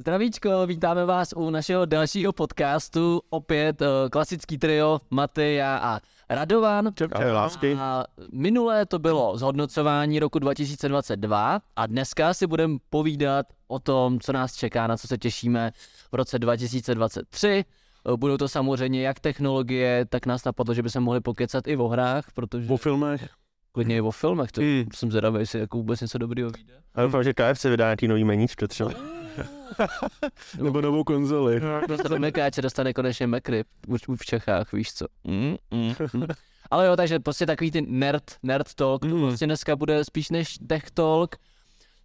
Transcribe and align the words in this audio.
Zdravíčko, 0.00 0.66
vítáme 0.66 1.04
vás 1.04 1.32
u 1.36 1.50
našeho 1.50 1.86
dalšího 1.86 2.32
podcastu. 2.32 3.20
Opět 3.30 3.80
uh, 3.80 3.86
klasický 4.10 4.58
trio 4.58 5.00
Matej, 5.10 5.56
já 5.56 5.78
a 5.78 6.00
Radovan. 6.30 6.90
Čau, 6.94 7.08
lásky. 7.32 7.74
A 7.74 8.04
minulé 8.32 8.86
to 8.86 8.98
bylo 8.98 9.38
zhodnocování 9.38 10.18
roku 10.18 10.38
2022 10.38 11.60
a 11.76 11.86
dneska 11.86 12.34
si 12.34 12.46
budeme 12.46 12.78
povídat 12.90 13.46
o 13.68 13.78
tom, 13.78 14.20
co 14.20 14.32
nás 14.32 14.54
čeká, 14.54 14.86
na 14.86 14.96
co 14.96 15.08
se 15.08 15.18
těšíme 15.18 15.72
v 16.12 16.14
roce 16.14 16.38
2023. 16.38 17.64
Eh, 18.12 18.16
Budou 18.16 18.36
to 18.36 18.48
samozřejmě 18.48 19.02
jak 19.02 19.20
technologie, 19.20 20.04
tak 20.04 20.26
nás 20.26 20.44
napadlo, 20.44 20.74
že 20.74 20.82
by 20.82 20.90
se 20.90 21.00
mohli 21.00 21.20
pokecat 21.20 21.68
i 21.68 21.76
o 21.76 21.88
hrách, 21.88 22.24
protože 22.34 22.72
O 22.72 22.76
filmech. 22.76 23.28
Klidně 23.72 23.96
i 23.96 24.00
o 24.00 24.10
filmech, 24.10 24.52
to 24.52 24.60
Mm. 24.60 24.84
jsem 24.94 25.10
zvědavý, 25.10 25.38
jestli 25.38 25.60
jako 25.60 25.76
vůbec 25.76 26.00
něco 26.00 26.18
dobrýho 26.18 26.50
vyjde. 26.50 26.72
A 26.94 27.02
doufám, 27.02 27.24
že 27.24 27.34
KFC 27.34 27.64
vydá 27.64 27.84
nějaký 27.84 28.08
nový 28.08 28.24
meníčko 28.24 28.68
třeba. 28.68 28.90
Nebo 30.62 30.80
novou 30.80 31.04
konzoli. 31.04 31.60
Dostane 31.88 32.18
Mekáče, 32.18 32.62
dostane 32.62 32.92
konečně 32.92 33.26
Mekry, 33.26 33.64
už, 33.88 34.00
v 34.16 34.24
Čechách, 34.26 34.72
víš 34.72 34.92
co. 34.94 35.06
Mm, 35.24 35.56
mm, 35.70 35.94
mm. 36.14 36.26
Ale 36.70 36.86
jo, 36.86 36.96
takže 36.96 37.18
prostě 37.18 37.46
takový 37.46 37.70
ty 37.70 37.82
nerd, 37.82 38.22
nerd 38.42 38.74
talk, 38.74 39.00
to 39.00 39.06
Mm. 39.16 39.26
prostě 39.28 39.46
dneska 39.46 39.76
bude 39.76 40.04
spíš 40.04 40.30
než 40.30 40.58
tech 40.68 40.90
talk, 40.90 41.36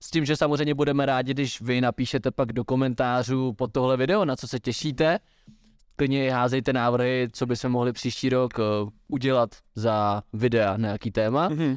s 0.02 0.10
tím, 0.12 0.26
že 0.26 0.36
samozřejmě 0.38 0.74
budeme 0.76 1.06
rádi, 1.06 1.34
když 1.34 1.62
vy 1.62 1.82
napíšete 1.82 2.32
pak 2.32 2.54
do 2.54 2.64
komentářů 2.64 3.54
pod 3.54 3.72
tohle 3.74 3.98
video, 3.98 4.26
na 4.26 4.36
co 4.36 4.48
se 4.48 4.60
těšíte. 4.60 5.20
Klidně 5.96 6.32
házejte 6.32 6.74
návrhy, 6.74 7.28
co 7.34 7.46
by 7.46 7.56
se 7.56 7.70
mohli 7.70 7.94
příští 7.94 8.30
rok 8.30 8.54
uh, 8.58 8.90
udělat 9.08 9.50
za 9.76 10.24
videa 10.34 10.72
na 10.72 10.88
nějaký 10.88 11.12
téma. 11.12 11.50
Mhm. 11.50 11.76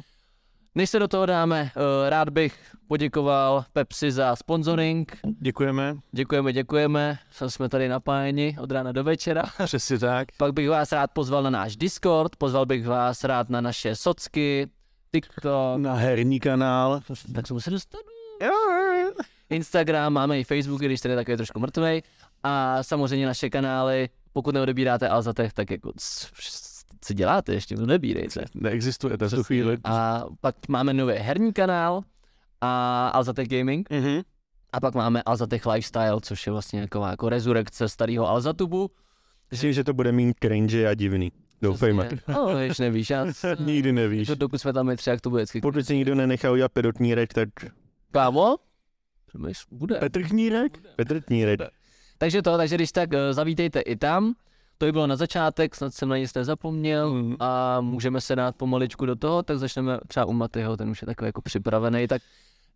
Než 0.75 0.89
se 0.89 0.99
do 0.99 1.07
toho 1.07 1.25
dáme, 1.25 1.71
uh, 1.75 2.09
rád 2.09 2.29
bych 2.29 2.75
poděkoval 2.87 3.65
Pepsi 3.73 4.11
za 4.11 4.35
sponsoring. 4.35 5.17
Děkujeme. 5.41 5.95
Děkujeme, 6.11 6.53
děkujeme. 6.53 7.19
Jsme 7.47 7.69
tady 7.69 7.87
napájeni 7.89 8.57
od 8.61 8.71
rána 8.71 8.91
do 8.91 9.03
večera. 9.03 9.43
Přesně 9.65 9.99
tak. 9.99 10.27
Pak 10.37 10.53
bych 10.53 10.69
vás 10.69 10.91
rád 10.91 11.11
pozval 11.13 11.43
na 11.43 11.49
náš 11.49 11.75
Discord, 11.75 12.35
pozval 12.35 12.65
bych 12.65 12.87
vás 12.87 13.23
rád 13.23 13.49
na 13.49 13.61
naše 13.61 13.95
socky, 13.95 14.67
TikTok, 15.11 15.77
Na 15.77 15.93
herní 15.93 16.39
kanál. 16.39 17.01
tak 17.35 17.47
jsem 17.47 17.59
se 17.59 17.69
dostanu. 17.69 18.03
Instagram, 19.49 20.13
máme 20.13 20.39
i 20.39 20.43
Facebook, 20.43 20.81
když 20.81 21.01
ten 21.01 21.11
je 21.11 21.17
takový 21.17 21.37
trošku 21.37 21.59
mrtvej. 21.59 22.01
A 22.47 22.83
samozřejmě 22.83 23.25
naše 23.25 23.49
kanály, 23.49 24.09
pokud 24.33 24.53
neodebíráte 24.53 25.09
Alzatech, 25.09 25.53
tak 25.53 25.71
jako 25.71 25.91
co 27.01 27.13
děláte 27.13 27.53
ještě, 27.53 27.77
odebírejte. 27.77 28.45
Neexistuje 28.55 29.17
to 29.17 29.29
v 29.29 29.33
tu 29.33 29.43
chvíli. 29.43 29.77
A 29.83 30.25
pak 30.41 30.55
máme 30.67 30.93
nový 30.93 31.13
herní 31.13 31.53
kanál 31.53 32.01
a 32.61 33.07
Alzatech 33.07 33.47
Gaming. 33.47 33.89
Mhm. 33.89 34.21
A 34.73 34.79
pak 34.79 34.95
máme 34.95 35.23
Alzatech 35.25 35.65
Lifestyle, 35.65 36.21
což 36.21 36.45
je 36.45 36.51
vlastně 36.51 36.81
taková 36.81 37.09
jako 37.09 37.29
rezurekce 37.29 37.89
starého 37.89 38.27
Alzatubu. 38.29 38.91
Myslím, 39.51 39.73
že 39.73 39.83
to 39.83 39.93
bude 39.93 40.11
mít 40.11 40.35
cringe 40.39 40.87
a 40.87 40.93
divný. 40.93 41.31
Doufejme. 41.61 42.09
No, 42.27 42.55
víš, 42.57 42.79
nevíš, 42.79 43.09
já, 43.09 43.25
Nikdy 43.59 43.93
nevíš. 43.93 44.27
to, 44.27 44.35
dokud 44.35 44.57
jsme 44.57 44.73
tam 44.73 44.95
tři, 44.95 45.09
jak 45.09 45.21
to 45.21 45.29
bude 45.29 45.41
vždycky. 45.41 45.61
Pokud 45.61 45.85
si 45.85 45.95
nikdo 45.95 46.15
nenechá 46.15 46.51
udělat 46.51 46.71
pedotnírek, 46.71 47.33
tak 47.33 47.49
Kámo? 48.11 48.55
Bude. 49.71 49.95
Petr 49.95 50.23
Knírek? 50.23 50.77
Petr 50.95 51.21
Tnírek. 51.21 51.59
Takže 52.17 52.41
to, 52.41 52.57
takže 52.57 52.75
když 52.75 52.91
tak 52.91 53.13
eh, 53.13 53.33
zavítejte 53.33 53.79
i 53.79 53.95
tam. 53.95 54.33
To 54.77 54.85
by 54.85 54.91
bylo 54.91 55.07
na 55.07 55.15
začátek, 55.15 55.75
snad 55.75 55.93
jsem 55.93 56.09
na 56.09 56.17
nic 56.17 56.33
nezapomněl 56.33 57.13
Mhm. 57.13 57.35
a 57.39 57.81
můžeme 57.81 58.21
se 58.21 58.35
dát 58.35 58.55
pomaličku 58.55 59.05
do 59.05 59.15
toho, 59.15 59.43
tak 59.43 59.57
začneme 59.59 59.99
třeba 60.07 60.25
u 60.25 60.33
Matyho, 60.33 60.77
ten 60.77 60.89
už 60.89 61.01
je 61.01 61.05
takový 61.05 61.27
jako 61.27 61.41
připravený, 61.41 62.07
tak 62.07 62.21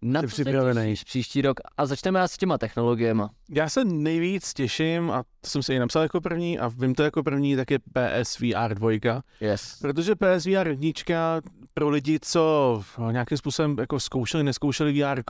na 0.02 0.22
se 0.22 0.28
připravený. 0.28 0.95
příští 1.06 1.42
rok 1.42 1.59
a 1.78 1.86
začneme 1.86 2.22
s 2.28 2.38
těma 2.38 2.58
technologiemi. 2.58 3.23
Já 3.50 3.70
se 3.70 3.86
nejvíc 3.86 4.53
těším, 4.53 5.11
a 5.11 5.23
to 5.42 5.50
jsem 5.50 5.64
si 5.64 5.73
i 5.73 5.80
napsal 5.80 6.02
jako 6.03 6.22
první, 6.22 6.59
a 6.59 6.67
vím 6.67 6.95
to 6.95 7.03
jako 7.03 7.23
první, 7.23 7.55
tak 7.55 7.72
je 7.72 7.80
PSVR 7.80 8.73
2. 8.76 9.22
Yes. 9.42 9.78
Protože 9.81 10.16
PSVR 10.16 10.67
1 10.67 11.42
pro 11.73 11.89
lidi, 11.89 12.20
co 12.21 12.83
nějakým 13.11 13.38
způsobem 13.38 13.76
jako 13.80 13.99
zkoušeli, 13.99 14.44
neskoušeli 14.44 15.02
VR, 15.02 15.21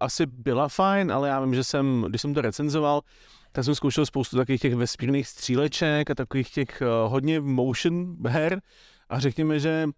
asi 0.00 0.26
byla 0.26 0.68
fajn, 0.68 1.12
ale 1.12 1.28
já 1.28 1.40
vím, 1.40 1.54
že 1.54 1.64
jsem, 1.64 2.04
když 2.08 2.20
jsem 2.20 2.34
to 2.34 2.40
recenzoval, 2.40 3.00
tak 3.52 3.64
jsem 3.64 3.74
zkoušel 3.74 4.06
spoustu 4.06 4.36
takových 4.36 4.60
těch 4.60 4.74
vesmírných 4.74 5.28
stříleček 5.28 6.10
a 6.10 6.14
takových 6.14 6.50
těch 6.50 6.82
uh, 6.82 7.12
hodně 7.12 7.40
motion 7.40 8.16
her 8.26 8.60
a 9.08 9.20
řekněme, 9.20 9.60
že 9.60 9.88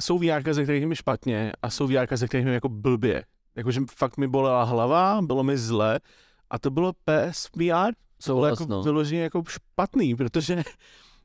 jsou 0.00 0.18
VR, 0.18 0.52
ze 0.52 0.62
kterých 0.62 0.86
mi 0.86 0.96
špatně 0.96 1.52
a 1.62 1.70
jsou 1.70 1.86
VR, 1.86 2.16
ze 2.16 2.28
kterých 2.28 2.46
mi 2.46 2.54
jako 2.54 2.68
blbě. 2.68 3.24
Jakože 3.56 3.80
fakt 3.96 4.16
mi 4.16 4.28
bolela 4.28 4.64
hlava, 4.64 5.22
bylo 5.22 5.42
mi 5.42 5.58
zle 5.58 6.00
a 6.50 6.58
to 6.58 6.70
bylo 6.70 6.92
PSVR, 6.92 7.92
co 8.18 8.34
bylo 8.34 8.46
jako 8.46 8.66
no. 8.68 8.82
vyloženě 8.82 9.22
jako 9.22 9.44
špatný, 9.48 10.14
protože 10.14 10.62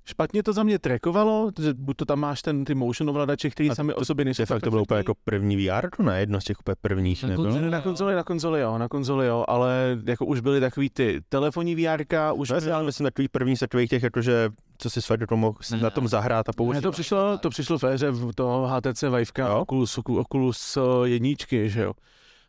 špatně 0.06 0.44
to 0.44 0.54
za 0.54 0.64
mě 0.64 0.80
trackovalo, 0.80 1.52
že 1.62 1.74
buď 1.74 1.98
to 1.98 2.06
tam 2.06 2.20
máš 2.20 2.42
ten, 2.42 2.66
ty 2.66 2.76
motion 2.76 3.10
ovladače, 3.10 3.50
který 3.50 3.70
A 3.70 3.76
sami 3.76 3.94
o 3.94 4.06
sobě 4.06 4.26
nejsou 4.26 4.46
fakt 4.46 4.62
to 4.62 4.70
bylo 4.70 4.82
úplně 4.82 4.98
jako 4.98 5.14
první 5.24 5.68
VR, 5.68 5.90
to 5.98 6.04
ne 6.04 6.20
jedno 6.20 6.42
z 6.42 6.44
těch 6.44 6.60
úplně 6.60 6.76
prvních, 6.82 7.24
Na 7.24 7.30
nebylo? 7.30 7.46
konzoli. 7.46 7.66
ne, 7.66 7.72
na 7.72 7.82
konzoli, 7.82 8.16
na 8.16 8.24
konzoli 8.24 8.62
jo, 8.62 8.78
na 8.78 8.88
konzoli 8.88 9.28
jo, 9.28 9.46
ale 9.48 9.98
jako 10.06 10.26
už 10.26 10.40
byly 10.40 10.60
takový 10.60 10.90
ty 10.90 11.22
telefonní 11.30 11.76
VR, 11.76 12.04
už 12.34 12.50
No, 12.50 12.56
já 12.66 12.76
ale 12.76 12.86
myslím 12.86 13.04
takový 13.06 13.28
první 13.28 13.58
z 13.58 13.60
takových 13.60 13.90
těch, 13.90 14.04
jakože, 14.04 14.50
co 14.78 14.90
si 14.90 15.02
své 15.02 15.18
do 15.18 15.28
toho 15.28 15.38
mohl 15.38 15.58
Ne. 15.72 15.78
na 15.78 15.90
tom 15.90 16.08
zahrát 16.08 16.50
a 16.50 16.52
ne, 16.52 16.56
použít. 16.58 16.82
to 16.82 16.92
přišlo, 16.92 17.38
to 17.38 17.50
přišlo 17.50 17.78
v 17.78 17.84
éře 17.84 18.12
v 18.12 18.34
toho 18.36 18.68
HTC 18.68 19.02
Viveka, 19.02 19.48
Jo. 19.48 19.60
Oculus, 19.60 19.98
Oculus 19.98 20.78
eh, 20.78 20.82
jedničky, 21.10 21.70
že 21.70 21.82
jo. 21.82 21.94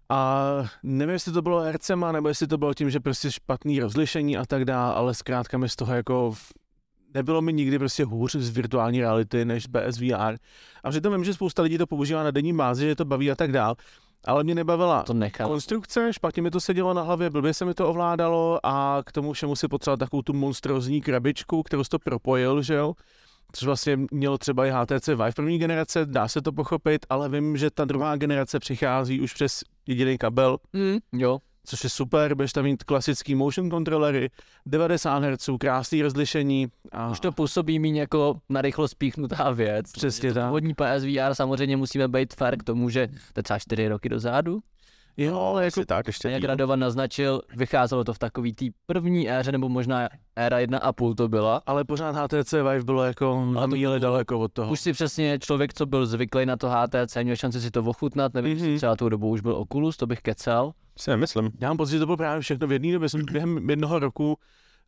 A 0.08 0.46
nevím, 0.82 1.12
jestli 1.12 1.32
to 1.32 1.42
bylo 1.42 1.60
hercema, 1.60 2.12
nebo 2.12 2.28
jestli 2.28 2.46
to 2.46 2.58
bylo 2.58 2.74
tím, 2.74 2.90
že 2.90 3.00
prostě 3.00 3.30
špatný 3.32 3.80
rozlišení 3.80 4.36
a 4.36 4.46
tak 4.46 4.64
dále, 4.64 4.94
ale 4.94 5.14
zkrátka 5.14 5.58
mi 5.58 5.68
z 5.68 5.76
toho 5.76 5.94
jako 5.94 6.34
nebylo 7.14 7.42
mi 7.42 7.52
nikdy 7.52 7.78
prostě 7.78 8.04
hůř 8.04 8.36
z 8.36 8.50
virtuální 8.50 9.00
reality 9.00 9.44
než 9.44 9.66
PSVR. 9.66 10.36
A 10.84 10.90
přitom 10.90 11.12
vím, 11.12 11.24
že 11.24 11.34
spousta 11.34 11.62
lidí 11.62 11.78
to 11.78 11.86
používá 11.86 12.22
na 12.24 12.30
denní 12.30 12.52
bázi, 12.56 12.86
že 12.86 12.94
to 12.96 13.04
baví 13.04 13.30
a 13.30 13.34
tak 13.34 13.52
dál. 13.52 13.74
Ale 14.24 14.44
mě 14.44 14.54
nebavila 14.54 15.02
To 15.02 15.14
nechal. 15.14 15.48
konstrukce, 15.48 16.12
špatně 16.12 16.42
mi 16.42 16.50
to 16.50 16.60
sedělo 16.60 16.94
na 16.94 17.02
hlavě, 17.02 17.30
blbě 17.30 17.54
se 17.54 17.64
mi 17.64 17.74
to 17.74 17.88
ovládalo 17.88 18.60
a 18.66 19.02
k 19.06 19.12
tomu 19.12 19.32
všemu 19.32 19.56
si 19.56 19.68
potřeboval 19.68 19.96
takovou 19.96 20.22
tu 20.22 20.32
monstrozní 20.32 21.00
krabičku, 21.00 21.62
kterou 21.62 21.84
jsi 21.84 21.90
to 21.90 21.98
propojil, 21.98 22.62
že 22.62 22.74
jo? 22.74 22.94
Což 23.52 23.66
vlastně 23.66 23.98
mělo 24.12 24.38
třeba 24.38 24.66
i 24.66 24.70
HTC 24.70 25.06
Vive 25.08 25.32
první 25.36 25.58
generace, 25.58 26.06
dá 26.06 26.28
se 26.28 26.42
to 26.42 26.52
pochopit, 26.52 27.06
ale 27.10 27.28
vím, 27.28 27.56
že 27.56 27.70
ta 27.70 27.84
druhá 27.84 28.16
generace 28.16 28.58
přichází 28.58 29.20
už 29.20 29.34
přes 29.34 29.62
jediný 29.86 30.18
kabel, 30.18 30.56
Mm, 30.72 30.96
jo. 31.12 31.38
Což 31.66 31.84
je 31.84 31.91
super, 31.91 32.34
budeš 32.34 32.53
tam 32.53 32.65
mít 32.65 32.84
klasický 32.84 33.34
motion 33.34 33.71
kontrolery, 33.71 34.31
90 34.66 35.19
Hz, 35.25 35.49
krásný 35.60 36.03
rozlišení 36.03 36.66
a 36.93 37.10
Už 37.10 37.21
to 37.21 37.32
působí 37.32 37.78
méně 37.78 38.00
jako 38.00 38.41
na 38.49 38.62
rychlo 38.62 38.88
spíchnutá 38.88 39.50
věc. 39.50 39.93
Přesně 39.93 40.32
tak. 40.34 40.44
Původní 40.47 40.75
PSVR 40.75 41.34
samozřejmě 41.34 41.77
musíme 41.77 42.09
být 42.09 42.34
fair 42.34 42.56
k 42.59 42.62
tomu, 42.62 42.91
že 42.91 43.06
to 43.06 43.38
je 43.38 43.43
třeba 43.43 43.59
čtyři 43.59 43.88
roky 43.88 44.09
dozadu. 44.09 44.60
jo, 45.16 45.41
ale 45.41 45.65
jako 45.65 45.84
tak, 45.84 46.06
ještě 46.06 46.28
jak. 46.31 46.44
Radovan 46.44 46.78
naznačil, 46.81 47.43
vycházelo 47.56 48.04
to 48.04 48.15
v 48.15 48.19
takový 48.19 48.53
té 48.53 48.65
první 48.87 49.31
éře, 49.31 49.53
nebo 49.53 49.69
možná 49.69 50.09
éra 50.37 50.59
1,5 50.59 51.15
to 51.15 51.28
byla. 51.28 51.62
ale 51.66 51.84
pořád 51.84 52.16
HTC 52.16 52.53
Vive 52.53 52.84
bylo 52.84 53.04
jako 53.04 53.44
na 53.54 53.66
míle 53.66 54.00
daleko 54.00 54.38
od 54.38 54.53
toho. 54.53 54.72
Už 54.72 54.81
si 54.81 54.93
přesně 54.93 55.38
člověk, 55.38 55.75
co 55.75 55.87
byl 55.87 56.06
zvyklý 56.06 56.47
na 56.47 56.56
to 56.56 56.69
HTC, 56.71 57.16
měl 57.22 57.37
šanci 57.37 57.60
si 57.60 57.71
to 57.71 57.81
ochutnat, 57.83 58.34
nevím, 58.34 58.59
Mhm. 58.59 58.66
mm-hmm. 58.66 58.77
třeba 58.77 58.97
tou 58.97 59.09
dobu 59.09 59.28
už 59.28 59.41
byl 59.41 59.56
Oculus, 59.56 59.97
to 59.97 60.06
bych 60.06 60.21
kecal. 60.21 60.72
Si 60.98 61.10
nemyslím. 61.10 61.50
Já 61.60 61.68
mám 61.68 61.76
pocit, 61.76 61.92
že 61.92 61.98
to 61.98 62.06
bylo 62.06 62.16
právě 62.16 62.40
všechno 62.40 62.66
v 62.66 62.72
jedné 62.72 62.92
době. 62.92 63.08
Jsem 63.08 63.24
během 63.32 63.70
jednoho 63.70 63.98
roku 63.98 64.38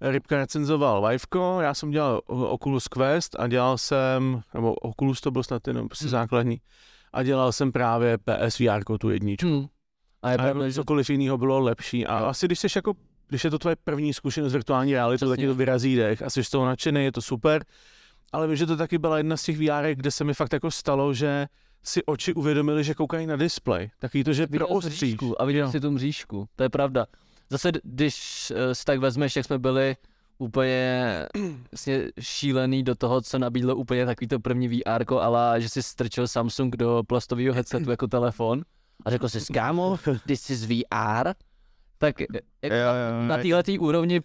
Rybka 0.00 0.36
recenzoval 0.36 1.08
Viveko, 1.08 1.58
já 1.60 1.74
jsem 1.74 1.90
dělal 1.90 2.20
o- 2.26 2.48
Oculus 2.48 2.88
Quest 2.88 3.36
a 3.38 3.46
dělal 3.48 3.78
jsem, 3.78 4.40
nebo 4.54 4.74
Oculus 4.74 5.20
to 5.20 5.30
byl 5.30 5.42
snad 5.42 5.66
jenom 5.68 5.88
prostě 5.88 6.04
Hmm. 6.04 6.10
základní, 6.10 6.60
a 7.12 7.22
dělal 7.22 7.52
jsem 7.52 7.72
právě 7.72 8.18
PSVR 8.18 8.82
tu 9.00 9.10
jedničku. 9.10 9.46
Hmm. 9.48 9.66
A 10.22 10.30
je 10.30 10.34
A 10.34 10.38
pravda, 10.42 10.60
jako 10.64 10.70
že 10.70 10.74
cokoliv 10.74 11.10
jiného 11.10 11.38
bylo 11.38 11.60
lepší. 11.60 12.06
A 12.06 12.16
asi 12.18 12.46
když 12.46 12.58
jsi 12.58 12.66
jako, 12.76 12.94
když 13.28 13.44
je 13.44 13.50
to 13.50 13.58
tvoje 13.58 13.76
první 13.84 14.14
zkušenost 14.14 14.50
s 14.50 14.54
virtuální 14.54 14.92
realitou, 14.92 15.28
tak 15.28 15.38
ti 15.38 15.46
to 15.46 15.54
vyrazí 15.54 15.96
dech 15.96 16.22
a 16.22 16.30
jsi 16.30 16.44
z 16.44 16.50
toho 16.50 16.66
nadšený, 16.66 17.04
je 17.04 17.12
to 17.12 17.22
super. 17.22 17.64
Ale 18.32 18.46
vím, 18.46 18.56
že 18.56 18.66
to 18.66 18.76
taky 18.76 18.98
byla 18.98 19.16
jedna 19.18 19.36
z 19.36 19.42
těch 19.42 19.58
VR, 19.58 19.94
kde 19.94 20.10
se 20.10 20.24
mi 20.24 20.34
fakt 20.34 20.52
jako 20.52 20.70
stalo, 20.70 21.14
že 21.14 21.46
si 21.82 22.04
oči 22.04 22.34
uvědomili, 22.34 22.84
že 22.84 22.94
koukají 22.94 23.26
na 23.26 23.36
displej. 23.36 23.90
Takový 23.98 24.24
to, 24.24 24.32
že 24.32 24.46
viděl 24.46 24.66
proostříš. 24.66 24.94
mřížku 24.94 25.42
a 25.42 25.44
viděl 25.44 25.66
Jo. 25.66 25.72
si 25.72 25.80
tu 25.80 25.90
mřížku, 25.90 26.48
to 26.56 26.62
je 26.62 26.68
pravda. 26.68 27.06
Zase, 27.50 27.72
když 27.82 28.50
eh, 28.56 28.74
si 28.74 28.84
tak 28.84 28.98
vezmeš, 28.98 29.36
jak 29.36 29.46
jsme 29.46 29.58
byli 29.58 29.96
úplně 30.38 31.26
vlastně 31.72 32.02
šílený 32.20 32.82
do 32.82 32.94
toho, 32.94 33.20
co 33.20 33.38
nabídlo 33.38 33.76
úplně 33.76 34.06
takový 34.06 34.28
to 34.28 34.40
první 34.40 34.68
VR, 34.68 35.14
ale 35.20 35.60
že 35.60 35.68
si 35.68 35.82
strčil 35.82 36.28
Samsung 36.28 36.76
do 36.76 37.02
plastového 37.06 37.54
headsetu 37.54 37.90
jako 37.90 38.06
telefon 38.06 38.62
a 39.04 39.10
řekl 39.10 39.28
si, 39.28 39.52
kámo, 39.52 39.98
this 40.26 40.50
is 40.50 40.64
VR, 40.64 41.32
tak 41.98 42.20
jako 42.20 42.36
Jo, 42.62 42.72
jo, 43.22 43.26
na 43.28 43.36
této 43.36 43.72
úrovni 43.82 44.20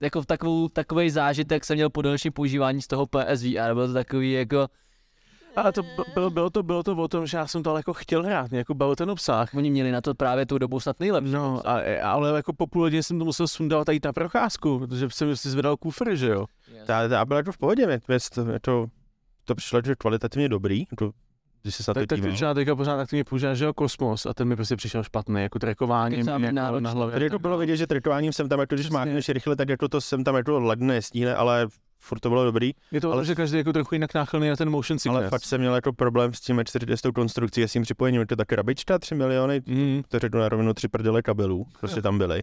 jako 0.00 0.22
v 0.22 0.26
takovou, 0.26 0.68
takový 0.68 1.10
zážitek 1.10 1.64
jsem 1.64 1.76
měl 1.76 1.90
po 1.90 2.02
dalším 2.02 2.32
používání 2.32 2.82
z 2.82 2.86
toho 2.86 3.06
PSVR, 3.06 3.74
byl 3.74 3.86
to 3.86 3.92
takový 3.94 4.32
jako 4.32 4.68
A 5.56 5.72
to 5.72 5.82
bylo, 6.14 6.30
bylo, 6.30 6.50
to, 6.50 6.62
bylo 6.62 6.82
to 6.82 6.96
o 6.96 7.08
tom, 7.08 7.26
že 7.26 7.36
já 7.36 7.46
jsem 7.46 7.62
to 7.62 7.70
ale 7.70 7.78
jako 7.78 7.92
chtěl 7.92 8.22
hrát, 8.22 8.50
mě 8.50 8.58
jako 8.58 8.74
bavil 8.74 8.96
ten 8.96 9.10
obsah. 9.10 9.54
Oni 9.54 9.70
měli 9.70 9.92
na 9.92 10.00
to 10.00 10.14
právě 10.14 10.46
tu 10.46 10.58
dobu 10.58 10.80
snad 10.80 11.00
nejlepší. 11.00 11.32
No, 11.32 11.62
a, 11.68 11.80
ale 12.02 12.36
jako 12.36 12.52
po 12.52 12.66
půl 12.66 12.82
hodině 12.82 13.02
jsem 13.02 13.18
to 13.18 13.24
musel 13.24 13.48
sundat 13.48 13.88
a 13.88 13.92
jít 13.92 14.04
na 14.04 14.12
procházku, 14.12 14.78
protože 14.78 15.10
jsem 15.10 15.36
si 15.36 15.50
zvedal 15.50 15.76
kufr, 15.76 16.14
že 16.14 16.28
jo. 16.28 16.46
Ta, 16.86 17.08
ta 17.08 17.24
byla 17.24 17.36
jako 17.38 17.52
v 17.52 17.58
pohodě, 17.58 17.86
mě, 17.86 18.00
mě 18.08 18.18
to, 18.34 18.44
mě 18.44 18.60
to, 18.60 18.86
to 19.44 19.54
přišlo 19.54 19.78
jako 19.78 19.90
kvalitativně 19.98 20.48
dobrý, 20.48 20.84
to, 20.98 21.10
když 21.62 21.74
se 21.74 21.84
na 21.88 21.94
to 21.94 22.00
Tak, 22.00 22.08
tak 22.08 22.20
díval. 22.20 22.34
třeba 22.34 22.54
teďka 22.54 22.76
pořád 22.76 22.96
tak 22.96 23.12
mě 23.12 23.24
používá, 23.24 23.54
že 23.54 23.64
jo, 23.64 23.72
kosmos 23.74 24.26
a 24.26 24.34
ten 24.34 24.48
mi 24.48 24.56
prostě 24.56 24.76
přišel 24.76 25.02
špatný, 25.02 25.42
jako 25.42 25.58
trekování 25.58 26.18
jako 26.18 26.38
na 26.38 26.50
náročný. 26.50 26.90
hlavě. 26.90 27.12
Tady 27.12 27.24
jako 27.24 27.38
bylo 27.38 27.58
vidět, 27.58 27.76
že 27.76 27.86
trikováním 27.86 28.32
jsem 28.32 28.48
tam, 28.48 28.60
jako 28.60 28.74
když 28.74 28.90
mákneš 28.90 29.28
rychle, 29.28 29.56
tak 29.56 29.68
jako 29.68 29.88
to 29.88 30.00
jsem 30.00 30.24
tam 30.24 30.34
jako 30.36 30.60
ledne 30.60 30.86
nestíhne, 30.86 31.34
ale 31.34 31.66
furt 32.02 32.18
to 32.20 32.28
bylo 32.28 32.44
dobrý. 32.44 32.70
Je 32.92 33.00
to, 33.00 33.12
ale 33.12 33.24
že 33.24 33.34
každý 33.34 33.58
jako 33.58 33.72
trochu 33.72 33.94
jinak 33.94 34.14
náchylný 34.14 34.48
na 34.48 34.56
ten 34.56 34.70
motion 34.70 34.98
sickness. 34.98 35.16
Ale 35.20 35.30
fakt 35.30 35.44
jsem 35.44 35.60
měl 35.60 35.74
jako 35.74 35.92
problém 35.92 36.34
s 36.34 36.40
tím 36.40 36.60
4 36.64 36.92
s 36.96 37.02
tou 37.02 37.12
konstrukcí 37.12 37.64
a 37.64 37.68
s 37.68 37.72
tím 37.72 37.82
připojením. 37.82 38.20
Je 38.20 38.26
to 38.26 38.36
taky 38.36 38.56
rabička, 38.56 38.98
3 38.98 39.14
miliony, 39.14 39.62
Mm. 39.66 40.02
to 40.08 40.18
řeknu 40.18 40.40
na 40.40 40.48
rovinu, 40.48 40.74
tři 40.74 40.88
prdele 40.88 41.22
kabelů, 41.22 41.66
prostě 41.80 42.02
tam 42.02 42.18
byly. 42.18 42.42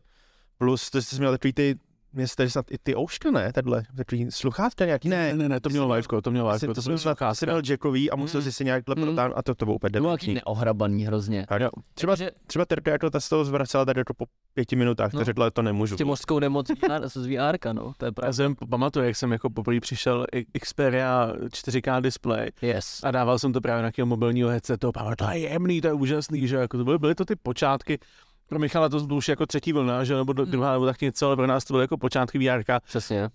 Plus, 0.57 0.89
to 0.89 1.01
jsi 1.01 1.15
měl 1.19 1.31
takový 1.31 1.53
ty, 1.53 1.75
mě 2.13 2.27
se 2.27 2.35
tady 2.35 2.49
snad 2.49 2.65
i 2.71 2.77
ty 2.83 2.95
ouška, 2.95 3.31
ne, 3.31 3.53
takhle, 3.53 3.83
takový 3.97 4.27
sluchátka 4.31 4.85
nějaký, 4.85 5.09
Ne, 5.09 5.33
ne, 5.33 5.49
ne, 5.49 5.59
to 5.59 5.69
mělo 5.69 5.87
jsi- 5.87 5.93
liveko, 5.93 6.21
to 6.21 6.31
mělo 6.31 6.49
Asi, 6.49 6.65
liveko, 6.65 6.73
to 6.81 6.91
to 6.91 6.97
jsem 6.97 7.13
asi 7.27 7.45
měl 7.45 7.61
jackový 7.69 8.11
a 8.11 8.15
musel 8.15 8.41
Mm. 8.41 8.43
si 8.45 8.51
si 8.51 8.65
nějak 8.65 8.83
Mm. 8.87 8.95
protáhnout 9.03 9.37
a 9.37 9.41
to, 9.43 9.55
to 9.55 9.65
bylo 9.65 9.75
úplně 9.75 9.91
To 9.91 9.99
bylo 9.99 10.11
taky 10.11 10.25
debilní. 10.25 10.41
neohrabaný 10.45 11.05
hrozně. 11.05 11.45
Tak 11.49 11.61
jo. 11.61 11.69
Třeba, 11.93 12.11
Takže 12.13 12.31
třeba 12.47 12.65
Terka 12.65 12.91
jako 12.91 13.09
ta 13.09 13.19
z 13.19 13.29
toho 13.29 13.45
zvracela 13.45 13.85
tady 13.85 13.99
jako 13.99 14.13
po 14.13 14.25
pěti 14.53 14.75
minutách, 14.75 15.13
No. 15.13 15.19
to 15.19 15.23
řekla, 15.25 15.51
to 15.51 15.61
nemůžu. 15.61 15.95
s 15.95 15.97
tím 15.97 16.07
mořskou 16.07 16.39
nemocí 16.39 16.73
z 17.05 17.25
VR, 17.25 17.57
no, 17.73 17.93
to 17.97 18.05
je 18.05 18.07
Já 18.07 18.11
pravda. 18.11 18.33
jsem 18.33 18.55
pamatuju, 18.69 19.05
jak 19.05 19.15
jsem 19.15 19.31
jako 19.31 19.49
poprvé 19.49 19.79
přišel 19.79 20.25
Xperia 20.61 21.33
4K 21.49 22.01
display 22.01 22.49
Yes. 22.61 22.99
a 23.03 23.11
dával 23.11 23.39
jsem 23.39 23.53
to 23.53 23.61
právě 23.61 23.81
na 23.81 23.81
nějakého 23.85 24.05
mobilního 24.05 24.49
headsetu 24.49 24.91
a 24.95 25.15
to 25.15 25.25
je 25.31 25.37
jemný, 25.39 25.81
to 25.81 25.87
je 25.87 25.93
úžasný, 25.93 26.47
že 26.47 26.55
jako 26.55 26.77
to 26.77 26.83
byly, 26.83 26.97
byly 26.97 27.15
to 27.15 27.25
ty 27.25 27.35
počátky, 27.35 27.99
pro 28.49 28.59
Michala 28.59 28.89
to 28.89 28.97
už 28.97 29.27
jako 29.27 29.45
třetí 29.45 29.73
vlna, 29.73 30.03
že 30.03 30.15
nebo 30.15 30.33
Hmm. 30.37 30.51
druhá 30.51 30.73
nebo 30.73 30.85
tak 30.85 31.01
něco, 31.01 31.27
ale 31.27 31.35
pro 31.35 31.47
nás 31.47 31.65
to 31.65 31.73
bylo 31.73 31.81
jako 31.81 31.97
počátky 31.97 32.37
VR. 32.39 32.63
Přesně. 32.85 33.29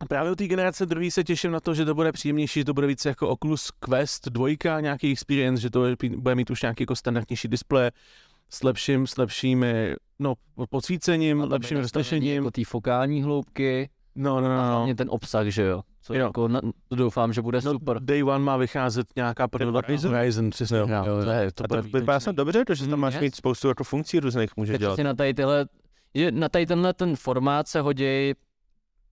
A 0.00 0.06
právě 0.08 0.32
u 0.32 0.34
té 0.34 0.46
generace 0.46 0.86
druhý 0.86 1.10
se 1.10 1.24
těším 1.24 1.50
na 1.52 1.60
to, 1.60 1.74
že 1.74 1.84
to 1.84 1.94
bude 1.94 2.12
příjemnější, 2.12 2.60
že 2.60 2.64
to 2.64 2.74
bude 2.74 2.86
více 2.86 3.08
jako 3.08 3.28
Oculus 3.28 3.70
Quest 3.70 4.28
2, 4.28 4.80
nějaký 4.80 5.12
experience, 5.12 5.62
že 5.62 5.70
to 5.70 5.84
bude 6.16 6.34
mít 6.34 6.50
už 6.50 6.62
nějaký 6.62 6.82
jako 6.82 6.96
standardnější 6.96 7.48
displej 7.48 7.90
s 8.50 8.62
lepším, 8.62 9.06
s 9.06 9.16
lepšími, 9.16 9.94
no, 10.18 10.34
podsvícením, 10.70 11.40
lepším 11.40 11.78
rozlišením. 11.78 12.34
Jako 12.34 12.50
té 12.50 12.64
fokální 12.64 13.22
hloubky 13.22 13.90
No, 14.14 14.40
no, 14.40 14.48
no, 14.48 14.54
a 14.60 14.70
no. 14.70 14.76
hlavně 14.76 14.94
ten 14.94 15.06
obsah, 15.10 15.46
že 15.46 15.62
jo. 15.62 15.82
Co 16.12 16.18
Jo. 16.18 16.24
jako 16.26 16.48
na, 16.48 16.60
to 16.88 16.96
doufám, 16.96 17.32
že 17.32 17.42
bude 17.42 17.60
No, 17.64 17.72
super. 17.72 18.00
Day 18.02 18.22
One 18.24 18.44
má 18.44 18.56
vycházet 18.56 19.06
nějaká 19.16 19.48
podle 19.48 19.66
Horizon? 19.72 20.12
Horizon, 20.14 20.50
přesně. 20.50 20.76
Jo. 20.76 20.86
Jo, 20.88 21.04
Jo, 21.06 21.24
to, 21.24 21.30
je, 21.30 21.52
to 21.52 21.64
a 21.64 21.68
to 21.68 21.82
vypadá 21.82 22.20
snad 22.20 22.36
dobře, 22.36 22.64
to, 22.64 22.74
že 22.74 22.84
tam 22.84 22.94
Mm, 22.94 23.00
máš 23.00 23.14
yes. 23.14 23.20
mít 23.22 23.34
spoustu 23.34 23.68
jako 23.68 23.84
funkcí 23.84 24.20
různých, 24.20 24.56
můžeš 24.56 24.72
Teď 24.74 24.80
dělat. 24.80 24.92
přesně 24.92 25.04
na 25.04 25.14
tady 25.14 25.34
tyhle, 25.34 25.66
že 26.14 26.30
na 26.32 26.48
tady 26.48 26.66
tenhle 26.66 26.94
ten 26.94 27.16
formát 27.16 27.68
se 27.68 27.80
hodí 27.80 28.32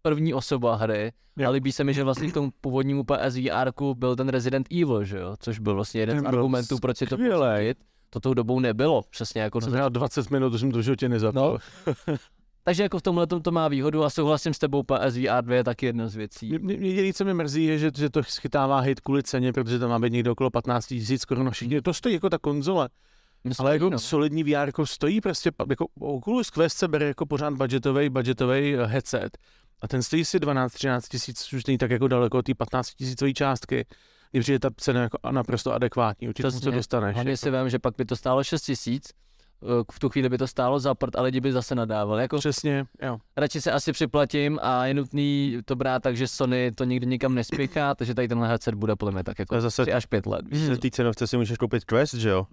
první 0.02 0.34
osoba 0.34 0.76
hry 0.76 1.12
Jo. 1.36 1.48
a 1.48 1.50
líbí 1.50 1.72
se 1.72 1.84
mi, 1.84 1.94
že 1.94 2.04
vlastně 2.04 2.30
k 2.30 2.34
tomu 2.34 2.50
původnímu 2.60 3.04
PSVR 3.04 3.70
byl 3.94 4.16
ten 4.16 4.28
Resident 4.28 4.66
Evil, 4.72 5.04
že 5.04 5.18
jo, 5.18 5.36
což 5.40 5.58
byl 5.58 5.74
vlastně 5.74 6.00
jeden 6.00 6.18
z 6.18 6.22
Ten 6.22 6.30
byl 6.30 6.38
argumentů, 6.38 6.78
proč 6.78 6.96
si 6.96 7.06
to 7.06 7.16
pustit. 7.16 7.78
To 8.10 8.20
tou 8.20 8.34
dobou 8.34 8.60
nebylo, 8.60 9.02
přesně 9.10 9.42
jako 9.42 9.60
jsem 9.60 9.72
hrál 9.72 9.90
20 9.90 10.30
minut, 10.30 10.50
to 10.50 10.58
jsem 10.58 10.72
to 10.72 10.78
v 10.78 10.82
životě 10.82 11.08
nezapal. 11.08 11.58
No. 11.86 11.94
Takže 12.68 12.82
jako 12.82 12.98
v 12.98 13.02
tomhle 13.02 13.26
to 13.26 13.50
má 13.50 13.68
výhodu 13.68 14.04
a 14.04 14.10
souhlasím 14.10 14.54
s 14.54 14.58
tebou, 14.58 14.82
PSVR 14.82 15.42
2 15.42 15.54
je 15.54 15.64
taky 15.64 15.86
jedna 15.86 16.08
z 16.08 16.16
věcí. 16.16 16.48
Jediný, 16.48 17.12
co 17.12 17.24
mě 17.24 17.34
mrzí, 17.34 17.64
je, 17.64 17.78
že, 17.78 17.90
že 17.96 18.10
to 18.10 18.22
schytává 18.22 18.80
hit 18.80 19.00
kvůli 19.00 19.22
ceně, 19.22 19.52
protože 19.52 19.78
tam 19.78 19.90
má 19.90 19.98
být 19.98 20.12
někdo 20.12 20.32
okolo 20.32 20.50
15 20.50 20.86
tisíc 20.86 21.24
korun. 21.24 21.50
Všichni, 21.50 21.82
to 21.82 21.94
stojí 21.94 22.14
jako 22.14 22.30
ta 22.30 22.38
konzole, 22.38 22.88
ale 23.58 23.72
jako 23.72 23.90
no. 23.90 23.98
solidní 23.98 24.44
VR 24.44 24.66
jako 24.66 24.86
stojí 24.86 25.20
prostě, 25.20 25.50
jako 25.68 25.86
Oculus 26.00 26.50
Quest 26.50 26.76
se 26.76 26.88
bere 26.88 27.06
jako 27.06 27.26
pořád 27.26 27.54
budgetový, 27.54 28.08
budgetový 28.08 28.74
eh, 28.74 28.86
headset. 28.86 29.38
A 29.82 29.88
ten 29.88 30.02
stojí 30.02 30.24
si 30.24 30.38
12-13 30.38 31.00
tisíc, 31.10 31.40
což 31.40 31.52
už 31.52 31.66
není 31.66 31.78
tak 31.78 31.90
jako 31.90 32.08
daleko 32.08 32.38
od 32.38 32.44
té 32.44 32.54
15 32.54 32.94
tisícové 32.94 33.32
částky. 33.32 33.86
Mně 34.32 34.42
přijde 34.42 34.58
ta 34.58 34.70
cena 34.76 35.02
jako 35.02 35.18
naprosto 35.30 35.72
adekvátní, 35.72 36.28
určitě 36.28 36.48
Přesně. 36.48 36.60
se 36.60 36.70
dostaneš. 36.70 37.14
Hlavně 37.14 37.30
jako. 37.30 37.38
si 37.40 37.50
vím, 37.50 37.68
že 37.68 37.78
pak 37.78 37.94
by 37.98 38.04
to 38.04 38.16
stálo 38.16 38.44
6 38.44 38.62
tisíc, 38.62 39.12
v 39.92 39.98
tu 39.98 40.08
chvíli 40.08 40.28
by 40.28 40.38
to 40.38 40.46
stálo 40.46 40.78
za 40.80 40.94
prd, 40.94 41.16
ale 41.16 41.24
lidi 41.26 41.40
by 41.40 41.52
zase 41.52 41.74
nadávali. 41.74 42.22
Jako 42.22 42.38
Přesně, 42.38 42.84
jo. 43.02 43.18
radši 43.36 43.60
se 43.60 43.72
asi 43.72 43.92
připlatím 43.92 44.58
a 44.62 44.86
je 44.86 44.94
nutný 44.94 45.58
to 45.64 45.76
brát 45.76 46.02
tak, 46.02 46.16
že 46.16 46.28
Sony 46.28 46.72
to 46.72 46.84
nikdy 46.84 47.06
nikam 47.06 47.34
nespěchá, 47.34 47.94
takže 47.98 48.14
tady 48.14 48.28
tenhle 48.28 48.48
headset 48.48 48.74
bude 48.74 48.96
podle 48.96 49.12
mě 49.12 49.24
tak 49.24 49.38
jako 49.38 49.54
Ale 49.54 49.60
zase 49.62 49.82
3 49.82 49.92
až 49.92 50.06
5 50.06 50.26
let. 50.26 50.40
víš 50.50 50.68
v 50.68 50.78
té 50.78 50.90
cenovce 50.90 51.26
si 51.26 51.36
můžeš 51.36 51.58
koupit 51.58 51.84
Quest, 51.84 52.14
že 52.14 52.28
jo? 52.28 52.46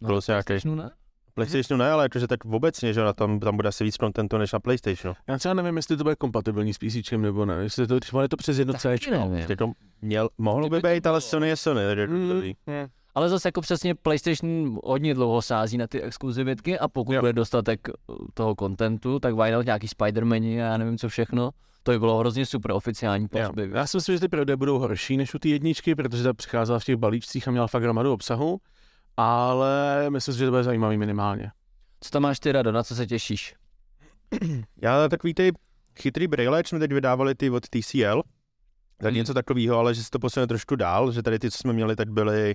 No, 0.00 0.08
Plus 0.08 0.26
nějaký. 0.26 0.46
PlayStationu 0.46 0.82
ne? 0.82 0.90
PlayStationu 1.34 1.78
ne, 1.84 1.90
ale 1.90 2.04
jakože 2.04 2.26
tak 2.26 2.44
obecně, 2.44 2.92
že 2.92 3.00
na 3.00 3.12
tom, 3.12 3.40
tam 3.40 3.56
bude 3.56 3.68
asi 3.68 3.84
víc 3.84 3.94
contentu 3.96 4.38
než 4.38 4.52
na 4.52 4.60
PlayStationu. 4.60 5.14
Já 5.28 5.38
třeba 5.38 5.54
nevím, 5.54 5.76
jestli 5.76 5.96
to 5.96 6.02
bude 6.02 6.16
kompatibilní 6.16 6.74
s 6.74 6.78
PC 6.78 7.10
nebo 7.16 7.44
ne. 7.44 7.54
Jestli 7.54 7.86
to, 7.86 7.96
když 7.96 8.10
je 8.22 8.28
to 8.28 8.36
přes 8.36 8.58
jedno 8.58 8.74
C. 8.74 8.96
To 9.58 9.72
měl, 10.02 10.28
mohlo 10.38 10.68
by 10.68 10.80
být, 10.80 11.06
ale. 11.06 11.20
Sony 11.20 11.48
je 11.48 11.56
Sony. 11.56 11.80
takže 11.86 12.06
Mm, 12.06 12.28
to 12.28 12.40
ví. 12.40 12.56
je. 12.66 12.88
Ale 13.16 13.28
zase 13.28 13.48
jako 13.48 13.60
přesně 13.60 13.94
PlayStation 13.94 14.78
hodně 14.84 15.14
dlouho 15.14 15.42
sází 15.42 15.78
na 15.78 15.86
ty 15.86 16.02
exkluzivitky 16.02 16.78
a 16.78 16.88
pokud 16.88 17.12
Jo. 17.12 17.20
bude 17.20 17.32
dostatek 17.32 17.88
uh, 18.06 18.16
toho 18.34 18.54
kontentu, 18.54 19.18
tak 19.18 19.34
why 19.34 19.50
not 19.50 19.66
nějaký 19.66 19.86
Spider-Mani 19.86 20.54
a 20.54 20.66
já 20.66 20.76
nevím 20.76 20.98
co 20.98 21.08
všechno. 21.08 21.50
To 21.82 21.92
by 21.92 21.98
bylo 21.98 22.18
hrozně 22.18 22.46
super 22.46 22.70
oficiální 22.72 23.28
pohřby. 23.28 23.70
Já 23.74 23.86
si 23.86 23.96
myslím, 23.96 24.16
že 24.16 24.20
ty 24.20 24.28
prodeje 24.28 24.56
budou 24.56 24.78
horší 24.78 25.16
než 25.16 25.34
u 25.34 25.38
té 25.38 25.48
jedničky, 25.48 25.94
protože 25.94 26.22
ta 26.22 26.34
přicházela 26.34 26.78
v 26.78 26.84
těch 26.84 26.96
balíčcích 26.96 27.48
a 27.48 27.50
měla 27.50 27.66
fakt 27.66 27.82
hromadu 27.82 28.12
obsahu, 28.12 28.58
ale 29.16 30.06
myslím 30.10 30.34
si, 30.34 30.38
že 30.38 30.44
to 30.44 30.50
bude 30.50 30.64
zajímavý 30.64 30.96
minimálně. 30.96 31.50
Co 32.00 32.10
tam 32.10 32.22
máš 32.22 32.40
ty 32.40 32.52
Rado, 32.52 32.72
na 32.72 32.82
co 32.82 32.94
se 32.94 33.06
těšíš? 33.06 33.54
Já 34.82 35.08
takový 35.08 35.34
ty 35.34 35.52
chytrý 36.00 36.26
brýle, 36.26 36.62
jsme 36.66 36.78
teď 36.78 36.92
vydávali 36.92 37.34
ty 37.34 37.50
od 37.50 37.62
TCL, 37.68 38.22
tak 38.98 39.10
Mhm. 39.10 39.14
něco 39.14 39.34
takového, 39.34 39.78
ale 39.78 39.94
že 39.94 40.02
se 40.04 40.10
to 40.10 40.18
posune 40.18 40.46
trošku 40.46 40.76
dál, 40.76 41.12
že 41.12 41.22
tady 41.22 41.38
ty, 41.38 41.50
co 41.50 41.58
jsme 41.58 41.72
měli, 41.72 41.96
tak 41.96 42.10
byly 42.10 42.54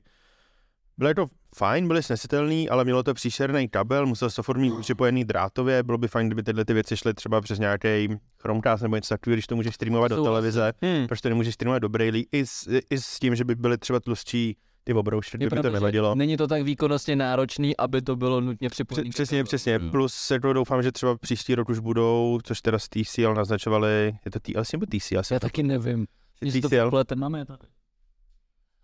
Byly 1.02 1.14
to 1.16 1.26
fajn, 1.56 1.88
byly 1.88 2.04
snesitelný, 2.04 2.70
ale 2.70 2.84
mělo 2.84 3.04
to 3.04 3.14
příšerný 3.14 3.70
kabel, 3.70 4.06
musel 4.06 4.30
se 4.30 4.36
to 4.36 4.44
furt 4.44 4.58
mít 4.58 4.74
připojený 4.80 5.26
drátově, 5.26 5.84
bylo 5.84 5.98
by 5.98 6.08
fajn, 6.08 6.28
kdyby 6.28 6.44
tyhle 6.44 6.66
ty 6.66 6.74
věci 6.74 6.98
šly 6.98 7.14
třeba 7.14 7.42
přes 7.42 7.60
nějaký 7.60 8.08
Chromecast 8.42 8.84
nebo 8.84 8.96
něco 8.96 9.14
takového, 9.14 9.36
když 9.36 9.48
to 9.48 9.56
můžeš 9.56 9.76
streamovat 9.76 10.12
do 10.12 10.24
televize, 10.24 10.74
Hmm. 10.82 11.08
proč 11.08 11.22
to 11.22 11.30
nemůžeš 11.30 11.54
streamovat 11.54 11.82
do 11.82 11.90
brailí, 11.90 12.28
i 12.32 12.46
s, 12.46 12.68
i 12.90 12.98
s 13.00 13.20
tím, 13.20 13.36
že 13.36 13.44
by 13.46 13.56
byly 13.56 13.78
třeba 13.78 14.00
tlustší 14.00 14.58
ty 14.84 14.94
obroušky, 14.94 15.38
kdyby 15.38 15.56
to 15.62 15.70
nevadilo. 15.70 16.16
Není 16.16 16.38
to 16.38 16.48
tak 16.48 16.62
výkonnostně 16.64 17.16
náročný, 17.16 17.78
aby 17.78 18.02
to 18.02 18.16
bylo 18.16 18.42
nutně 18.42 18.70
připojené. 18.70 19.10
Přes- 19.10 19.14
Přesně, 19.14 19.44
přesně. 19.44 19.80
Mm. 19.80 19.92
Plus 19.92 20.32
jako 20.32 20.54
doufám, 20.54 20.84
že 20.84 20.92
třeba 20.92 21.18
příští 21.18 21.56
rok 21.56 21.70
už 21.70 21.80
budou, 21.80 22.40
což 22.44 22.62
teda 22.62 22.80
z 22.80 22.90
TCL 22.90 23.34
naznačovali, 23.34 24.14
je 24.26 24.32
to 24.32 24.40
TLC 24.40 24.72
nebo 24.72 24.86
TCL? 24.86 25.22
Já 25.32 25.40
taky 25.40 25.64
nevím. 25.64 26.06
Když 26.40 26.62
to 26.62 26.70
TCL. 26.70 26.92
máme 27.16 27.46
tady. 27.46 27.64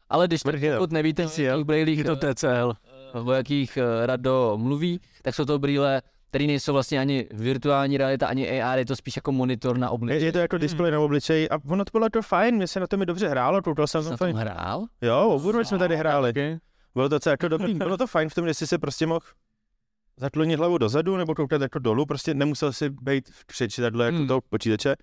Ale 0.10 0.28
když 0.28 0.42
to, 0.42 0.50
Smrti, 0.50 0.70
no. 0.70 0.78
pokud 0.78 0.92
nevíte, 0.92 1.26
o 1.26 1.30
TCL. 1.30 1.42
jakých 1.42 1.66
brýlích, 1.66 1.98
Je 1.98 2.04
to 2.04 2.16
TCL. 2.16 2.74
eh, 3.14 3.20
o 3.20 3.32
jakých 3.32 3.78
eh, 3.78 4.06
Rado 4.06 4.54
mluví, 4.58 5.00
tak 5.22 5.36
jsou 5.36 5.46
to 5.46 5.60
brýle, 5.60 6.02
které 6.30 6.48
nejsou 6.48 6.74
vlastně 6.74 7.00
ani 7.00 7.28
virtuální 7.34 7.98
realita, 7.98 8.28
ani 8.28 8.62
AR, 8.62 8.80
je 8.80 8.86
to 8.86 8.96
spíš 8.96 9.16
jako 9.16 9.32
monitor 9.32 9.78
na 9.78 9.88
Je, 9.88 9.92
obličeji. 9.92 10.26
je 10.26 10.32
to 10.32 10.40
jako 10.40 10.58
displej 10.58 10.92
na 10.92 11.00
obličeji 11.00 11.50
a 11.50 11.58
ono 11.70 11.86
to 11.86 11.90
bylo 11.94 12.10
to 12.10 12.22
fajn, 12.22 12.56
mě 12.56 12.68
se 12.68 12.80
na 12.80 12.88
to 12.88 12.98
mi 12.98 13.06
dobře 13.06 13.28
hrálo, 13.28 13.62
koukal 13.62 13.88
jsem 13.88 14.02
Jsi 14.02 14.06
to 14.08 14.12
na 14.12 14.18
tom 14.18 14.26
fajn. 14.26 14.36
hrál? 14.38 14.86
Jo, 15.02 15.30
oboru 15.30 15.64
jsme 15.64 15.78
tady 15.78 15.96
hráli. 15.96 16.30
Okay. 16.30 16.58
Bylo 16.96 17.10
to 17.10 17.20
celé 17.20 17.34
jako 17.34 17.48
dobrý, 17.48 17.74
bylo 17.74 17.98
to 17.98 18.08
fajn 18.08 18.30
v 18.30 18.36
tom, 18.36 18.48
že 18.48 18.54
jsi 18.54 18.68
se 18.68 18.78
prostě 18.78 19.06
mohl 19.08 19.26
zaklonit 20.18 20.60
hlavu 20.60 20.78
dozadu 20.78 21.18
nebo 21.18 21.36
koukat 21.36 21.62
jako 21.62 21.80
dolů, 21.80 22.06
prostě 22.06 22.34
nemusel 22.34 22.74
si 22.74 22.90
být 22.90 23.30
v 23.30 23.46
křečidadle 23.46 24.06
jako 24.06 24.18
Hmm. 24.18 24.28
toho 24.28 24.42
počítače, 24.50 24.96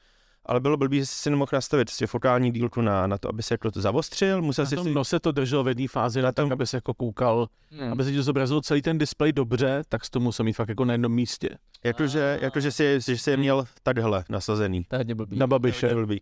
ale 0.47 0.61
bylo 0.61 0.77
blbý, 0.77 0.99
že 0.99 1.07
jsi 1.07 1.15
si 1.15 1.31
nemohl 1.31 1.51
nastavit 1.53 1.85
prostě 1.89 2.07
fokální 2.07 2.51
dílku 2.53 2.81
na, 2.81 3.07
na 3.07 3.19
to, 3.19 3.29
aby 3.29 3.43
se 3.43 3.55
jako 3.55 3.71
to 3.71 3.81
zavostřil, 3.81 4.43
musel 4.43 4.65
Na 4.65 4.69
si 4.69 4.77
tom 4.77 4.85
si... 4.87 4.95
nose 4.95 5.21
to 5.21 5.33
drželo 5.33 5.65
v 5.65 5.69
jedné 5.69 5.89
fázi 5.89 6.23
na 6.23 6.33
tom, 6.33 6.53
aby 6.53 6.67
se 6.67 6.77
jako 6.77 6.95
koukal, 6.95 7.47
Hmm. 7.79 7.93
aby 7.93 8.05
se 8.05 8.11
ti 8.13 8.23
zobrazil 8.23 8.61
celý 8.61 8.83
ten 8.83 8.99
displej 8.99 9.33
dobře, 9.33 9.83
tak 9.89 10.05
jsi 10.05 10.11
to 10.11 10.21
musel 10.21 10.45
mít 10.45 10.53
fakt 10.53 10.69
jako 10.69 10.85
na 10.85 10.95
jednom 10.95 11.13
místě. 11.13 11.49
Jakože, 11.85 12.39
jakože 12.43 12.73
si, 12.73 12.99
že 13.01 13.19
jsi 13.19 13.31
je 13.31 13.37
měl 13.37 13.65
takhle 13.83 14.25
nasazený. 14.29 14.85
To 14.89 14.97
je 14.97 15.15
blbý. 15.15 15.39
Na 15.39 15.47
babiše. 15.47 15.89
To 15.89 15.95
blbý. 15.95 16.21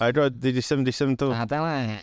A 0.00 0.06
jako, 0.06 0.20
když 0.28 0.66
jsem, 0.66 0.82
když 0.82 0.96
jsem 0.96 1.16
to, 1.16 1.30
Přátelé. 1.30 1.98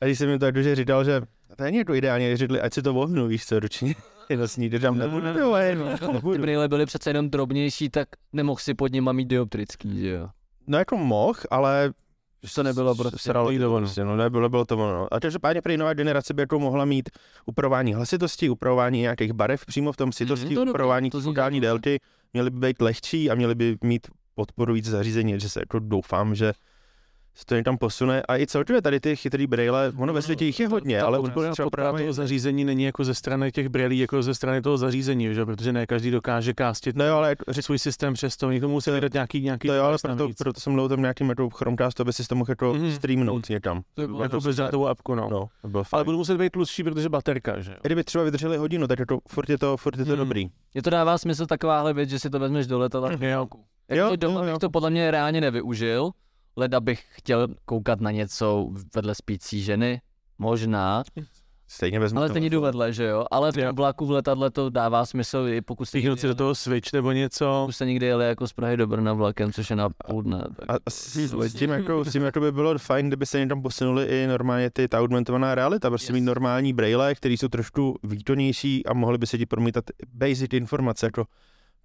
a 0.00 0.04
když 0.04 0.18
jsem 0.18 0.28
jim 0.30 0.38
to 0.38 0.44
jakože 0.46 0.74
říkal, 0.74 1.04
že 1.04 1.20
to 1.56 1.62
není 1.64 1.78
jako 1.78 1.94
ideálně, 1.94 2.36
říkali, 2.36 2.60
ať 2.60 2.74
si 2.74 2.82
to 2.82 2.92
vohnu, 2.92 3.26
víš 3.26 3.46
co, 3.46 3.60
ručně. 3.60 3.94
Jenom 4.28 4.48
sní, 4.48 4.70
že 4.70 4.78
tam 4.80 4.98
nebudu, 4.98 5.26
No, 5.26 5.32
to 5.34 5.40
no, 5.74 5.98
Ty 6.08 6.12
nebudu. 6.12 6.38
brýle 6.42 6.68
byly 6.68 6.86
přece 6.86 7.10
jenom 7.10 7.30
drobnější, 7.30 7.90
tak 7.90 8.08
nemohl 8.32 8.60
si 8.60 8.74
pod 8.74 8.92
nima 8.92 9.12
mít 9.12 9.28
dioptrický, 9.28 10.00
že 10.00 10.08
jo? 10.08 10.28
No 10.66 10.78
jako 10.78 10.96
mohl, 10.96 11.38
ale 11.50 11.92
to 12.54 12.62
nebylo 12.62 12.94
prostě. 12.94 13.18
sralo 13.18 13.48
Nejde 13.48 13.66
ono. 13.66 13.78
prostě, 13.86 14.04
no 14.04 14.16
nebylo, 14.16 14.48
bylo 14.48 14.64
to 14.64 14.74
ono. 14.74 15.14
A 15.14 15.20
každopádně 15.20 15.62
prý 15.62 15.76
nová 15.76 15.94
generace 15.94 16.34
by 16.34 16.42
jako 16.42 16.58
mohla 16.58 16.84
mít 16.84 17.10
upravování 17.46 17.94
hlasitosti, 17.94 18.48
upravování 18.50 19.00
nějakých 19.00 19.32
barev 19.32 19.66
přímo 19.66 19.92
v 19.92 19.96
tom 19.96 20.12
sitosti, 20.12 20.46
Mhm, 20.46 20.54
to 20.54 20.60
dobrý, 20.60 20.70
upravování 20.70 21.10
to 21.10 21.20
zní 21.20 21.30
fokální 21.32 21.60
dobře. 21.60 21.66
délky, 21.68 22.00
měly 22.32 22.50
by 22.50 22.58
být 22.66 22.80
lehčí 22.82 23.30
a 23.30 23.34
měly 23.34 23.54
by 23.54 23.76
mít 23.84 24.06
podporující 24.34 24.90
zařízení, 24.90 25.40
že 25.40 25.48
se 25.48 25.60
jako 25.60 25.78
doufám, 25.78 26.34
že 26.34 26.52
se 27.34 27.44
to 27.44 27.54
někam 27.54 27.78
posune 27.78 28.22
a 28.22 28.38
i 28.38 28.46
celkově 28.46 28.82
tady 28.82 29.00
ty 29.00 29.16
chytrý 29.16 29.46
brýle, 29.46 29.92
ono 29.96 30.12
ve 30.12 30.22
světě 30.22 30.44
jich 30.44 30.60
je 30.60 30.68
hodně, 30.68 30.98
Ta 30.98 31.06
ale 31.06 31.18
u 31.18 31.22
podpora, 31.22 31.46
nás 31.48 31.54
třeba 31.54 31.70
právě... 31.70 32.00
toho 32.02 32.12
zařízení 32.12 32.64
není 32.64 32.84
jako 32.84 33.04
ze 33.04 33.14
strany 33.14 33.52
těch 33.52 33.68
brýlí, 33.68 33.98
jako 33.98 34.22
ze 34.22 34.34
strany 34.34 34.62
toho 34.62 34.76
zařízení, 34.78 35.34
že? 35.34 35.44
protože 35.44 35.72
ne 35.72 35.86
každý 35.86 36.10
dokáže 36.10 36.54
kástit 36.54 36.96
No 36.96 37.04
jo, 37.04 37.14
ale 37.16 37.28
jako- 37.28 37.44
svůj 37.62 37.78
systém 37.78 38.14
přes 38.14 38.36
to, 38.36 38.50
někomu 38.50 38.72
musí 38.74 38.90
dát 39.00 39.12
nějaký, 39.12 39.40
nějaký 39.42 39.68
to 39.68 39.74
jo, 39.74 39.84
ale 39.84 39.96
proto, 40.02 40.22
navíc. 40.22 40.36
proto 40.38 40.60
jsem 40.60 40.72
mluvil 40.72 40.88
tam 40.88 41.00
nějakým 41.00 41.28
jako 41.28 41.50
Chromecast, 41.50 42.00
aby 42.00 42.12
si 42.12 42.26
to 42.26 42.34
mohl 42.34 42.50
jako 42.50 42.74
Mhm. 42.74 42.92
streamnout 42.92 43.48
někam. 43.48 43.82
To 43.94 44.00
by 44.02 44.06
bylo 44.06 44.22
jako 44.22 44.36
jako 44.36 44.44
bezdrátovou 44.48 44.86
apku, 44.86 45.14
no. 45.14 45.28
No, 45.30 45.48
bylo 45.68 45.84
Ale 45.92 46.04
budu 46.04 46.16
muset 46.18 46.36
být 46.38 46.50
tlustší, 46.52 46.82
protože 46.84 47.08
baterka, 47.08 47.60
že 47.60 47.70
jo. 47.70 47.76
Kdyby 47.82 48.04
třeba 48.04 48.24
vydrželi 48.24 48.56
hodinu, 48.56 48.86
tak 48.86 48.98
jako 48.98 49.18
furt 49.28 49.50
je 49.50 49.58
to, 49.58 49.76
furt 49.76 49.98
je 49.98 50.04
to 50.04 50.10
Hmm. 50.10 50.18
dobrý. 50.18 50.46
Je 50.74 50.82
to 50.82 50.90
dává 50.90 51.18
smysl 51.18 51.46
takováhle 51.46 51.92
věc, 51.92 52.10
že 52.10 52.18
si 52.18 52.30
to 52.30 52.38
vezmeš 52.38 52.66
do 52.66 52.78
letadla. 52.78 53.12
Jo. 53.12 53.18
Jako 53.20 53.58
Jo, 53.88 53.96
jo, 53.96 54.10
bych 54.40 54.48
jo. 54.48 54.58
to 54.58 54.70
podle 54.70 54.90
mě 54.90 55.10
reálně 55.10 55.40
nevyužil, 55.40 56.10
leda 56.56 56.80
bych 56.80 57.04
chtěl 57.10 57.48
koukat 57.64 58.00
na 58.00 58.10
něco 58.10 58.68
vedle 58.94 59.14
spící 59.14 59.62
ženy, 59.62 60.00
možná, 60.38 61.02
Stejně 61.68 62.00
vezmu 62.00 62.18
ale 62.18 62.28
to. 62.28 62.32
stejně 62.32 62.50
jdu 62.50 62.60
vedle, 62.60 62.92
že 62.92 63.04
jo, 63.04 63.24
ale 63.30 63.52
v 63.52 63.54
tom 63.54 63.76
vlaku 63.76 64.06
v 64.06 64.10
letadle 64.10 64.50
to 64.50 64.70
dává 64.70 65.06
smysl, 65.06 65.44
i 65.48 65.60
pokud 65.60 65.84
jste, 65.84 66.00
někdy 66.00 66.16
si 66.16 66.26
do 66.26 66.34
toho 66.34 66.54
switch 66.54 66.92
nebo 66.92 67.12
něco. 67.12 67.60
pokud 67.62 67.72
jste 67.72 67.86
někdy 67.86 68.06
jeli 68.06 68.24
jako 68.26 68.46
z 68.48 68.52
Prahy 68.52 68.76
do 68.76 68.86
Brna 68.86 69.12
vlakem, 69.12 69.52
což 69.52 69.70
je 69.70 69.76
na 69.76 69.88
půl 70.06 70.22
dne. 70.22 70.44
Tak 70.56 70.70
A, 70.70 70.74
a 70.86 70.90
s, 70.90 71.16
s, 71.16 71.54
tím, 71.54 71.70
jako, 71.70 72.04
s 72.04 72.12
tím 72.12 72.22
jako 72.22 72.40
by 72.40 72.52
bylo 72.52 72.78
fajn, 72.78 73.08
kdyby 73.08 73.26
se 73.26 73.38
někam 73.38 73.62
posunuli 73.62 74.04
i 74.06 74.26
normálně 74.26 74.70
ty, 74.70 74.88
ta 74.88 75.00
augmentovaná 75.00 75.54
realita, 75.54 75.88
prostě 75.90 76.10
Yes. 76.10 76.14
mít 76.14 76.20
normální 76.20 76.72
braille, 76.72 77.14
které 77.14 77.34
jsou 77.34 77.48
trošku 77.48 77.98
výkonnější 78.02 78.86
a 78.86 78.94
mohly 78.94 79.18
by 79.18 79.26
se 79.26 79.38
ti 79.38 79.46
promítat 79.46 79.84
basic 80.14 80.52
informace, 80.52 81.06
jako 81.06 81.24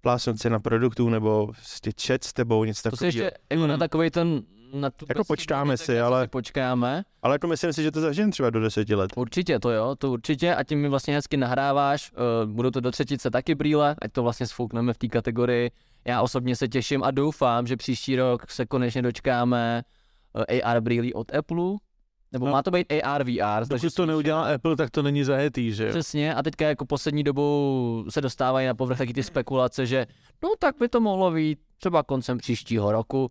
plásnout 0.00 0.38
se 0.38 0.50
na 0.50 0.60
produktů 0.60 1.08
nebo 1.08 1.46
prostě 1.46 1.90
chat 2.06 2.24
s 2.24 2.32
tebou, 2.32 2.64
něco 2.64 2.82
to 2.82 2.88
si 2.88 2.90
takového. 2.90 3.06
ještě 3.24 3.30
jako 3.50 3.66
na 3.66 3.76
takový 3.76 4.10
ten, 4.10 4.42
na 4.72 4.90
tu 4.90 5.06
Jako 5.08 5.24
počkáme 5.24 5.76
tak 5.76 5.86
si, 5.86 5.92
já 5.92 6.06
ale- 6.06 6.28
Počkáme, 6.28 7.04
Ale 7.22 7.34
jako 7.34 7.46
myslím 7.46 7.72
si, 7.72 7.82
že 7.82 7.90
to 7.90 8.00
zažijem 8.00 8.30
třeba 8.30 8.50
do 8.50 8.60
deseti 8.60 8.94
let. 8.94 9.10
Určitě 9.16 9.58
to 9.58 9.70
jo, 9.70 9.94
to 9.98 10.10
určitě 10.12 10.54
a 10.54 10.64
tím 10.64 10.80
mi 10.80 10.88
vlastně 10.88 11.14
hezky 11.14 11.36
nahráváš, 11.36 12.12
uh, 12.44 12.50
budou 12.52 12.70
to 12.70 12.80
do 12.80 12.90
třetice 12.90 13.30
taky 13.30 13.54
brýle, 13.54 13.96
ať 14.02 14.12
to 14.12 14.22
vlastně 14.22 14.46
sfoukneme 14.46 14.92
v 14.92 14.98
té 14.98 15.08
kategorii. 15.08 15.70
Já 16.04 16.22
osobně 16.22 16.56
se 16.56 16.68
těším 16.68 17.02
a 17.02 17.10
doufám, 17.10 17.66
že 17.66 17.76
příští 17.76 18.16
rok 18.16 18.50
se 18.50 18.66
konečně 18.66 19.02
dočkáme 19.02 19.82
uh, 20.34 20.42
AR 20.64 20.80
brýlí 20.80 21.14
od 21.14 21.34
Apple, 21.34 21.64
nebo 22.32 22.46
No. 22.46 22.52
má 22.52 22.62
to 22.62 22.70
být 22.70 22.86
AR 23.02 23.24
VR. 23.24 23.66
Dokud 23.68 23.94
to 23.94 24.06
neudělá 24.06 24.54
Apple, 24.54 24.76
tak 24.76 24.90
to 24.90 25.02
není 25.02 25.24
zajetý, 25.24 25.72
že 25.72 25.84
jo. 25.84 25.90
Přesně 25.90 26.34
a 26.34 26.42
teďka 26.42 26.68
jako 26.68 26.84
poslední 26.86 27.24
dobou 27.24 28.04
se 28.08 28.20
dostávají 28.20 28.66
na 28.66 28.74
povrch 28.74 28.98
taky 28.98 29.12
ty 29.14 29.22
spekulace, 29.22 29.86
že 29.86 30.06
no 30.42 30.48
tak 30.58 30.74
by 30.80 30.88
to 30.88 31.00
mohlo 31.00 31.30
být 31.30 31.58
třeba 31.78 32.02
koncem 32.02 32.38
příštího 32.38 32.92
roku 32.92 33.30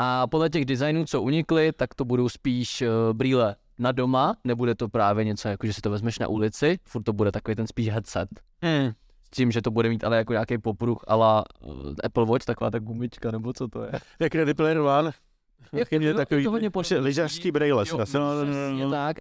a 0.00 0.26
podle 0.26 0.50
těch 0.50 0.64
designů, 0.64 1.04
co 1.04 1.22
unikly, 1.22 1.72
tak 1.72 1.94
to 1.94 2.04
budou 2.04 2.28
spíš 2.28 2.82
uh, 2.82 2.88
brýle 3.12 3.56
na 3.78 3.92
doma, 3.92 4.36
nebude 4.44 4.74
to 4.74 4.88
právě 4.88 5.24
něco 5.24 5.48
jako, 5.48 5.66
že 5.66 5.72
si 5.72 5.80
to 5.80 5.90
vezmeš 5.90 6.18
na 6.18 6.28
ulici, 6.28 6.78
furt 6.84 7.02
to 7.02 7.12
bude 7.12 7.32
takový 7.32 7.54
ten 7.54 7.66
spíš 7.66 7.88
headset. 7.88 8.28
Hmm. 8.62 8.92
S 9.26 9.30
tím, 9.30 9.50
že 9.50 9.62
to 9.62 9.70
bude 9.70 9.88
mít 9.88 10.04
ale 10.04 10.16
jako 10.16 10.32
nějaký 10.32 10.58
popruh 10.58 11.04
ala 11.06 11.44
uh, 11.60 11.92
Apple 12.04 12.26
Watch, 12.26 12.44
taková 12.44 12.70
ta 12.70 12.78
gumička, 12.78 13.30
nebo 13.30 13.52
co 13.52 13.68
to 13.68 13.82
je. 13.82 13.90
Jak 14.20 14.34
Ready 14.34 14.54
Player 14.54 14.78
One. 14.78 15.10
Jak 15.72 15.92
je 15.92 16.14
takový... 16.14 16.44
to 16.44 16.50
hodně 16.50 16.70
lyžařský. 16.98 17.52
Jo, 17.64 17.78
asi. 17.78 18.16
no, 18.16 18.44
no, 18.44 18.70
no. 18.78 18.90
tak. 18.90 19.16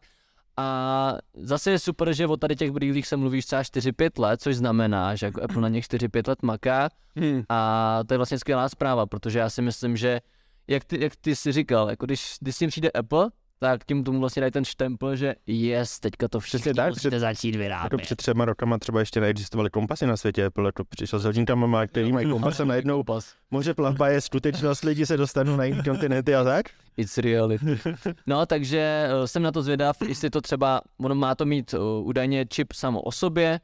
A 0.57 1.17
zase 1.34 1.72
je 1.72 1.79
super, 1.79 2.13
že 2.13 2.27
o 2.27 2.38
tady 2.38 2.55
těch 2.55 2.72
brýlích 2.72 3.07
se 3.07 3.17
mluvíš 3.17 3.46
třeba 3.46 3.62
4-5 3.62 4.22
let, 4.22 4.41
což 4.41 4.55
znamená, 4.55 5.15
že 5.15 5.25
jako 5.25 5.43
Apple 5.43 5.62
na 5.62 5.69
něch 5.69 5.86
4-5 5.86 6.29
let 6.29 6.43
maká 6.43 6.89
Hmm. 7.17 7.43
a 7.50 8.00
to 8.07 8.13
je 8.13 8.17
vlastně 8.17 8.39
skvělá 8.39 8.69
zpráva, 8.69 9.05
protože 9.05 9.39
já 9.39 9.50
si 9.50 9.62
myslím, 9.62 9.98
že 9.98 10.22
jak 10.67 10.83
ty, 10.86 11.03
jak 11.03 11.15
ty 11.15 11.36
jsi 11.36 11.51
říkal, 11.51 11.89
jako 11.89 12.05
když, 12.05 12.36
když 12.41 12.55
s 12.55 12.59
tím 12.59 12.69
přijde 12.69 12.89
Apple, 12.91 13.29
tak 13.59 13.86
tím 13.86 14.03
tomu 14.03 14.19
vlastně 14.19 14.39
dají 14.39 14.51
ten 14.51 14.65
štempel, 14.65 15.15
že 15.15 15.36
yes, 15.47 16.00
teďka 16.00 16.27
to 16.27 16.39
všichni 16.39 16.74
tak, 16.74 16.89
musíte 16.89 17.19
začít 17.19 17.47
Jako 17.47 17.59
vyrábět. 17.59 18.01
před 18.01 18.15
třema 18.15 18.45
rokama 18.45 18.77
třeba 18.77 19.00
ještě 19.00 19.19
neexistovaly 19.21 19.69
kompasy 19.69 20.07
na 20.07 20.17
světě, 20.17 20.45
Apple 20.45 20.65
jako 20.65 20.83
přišel 20.86 21.19
s 21.19 21.24
hodinkama, 21.24 21.88
který 21.88 22.12
mají 22.12 22.29
kompas 22.29 22.59
a 22.59 22.65
najednou 22.65 23.03
Pas. 23.03 23.33
Moře 23.51 23.74
plavba 23.74 24.07
je 24.09 24.21
skutečnost, 24.21 24.83
lidi 24.83 25.05
se 25.05 25.17
dostanou 25.17 25.55
na 25.55 25.63
jiný 25.63 25.83
kontinenty 25.83 26.36
a 26.36 26.43
tak. 26.43 26.65
It's 26.97 27.17
reality. 27.17 27.79
No, 28.27 28.45
takže 28.45 29.09
uh, 29.19 29.25
jsem 29.25 29.43
na 29.43 29.51
to 29.51 29.62
zvědav, 29.62 29.97
jestli 30.07 30.29
to 30.29 30.41
třeba, 30.41 30.81
ono 31.01 31.15
má 31.15 31.36
to 31.36 31.45
mít 31.45 31.74
uh, 31.74 32.07
údajně 32.07 32.45
čip 32.45 32.74
samo 32.74 33.01
o 33.01 33.12
sobě, 33.12 33.59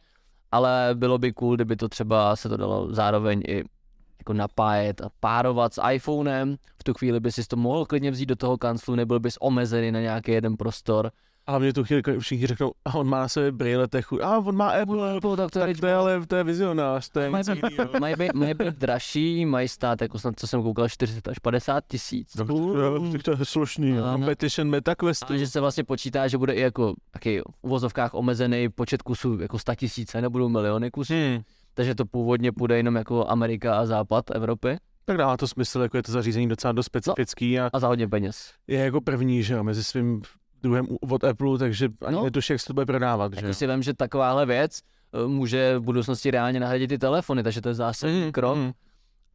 ale 0.51 0.89
bylo 0.93 1.17
by 1.17 1.33
cool, 1.33 1.55
kdyby 1.55 1.75
to 1.75 1.89
třeba 1.89 2.35
se 2.35 2.49
to 2.49 2.57
dalo 2.57 2.87
zároveň 2.93 3.41
i 3.47 3.63
jako 4.23 4.33
napájet 4.33 5.01
a 5.01 5.09
párovat 5.19 5.73
s 5.73 5.81
iPhonem. 5.91 6.55
V 6.79 6.83
tu 6.83 6.93
chvíli 6.93 7.19
by 7.19 7.31
si 7.31 7.43
to 7.47 7.55
mohl 7.55 7.85
klidně 7.85 8.11
vzít 8.11 8.25
do 8.25 8.35
toho 8.35 8.57
kanclu, 8.57 8.95
nebyl 8.95 9.19
bys 9.19 9.37
omezený 9.41 9.91
na 9.91 9.99
nějaký 9.99 10.31
jeden 10.31 10.57
prostor. 10.57 11.11
A 11.47 11.59
mě 11.59 11.73
tu 11.73 11.83
chvíli 11.83 12.01
všichni 12.19 12.47
řeknou, 12.47 12.71
a 12.85 12.93
on 12.95 13.07
má 13.07 13.19
na 13.19 13.27
sebe 13.27 13.51
brýle, 13.51 13.87
to 13.87 13.97
je 13.97 14.01
chuj. 14.03 14.19
A 14.23 14.37
on 14.37 14.55
má 14.55 14.69
Apple, 14.69 15.19
No, 15.23 15.35
tak 15.35 15.51
to 15.51 15.59
je 15.59 15.65
tak 15.67 15.79
to 15.79 15.85
je 15.87 15.93
ale, 15.93 16.25
to 16.27 16.35
je 16.35 16.43
vizionář, 16.43 17.09
to 17.09 17.19
je 17.19 17.29
Mají 17.29 17.43
být, 17.43 17.63
mají, 17.99 18.15
být, 18.15 18.33
mají 18.33 18.53
být 18.53 18.75
dražší, 18.77 19.45
mají 19.45 19.67
stát, 19.67 20.01
jako 20.01 20.19
snad, 20.19 20.33
co 20.37 20.47
jsem 20.47 20.63
koukal, 20.63 20.89
40 20.89 21.27
až 21.27 21.39
50 21.39 21.83
tisíc. 21.87 22.31
Tak 22.33 22.47
to 22.47 23.03
je- 23.05 23.11
tak 23.11 23.23
to 23.23 23.31
je 23.31 23.37
slušný. 23.43 23.91
Ano. 23.99 24.11
Competition 24.17 24.69
MetaQuestu. 24.69 25.33
A 25.33 25.37
že 25.37 25.47
se 25.47 25.59
vlastně 25.59 25.83
počítá, 25.83 26.27
že 26.27 26.37
bude 26.37 26.53
i 26.53 26.61
jako 26.61 26.93
taky 27.11 27.41
v 27.41 27.63
uvozovkách 27.63 28.13
omezený 28.13 28.69
počet 28.69 29.01
kusů, 29.01 29.39
jako 29.41 29.59
100 29.59 29.75
tisíce, 29.75 30.21
nebudou 30.21 30.49
miliony 30.49 30.91
kusů. 30.91 31.13
Hmm. 31.13 31.41
Takže 31.73 31.95
to 31.95 32.05
původně 32.05 32.51
půjde 32.51 32.77
jenom 32.77 32.95
jako 32.95 33.27
Amerika 33.27 33.75
a 33.79 33.85
západ 33.85 34.31
Evropy 34.31 34.77
Tak 35.05 35.17
dává 35.17 35.37
to 35.37 35.47
smysl, 35.47 35.81
jako 35.81 35.97
je 35.97 36.03
to 36.03 36.11
zařízení 36.11 36.47
docela 36.47 36.71
dost 36.71 36.85
specifický 36.85 37.59
a 37.59 37.69
a 37.73 37.79
za 37.79 37.87
hodně 37.87 38.07
peněz. 38.07 38.53
je 38.67 38.79
jako 38.79 39.01
první, 39.01 39.43
že 39.43 39.53
jo, 39.53 39.63
mezi 39.63 39.83
svým 39.83 40.21
druhem 40.63 40.87
u- 40.89 41.13
od 41.13 41.23
Apple, 41.23 41.57
takže 41.57 41.89
ani 42.05 42.15
No. 42.15 42.19
no. 42.19 42.25
netuší, 42.25 42.53
jak 42.53 42.59
se 42.61 42.67
to 42.67 42.73
bude 42.73 42.85
prodávat, 42.85 43.33
že 43.33 43.37
Jako 43.37 43.47
jo. 43.47 43.53
si 43.53 43.67
vím, 43.67 43.83
že 43.83 43.93
takováhle 43.93 44.45
věc 44.45 44.79
eh, 45.13 45.27
může 45.27 45.77
v 45.77 45.81
budoucnosti 45.81 46.31
reálně 46.31 46.59
nahradit 46.59 46.87
ty 46.87 46.97
telefony, 46.97 47.43
takže 47.43 47.61
to 47.61 47.69
je 47.69 47.75
zásadní 47.75 48.21
Mhm, 48.21 48.31
krok. 48.31 48.57
mhm. 48.57 48.71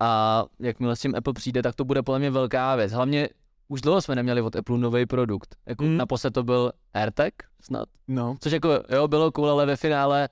A 0.01 0.45
jakmile 0.61 0.97
s 0.97 1.01
tím 1.01 1.15
Apple 1.15 1.33
přijde, 1.33 1.63
tak 1.63 1.75
to 1.75 1.85
bude 1.85 2.03
podle 2.03 2.19
mě 2.19 2.31
velká 2.31 2.77
věc. 2.77 2.93
Hlavně 2.93 3.29
už 3.69 3.81
dlouho 3.81 4.01
jsme 4.03 4.15
neměli 4.15 4.41
od 4.43 4.57
Apple 4.57 4.79
nový 4.79 5.07
produkt. 5.07 5.57
Jako 5.67 5.85
Mhm. 5.85 5.97
naposled 5.97 6.31
to 6.35 6.43
byl 6.43 6.73
AirTag 6.95 7.33
snad. 7.61 7.89
No, 8.09 8.35
Což 8.41 8.53
jako 8.53 8.69
jo, 8.95 9.09
bylo 9.09 9.33
cool, 9.33 9.51
ale 9.51 9.67
ve 9.67 9.77
finále 9.77 10.29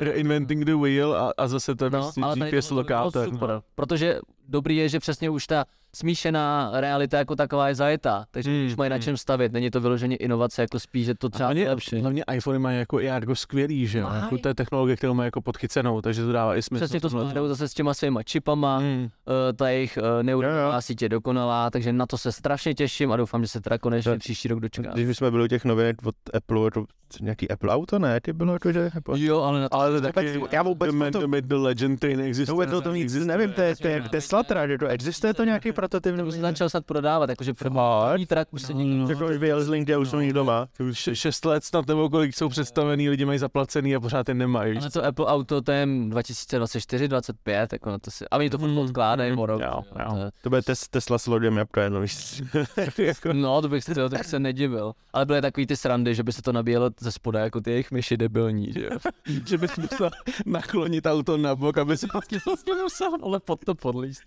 reinventing 0.00 0.64
the 0.64 0.74
wheel 0.74 1.14
a, 1.14 1.32
a 1.36 1.48
zase 1.48 1.74
to 1.74 1.84
No, 1.90 1.90
prostě 1.90 2.20
GPS 2.34 2.70
lokátor. 2.70 3.28
super, 3.30 3.48
No. 3.48 3.62
protože 3.74 4.18
dobrý 4.48 4.76
je, 4.76 4.88
že 4.88 5.00
přesně 5.00 5.30
už 5.30 5.46
ta 5.46 5.64
smíšená 5.96 6.70
realita 6.74 7.18
jako 7.18 7.36
taková 7.36 7.68
je 7.68 7.74
zajetá, 7.74 8.24
takže 8.30 8.50
Hmm, 8.50 8.66
už 8.66 8.76
mají 8.76 8.90
na 8.90 8.96
hmm. 8.96 9.02
čem 9.02 9.16
stavět, 9.16 9.52
není 9.52 9.70
to 9.70 9.80
vyloženě 9.80 10.16
inovace, 10.16 10.62
jako 10.62 10.80
spíš, 10.80 11.06
že 11.06 11.14
to 11.14 11.28
třeba 11.28 11.46
hlavně, 11.46 11.68
lepší. 11.68 12.00
hlavně 12.00 12.24
iPhone 12.34 12.58
mají 12.58 12.78
jako 12.78 13.00
i 13.00 13.04
jako 13.04 13.34
skvělý, 13.34 13.86
že 13.86 13.98
jo. 13.98 14.06
Mají. 14.08 14.20
Jako 14.22 14.38
to 14.38 14.48
je 14.48 14.54
technologie, 14.54 14.96
kterou 14.96 15.14
mají 15.14 15.26
jako 15.26 15.40
podchycenou, 15.42 16.00
takže 16.02 16.24
to 16.24 16.32
dává 16.32 16.56
i 16.56 16.62
smysl. 16.62 16.84
Přesně 16.84 17.00
to 17.00 17.10
skládají 17.10 17.48
zase 17.48 17.68
s 17.68 17.74
těma 17.74 17.94
svýma 17.94 18.22
čipama, 18.22 18.76
Hmm. 18.78 19.02
uh, 19.02 19.08
ta 19.56 19.68
jejich 19.68 19.98
uh, 20.02 20.22
neuronová 20.22 20.80
síť 20.80 21.02
je 21.02 21.08
dokonalá, 21.08 21.70
takže 21.70 21.92
na 21.92 22.06
to 22.06 22.18
se 22.18 22.32
strašně 22.32 22.74
těším 22.74 23.12
a 23.12 23.16
doufám, 23.16 23.42
že 23.42 23.48
se 23.48 23.60
teda 23.60 23.78
konečně 23.78 24.12
Tak. 24.12 24.18
příští 24.18 24.48
rok 24.48 24.60
dočká. 24.60 24.90
Když 24.92 25.08
už 25.08 25.16
jsme 25.16 25.30
byli 25.30 25.44
u 25.44 25.46
těch 25.46 25.64
novinek 25.64 25.96
od 26.06 26.14
Apple, 26.34 26.64
jako 26.64 26.86
nějaký 27.20 27.50
Apple 27.50 27.74
auto, 27.74 27.98
ne? 27.98 28.20
Ty 28.20 28.32
bylo 28.32 28.52
jako, 28.52 28.72
že 28.72 28.90
Apple... 28.96 29.20
Jo, 29.20 29.40
ale 29.42 29.60
na 29.60 29.68
to 29.68 29.76
Ale 29.76 30.00
to 30.00 30.12
taky, 30.12 30.38
Vůbec- 30.38 30.52
já 30.52 30.62
vůbec 30.62 30.94
the, 30.94 31.10
to- 31.10 31.26
the, 31.40 31.54
legend, 31.54 31.98
který 31.98 32.16
neexistuje. 32.16 32.46
No, 32.52 32.54
vůbec 32.54 32.72
o 32.72 32.80
tom 32.80 32.94
nic 32.94 33.14
nevím, 33.14 33.52
to 33.52 33.60
je, 33.60 33.76
to 33.76 33.88
je 33.88 34.02
Tesla 34.10 34.42
že 34.66 34.78
to 34.78 34.86
existuje 34.86 35.34
to 35.34 35.44
nějaký 35.44 35.72
prototyp 35.88 36.16
nebo 36.16 36.28
už 36.28 36.34
se 36.34 36.40
začal 36.40 36.68
snad 36.70 36.86
prodávat, 36.86 37.30
jakože 37.30 37.54
první 37.54 38.26
trak 38.26 38.48
už 38.50 38.62
se 38.62 38.74
někdo... 38.74 39.08
Jako 39.12 39.26
už 39.26 39.36
vyjel 39.36 39.64
z 39.64 39.68
LinkedIn, 39.68 40.00
už 40.02 40.08
jsou 40.10 40.20
někdo 40.20 40.44
má. 40.44 40.68
Š- 40.90 41.14
šest 41.14 41.44
let 41.44 41.64
snad 41.64 41.86
nebo 41.86 42.10
kolik 42.10 42.34
jsou 42.36 42.48
představený, 42.48 43.08
lidi 43.08 43.24
mají 43.24 43.38
zaplacený 43.38 43.96
a 43.96 44.00
pořád 44.00 44.28
je 44.28 44.34
nemají. 44.34 44.78
Ale 44.78 44.90
to 44.90 45.04
Apple 45.04 45.26
Auto, 45.26 45.62
to 45.62 45.72
je 45.72 45.86
2024, 46.08 47.08
25, 47.08 47.72
jako 47.72 47.90
na 47.90 47.98
to 47.98 48.10
si... 48.10 48.24
A 48.30 48.36
oni 48.36 48.50
to 48.50 48.58
furt 48.58 48.66
Hmm, 48.68 48.78
odkládají 48.78 49.30
hmm, 49.30 49.40
o 49.40 49.46
rok. 49.46 49.62
jo, 49.62 49.82
jo. 49.98 50.30
to 50.42 50.48
bude 50.50 50.62
tes, 50.62 50.88
Tesla 50.88 51.18
s 51.18 51.26
lodem 51.26 51.56
jabka 51.56 51.82
jenom, 51.82 52.02
víš. 52.02 52.42
jako, 52.98 53.32
No, 53.32 53.62
to 53.62 53.68
bych, 53.68 53.84
se, 53.84 53.94
to 53.94 54.08
bych 54.08 54.26
se 54.26 54.38
nedivil. 54.38 54.92
Ale 55.12 55.26
byly 55.26 55.40
takový 55.42 55.66
ty 55.66 55.76
srandy, 55.76 56.14
že 56.14 56.22
by 56.22 56.32
se 56.32 56.42
to 56.42 56.52
nabíjelo 56.52 56.90
ze 57.00 57.12
spoda, 57.12 57.40
jako 57.40 57.60
ty 57.60 57.70
jejich 57.70 57.90
myši 57.90 58.16
debilní, 58.16 58.72
že 58.72 58.84
jo. 58.84 58.90
že 59.46 59.58
bys 59.58 59.76
musel 59.76 60.10
naklonit 60.46 61.06
auto 61.06 61.36
na 61.36 61.54
bok, 61.54 61.78
aby 61.78 61.96
se 61.96 62.06
Vlastně 62.12 62.38
vlastně 62.46 62.72
musel, 62.74 63.10
ale 63.22 63.40
pod 63.40 63.64
to 63.64 63.74
podlíst. 63.74 64.22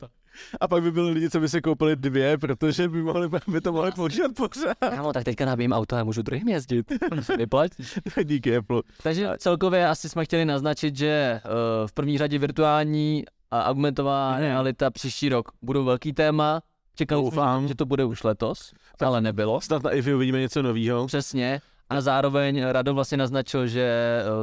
A 0.59 0.67
pak 0.67 0.83
by 0.83 0.91
byli 0.91 1.11
lidi, 1.11 1.29
co 1.29 1.39
by 1.39 1.49
se 1.49 1.61
koupili 1.61 1.95
dvě, 1.95 2.37
protože 2.37 2.87
by, 2.87 3.01
mohli, 3.03 3.29
by 3.47 3.61
to 3.61 3.71
mohli 3.71 3.91
používat 3.91 4.31
pořád. 4.35 4.77
Kámo, 4.95 5.13
tak 5.13 5.23
teďka 5.23 5.45
nabijím 5.45 5.71
auto 5.73 5.95
a 5.95 6.03
můžu 6.03 6.21
druhým 6.21 6.47
jezdit. 6.47 6.91
Vyplať. 7.37 7.71
Díky 8.23 8.57
Apple. 8.57 8.81
Takže 9.03 9.29
celkově 9.37 9.87
asi 9.87 10.09
jsme 10.09 10.25
chtěli 10.25 10.45
naznačit, 10.45 10.95
že 10.97 11.41
uh, 11.45 11.87
v 11.87 11.93
první 11.93 12.17
řadě 12.17 12.37
virtuální 12.39 13.23
a 13.51 13.65
augmentovaná 13.65 14.31
Mhm. 14.31 14.41
realita 14.41 14.89
příští 14.91 15.29
rok 15.29 15.51
budou 15.61 15.83
velký 15.83 16.13
téma. 16.13 16.61
Čekali 16.95 17.21
jsme, 17.21 17.29
Doufám. 17.31 17.67
že 17.67 17.75
to 17.75 17.85
bude 17.85 18.05
už 18.05 18.23
letos, 18.23 18.73
ale 19.01 19.21
nebylo. 19.21 19.61
Snad 19.61 19.83
na 19.83 19.91
IFI 19.91 20.13
uvidíme 20.13 20.39
něco 20.39 20.61
nového. 20.61 21.07
Přesně. 21.07 21.61
A 21.89 22.01
zároveň 22.01 22.63
Rado 22.63 22.93
vlastně 22.93 23.17
naznačil, 23.17 23.67
že 23.67 23.81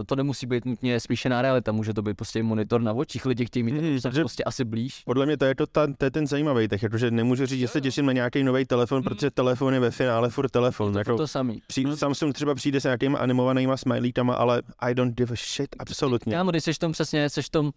eh, 0.00 0.05
to 0.05 0.17
nemusí 0.17 0.47
být 0.47 0.65
nutně 0.65 1.00
smíšená 1.00 1.43
realita, 1.43 1.73
může 1.73 1.95
to 1.95 2.03
být 2.03 2.17
prostě 2.17 2.43
monitor 2.43 2.81
na 2.81 2.93
očích, 2.93 3.26
lidi 3.26 3.47
chtějí 3.47 3.62
mít 3.62 3.73
mm, 3.73 4.00
takže- 4.00 4.21
prostě 4.21 4.45
asi 4.45 4.65
blíž. 4.65 5.03
Podle 5.07 5.26
mě 5.26 5.37
to 5.37 5.45
je, 5.45 5.55
to, 5.55 5.67
ta, 5.67 5.87
to 5.99 6.05
je 6.05 6.11
ten 6.11 6.26
zajímavý 6.26 6.69
tech, 6.69 6.83
jakože 6.83 7.11
nemůžu 7.11 7.47
říct, 7.47 7.61
že 7.61 7.69
se 7.69 7.81
těším 7.81 8.07
na 8.07 8.12
nějaký 8.12 8.43
nový 8.45 8.65
telefon, 8.65 9.03
protože 9.03 9.31
telefon 9.31 9.75
je 9.75 9.81
ve 9.81 9.91
finále 9.91 10.31
furt 10.31 10.49
telefon. 10.49 10.93
To, 10.93 10.99
Jako, 10.99 11.17
to 11.17 11.26
samý. 11.26 11.62
při, 11.67 11.85
Samsung 11.95 12.35
třeba 12.35 12.55
přijde 12.55 12.81
s 12.81 12.85
nějakýma 12.85 13.19
animovanýma 13.19 13.76
smileytama, 13.76 14.35
ale 14.35 14.62
I 14.79 14.95
don't 14.95 15.15
give 15.17 15.33
a 15.33 15.37
shit, 15.37 15.69
absolutně. 15.79 16.33
Kámo, 16.33 16.50
když 16.50 16.65
seš 16.65 16.76
v 16.76 16.79
tom 16.79 16.93
přesně, 16.93 17.31
seš 17.31 17.47
v 17.47 17.50
tom 17.50 17.71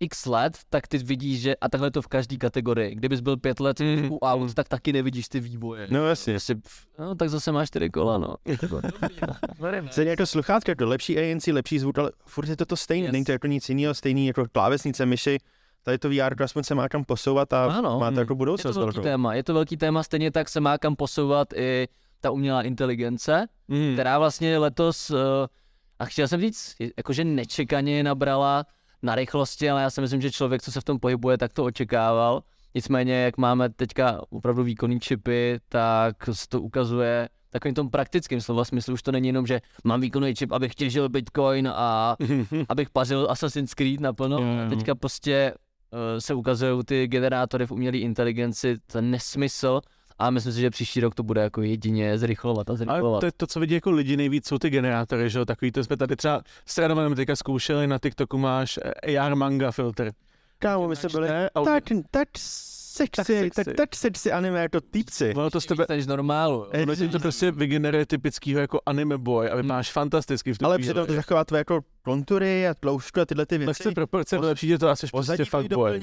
x 0.00 0.26
let, 0.26 0.58
tak 0.70 0.86
ty 0.88 0.98
vidíš, 0.98 1.40
že 1.40 1.56
a 1.56 1.68
takhle 1.68 1.86
je 1.86 1.90
to 1.90 2.02
v 2.02 2.06
každé 2.06 2.36
kategorii. 2.36 2.94
Kdybys 2.94 3.20
byl 3.20 3.36
pět 3.36 3.60
let 3.60 3.80
Mhm. 3.80 4.12
u 4.12 4.18
aut, 4.18 4.54
tak 4.54 4.68
taky 4.68 4.92
nevidíš 4.92 5.28
ty 5.28 5.40
vývoje. 5.40 5.88
No 5.90 6.06
jasně. 6.06 6.32
Prostě, 6.32 6.54
pff, 6.54 6.86
no, 6.98 7.14
tak 7.14 7.30
zase 7.30 7.52
máš 7.52 7.68
čtyři 7.68 7.90
kola, 7.90 8.18
no. 8.18 8.34
Stejně 9.90 10.10
jako 10.10 10.26
sluchátka, 10.26 10.74
to 10.74 10.86
lepší 10.88 11.18
ANC, 11.18 11.46
lepší 11.46 11.78
zvuk, 11.78 11.98
ale 11.98 12.12
furt 12.26 12.48
je 12.48 12.56
to 12.56 12.66
to 12.66 12.76
stejné, 12.76 13.06
Yes. 13.06 13.12
není 13.12 13.24
to 13.24 13.32
jako 13.32 13.46
nic 13.46 13.68
jiného, 13.68 13.94
stejný 13.94 14.26
jako 14.26 14.44
klávesnice, 14.52 15.06
myši, 15.06 15.38
tady 15.82 15.98
to 15.98 16.10
VR 16.10 16.42
aspoň 16.42 16.62
se 16.64 16.74
má 16.74 16.88
kam 16.88 17.04
posouvat 17.04 17.52
a 17.52 17.64
Ano, 17.66 17.98
má 17.98 18.06
to 18.06 18.12
mm. 18.12 18.18
jako 18.18 18.32
Je 18.32 18.34
to 18.34 18.34
budoucnost 18.34 18.76
velký 18.76 18.94
velkou. 18.96 19.02
téma, 19.02 19.34
je 19.34 19.42
to 19.42 19.54
velký 19.54 19.76
téma, 19.76 20.02
stejně 20.02 20.30
tak 20.30 20.48
se 20.48 20.60
má 20.60 20.78
kam 20.78 20.96
posouvat 20.96 21.52
i 21.52 21.88
ta 22.20 22.30
umělá 22.30 22.62
inteligence, 22.62 23.46
Mm. 23.68 23.92
která 23.92 24.18
vlastně 24.18 24.58
letos, 24.58 25.10
eh, 25.10 25.14
a 25.98 26.04
chtěl 26.04 26.28
jsem 26.28 26.40
říct, 26.40 26.74
jakože 26.96 27.24
nečekaně 27.24 28.02
nabrala 28.02 28.64
na 29.02 29.14
rychlosti, 29.14 29.70
ale 29.70 29.82
já 29.82 29.90
si 29.90 30.00
myslím, 30.00 30.20
že 30.20 30.30
člověk, 30.30 30.62
co 30.62 30.72
se 30.72 30.80
v 30.80 30.84
tom 30.84 30.98
pohybuje, 30.98 31.38
tak 31.38 31.52
to 31.52 31.64
očekával. 31.64 32.42
Nicméně, 32.74 33.14
jak 33.14 33.36
máme 33.36 33.68
teďka 33.68 34.20
opravdu 34.30 34.62
výkonný 34.62 35.00
čipy, 35.00 35.60
tak 35.68 36.16
se 36.32 36.48
to 36.48 36.62
ukazuje 36.62 37.28
takovým 37.50 37.74
tom 37.74 37.90
praktickým 37.90 38.40
slova 38.40 38.64
smyslu. 38.64 38.94
Už 38.94 39.02
to 39.02 39.12
není 39.12 39.28
jenom, 39.28 39.46
že 39.46 39.60
mám 39.84 40.00
výkonný 40.00 40.34
čip, 40.34 40.52
abych 40.52 40.74
těžil 40.74 41.08
Bitcoin 41.08 41.68
a 41.68 42.16
abych 42.68 42.90
pařil 42.90 43.26
Assassin's 43.30 43.74
Creed 43.74 44.00
naplno. 44.00 44.38
Jo, 44.38 44.62
jo. 44.62 44.68
Teďka 44.68 44.94
prostě 44.94 45.54
uh, 45.54 45.98
se 46.18 46.34
ukazují 46.34 46.84
ty 46.84 47.06
generátory 47.06 47.66
v 47.66 47.70
umělé 47.70 47.98
inteligenci, 47.98 48.76
ten 48.86 49.10
nesmysl. 49.10 49.80
A 50.18 50.30
myslím 50.30 50.52
si, 50.52 50.60
že 50.60 50.70
příští 50.70 51.00
rok 51.00 51.14
to 51.14 51.22
bude 51.22 51.40
jako 51.40 51.62
jedině 51.62 52.18
zrychlovat 52.18 52.70
a 52.70 52.70
Ale 52.70 52.78
zrychlovat. 52.78 53.20
to, 53.20 53.26
je 53.26 53.32
to, 53.36 53.46
co 53.46 53.60
vidí 53.60 53.74
jako 53.74 53.90
lidi 53.90 54.16
nejvíc, 54.16 54.46
jsou 54.48 54.58
ty 54.58 54.70
generátory, 54.70 55.30
že 55.30 55.38
jo, 55.38 55.44
takový, 55.44 55.72
to 55.72 55.84
jsme 55.84 55.96
tady 55.96 56.16
třeba 56.16 56.42
s 56.66 56.78
Radovanem 56.78 57.14
teďka 57.14 57.36
zkoušeli, 57.36 57.86
na 57.86 57.98
TikToku 57.98 58.38
máš 58.38 58.78
eh, 59.06 59.18
AR 59.18 59.34
manga 59.34 59.70
filtr. 59.70 60.12
Kámo, 60.58 60.88
my 60.88 60.96
jsme 60.96 61.08
byli 61.08 61.28
tak, 61.28 61.84
tak 62.10 62.28
sexy, 62.96 63.24
sexy. 63.24 63.64
tak, 63.64 63.76
tak 63.76 63.96
sexy 63.96 64.32
anime 64.32 64.60
jako 64.62 64.80
týpci. 64.80 65.34
Ono 65.34 65.50
to 65.50 65.60
z 65.60 65.66
tebe, 65.66 65.86
než 65.88 66.06
normálu. 66.06 66.66
ono 66.82 66.96
ti 66.96 67.08
to 67.08 67.18
prostě 67.18 67.50
vygeneruje 67.50 68.06
typickýho 68.06 68.60
jako 68.60 68.80
anime 68.86 69.18
boy 69.18 69.50
a 69.50 69.56
vypadáš 69.56 69.92
fantasticky 69.92 70.54
v 70.54 70.58
tu 70.58 70.66
Ale 70.66 70.78
přitom 70.78 71.06
to 71.06 71.14
taková 71.14 71.44
tvoje 71.44 71.60
jako 71.60 71.80
kontury 72.02 72.68
a 72.68 72.74
tloušťku 72.74 73.20
a 73.20 73.24
tyhle 73.24 73.46
ty 73.46 73.58
věci. 73.58 73.68
Lehce 73.68 73.92
proporce, 73.92 74.36
lepší, 74.36 74.68
že 74.68 74.78
to 74.78 74.88
asi 74.88 75.06
prostě 75.06 75.44
fakt 75.44 75.68
boy. 75.68 76.00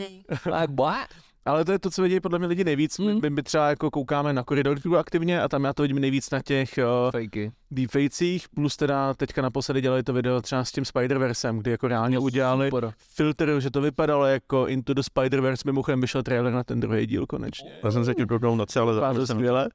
Ale 1.45 1.65
to 1.65 1.71
je 1.71 1.79
to, 1.79 1.89
co 1.89 2.01
vidí 2.01 2.19
podle 2.19 2.39
mě 2.39 2.47
lidi 2.47 2.63
nejvíc. 2.63 2.99
Hmm. 2.99 3.21
My, 3.21 3.29
my 3.29 3.43
třeba 3.43 3.69
jako 3.69 3.91
koukáme 3.91 4.33
na 4.33 4.43
koridorku 4.43 4.97
aktivně 4.97 5.41
a 5.41 5.47
tam 5.47 5.63
já 5.63 5.73
to 5.73 5.81
vidím 5.81 5.99
nejvíc 5.99 6.29
na 6.31 6.41
těch 6.41 6.79
uh, 7.05 7.11
Fejky. 7.11 7.51
deepfakesích, 7.71 8.49
plus 8.49 8.77
teda 8.77 9.13
teďka 9.13 9.41
naposledy 9.41 9.81
dělali 9.81 10.03
to 10.03 10.13
video 10.13 10.41
třeba 10.41 10.63
s 10.63 10.71
tím 10.71 10.83
Spider-Versem, 10.83 11.57
kdy 11.57 11.71
jako 11.71 11.87
reálně 11.87 12.19
udělali 12.19 12.69
Super. 12.69 12.93
filtr, 12.97 13.59
že 13.59 13.71
to 13.71 13.81
vypadalo 13.81 14.25
jako 14.25 14.67
Into 14.67 14.93
the 14.93 15.01
Spider-Verse, 15.01 15.61
mimochodem 15.65 16.01
vyšel 16.01 16.23
trailer 16.23 16.53
na 16.53 16.63
ten 16.63 16.79
druhý 16.79 17.07
díl 17.07 17.25
konečně. 17.25 17.71
Já 17.83 17.91
jsem 17.91 18.05
se 18.05 18.15
tím 18.15 18.27
doudnou 18.27 18.55
noci, 18.55 18.79
ale 18.79 18.93
zapomněl 18.93 19.25
jsem. 19.25 19.69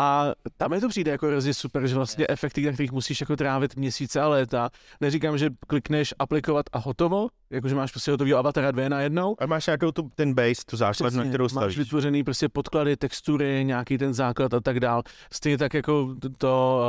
A 0.00 0.32
tam 0.56 0.72
je 0.72 0.80
to 0.80 0.88
přijde 0.88 1.10
jako 1.10 1.26
hrozně 1.26 1.54
super, 1.54 1.86
že 1.86 1.94
vlastně 1.94 2.26
efekty, 2.28 2.66
na 2.66 2.72
kterých 2.72 2.92
musíš 2.92 3.20
jako 3.20 3.36
trávit 3.36 3.76
měsíce 3.76 4.20
a 4.20 4.28
léta. 4.28 4.70
Neříkám, 5.00 5.38
že 5.38 5.50
klikneš 5.66 6.14
aplikovat 6.18 6.66
a 6.72 6.78
hotovo, 6.78 7.28
jakože 7.50 7.74
máš 7.74 7.90
prostě 7.90 8.10
hotový 8.10 8.34
avatara 8.34 8.70
dvě 8.70 8.88
na 8.90 9.00
jednou, 9.00 9.36
A 9.38 9.46
máš 9.46 9.66
nějakou 9.66 9.92
tu, 9.92 10.10
ten 10.14 10.34
base, 10.34 10.62
tu 10.70 10.76
základnu, 10.76 11.16
na 11.16 11.22
Přesně, 11.22 11.30
kterou 11.30 11.44
máš 11.44 11.50
stavíš. 11.50 11.78
vytvořený 11.78 12.24
prostě 12.24 12.48
podklady, 12.48 12.96
textury, 12.96 13.64
nějaký 13.64 13.98
ten 13.98 14.14
základ 14.14 14.54
a 14.54 14.60
tak 14.60 14.80
dál. 14.80 15.02
Stejně 15.32 15.58
tak 15.58 15.74
jako 15.74 16.14
to, 16.38 16.80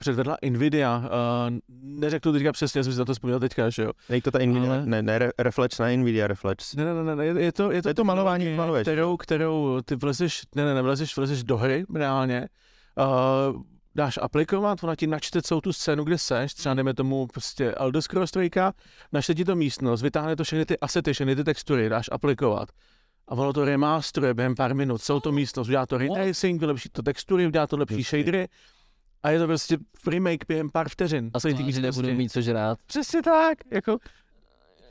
předvedla 0.00 0.36
Nvidia. 0.50 0.98
Uh, 0.98 1.56
neřeknu 1.82 2.32
teďka 2.32 2.52
přesně, 2.52 2.84
jsem 2.84 2.92
si 2.92 2.98
na 2.98 3.04
to 3.04 3.12
vzpomněl 3.12 3.40
teďka, 3.40 3.70
že 3.70 3.82
jo. 3.82 3.90
Není 4.08 4.22
to 4.22 4.30
ta 4.30 4.38
Nvidia, 4.38 4.72
Ale- 4.72 4.86
ne, 4.86 5.02
ne, 5.02 5.18
re- 5.18 5.30
Reflex, 5.38 5.78
ne 5.78 5.96
Nvidia 5.96 6.26
Reflex. 6.26 6.74
Ne, 6.74 6.84
ne, 6.84 7.04
ne, 7.04 7.16
ne, 7.16 7.26
je, 7.26 7.34
je 7.42 7.52
to, 7.52 7.70
je 7.70 7.82
to, 7.82 7.82
To 7.82 7.88
je 7.88 7.94
to 7.94 8.04
malování, 8.04 8.54
maluješ. 8.56 8.84
kterou, 8.84 9.16
kterou 9.16 9.80
ty 9.84 9.96
vlezeš, 9.96 10.42
ne, 10.54 10.64
ne, 10.64 10.74
nevlezeš, 10.74 11.16
vlezeš 11.16 11.44
do 11.44 11.56
hry 11.56 11.84
reálně, 11.94 12.48
uh, 12.98 13.62
dáš 13.94 14.18
aplikovat, 14.22 14.84
ona 14.84 14.96
ti 14.96 15.06
načte 15.06 15.42
celou 15.42 15.60
tu 15.60 15.72
scénu, 15.72 16.04
kde 16.04 16.18
seš, 16.18 16.54
třeba 16.54 16.74
dejme 16.74 16.94
tomu 16.94 17.26
prostě 17.26 17.72
Elder 17.72 18.02
Scrolls 18.02 18.30
3, 18.30 18.50
načte 19.12 19.34
ti 19.34 19.44
to 19.44 19.56
místnost, 19.56 20.02
vytáhne 20.02 20.36
to 20.36 20.44
všechny 20.44 20.64
ty 20.66 20.78
asety, 20.78 21.12
všechny 21.12 21.36
ty 21.36 21.44
textury, 21.44 21.88
dáš 21.88 22.08
aplikovat. 22.12 22.68
A 23.28 23.32
ono 23.34 23.52
to 23.52 23.64
remasteruje 23.64 24.34
během 24.34 24.54
pár 24.54 24.74
minut, 24.74 25.02
celou 25.02 25.20
tu 25.20 25.32
místnost, 25.32 25.68
udělá 25.68 25.86
to 25.86 25.98
ray 25.98 26.08
tracing, 26.14 26.60
vylepší 26.60 26.88
to 26.88 27.02
textury, 27.02 27.46
udělá 27.46 27.66
to 27.66 27.76
lepší 27.76 28.02
shadery 28.02 28.48
a 29.22 29.30
je 29.30 29.38
to 29.38 29.46
prostě 29.46 29.78
remake 30.06 30.44
během 30.48 30.70
pár 30.70 30.88
vteřin. 30.88 31.30
A 31.34 31.38
že 31.38 31.48
nebudu 31.48 31.72
místnosti. 31.82 32.12
mít 32.14 32.28
co 32.32 32.40
žrát. 32.40 32.78
Přesně 32.86 33.22
tak, 33.22 33.58
jako 33.70 33.98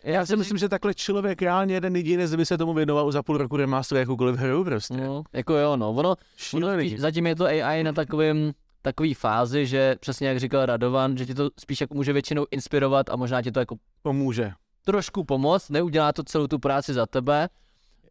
já 0.03 0.25
si 0.25 0.35
myslím, 0.35 0.57
že 0.57 0.69
takhle 0.69 0.93
člověk 0.93 1.41
reálně 1.41 1.73
jeden 1.73 1.95
jediný 1.95 2.37
by 2.37 2.45
se 2.45 2.57
tomu 2.57 2.73
věnoval 2.73 3.11
za 3.11 3.23
půl 3.23 3.37
roku 3.37 3.57
remasteruje 3.57 3.99
jakoukoliv 4.01 4.35
hru 4.35 4.63
prostě. 4.63 4.97
No, 4.97 5.23
jako 5.33 5.53
jo, 5.53 5.77
no. 5.77 5.89
Ono, 5.91 6.15
ono 6.53 6.73
spíš, 6.73 6.99
zatím 6.99 7.27
je 7.27 7.35
to 7.35 7.45
AI 7.45 7.83
na 7.83 7.93
takovém 7.93 8.51
takový 8.81 9.13
fázi, 9.13 9.65
že 9.65 9.95
přesně 9.99 10.27
jak 10.27 10.39
říkal 10.39 10.65
Radovan, 10.65 11.17
že 11.17 11.25
ti 11.25 11.33
to 11.33 11.49
spíš 11.59 11.81
jako 11.81 11.95
může 11.95 12.13
většinou 12.13 12.45
inspirovat 12.51 13.09
a 13.09 13.15
možná 13.15 13.41
ti 13.41 13.51
to 13.51 13.59
jako 13.59 13.75
Pomůže. 14.01 14.51
trošku 14.85 15.23
pomoct, 15.23 15.69
neudělá 15.69 16.13
to 16.13 16.23
celou 16.23 16.47
tu 16.47 16.59
práci 16.59 16.93
za 16.93 17.05
tebe, 17.05 17.49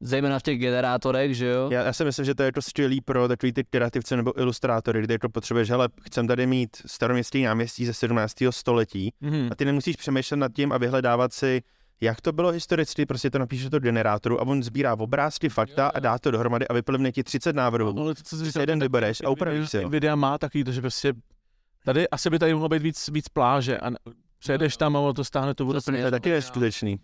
zejména 0.01 0.39
v 0.39 0.43
těch 0.43 0.59
generátorech, 0.59 1.35
že 1.37 1.47
jo? 1.47 1.69
Já, 1.73 1.83
já 1.83 1.93
si 1.93 2.05
myslím, 2.05 2.25
že 2.25 2.35
to 2.35 2.43
je 2.43 2.53
to 2.53 2.63
skvělý 2.63 3.01
pro 3.01 3.29
takový 3.29 3.53
ty 3.53 3.65
kreativce 3.65 4.17
nebo 4.17 4.41
ilustrátory, 4.41 5.03
kde 5.03 5.15
jako 5.15 5.29
potřebuješ, 5.29 5.71
hele, 5.71 5.89
chcem 6.03 6.27
tady 6.27 6.47
mít 6.47 6.77
staroměstský 6.87 7.43
náměstí 7.43 7.87
ze 7.87 7.95
17. 7.95 8.35
století 8.51 9.13
Mhm. 9.21 9.49
a 9.53 9.55
ty 9.55 9.65
nemusíš 9.65 9.97
přemýšlet 9.97 10.37
nad 10.37 10.53
tím 10.53 10.73
a 10.73 10.79
vyhledávat 10.79 11.33
si, 11.33 11.63
jak 12.01 12.21
to 12.21 12.33
bylo 12.33 12.51
historicky, 12.51 13.07
prostě 13.07 13.31
to 13.31 13.39
napíše 13.39 13.71
do 13.71 13.79
generátoru 13.81 14.41
a 14.41 14.47
on 14.47 14.63
sbírá 14.63 14.95
obrázky, 14.95 15.49
fakta 15.49 15.89
a 15.89 15.99
dá 16.01 16.19
to 16.19 16.31
dohromady 16.31 16.69
a 16.69 16.73
vyplivne 16.75 17.13
ti 17.13 17.23
30 17.25 17.57
návrhů. 17.57 18.01
Ale 18.01 18.15
to, 18.15 18.23
co 18.23 18.37
jsi 18.37 18.43
Si 18.45 18.47
říkal, 18.51 18.63
jeden 18.63 18.81
vybereš 18.81 19.21
a 19.21 19.25
Nvidia- 19.25 19.33
upravíš 19.33 19.71
si 19.71 19.83
ho. 19.83 19.89
Nvidia 19.89 20.17
má 20.17 20.39
takový 20.39 20.65
to, 20.65 20.73
že 20.73 20.81
prostě 20.81 21.13
tady 21.85 22.09
asi 22.09 22.31
by 22.31 22.39
tady 22.39 22.55
mohlo 22.55 22.69
být 22.69 22.83
víc, 22.83 23.09
víc 23.09 23.29
pláže 23.29 23.79
a 23.79 23.91
přejedeš 24.39 24.77
tam 24.77 24.97
a 24.97 25.01
ono 25.01 25.15
to 25.15 25.25
stáhne 25.25 25.55
vodu. 25.61 25.79
Přesně. 25.79 25.93
To 26.01 26.05
je 26.05 26.11
taky 26.11 26.31
neskutečný. 26.31 26.99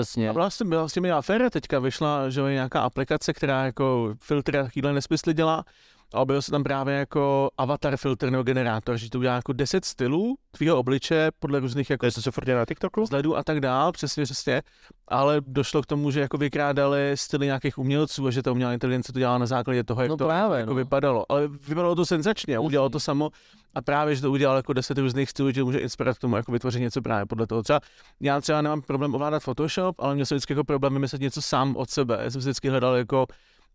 Přesně. 0.00 0.28
A 0.28 0.32
vlastně 0.32 0.66
byla 0.66 0.88
s 0.88 0.92
těmi 0.92 1.12
aféra 1.12 1.50
teďka, 1.50 1.78
vyšla, 1.78 2.30
že 2.30 2.40
jo, 2.40 2.46
nějaká 2.46 2.80
aplikace, 2.80 3.32
která 3.32 3.64
jako 3.64 4.14
filtry 4.20 4.58
a 4.58 4.62
takovýhle 4.62 4.92
nesmysly 4.92 5.34
dělá 5.34 5.64
a 6.14 6.20
objevil 6.20 6.42
se 6.42 6.50
tam 6.50 6.62
právě 6.62 6.94
jako 6.94 7.50
avatar 7.58 7.96
filtr 7.96 8.30
nebo 8.30 8.42
generátor, 8.42 8.96
že 8.96 9.10
to 9.10 9.18
udělá 9.18 9.34
jako 9.34 9.52
10 9.52 9.84
stylů 9.84 10.36
tvýho 10.50 10.78
obliče 10.78 11.30
podle 11.38 11.60
různých 11.60 11.90
jako 11.90 12.00
To 12.00 12.06
je 12.06 12.12
to, 12.12 12.22
co 12.22 12.32
furt 12.32 12.48
na 12.48 12.64
TikToku? 12.64 13.02
vzhledů 13.02 13.36
a 13.36 13.44
tak 13.44 13.60
dál, 13.60 13.92
přesně, 13.92 14.24
přesně. 14.24 14.62
Ale 15.08 15.40
došlo 15.46 15.82
k 15.82 15.86
tomu, 15.86 16.10
že 16.10 16.20
jako 16.20 16.38
vykrádali 16.38 17.12
styly 17.14 17.46
nějakých 17.46 17.78
umělců 17.78 18.26
a 18.26 18.30
že 18.30 18.42
ta 18.42 18.52
umělá 18.52 18.72
inteligence 18.72 19.12
to 19.12 19.18
dělala 19.18 19.38
na 19.38 19.46
základě 19.46 19.84
toho, 19.84 20.02
jak 20.02 20.10
No 20.10 20.16
to 20.16 20.26
právě, 20.26 20.58
jako 20.58 20.70
no. 20.70 20.76
vypadalo. 20.76 21.32
Ale 21.32 21.48
vypadalo 21.48 21.94
to 21.94 22.06
senzačně 22.06 22.56
a 22.56 22.60
udělalo 22.60 22.88
to 22.88 23.00
samo. 23.00 23.30
A 23.74 23.82
právě, 23.82 24.14
že 24.14 24.22
to 24.22 24.30
udělal 24.30 24.56
jako 24.56 24.72
deset 24.72 24.98
různých 24.98 25.30
stylů, 25.30 25.50
že 25.50 25.64
může 25.64 25.78
inspirovat 25.78 26.18
k 26.18 26.20
tomu, 26.20 26.36
jako 26.36 26.52
vytvořit 26.52 26.80
něco 26.80 27.02
právě 27.02 27.26
podle 27.26 27.46
toho. 27.46 27.62
Třeba 27.62 27.80
já 28.20 28.40
třeba 28.40 28.62
nemám 28.62 28.82
problém 28.82 29.14
ovládat 29.14 29.42
Photoshop, 29.42 29.96
ale 29.98 30.14
měl 30.14 30.26
jsem 30.26 30.36
vždycky 30.36 30.52
jako 30.52 30.64
problém 30.64 30.92
vymyslet 30.92 31.22
něco 31.22 31.42
sám 31.42 31.76
od 31.76 31.90
sebe. 31.90 32.18
Já 32.22 32.30
jsem 32.30 32.40
vždycky 32.40 32.68
hledal 32.68 32.96
jako 32.96 33.26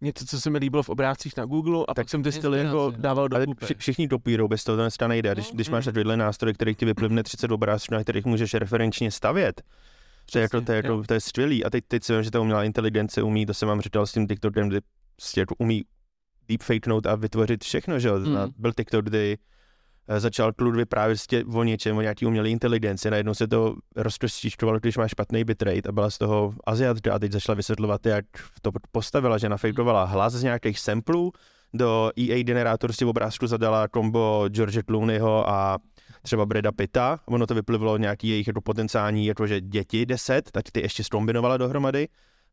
něco, 0.01 0.25
co 0.25 0.41
se 0.41 0.49
mi 0.49 0.57
líbilo 0.57 0.83
v 0.83 0.89
obrázcích 0.89 1.37
na 1.37 1.45
Google 1.45 1.85
a 1.87 1.93
tak 1.93 2.09
jsem 2.09 2.23
ty 2.23 2.31
styly 2.31 2.59
jako 2.59 2.75
no. 2.75 2.91
dával 2.91 3.29
do 3.29 3.45
kupy. 3.45 3.65
vši, 3.65 3.75
všichni 3.77 4.07
kopírou, 4.07 4.47
bez 4.47 4.63
toho 4.63 4.75
to 4.75 4.83
dneska 4.83 5.07
nejde. 5.07 5.33
Když, 5.33 5.51
když 5.51 5.69
máš 5.69 5.85
takovýhle 5.85 6.17
nástroj, 6.17 6.53
který 6.53 6.75
ti 6.75 6.85
vyplivne 6.85 7.23
30 7.23 7.51
obrázků, 7.51 7.93
na 7.93 8.03
kterých 8.03 8.25
můžeš 8.25 8.53
referenčně 8.53 9.11
stavět, 9.11 9.61
to 10.31 10.37
je, 10.37 10.41
jako, 10.41 10.61
to, 10.61 10.71
je 10.71 10.75
jako, 10.75 11.03
to 11.03 11.13
je 11.13 11.19
skvělý. 11.19 11.65
A 11.65 11.69
teď, 11.69 11.83
teď 11.87 12.03
si 12.03 12.13
vím, 12.13 12.23
že 12.23 12.31
ta 12.31 12.39
umělá 12.39 12.63
inteligence 12.63 13.23
umí, 13.23 13.45
to 13.45 13.53
jsem 13.53 13.67
vám 13.67 13.81
říkal 13.81 14.07
s 14.07 14.11
tím 14.11 14.27
TikTokem, 14.27 14.69
kdy 14.69 14.79
prostě 15.15 15.39
jako 15.39 15.55
umí 15.57 15.83
deepfakenout 16.47 17.05
a 17.05 17.15
vytvořit 17.15 17.63
všechno, 17.63 17.99
že 17.99 18.07
jo. 18.07 18.19
Mm. 18.19 18.37
Byl 18.57 18.73
TikTok, 18.73 19.05
kdy 19.05 19.37
začal 20.17 20.53
klud 20.53 20.75
vyprávět 20.75 21.17
prostě 21.17 21.43
o 21.45 21.63
něčem, 21.63 21.97
o 21.97 22.01
nějaký 22.01 22.25
umělé 22.25 22.49
inteligenci, 22.49 23.11
najednou 23.11 23.33
se 23.33 23.47
to 23.47 23.75
rozkostičtovalo, 23.95 24.79
když 24.79 24.97
máš 24.97 25.11
špatný 25.11 25.43
bitrate 25.43 25.89
a 25.89 25.91
byla 25.91 26.09
z 26.09 26.17
toho 26.17 26.53
Aziatka 26.65 27.13
a 27.13 27.19
teď 27.19 27.31
začala 27.31 27.55
vysvětlovat, 27.55 28.05
jak 28.05 28.25
to 28.61 28.71
postavila, 28.91 29.37
že 29.37 29.49
nafejkovala 29.49 30.03
hlas 30.03 30.33
z 30.33 30.43
nějakých 30.43 30.79
samplů, 30.79 31.31
do 31.73 32.11
EA 32.19 32.43
generátor 32.43 32.93
si 32.93 33.05
v 33.05 33.07
obrázku 33.07 33.47
zadala 33.47 33.87
kombo 33.87 34.45
George 34.49 34.79
Clooneyho 34.85 35.49
a 35.49 35.77
třeba 36.21 36.45
Breda 36.45 36.71
Pitta, 36.71 37.19
ono 37.25 37.47
to 37.47 37.55
vyplivlo 37.55 37.97
nějaký 37.97 38.27
jejich 38.27 38.47
jako 38.47 38.61
potenciální, 38.61 39.25
jakože 39.25 39.61
děti 39.61 40.05
10, 40.05 40.51
tak 40.51 40.65
ty 40.71 40.81
ještě 40.81 41.03
zkombinovala 41.03 41.57
dohromady 41.57 42.07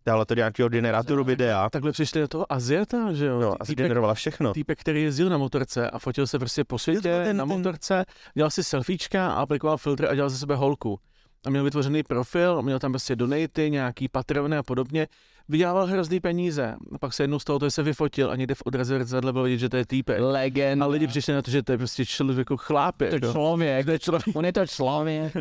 dála 0.07 0.25
to 0.25 0.35
do 0.35 0.39
nějakého 0.39 0.69
generátoru 0.69 1.25
videa. 1.25 1.71
Takhle 1.71 1.93
přišli 1.93 2.21
do 2.21 2.29
toho 2.29 2.53
Aziata, 2.53 3.13
že 3.13 3.27
jo? 3.27 3.41
No, 3.41 3.53
Ty- 3.53 3.59
a 3.61 3.65
týpek, 3.65 3.85
generovala 3.85 4.15
všechno. 4.15 4.53
týpek, 4.53 4.81
který 4.81 5.03
jezdil 5.03 5.29
na 5.29 5.39
motorce 5.39 5.91
a 5.91 5.99
fotil 5.99 6.27
se 6.27 6.39
prostě 6.39 6.65
po 6.65 6.79
světě 6.79 7.01
ten- 7.25 7.37
na 7.37 7.47
ten- 7.47 7.57
motorce, 7.57 8.05
dělal 8.35 8.51
si 8.51 8.65
selfiečka 8.65 9.29
a 9.29 9.33
aplikoval 9.33 9.77
filtr 9.77 10.07
a 10.07 10.15
dělal 10.15 10.31
ze 10.31 10.39
sebe 10.39 10.55
holku. 10.57 11.01
A 11.47 11.51
měl 11.51 11.65
vytvořený 11.65 12.03
profil, 12.03 12.63
měl 12.63 12.79
tam 12.79 12.93
prostě 12.93 13.17
donaty, 13.17 13.71
nějaký 13.71 14.09
patrony 14.09 14.57
a 14.57 14.63
podobně. 14.63 15.07
Vydělával 15.49 15.87
hrozný 15.87 16.21
peníze. 16.21 16.77
A 16.93 16.99
pak 16.99 17.13
se 17.13 17.23
jednou 17.23 17.39
z 17.39 17.45
toho 17.45 17.71
se 17.71 17.83
vyfotil 17.83 18.31
a 18.31 18.37
někde 18.37 18.55
v 18.55 18.63
odrazu 18.65 18.95
zrcadle 18.95 19.33
bylo 19.33 19.45
vidět, 19.45 19.59
že 19.59 19.69
to 19.69 19.77
je 19.77 19.87
týpek. 19.87 20.21
Legenda. 20.21 20.85
A 20.85 20.89
lidi 20.89 21.07
přišli 21.07 21.35
na 21.35 21.43
to, 21.43 21.51
že 21.51 21.63
to 21.63 21.73
je 21.73 21.79
prostě 21.79 22.07
člověk 22.07 22.39
jako 22.39 22.57
chlápek. 22.57 23.11
To 23.11 23.17
je 23.17 23.21
jo. 23.25 23.33
člověk. 23.33 23.87
To 23.87 23.93
je 23.93 23.99
člověk. 23.99 24.37
On 24.37 24.45
je 24.45 24.53
to 24.53 24.67
člověk. 24.67 25.33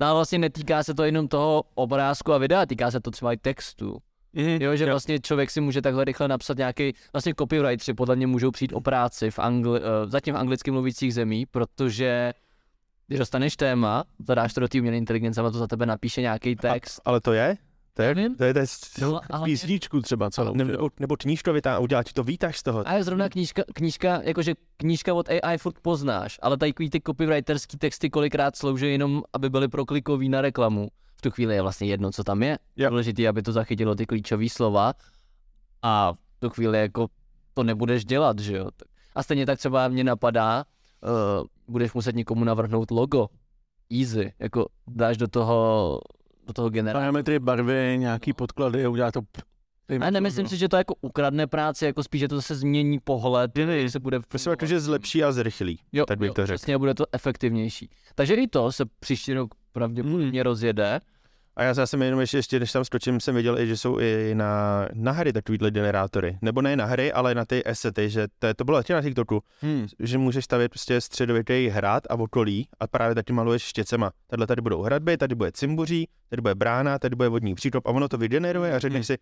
No 0.00 0.14
vlastně 0.14 0.38
netýká 0.38 0.82
se 0.82 0.94
to 0.94 1.04
jenom 1.04 1.28
toho 1.28 1.64
obrázku 1.74 2.32
a 2.32 2.38
videa, 2.38 2.66
týká 2.66 2.90
se 2.90 3.00
to 3.00 3.10
třeba 3.10 3.32
i 3.32 3.36
textu. 3.36 3.98
Mhm. 4.32 4.62
Jo, 4.62 4.76
že 4.76 4.86
vlastně 4.86 5.18
člověk 5.18 5.50
si 5.50 5.60
může 5.60 5.82
takhle 5.82 6.04
rychle 6.04 6.28
napsat 6.28 6.56
nějaký, 6.58 6.92
vlastně 7.12 7.34
copywriteri 7.34 7.94
podle 7.94 8.16
mě 8.16 8.26
můžou 8.26 8.50
přijít 8.50 8.72
o 8.72 8.80
práci 8.80 9.30
v 9.30 9.38
Angli, 9.38 9.80
uh, 9.80 9.86
zatím 10.06 10.34
v 10.34 10.36
anglicky 10.36 10.70
mluvících 10.70 11.14
zemí, 11.14 11.46
protože 11.46 12.32
když 13.06 13.18
dostaneš 13.18 13.56
téma, 13.56 14.04
zadáš 14.26 14.54
to 14.54 14.60
do 14.60 14.68
té 14.68 14.78
umělé 14.78 14.96
inteligence, 14.96 15.40
a 15.40 15.50
to 15.50 15.58
za 15.58 15.66
tebe 15.66 15.86
napíše 15.86 16.20
nějaký 16.20 16.56
text. 16.56 17.00
Ale 17.04 17.20
to 17.20 17.32
je? 17.32 17.56
To 17.94 18.02
je, 18.02 18.14
to 18.14 18.20
je, 18.20 18.54
to 18.54 18.58
je, 18.60 18.66
No, 19.00 19.20
ale 19.30 19.44
Písničku 19.44 20.00
třeba 20.02 20.30
celou. 20.30 20.54
že 20.56 20.62
jo. 20.62 20.66
nebo, 20.68 20.88
nebo 21.00 21.16
knížku 21.16 21.52
vytá, 21.52 21.78
udělá 21.78 22.02
ti 22.02 22.12
to 22.12 22.22
výtah 22.24 22.56
z 22.56 22.62
toho. 22.62 22.88
a 22.88 22.92
je 22.94 23.04
zrovna 23.04 23.28
knížka, 23.28 23.62
knížka, 23.74 24.20
jakože 24.22 24.54
knížka 24.76 25.14
od 25.14 25.28
AI 25.28 25.58
furt 25.58 25.76
poznáš, 25.82 26.38
ale 26.42 26.56
takový 26.56 26.90
ty 26.90 27.00
copywriterský 27.06 27.76
texty 27.78 28.10
kolikrát 28.10 28.56
slouží 28.56 28.86
jenom, 28.92 29.22
aby 29.32 29.50
byly 29.50 29.68
proklikový 29.68 30.28
na 30.28 30.40
reklamu. 30.40 30.88
V 31.16 31.22
tu 31.22 31.30
chvíli 31.30 31.54
je 31.54 31.62
vlastně 31.62 31.86
jedno, 31.88 32.12
co 32.12 32.24
tam 32.24 32.42
je. 32.42 32.58
Jo. 32.76 32.90
Důležitý, 32.90 33.28
aby 33.28 33.42
to 33.42 33.52
zachytilo 33.52 33.94
ty 33.94 34.06
klíčové 34.06 34.48
slova 34.48 34.92
a 35.82 36.12
v 36.12 36.40
tu 36.40 36.50
chvíli 36.50 36.78
jako 36.80 37.06
to 37.54 37.62
nebudeš 37.62 38.04
dělat, 38.04 38.38
že 38.38 38.56
jo. 38.56 38.68
A 39.14 39.22
stejně 39.22 39.46
tak 39.46 39.58
třeba 39.58 39.88
mě 39.88 40.04
napadá, 40.04 40.64
uh, 41.40 41.46
budeš 41.68 41.92
muset 41.92 42.14
někomu 42.16 42.44
navrhnout 42.44 42.90
logo. 42.90 43.28
Easy, 44.00 44.32
jako 44.38 44.66
dáš 44.88 45.16
do 45.16 45.28
toho, 45.28 46.00
do 46.46 46.52
toho 46.52 46.70
generála. 46.70 47.02
Parametry, 47.02 47.38
barvy, 47.38 47.96
nějaký 47.98 48.32
podklady 48.32 48.84
a 48.84 48.88
udělá 48.88 49.12
to... 49.12 49.20
A 50.00 50.10
nemyslím 50.10 50.48
si, 50.48 50.56
že 50.56 50.68
to 50.68 50.76
jako 50.76 50.94
ukradne 51.00 51.46
práci, 51.46 51.84
jako 51.84 52.02
spíš, 52.02 52.20
že 52.20 52.28
to 52.28 52.36
zase 52.36 52.54
změní 52.54 52.98
pohled, 52.98 53.50
že 53.56 53.90
se 53.90 54.00
bude... 54.00 54.20
Prostě 54.20 54.50
jako, 54.50 54.66
že 54.66 54.80
zlepší 54.80 55.24
a 55.24 55.32
zrychlí. 55.32 55.78
Jo, 55.92 56.06
tak 56.06 56.18
bych 56.18 56.28
jo, 56.28 56.34
to 56.34 56.46
řekl. 56.46 56.58
Přesně, 56.58 56.74
a 56.74 56.78
bude 56.78 56.94
to 56.94 57.04
efektivnější. 57.12 57.90
Takže 58.14 58.34
i 58.34 58.46
to 58.46 58.72
se 58.72 58.84
příští 59.00 59.34
rok 59.34 59.54
pravděpodobně 59.72 60.42
rozjede. 60.42 61.00
A 61.56 61.62
já 61.62 61.74
zase 61.74 62.04
jenom 62.04 62.20
ještě, 62.20 62.36
ještě, 62.36 62.60
než 62.60 62.72
tam 62.72 62.84
skočím, 62.84 63.20
jsem 63.20 63.34
viděl 63.34 63.58
i, 63.58 63.66
že 63.66 63.76
jsou 63.76 63.98
i 63.98 64.34
na, 64.34 64.86
na 64.94 65.12
hry 65.12 65.32
takovýhle 65.32 65.70
generátory. 65.70 66.38
Nebo 66.42 66.62
ne 66.62 66.76
na 66.76 66.84
hry, 66.84 67.12
ale 67.12 67.34
na 67.34 67.44
ty 67.44 67.62
esety, 67.66 68.10
že 68.10 68.26
to, 68.38 68.54
to 68.54 68.64
bylo 68.64 68.78
taky 68.78 68.92
na 68.92 69.02
TikToku, 69.02 69.42
Hmm. 69.60 69.86
že 69.98 70.18
můžeš 70.18 70.44
stavět 70.44 70.68
prostě 70.68 71.00
středovitý 71.00 71.68
hrad 71.68 72.02
a 72.10 72.14
okolí 72.14 72.68
a 72.80 72.86
právě 72.86 73.14
taky 73.14 73.32
maluješ 73.32 73.62
štěcema. 73.62 74.10
Tady 74.26 74.46
tady 74.46 74.62
budou 74.62 74.82
hradby, 74.82 75.16
tady 75.16 75.34
bude 75.34 75.52
cimbuří, 75.52 76.08
tady 76.28 76.42
bude 76.42 76.54
brána, 76.54 76.98
tady 76.98 77.16
bude 77.16 77.28
vodní 77.28 77.54
příkop 77.54 77.86
a 77.86 77.90
ono 77.90 78.08
to 78.08 78.18
vygeneruje 78.18 78.74
a 78.74 78.78
řekneš 78.78 79.06
si, 79.06 79.18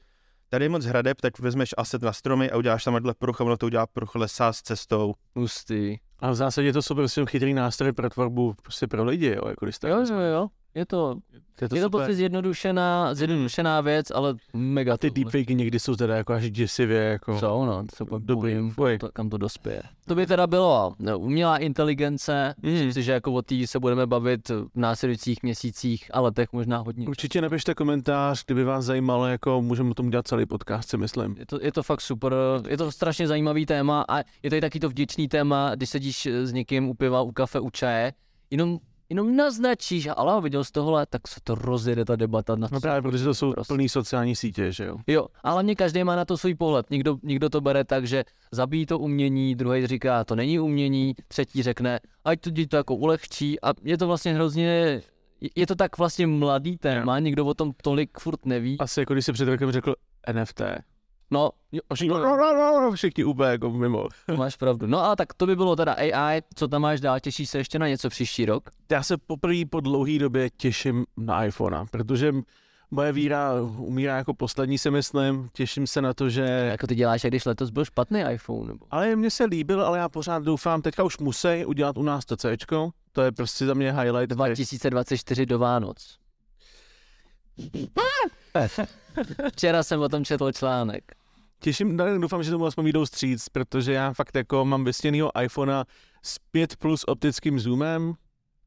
tady 0.48 0.64
je 0.64 0.68
moc 0.68 0.84
hradeb, 0.84 1.20
tak 1.20 1.38
vezmeš 1.38 1.74
aset 1.76 2.02
na 2.02 2.12
stromy 2.12 2.50
a 2.50 2.56
uděláš 2.56 2.84
tamhle 2.84 3.14
pruh 3.18 3.40
a 3.40 3.44
ono 3.44 3.56
to 3.56 3.66
udělá 3.66 3.86
pruh 3.86 4.14
lesa 4.14 4.52
s 4.52 4.62
cestou. 4.62 5.14
Hustý. 5.34 5.96
A 6.18 6.30
v 6.30 6.34
zásadě 6.34 6.72
to 6.72 6.82
jsou 6.82 6.94
prostě 6.94 7.24
chytrý 7.26 7.54
nástroj 7.54 7.92
pro 7.92 8.10
tvorbu 8.10 8.54
prostě 8.62 8.86
pro 8.86 9.04
lidi, 9.04 9.26
jo, 9.36 9.48
jako 9.48 9.66
když 9.66 9.78
tak. 9.78 9.90
Jo, 9.90 10.04
jo, 10.10 10.18
jo. 10.20 10.48
Je 10.74 10.86
to, 10.86 11.16
je 11.60 11.68
to 11.68 11.76
je 11.76 11.82
to 11.82 11.90
prostě 11.90 12.14
zjednodušená, 12.14 13.14
zjednodušená 13.14 13.80
věc, 13.80 14.10
ale 14.10 14.34
mega 14.52 14.94
A 14.94 14.96
ty 14.96 15.10
deepfakey 15.10 15.54
někdy 15.54 15.80
jsou 15.80 15.96
teda 15.96 16.16
jako 16.16 16.32
až 16.32 16.50
děsivě, 16.50 17.02
jako... 17.02 17.38
Jsou, 17.38 17.64
no, 17.64 17.84
to 17.86 17.96
se 17.96 18.04
pak 18.04 18.22
Dobrý, 18.22 18.56
bojím, 18.76 18.98
to, 18.98 19.08
kam 19.12 19.30
to 19.30 19.38
dospěje. 19.38 19.82
To 20.06 20.14
by 20.14 20.26
teda 20.26 20.46
bylo 20.46 20.94
no, 20.98 21.18
umělá 21.18 21.58
inteligence, 21.58 22.54
Mm. 22.62 22.72
myslím 22.72 22.92
si, 22.92 23.02
že 23.02 23.12
jako 23.12 23.32
o 23.32 23.42
té 23.42 23.66
se 23.66 23.78
budeme 23.78 24.06
bavit 24.06 24.48
v 24.48 24.68
následujících 24.74 25.42
měsících 25.42 26.10
a 26.12 26.20
letech 26.20 26.52
možná 26.52 26.78
hodně. 26.78 27.06
Určitě 27.08 27.40
napište 27.40 27.74
komentář, 27.74 28.44
kdyby 28.46 28.64
vás 28.64 28.84
zajímalo, 28.84 29.26
jako 29.26 29.62
můžeme 29.62 29.90
o 29.90 29.94
tom 29.94 30.10
dělat 30.10 30.28
celý 30.28 30.46
podcast, 30.46 30.88
si 30.90 30.96
myslím. 30.96 31.36
Je 31.38 31.46
to, 31.46 31.58
je 31.62 31.72
to 31.72 31.82
fakt 31.82 32.00
super, 32.00 32.34
je 32.68 32.76
to 32.76 32.92
strašně 32.92 33.28
zajímavý 33.28 33.66
téma 33.66 34.04
a 34.08 34.18
je 34.42 34.50
to 34.50 34.56
i 34.56 34.60
taky 34.60 34.80
to 34.80 34.88
vděčný 34.88 35.28
téma, 35.28 35.74
když 35.74 35.88
sedíš 35.88 36.26
s 36.26 36.52
někým 36.52 36.88
u 36.88 36.94
piva, 36.94 37.22
u 37.22 37.32
kafe, 37.32 37.60
u 37.60 37.70
čaje, 37.70 38.12
jenom, 38.50 38.78
jenom 39.14 39.36
naznačíš, 39.36 40.08
ale 40.16 40.40
viděl 40.42 40.64
jsi 40.64 40.72
tohle, 40.72 41.06
tak 41.06 41.28
se 41.28 41.40
to 41.44 41.54
rozjede 41.54 42.04
ta 42.04 42.16
debata. 42.16 42.56
Na 42.56 42.68
No 42.72 42.80
právě, 42.80 43.02
protože 43.02 43.24
to 43.24 43.34
jsou 43.34 43.52
Prostě. 43.52 43.74
plný 43.74 43.88
sociální 43.88 44.36
sítě, 44.36 44.72
že 44.72 44.84
jo. 44.84 44.96
Jo, 45.06 45.26
ale 45.42 45.62
mě 45.62 45.74
každý 45.74 46.04
má 46.04 46.16
na 46.16 46.24
to 46.24 46.36
svůj 46.38 46.54
pohled. 46.54 46.90
Někdo, 46.90 47.16
někdo 47.22 47.50
to 47.50 47.60
bere 47.60 47.84
tak, 47.84 48.06
že 48.06 48.24
zabíjí 48.52 48.86
to 48.86 48.98
umění, 48.98 49.54
druhý 49.54 49.86
říká, 49.86 50.24
to 50.24 50.34
není 50.36 50.58
umění, 50.60 51.14
třetí 51.28 51.62
řekne, 51.62 52.00
ať 52.24 52.40
to 52.40 52.50
ti 52.50 52.66
to 52.66 52.76
jako 52.76 52.94
ulehčí 52.94 53.60
a 53.60 53.72
je 53.82 53.98
to 53.98 54.06
vlastně 54.06 54.34
hrozně, 54.34 55.00
je- 55.56 55.66
to 55.66 55.74
tak 55.74 55.98
vlastně 55.98 56.26
mladý 56.26 56.76
téma, 56.78 57.18
nikdo 57.18 57.46
o 57.46 57.54
tom 57.54 57.72
tolik 57.82 58.18
furt 58.18 58.46
neví. 58.46 58.76
Asi 58.78 59.00
jako 59.00 59.12
když 59.12 59.24
se 59.24 59.32
před 59.32 59.44
rokem 59.48 59.72
řekl 59.72 59.94
NFT. 60.32 60.60
No, 61.34 61.50
Jo, 61.72 61.80
no, 62.08 62.36
no, 62.36 62.54
no, 62.54 62.80
no, 62.80 62.92
všichni 62.92 63.24
úplně 63.24 63.50
jako 63.50 63.70
mimo. 63.70 64.08
máš 64.36 64.56
pravdu. 64.56 64.86
No 64.86 65.04
a 65.04 65.16
tak 65.16 65.34
to 65.34 65.46
by 65.46 65.56
bylo 65.56 65.76
teda 65.76 65.92
AI, 65.92 66.42
co 66.54 66.68
tam 66.68 66.82
máš 66.82 67.00
dál, 67.00 67.20
těšíš 67.20 67.50
se 67.50 67.58
ještě 67.58 67.78
na 67.78 67.88
něco 67.88 68.08
příští 68.08 68.46
rok? 68.46 68.70
Já 68.90 69.02
se 69.02 69.16
poprvé 69.16 69.64
po 69.70 69.80
dlouhé 69.80 70.18
době 70.18 70.50
těším 70.50 71.06
na 71.16 71.44
iPhonea, 71.44 71.84
protože 71.90 72.32
moje 72.90 73.12
víra 73.12 73.52
umírá 73.62 74.16
jako 74.16 74.34
poslední, 74.34 74.78
si 74.78 74.90
myslím. 74.90 75.48
Těším 75.52 75.86
se 75.86 76.02
na 76.02 76.14
to, 76.14 76.30
že... 76.30 76.42
Jako 76.42 76.86
ty 76.86 76.94
děláš, 76.94 77.24
jak 77.24 77.30
když 77.30 77.44
letos 77.44 77.70
byl 77.70 77.84
špatný 77.84 78.20
iPhone, 78.32 78.68
nebo? 78.68 78.86
Ale 78.90 79.16
mně 79.16 79.30
se 79.30 79.44
líbil, 79.44 79.82
ale 79.82 79.98
já 79.98 80.08
pořád 80.08 80.42
doufám, 80.42 80.82
teďka 80.82 81.04
už 81.04 81.18
musí 81.18 81.64
udělat 81.66 81.98
u 81.98 82.02
nás 82.02 82.24
to 82.24 82.36
C. 82.36 82.56
To 83.12 83.22
je 83.22 83.32
prostě 83.32 83.66
za 83.66 83.74
mě 83.74 83.92
highlight. 83.92 84.30
2024 84.30 85.46
do 85.46 85.58
Vánoc. 85.58 86.18
Včera 89.52 89.82
jsem 89.82 90.00
o 90.00 90.08
tom 90.08 90.24
četl 90.24 90.52
článek. 90.52 91.23
Těším, 91.64 91.96
doufám, 91.96 92.42
že 92.42 92.50
tomu 92.50 92.66
aspoň 92.66 92.84
vyjdou 92.84 93.06
stříc, 93.06 93.48
protože 93.48 93.92
já 93.92 94.12
fakt 94.12 94.36
jako 94.36 94.64
mám 94.64 94.84
vysněnýho 94.84 95.30
iPhonea 95.42 95.84
s 96.22 96.38
5 96.38 96.76
plus 96.76 97.04
optickým 97.06 97.60
zoomem, 97.60 98.14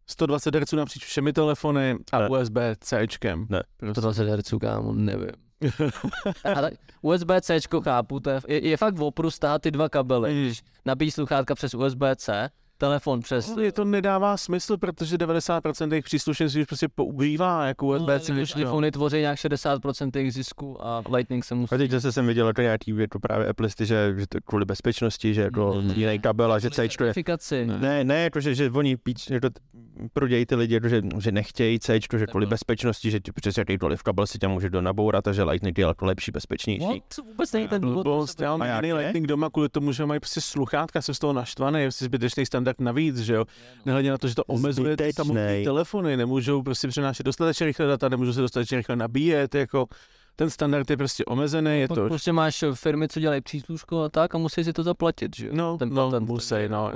120 0.08 0.56
Hz 0.56 0.72
napříč 0.72 1.06
všemi 1.06 1.34
telefony 1.34 1.98
a 2.12 2.20
Ne. 2.20 2.30
USB-C. 2.30 3.08
Ne. 3.50 3.64
Prostě. 3.78 4.02
120 4.02 4.24
Hz, 4.24 4.54
kámo, 4.62 4.94
nevím. 4.94 5.32
Ale 6.56 6.72
USB-C 7.02 7.60
chápu, 7.84 8.20
to 8.20 8.30
je, 8.30 8.40
je, 8.48 8.68
je 8.68 8.78
fakt 8.78 9.00
opru 9.00 9.32
stát 9.32 9.62
ty 9.62 9.72
dva 9.72 9.90
kabely. 9.90 10.34
Mm. 10.34 10.42
Když 10.42 10.64
nabíjí 10.86 11.12
sluchátka 11.12 11.56
přes 11.56 11.74
USB-C, 11.74 12.50
telefon 12.78 13.20
přes... 13.20 13.50
Ale 13.50 13.72
to 13.72 13.86
nedává 13.86 14.38
smysl, 14.38 14.78
protože 14.78 15.18
90% 15.18 15.92
jejich 15.92 16.06
příslušenství 16.06 16.62
už 16.62 16.68
prostě 16.68 16.88
používá 16.88 17.66
jako 17.66 17.88
USB-C. 17.88 18.34
Když 18.34 18.56
no. 18.56 18.62
iPhony 18.62 18.92
tvoří 18.92 19.18
nějak 19.18 19.38
60% 19.38 20.12
jejich 20.16 20.34
zisku 20.34 20.86
a 20.86 21.04
Lightning 21.14 21.46
se 21.46 21.56
musí... 21.56 21.76
A 21.76 21.78
teď 21.78 21.92
zase 21.92 22.12
jsem 22.12 22.28
viděl 22.28 22.48
jako 22.48 22.62
nějaký 22.62 22.98
jako 22.98 23.20
právě 23.20 23.48
Appleisty, 23.48 23.86
že, 23.86 24.14
že 24.18 24.28
to 24.28 24.38
kvůli 24.46 24.66
bezpečnosti, 24.66 25.34
že 25.34 25.42
jako 25.42 25.84
jiný 25.96 26.20
kabel 26.20 26.54
a 26.54 26.60
že 26.60 26.70
C. 27.38 27.66
Ne. 27.66 27.78
Ne, 27.80 28.04
ne, 28.04 28.24
jako, 28.24 28.40
že, 28.40 28.56
že 28.56 28.72
oni 28.72 28.98
píč, 28.98 29.28
že 29.28 29.42
to 29.42 29.50
prodějí 30.14 30.46
ty 30.46 30.56
lidi, 30.56 30.74
jako, 30.74 30.90
že, 30.90 31.02
že 31.20 31.32
nechtějí 31.32 31.80
C, 31.80 31.94
že 31.94 32.08
kvůli 32.08 32.26
Takhle. 32.28 32.46
bezpečnosti, 32.46 33.12
že 33.12 33.20
ti 33.20 33.32
přes 33.32 33.58
jakýkoliv 33.58 34.04
kabel 34.04 34.28
si 34.28 34.38
tě 34.38 34.48
může 34.48 34.70
do 34.70 34.82
nabourat 34.82 35.28
a 35.28 35.34
že 35.34 35.44
Lightning 35.44 35.78
je 35.78 35.86
jako 35.86 36.06
lepší, 36.06 36.32
bezpečnější. 36.32 36.86
What? 36.86 37.28
vůbec 37.28 37.52
není 37.52 37.68
ten 37.68 37.82
důvod. 37.82 38.30
Já 38.40 38.58
mám? 38.58 38.82
Lightning 38.82 39.28
doma 39.28 39.50
kvůli 39.50 39.70
tomu, 39.70 39.92
že 39.92 40.06
mají 40.06 40.20
prostě 40.20 40.42
sluchátka, 40.42 41.02
jsem 41.02 41.16
z 41.16 41.20
toho 41.20 41.34
naštvaný, 41.34 41.80
je 41.80 41.86
prostě 41.86 42.06
zbytečný 42.06 42.46
standard 42.68 42.82
navíc, 42.82 43.18
že 43.18 43.34
jo. 43.34 43.46
Nehledě 43.86 44.12
na 44.12 44.18
to, 44.18 44.28
že 44.28 44.36
to 44.36 44.44
omezuje 44.44 44.98
ty 44.98 45.04
Zbytečnej. 45.04 45.14
samotné 45.14 45.64
telefony, 45.64 46.18
nemůžou 46.18 46.62
prostě 46.62 46.88
přenášet 46.88 47.26
dostatečně 47.26 47.66
rychle 47.66 47.88
data, 47.88 48.10
nemůžou 48.10 48.34
se 48.34 48.42
dostatečně 48.42 48.78
rychle 48.78 48.96
nabíjet, 48.96 49.56
jako 49.56 49.86
ten 50.36 50.50
standard 50.50 50.90
je 50.90 50.98
prostě 50.98 51.26
omezený, 51.26 51.80
je 51.80 51.88
Pak 51.88 51.96
to... 51.96 52.08
prostě 52.08 52.32
máš 52.32 52.64
firmy, 52.74 53.08
co 53.08 53.20
dělají 53.20 53.42
přísluško 53.42 54.04
a 54.04 54.10
tak 54.10 54.36
a 54.36 54.38
musí 54.38 54.64
si 54.64 54.74
to 54.74 54.84
zaplatit, 54.84 55.36
že 55.36 55.48
jo? 55.48 55.54
No, 55.56 55.78
ten 55.78 55.90
no, 55.90 56.10
patent. 56.12 56.30
musí, 56.30 56.56
no. 56.68 56.92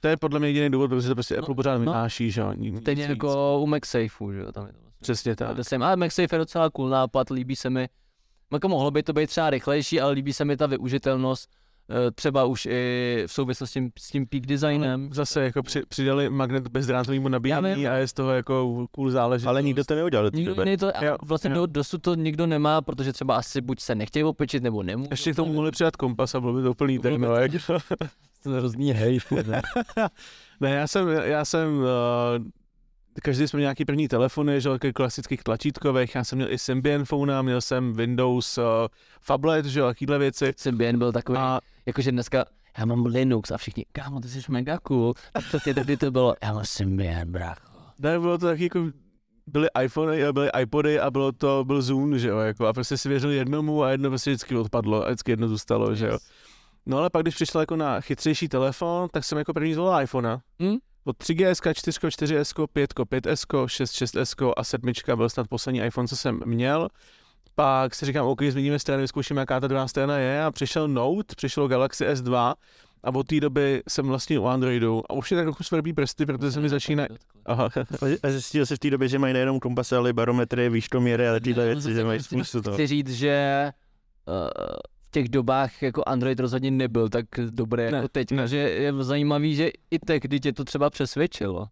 To 0.00 0.08
je 0.08 0.16
podle 0.16 0.38
mě 0.38 0.48
jediný 0.48 0.70
důvod, 0.70 0.88
protože 0.88 1.08
to 1.08 1.14
prostě 1.14 1.34
No, 1.36 1.42
Apple 1.42 1.54
pořád 1.54 1.72
no. 1.74 1.80
vynáší, 1.80 2.30
že 2.30 2.40
jo. 2.40 2.52
víc. 2.56 2.98
jako 2.98 3.58
u 3.60 3.66
MagSafeu, 3.66 4.32
že 4.32 4.38
jo? 4.38 4.52
Tam 4.52 4.66
je 4.66 4.72
to 4.72 4.78
vlastně. 4.78 5.00
Přesně 5.00 5.36
tak. 5.36 5.56
Ale 5.82 5.96
MagSafe 5.96 6.34
je 6.34 6.38
docela 6.38 6.70
cool 6.70 6.88
nápad, 6.88 7.30
líbí 7.30 7.56
se 7.56 7.70
mi. 7.70 7.88
Jako 8.52 8.68
mohlo 8.68 8.90
by 8.90 9.02
to 9.02 9.12
být 9.12 9.26
třeba 9.26 9.50
rychlejší, 9.50 10.00
ale 10.00 10.12
líbí 10.12 10.32
se 10.32 10.44
mi 10.44 10.56
ta 10.56 10.66
využitelnost, 10.66 11.50
eh, 11.50 11.61
třeba 12.14 12.44
už 12.44 12.66
i 12.66 13.24
v 13.26 13.32
souvislosti 13.32 13.90
s 13.98 14.08
tím 14.08 14.26
peak 14.26 14.46
designem. 14.46 15.08
Zase 15.12 15.44
jako 15.44 15.62
při, 15.62 15.82
přidali 15.88 16.30
magnet 16.30 16.68
bezdrátovému 16.68 17.26
Já 17.26 17.30
nabíjení 17.30 17.88
a 17.88 17.94
je 17.94 18.08
z 18.08 18.12
toho 18.12 18.30
jako 18.30 18.86
cool 18.90 19.10
záležitost. 19.10 19.48
Ale 19.48 19.62
nikdo 19.62 19.84
to 19.84 19.94
neudělal 19.94 20.24
do 20.24 20.30
té 20.30 20.36
Nikdo 20.36 20.54
to, 20.76 20.96
a 20.96 21.04
Jo, 21.04 21.16
vlastně 21.22 21.50
jo. 21.50 21.54
do, 21.54 21.66
dosud 21.66 22.02
to 22.02 22.14
nikdo 22.14 22.46
nemá, 22.46 22.82
protože 22.82 23.12
třeba 23.12 23.36
asi 23.36 23.60
buď 23.60 23.80
se 23.80 23.94
nechtějí 23.94 24.24
opečit, 24.24 24.62
nebo 24.62 24.82
nemůžou. 24.82 25.08
Ještě 25.10 25.32
k 25.32 25.36
tomu 25.36 25.52
mohli 25.52 25.70
přidat 25.70 25.96
kompas 25.96 26.34
a 26.34 26.40
bylo 26.40 26.52
by 26.52 26.62
to 26.62 26.70
úplný 26.70 26.98
jak- 27.40 27.52
to 28.42 28.50
hrozný 28.50 28.92
hej. 28.92 29.18
Ne, 30.60 30.70
já 30.70 30.86
jsem, 30.86 31.08
já 31.08 31.44
jsem 31.44 31.78
uh, 31.78 31.84
každý 33.22 33.48
jsme 33.48 33.56
měl 33.56 33.64
nějaký 33.64 33.84
první 33.84 34.08
telefony, 34.08 34.60
že 34.60 34.68
klasických 34.94 35.42
tlačítkových, 35.42 36.14
já 36.14 36.24
jsem 36.24 36.36
měl 36.36 36.52
i 36.52 36.58
Symbian 36.58 37.04
phone, 37.04 37.42
měl 37.42 37.60
jsem 37.60 37.92
Windows 37.92 38.58
uh, 38.58 38.64
Fablet, 39.20 39.66
že 39.66 39.80
jo, 39.80 39.86
takovýhle 39.86 40.18
věci. 40.18 40.52
Symbian 40.56 40.98
byl 40.98 41.12
takový, 41.12 41.38
A 41.38 41.60
jakože 41.86 42.12
dneska 42.12 42.44
já 42.78 42.84
mám 42.84 43.06
Linux 43.06 43.50
a 43.50 43.58
všichni, 43.58 43.84
kámo, 43.92 44.20
ty 44.20 44.28
jsi 44.28 44.52
mega 44.52 44.78
cool. 44.78 45.14
A 45.34 45.40
přesně 45.40 45.74
tehdy 45.74 45.96
to 45.96 46.10
bylo, 46.10 46.34
já 46.42 46.52
mám 46.52 46.64
Symbian, 46.64 47.32
brácho. 47.32 47.68
ne, 47.98 48.20
bylo 48.20 48.38
to 48.38 48.46
taky 48.46 48.62
jako, 48.62 48.86
byly 49.46 49.68
iPhony, 49.84 50.32
byly 50.32 50.50
iPody 50.62 51.00
a 51.00 51.10
bylo 51.10 51.32
to, 51.32 51.64
byl 51.64 51.82
Zoom, 51.82 52.18
že 52.18 52.28
jo, 52.28 52.38
jako, 52.38 52.66
a 52.66 52.72
prostě 52.72 52.98
si 52.98 53.08
věřil 53.08 53.30
jednomu 53.30 53.82
a 53.82 53.90
jedno 53.90 54.08
prostě 54.10 54.30
vždycky 54.30 54.56
odpadlo 54.56 55.02
a 55.04 55.06
vždycky 55.06 55.32
jedno 55.32 55.48
zůstalo, 55.48 55.94
že 55.94 56.06
jo. 56.06 56.18
No 56.86 56.98
ale 56.98 57.10
pak, 57.10 57.22
když 57.22 57.34
přišel 57.34 57.60
jako 57.60 57.76
na 57.76 58.00
chytřejší 58.00 58.48
telefon, 58.48 59.08
tak 59.12 59.24
jsem 59.24 59.38
jako 59.38 59.54
první 59.54 59.74
zvolil 59.74 60.02
iPhone. 60.02 60.38
Hm? 60.62 60.76
Od 61.04 61.16
3GS, 61.16 61.74
4, 61.74 61.98
4S, 61.98 62.66
5, 62.72 62.94
5S, 62.94 63.66
6, 63.66 63.92
6S 63.92 64.52
a 64.56 64.64
7 64.64 64.92
byl 65.16 65.28
snad 65.28 65.48
poslední 65.48 65.80
iPhone, 65.80 66.08
co 66.08 66.16
jsem 66.16 66.40
měl. 66.44 66.88
Pak 67.54 67.94
si 67.94 68.06
říkám, 68.06 68.26
OK, 68.26 68.42
změníme 68.42 68.78
stranu, 68.78 69.00
vyzkoušíme, 69.00 69.40
jaká 69.40 69.60
ta 69.60 69.66
druhá 69.66 69.88
strana 69.88 70.18
je 70.18 70.44
a 70.44 70.50
přišel 70.50 70.88
Note, 70.88 71.34
přišel 71.36 71.68
Galaxy 71.68 72.06
S2 72.06 72.54
a 73.04 73.14
od 73.14 73.26
té 73.26 73.40
doby 73.40 73.82
jsem 73.88 74.06
vlastně 74.06 74.38
u 74.38 74.44
Androidu 74.44 75.02
a 75.08 75.12
už 75.14 75.30
je 75.30 75.36
tak 75.36 75.44
trochu 75.44 75.64
svrbí 75.64 75.92
prsty, 75.92 76.26
protože 76.26 76.52
se 76.52 76.60
mi 76.60 76.68
začíná... 76.68 77.06
Aha. 77.46 77.68
A 78.22 78.30
zjistil 78.30 78.66
jsi 78.66 78.76
v 78.76 78.78
té 78.78 78.90
době, 78.90 79.08
že 79.08 79.18
mají 79.18 79.32
nejenom 79.34 79.60
kompasy, 79.60 79.94
ale 79.94 80.10
i 80.10 80.12
barometry, 80.12 80.68
výškoměry 80.68 81.28
a 81.28 81.40
tyhle 81.40 81.66
věci, 81.66 81.94
že 81.94 82.04
mají 82.04 82.22
spoustu 82.22 82.62
toho. 82.62 82.76
Chci 82.76 82.86
říct, 82.86 83.10
že 83.10 83.70
uh, 84.28 84.34
v 85.08 85.10
těch 85.10 85.28
dobách 85.28 85.82
jako 85.82 86.02
Android 86.06 86.40
rozhodně 86.40 86.70
nebyl 86.70 87.08
tak 87.08 87.26
dobrý 87.50 87.82
jako 87.82 87.96
Ne, 87.96 88.08
teď, 88.12 88.30
ne. 88.30 88.48
že 88.48 88.56
je 88.56 88.92
zajímavý, 88.92 89.54
že 89.54 89.70
i 89.90 89.98
tehdy 89.98 90.40
tě 90.40 90.52
to 90.52 90.64
třeba 90.64 90.90
přesvědčilo. 90.90 91.66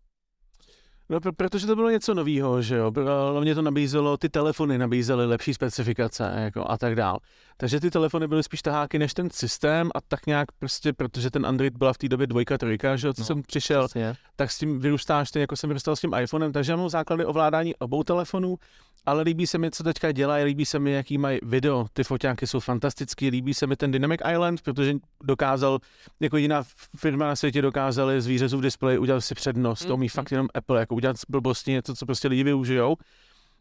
No, 1.11 1.19
pr- 1.21 1.33
protože 1.37 1.67
to 1.67 1.77
bylo 1.77 1.91
něco 1.91 2.15
nového, 2.15 2.63
že 2.63 2.77
jo. 2.77 2.93
Hlavně 3.33 3.55
to 3.55 3.63
nabízelo, 3.63 4.17
ty 4.17 4.29
telefony 4.29 4.79
nabízely 4.79 5.27
lepší 5.27 5.55
specifikace 5.55 6.33
jako 6.37 6.65
a 6.71 6.79
tak 6.79 6.95
dál. 6.97 7.19
Takže 7.57 7.81
ty 7.81 7.91
telefony 7.91 8.29
byly 8.29 8.43
spíš 8.43 8.63
taháky 8.63 8.99
než 8.99 9.15
ten 9.15 9.31
systém 9.31 9.91
a 9.95 10.01
tak 10.01 10.27
nějak 10.27 10.53
prostě, 10.53 10.93
protože 10.93 11.31
ten 11.31 11.47
Android 11.47 11.77
byla 11.77 11.93
v 11.93 11.99
té 11.99 12.09
době 12.09 12.27
dvojka, 12.27 12.59
trojka, 12.59 12.97
že 12.97 13.07
jo, 13.07 13.13
co 13.13 13.23
No, 13.23 13.27
jsem 13.27 13.43
přišel, 13.43 13.85
Přesně. 13.85 14.15
tak 14.37 14.51
s 14.51 14.59
tím 14.59 14.81
vyrůstáš, 14.81 15.31
ty 15.31 15.41
jako 15.41 15.57
jsem 15.57 15.71
vyrůstal 15.71 15.97
s 15.97 16.01
tím 16.01 16.15
iPhonem, 16.15 16.53
takže 16.53 16.73
já 16.73 16.77
mám 16.77 16.89
základy 16.89 17.25
ovládání 17.25 17.75
obou 17.77 18.03
telefonů, 18.03 18.57
ale 19.07 19.23
líbí 19.23 19.47
se 19.47 19.59
mi, 19.59 19.71
co 19.71 19.83
teďka 19.83 20.13
dělají, 20.13 20.45
líbí 20.45 20.65
se 20.67 20.79
mi, 20.79 20.93
jaký 20.93 21.19
mají 21.19 21.39
video, 21.43 21.87
ty 21.93 22.05
foťáky 22.05 22.47
jsou 22.47 22.61
fantastický, 22.61 23.31
líbí 23.31 23.55
se 23.55 23.67
mi 23.67 23.77
ten 23.77 23.91
Dynamic 23.91 24.21
Island, 24.33 24.63
protože 24.63 24.95
dokázal, 25.25 25.79
jako 26.21 26.37
jediná 26.37 26.63
firma 26.97 27.27
na 27.27 27.37
světě 27.37 27.63
dokázali 27.63 28.21
z 28.21 28.27
výřezu 28.27 28.59
v 28.59 28.63
displeji 28.63 28.99
udělat 28.99 29.21
si 29.21 29.35
přednost, 29.35 29.85
to 29.85 29.95
umí 29.95 30.07
Mm, 30.07 30.09
fakt 30.09 30.33
jenom 30.33 30.49
Apple, 30.55 30.81
jako 30.81 30.95
udělat 30.95 31.17
z 31.21 31.25
blbosti 31.29 31.71
něco, 31.71 31.95
co 31.95 32.07
prostě 32.07 32.29
lidi 32.29 32.45
využijou. 32.45 32.97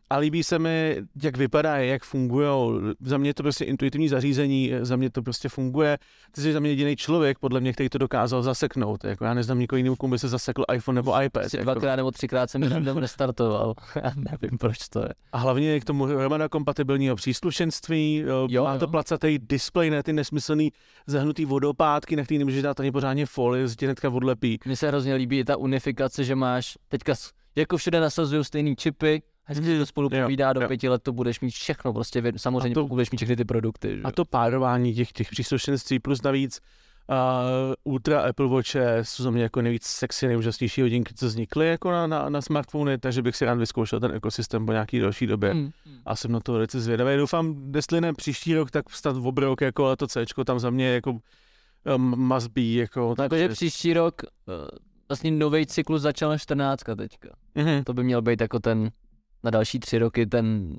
A 0.09 0.17
líbí 0.17 0.43
se 0.43 0.59
mi, 0.59 0.97
jak 1.23 1.37
vypadá, 1.37 1.77
jak 1.77 2.03
fungují. 2.03 2.47
Za 3.01 3.17
mě 3.17 3.29
je 3.29 3.33
to 3.33 3.43
prostě 3.43 3.65
intuitivní 3.65 4.09
zařízení, 4.09 4.71
za 4.81 4.95
mě 4.95 5.09
to 5.09 5.21
prostě 5.21 5.49
funguje. 5.49 5.97
Ty 6.31 6.41
jsi 6.41 6.53
za 6.53 6.59
mě 6.59 6.69
jediný 6.69 6.95
člověk, 6.95 7.39
podle 7.39 7.59
mě, 7.59 7.73
který 7.73 7.89
to 7.89 7.97
dokázal 7.97 8.43
zaseknout. 8.43 9.03
Jako 9.03 9.25
já 9.25 9.33
neznám 9.33 9.59
nikoho 9.59 9.77
jiného, 9.77 9.95
komu 9.95 10.11
by 10.11 10.19
se 10.19 10.27
zasekl 10.27 10.63
iPhone 10.73 10.95
nebo 10.95 11.21
iPad. 11.21 11.53
Jako. 11.53 11.63
dvakrát 11.63 11.95
nebo 11.95 12.11
třikrát 12.11 12.49
jsem 12.49 12.63
random 12.63 12.97
restartoval. 12.97 13.73
Já 14.03 14.11
nevím, 14.15 14.57
proč 14.57 14.77
to 14.89 14.99
je. 14.99 15.09
A 15.31 15.37
hlavně 15.37 15.69
je 15.69 15.79
k 15.79 15.85
tomu 15.85 16.03
hromada 16.03 16.49
kompatibilního 16.49 17.15
příslušenství, 17.15 18.23
jo, 18.27 18.47
Jo, 18.49 18.63
má 18.63 18.77
to 18.77 18.85
jo. 18.85 18.91
placatý 18.91 19.39
displej, 19.39 19.89
ne 19.89 20.03
ty 20.03 20.13
nesmyslný 20.13 20.71
zahnutý 21.07 21.45
vodopádky, 21.45 22.15
na 22.15 22.23
který 22.23 22.37
nemůžeš 22.37 22.61
dát 22.61 22.79
ani 22.79 22.91
pořádně 22.91 23.25
folie, 23.25 23.67
z 23.67 23.75
hnedka 23.81 24.09
odlepí. 24.09 24.59
Mně 24.65 24.75
se 24.75 24.87
hrozně 24.87 25.15
líbí 25.15 25.43
ta 25.43 25.57
unifikace, 25.57 26.23
že 26.23 26.35
máš 26.35 26.77
teďka 26.87 27.13
jako 27.55 27.77
všude 27.77 27.99
nasazují 27.99 28.43
stejný 28.43 28.75
čipy, 28.75 29.21
hezky 29.49 29.77
to 29.77 29.85
spolu 29.85 30.09
povídá, 30.09 30.53
do 30.53 30.61
jo. 30.61 30.67
pěti 30.67 30.89
let 30.89 31.03
to 31.03 31.13
budeš 31.13 31.39
mít 31.39 31.51
všechno, 31.51 31.93
prostě 31.93 32.23
samozřejmě 32.37 32.71
A 32.71 32.73
to- 32.73 32.81
pokud 32.81 32.95
budeš 32.95 33.11
mít 33.11 33.17
všechny 33.17 33.35
ty 33.35 33.45
produkty. 33.45 33.95
Že? 33.95 34.01
A 34.03 34.11
to 34.11 34.25
párování 34.25 34.93
těch, 34.93 35.11
těch 35.11 35.29
příslušenství 35.29 35.99
plus 35.99 36.21
navíc 36.21 36.59
uh, 37.09 37.13
Ultra 37.93 38.21
Apple 38.21 38.47
Watche 38.47 38.99
jsou 39.01 39.23
za 39.23 39.31
mě 39.31 39.43
jako 39.43 39.61
nejvíc 39.61 39.83
sexy, 39.85 40.27
nejúžasnější 40.27 40.81
hodinky, 40.81 41.13
co 41.13 41.25
vznikly 41.25 41.67
jako 41.67 41.91
na, 41.91 42.07
na, 42.07 42.29
na 42.29 42.41
smartfony, 42.41 42.97
takže 42.97 43.21
bych 43.21 43.35
si 43.35 43.45
rád 43.45 43.57
vyzkoušel 43.57 43.99
ten 43.99 44.11
ekosystém 44.11 44.65
po 44.65 44.71
nějaký 44.71 44.99
další 44.99 45.27
době. 45.27 45.53
Mm. 45.53 45.69
A 46.05 46.15
jsem 46.15 46.31
na 46.31 46.39
to 46.39 46.53
velice 46.53 46.79
zvědavý. 46.79 47.17
Doufám, 47.17 47.71
jestli 47.75 48.01
ne 48.01 48.13
příští 48.13 48.55
rok, 48.55 48.71
tak 48.71 48.89
snad 48.89 49.17
v 49.17 49.27
obrok, 49.27 49.61
jako 49.61 49.95
to 49.95 50.07
C 50.07 50.25
tam 50.45 50.59
za 50.59 50.69
mě 50.69 50.87
jako 50.87 51.11
um, 51.95 52.27
must 52.27 52.47
be, 52.47 52.61
jako. 52.61 53.15
No 53.17 53.23
jakože 53.23 53.49
příští 53.49 53.93
rok 53.93 54.21
uh, 54.23 54.53
vlastně 55.09 55.31
nový 55.31 55.65
cyklus 55.65 56.01
začal 56.01 56.29
na 56.29 56.37
14 56.37 56.83
teďka. 56.97 57.29
Mhm. 57.55 57.83
To 57.83 57.93
by 57.93 58.03
měl 58.03 58.21
být 58.21 58.41
jako 58.41 58.59
ten 58.59 58.89
na 59.43 59.51
další 59.51 59.79
tři 59.79 59.97
roky 59.97 60.25
ten 60.25 60.77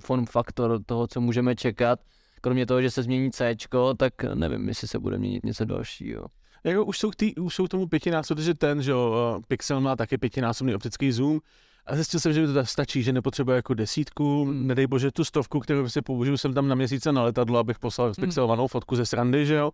form 0.00 0.26
faktor 0.26 0.80
toho, 0.86 1.06
co 1.06 1.20
můžeme 1.20 1.56
čekat. 1.56 1.98
Kromě 2.40 2.66
toho, 2.66 2.82
že 2.82 2.90
se 2.90 3.02
změní 3.02 3.30
C, 3.30 3.54
tak 3.96 4.24
nevím, 4.34 4.68
jestli 4.68 4.88
se 4.88 4.98
bude 4.98 5.18
měnit 5.18 5.44
něco 5.44 5.64
dalšího. 5.64 6.26
Jako 6.64 6.84
už 6.84 6.98
jsou, 6.98 7.10
k 7.10 7.16
tý, 7.16 7.34
už 7.34 7.54
jsou 7.54 7.68
tomu 7.68 7.86
pětinásobně, 7.86 8.44
že 8.44 8.54
ten, 8.54 8.82
že 8.82 8.90
jo, 8.90 9.34
uh, 9.36 9.42
Pixel 9.48 9.80
má 9.80 9.96
taky 9.96 10.18
pětinásobný 10.18 10.74
optický 10.74 11.12
zoom. 11.12 11.40
A 11.86 11.94
zjistil 11.94 12.20
jsem, 12.20 12.32
že 12.32 12.46
to 12.46 12.54
tak 12.54 12.68
stačí, 12.68 13.02
že 13.02 13.12
nepotřebuje 13.12 13.56
jako 13.56 13.74
desítku, 13.74 14.44
Hmm. 14.44 14.66
nedej 14.66 14.86
bože 14.86 15.10
tu 15.10 15.24
stovku, 15.24 15.60
kterou 15.60 15.88
si 15.88 16.02
použiju 16.02 16.36
jsem 16.36 16.54
tam 16.54 16.68
na 16.68 16.74
měsíce 16.74 17.12
na 17.12 17.22
letadlo, 17.22 17.58
abych 17.58 17.78
poslal 17.78 18.14
spixelovanou 18.14 18.66
fotku 18.66 18.96
ze 18.96 19.06
srandy, 19.06 19.46
že 19.46 19.54
jo. 19.54 19.70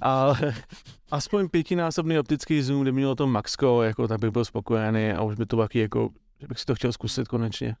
Ale 0.00 0.54
aspoň 1.10 1.48
pětinásobný 1.48 2.18
optický 2.18 2.62
zoom, 2.62 2.82
kdyby 2.82 2.96
mělo 2.96 3.14
to 3.14 3.26
Maxko, 3.26 3.82
jako 3.82 4.08
tak 4.08 4.20
bych 4.20 4.30
byl 4.30 4.44
spokojený 4.44 5.10
a 5.10 5.22
už 5.22 5.34
by 5.34 5.46
to 5.46 5.56
taky 5.56 5.78
jako, 5.78 6.08
že 6.40 6.46
bych 6.46 6.58
si 6.60 6.66
to 6.66 6.74
chtěl 6.74 6.92
zkusit 6.92 7.28
konečně. 7.28 7.76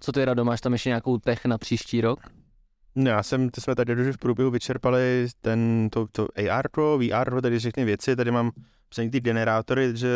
Co 0.00 0.12
ty, 0.12 0.24
Rado, 0.24 0.44
máš 0.44 0.60
tam 0.60 0.72
ještě 0.72 0.88
nějakou 0.88 1.18
tech 1.18 1.44
na 1.46 1.58
příští 1.58 2.00
rok? 2.00 2.20
No, 2.94 3.10
já 3.10 3.22
jsem, 3.22 3.50
ty 3.50 3.60
jsme 3.60 3.74
tady 3.74 4.08
už 4.08 4.14
v 4.16 4.18
průběhu 4.18 4.50
vyčerpali 4.50 5.26
ten, 5.40 5.88
to, 5.92 6.06
to 6.12 6.28
AR, 6.50 6.66
VR, 6.96 7.40
tady 7.42 7.58
všechny 7.58 7.84
věci, 7.84 8.16
tady 8.16 8.30
mám 8.30 8.50
psaný 8.88 9.10
ty 9.10 9.20
generátory, 9.20 9.96
že 9.96 10.08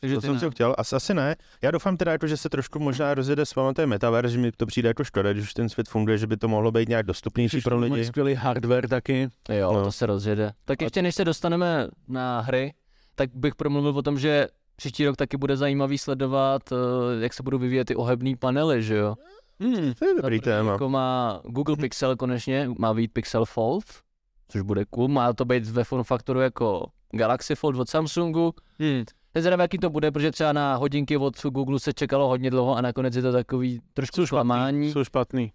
Takže 0.00 0.14
to 0.14 0.20
ty 0.20 0.26
jsem 0.26 0.38
si 0.38 0.50
chtěl, 0.50 0.74
asi, 0.78 0.96
asi 0.96 1.14
ne. 1.14 1.36
Já 1.62 1.70
doufám 1.70 1.96
teda, 1.96 2.12
jako, 2.12 2.26
že 2.26 2.36
se 2.36 2.48
trošku 2.48 2.78
možná 2.78 3.14
rozjede 3.14 3.46
s 3.46 3.54
vámi 3.54 3.74
ten 3.74 3.88
metaverse, 3.88 4.32
že 4.32 4.38
mi 4.38 4.52
to 4.52 4.66
přijde 4.66 4.88
jako 4.88 5.04
škoda, 5.04 5.32
když 5.32 5.44
už 5.44 5.54
ten 5.54 5.68
svět 5.68 5.88
funguje, 5.88 6.18
že 6.18 6.26
by 6.26 6.36
to 6.36 6.48
mohlo 6.48 6.72
být 6.72 6.88
nějak 6.88 7.06
dostupnější 7.06 7.60
pro 7.60 7.78
Mají 7.78 7.92
lidi. 7.92 8.04
skvělý 8.04 8.34
hardware 8.34 8.88
taky. 8.88 9.28
Jo, 9.48 9.72
No. 9.72 9.84
to 9.84 9.92
se 9.92 10.06
rozjede. 10.06 10.52
Tak 10.64 10.82
ještě 10.82 11.02
než 11.02 11.14
se 11.14 11.24
dostaneme 11.24 11.88
na 12.08 12.40
hry, 12.40 12.74
tak 13.14 13.30
bych 13.34 13.54
promluvil 13.54 13.98
o 13.98 14.02
tom, 14.02 14.18
že 14.18 14.48
příští 14.76 15.06
rok 15.06 15.16
taky 15.16 15.36
bude 15.36 15.56
zajímavý 15.56 15.98
sledovat, 15.98 16.62
eh, 16.72 16.76
jak 17.22 17.34
se 17.34 17.42
budou 17.42 17.58
vyvíjet 17.58 17.84
ty 17.84 17.96
ohebný 17.96 18.36
panely, 18.36 18.82
že 18.82 18.96
jo? 18.96 19.14
Hmm. 19.60 19.94
To 19.94 20.04
je 20.04 20.14
dobrý 20.14 20.40
Protože 20.40 20.50
téma. 20.50 20.72
Jako 20.72 20.88
má 20.88 21.40
Google 21.44 21.76
Pixel 21.76 22.16
konečně, 22.16 22.70
má 22.78 22.94
být 22.94 23.12
Pixel 23.12 23.44
Fold, 23.44 23.84
což 24.48 24.60
bude 24.60 24.84
cool, 24.84 25.08
má 25.08 25.32
to 25.32 25.44
být 25.44 25.66
ve 25.66 25.84
form 25.84 26.04
faktoru 26.04 26.40
jako 26.40 26.86
Galaxy 27.12 27.54
Fold 27.54 27.76
od 27.76 27.88
Samsungu. 27.88 28.54
Hmm. 28.78 29.04
Zvědavý, 29.38 29.60
jaký 29.60 29.78
to 29.78 29.90
bude, 29.90 30.10
protože 30.10 30.30
třeba 30.30 30.52
na 30.52 30.76
hodinky 30.76 31.16
od 31.16 31.42
Google 31.42 31.80
se 31.80 31.92
čekalo 31.92 32.28
hodně 32.28 32.50
dlouho 32.50 32.76
a 32.76 32.80
nakonec 32.80 33.16
je 33.16 33.22
to 33.22 33.32
takový 33.32 33.80
trošku 33.94 34.16
Jsou 34.16 34.26
špatný. 34.26 34.92
Jsou 34.92 35.04
špatný. 35.04 35.52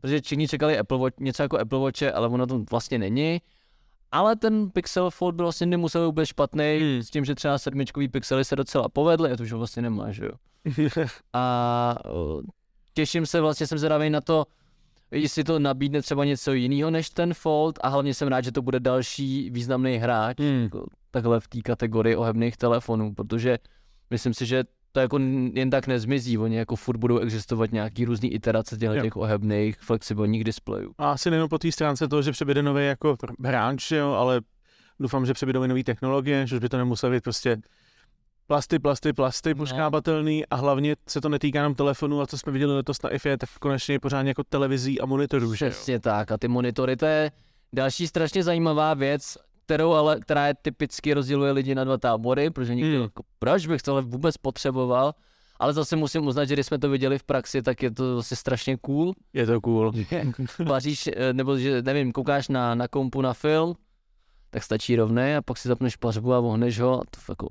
Protože 0.00 0.20
všichni 0.20 0.48
čekali 0.48 0.78
Apple 0.78 0.98
Watch, 0.98 1.20
něco 1.20 1.42
jako 1.42 1.58
Apple 1.58 1.78
Watche, 1.78 2.12
ale 2.12 2.28
ono 2.28 2.46
to 2.46 2.64
vlastně 2.70 2.98
není. 2.98 3.40
Ale 4.12 4.36
ten 4.36 4.70
Pixel 4.70 5.10
Fold 5.10 5.34
byl 5.34 5.44
vlastně 5.44 5.66
nemusel 5.66 6.06
vůbec 6.06 6.28
špatný, 6.28 6.78
Hmm. 6.80 7.02
s 7.02 7.10
tím, 7.10 7.24
že 7.24 7.34
třeba 7.34 7.58
sedmičkový 7.58 8.08
pixely 8.08 8.44
se 8.44 8.56
docela 8.56 8.88
povedly, 8.88 9.32
a 9.32 9.36
to 9.36 9.42
už 9.42 9.52
vlastně 9.52 9.82
nemá, 9.82 10.12
že 10.12 10.24
jo. 10.24 10.32
A 11.32 11.96
těším 12.94 13.26
se, 13.26 13.40
vlastně 13.40 13.66
jsem 13.66 13.78
zvědavý 13.78 14.10
na 14.10 14.20
to, 14.20 14.46
jestli 15.10 15.44
to 15.44 15.58
nabídne 15.58 16.02
třeba 16.02 16.24
něco 16.24 16.52
jiného 16.52 16.90
než 16.90 17.10
ten 17.10 17.34
Fold 17.34 17.78
a 17.82 17.88
hlavně 17.88 18.14
jsem 18.14 18.28
rád, 18.28 18.40
že 18.44 18.52
to 18.52 18.62
bude 18.62 18.80
další 18.80 19.50
významný 19.50 19.96
hráč 19.96 20.38
Hmm. 20.38 20.62
jako 20.62 20.86
takhle 21.10 21.40
v 21.40 21.48
té 21.48 21.60
kategorii 21.60 22.16
ohebných 22.16 22.56
telefonů, 22.56 23.14
protože 23.14 23.58
myslím 24.10 24.34
si, 24.34 24.46
že 24.46 24.64
to 24.92 25.00
jako 25.00 25.18
jen 25.52 25.70
tak 25.70 25.86
nezmizí, 25.86 26.38
oni 26.38 26.56
jako 26.56 26.76
furt 26.76 26.96
budou 26.96 27.18
existovat 27.18 27.72
nějaký 27.72 28.04
různý 28.04 28.32
iterace 28.32 28.76
těchto 28.76 28.94
Jo. 28.94 29.02
těch 29.02 29.16
ohebných 29.16 29.78
flexibilních 29.78 30.44
displejů. 30.44 30.94
A 30.98 31.10
asi 31.10 31.30
nejenom 31.30 31.48
po 31.48 31.58
té 31.58 31.72
stránce 31.72 32.08
toho, 32.08 32.22
že 32.22 32.32
přebyde 32.32 32.62
nový 32.62 32.86
jako 32.86 33.16
hráč, 33.44 33.90
jo, 33.90 34.12
ale 34.12 34.40
doufám, 35.00 35.26
že 35.26 35.34
přebydou 35.34 35.62
i 35.62 35.68
nové 35.68 35.84
technologie, 35.84 36.46
že 36.46 36.56
už 36.56 36.60
by 36.60 36.68
to 36.68 36.76
nemuselo 36.78 37.12
být 37.12 37.22
prostě 37.22 37.56
plasty, 38.46 38.78
plasty, 38.78 39.12
plasty, 39.12 39.54
poškábatelný 39.54 40.46
a 40.46 40.56
hlavně 40.56 40.96
se 41.08 41.20
to 41.20 41.28
netýká 41.28 41.58
jenom 41.58 41.74
telefonu 41.74 42.20
a 42.20 42.26
co 42.26 42.38
jsme 42.38 42.52
viděli 42.52 42.74
letos 42.74 43.02
na 43.02 43.10
IFE, 43.10 43.36
tak 43.36 43.48
konečně 43.60 43.94
je 43.94 44.00
pořádně 44.00 44.30
jako 44.30 44.44
televizí 44.44 45.00
a 45.00 45.06
monitorů, 45.06 45.54
že. 45.54 45.70
Přesně 45.70 46.00
tak 46.00 46.32
a 46.32 46.38
ty 46.38 46.48
monitory, 46.48 46.96
to 46.96 47.06
je 47.06 47.30
další 47.72 48.06
strašně 48.06 48.42
zajímavá 48.42 48.94
věc, 48.94 49.38
kterou 49.70 49.92
ale, 49.92 50.20
která 50.20 50.46
je 50.46 50.54
typicky 50.62 51.14
rozděluje 51.14 51.52
lidi 51.52 51.74
na 51.74 51.84
dva 51.84 51.98
tábory, 51.98 52.50
protože 52.50 52.74
někdo 52.74 52.90
Hmm. 52.92 53.02
jako, 53.02 53.22
proč 53.38 53.66
bych 53.66 53.82
tohle 53.82 54.02
vůbec 54.02 54.36
potřeboval, 54.36 55.14
ale 55.58 55.72
zase 55.72 55.96
musím 55.96 56.26
uznat, 56.26 56.44
že 56.44 56.54
když 56.54 56.66
jsme 56.66 56.78
to 56.78 56.88
viděli 56.90 57.18
v 57.18 57.22
praxi, 57.22 57.62
tak 57.62 57.82
je 57.82 57.90
to 57.90 58.16
zase 58.16 58.36
strašně 58.36 58.76
cool. 58.76 59.14
Je 59.32 59.46
to 59.46 59.60
cool. 59.60 59.92
Vaříš, 60.66 61.06
eh, 61.16 61.32
nebo 61.32 61.58
že 61.58 61.82
nevím, 61.82 62.12
koukáš 62.12 62.48
na, 62.48 62.74
na 62.74 62.88
kompu 62.88 63.20
na 63.22 63.32
film, 63.32 63.74
tak 64.50 64.62
stačí 64.62 64.96
rovné 64.96 65.36
a 65.36 65.42
pak 65.42 65.58
si 65.58 65.68
zapneš 65.68 65.96
pařbu 65.96 66.34
a 66.34 66.38
ohneš 66.38 66.80
ho 66.80 67.00
a 67.00 67.04
to 67.10 67.32
jako 67.32 67.46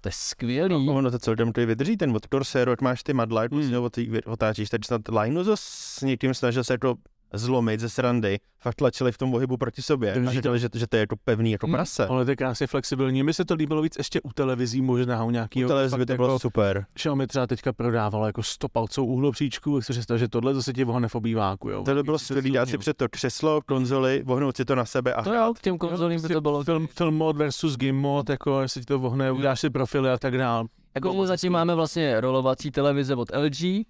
To 0.00 0.08
je 0.08 0.12
skvělý. 0.12 0.86
No, 0.86 0.94
ono 0.94 1.10
to 1.10 1.18
celkem 1.18 1.52
to 1.52 1.66
vydrží, 1.66 1.96
ten 1.96 2.10
motor 2.12 2.44
séru, 2.44 2.70
jak 2.70 2.80
máš 2.80 3.02
ty 3.02 3.12
jak 3.12 3.52
Hmm. 3.52 3.88
otáčíš, 4.26 4.70
teď 4.70 4.80
snad 4.86 5.02
lineu 5.08 5.44
s 5.54 6.00
někým 6.02 6.34
snažil 6.34 6.64
se 6.64 6.78
to 6.78 6.94
zlomit 7.32 7.80
ze 7.80 7.88
srandy, 7.88 8.38
fakt 8.60 8.74
tlačili 8.74 9.12
v 9.12 9.18
tom 9.18 9.30
pohybu 9.30 9.56
proti 9.56 9.82
sobě 9.82 10.12
Takže 10.14 10.28
a 10.28 10.32
říkali, 10.32 10.58
že, 10.58 10.68
že 10.74 10.86
to 10.86 10.96
je 10.96 11.00
jako 11.00 11.16
pevný 11.24 11.52
jako 11.52 11.66
Hmm. 11.66 11.74
prase. 11.74 12.06
Ale 12.06 12.24
to 12.24 12.30
je 12.30 12.36
krásně 12.36 12.66
flexibilní. 12.66 13.22
Mně 13.22 13.32
se 13.32 13.44
to 13.44 13.54
líbilo 13.54 13.82
víc 13.82 13.94
ještě 13.98 14.20
u 14.20 14.32
televizí, 14.32 14.82
možná 14.82 15.24
u 15.24 15.30
nějakého. 15.30 15.68
Televize 15.68 15.96
by 15.96 16.00
fakt 16.00 16.08
to 16.08 16.14
bylo 16.16 16.28
jako, 16.28 16.38
super. 16.38 16.86
Xiaomi 16.94 17.26
třeba 17.26 17.46
teďka 17.46 17.72
prodávalo 17.72 18.26
jako 18.26 18.42
100 18.42 18.68
palců 18.68 19.04
uhlopříčků, 19.04 19.76
jak 19.76 19.84
se 19.84 19.92
představ, 19.92 20.18
že 20.18 20.28
tohle 20.28 20.54
zase 20.54 20.72
ti 20.72 20.84
vohne 20.84 21.08
v 21.08 21.14
obýváku, 21.14 21.68
jo. 21.70 21.82
Tohle 21.84 22.02
bylo 22.02 22.18
Se 22.18 22.24
skvělý, 22.24 22.50
dát 22.50 22.68
si 22.68 22.78
před 22.78 22.96
to 22.96 23.08
křeslo, 23.08 23.60
konzoli, 23.66 24.22
vohnout 24.26 24.56
si 24.56 24.64
to 24.64 24.74
na 24.74 24.84
sebe 24.84 25.14
a 25.14 25.22
To 25.22 25.34
jo, 25.34 25.52
k 25.56 25.60
těm 25.60 25.78
konzolím 25.78 26.22
by 26.22 26.28
to 26.28 26.40
bylo. 26.40 26.64
Film, 26.64 26.86
film 26.86 27.14
mod 27.14 27.36
versus 27.36 27.76
game 27.76 27.92
mod, 27.92 28.28
jako 28.30 28.60
jestli 28.60 28.80
ti 28.80 28.84
to 28.86 28.98
vohne, 28.98 29.32
uděláš 29.32 29.60
si 29.60 29.70
profily 29.70 30.10
a 30.10 30.18
tak 30.18 30.38
dál. 30.38 30.66
Jako 30.94 31.12
mu 31.12 31.26
zatím 31.26 31.52
máme 31.52 31.74
vlastně 31.74 32.20
rolovací 32.20 32.70
televize 32.70 33.14
od 33.14 33.28
LG. 33.36 33.86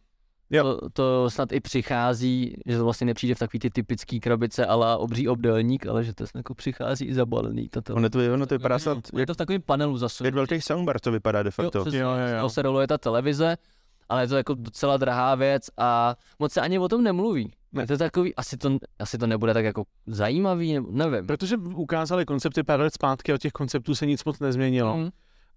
Jo. 0.50 0.64
To, 0.64 0.90
to, 0.92 1.30
snad 1.30 1.52
i 1.52 1.60
přichází, 1.60 2.54
že 2.66 2.78
to 2.78 2.84
vlastně 2.84 3.04
nepřijde 3.04 3.34
v 3.34 3.38
takový 3.38 3.58
ty 3.58 3.70
typický 3.70 4.20
krabice, 4.20 4.66
ale 4.66 4.96
obří 4.96 5.28
obdélník, 5.28 5.86
ale 5.86 6.04
že 6.04 6.14
to 6.14 6.26
snad 6.26 6.38
jako 6.38 6.54
přichází 6.54 7.04
i 7.04 7.14
zabalený. 7.14 7.68
To, 7.68 7.82
to, 7.82 7.94
ono 7.94 8.10
to, 8.10 8.18
ono 8.34 8.46
to 8.46 8.54
vypadá 8.54 8.78
snad 8.78 8.98
je 9.16 9.26
to 9.26 9.34
v 9.34 9.36
takovém 9.36 9.62
panelu 9.62 9.98
zase. 9.98 10.24
jak 10.24 10.34
velký 10.34 10.60
soundbar 10.60 11.00
to 11.00 11.12
vypadá 11.12 11.42
de 11.42 11.50
facto. 11.50 11.78
Jo, 11.78 11.84
přesně, 11.84 12.00
Jo, 12.00 12.10
jo, 12.10 12.36
jo. 12.36 12.42
To 12.42 12.50
se 12.50 12.62
roluje 12.62 12.86
ta 12.86 12.98
televize, 12.98 13.56
ale 14.08 14.22
je 14.22 14.28
to 14.28 14.36
jako 14.36 14.54
docela 14.54 14.96
drahá 14.96 15.34
věc 15.34 15.70
a 15.78 16.16
moc 16.38 16.52
se 16.52 16.60
ani 16.60 16.78
o 16.78 16.88
tom 16.88 17.04
nemluví. 17.04 17.52
Ne. 17.72 17.82
Je 17.82 17.86
to 17.86 17.98
takový, 17.98 18.34
asi 18.34 18.56
to, 18.56 18.78
asi 18.98 19.18
to 19.18 19.26
nebude 19.26 19.54
tak 19.54 19.64
jako 19.64 19.84
zajímavý, 20.06 20.72
nebo 20.72 20.88
nevím. 20.90 21.26
Protože 21.26 21.56
ukázali 21.56 22.24
koncepty 22.24 22.62
pár 22.62 22.80
let 22.80 22.94
zpátky 22.94 23.32
a 23.32 23.34
od 23.34 23.38
těch 23.38 23.52
konceptů 23.52 23.94
se 23.94 24.06
nic 24.06 24.24
moc 24.24 24.38
nezměnilo. 24.38 24.96
Mm. 24.96 25.08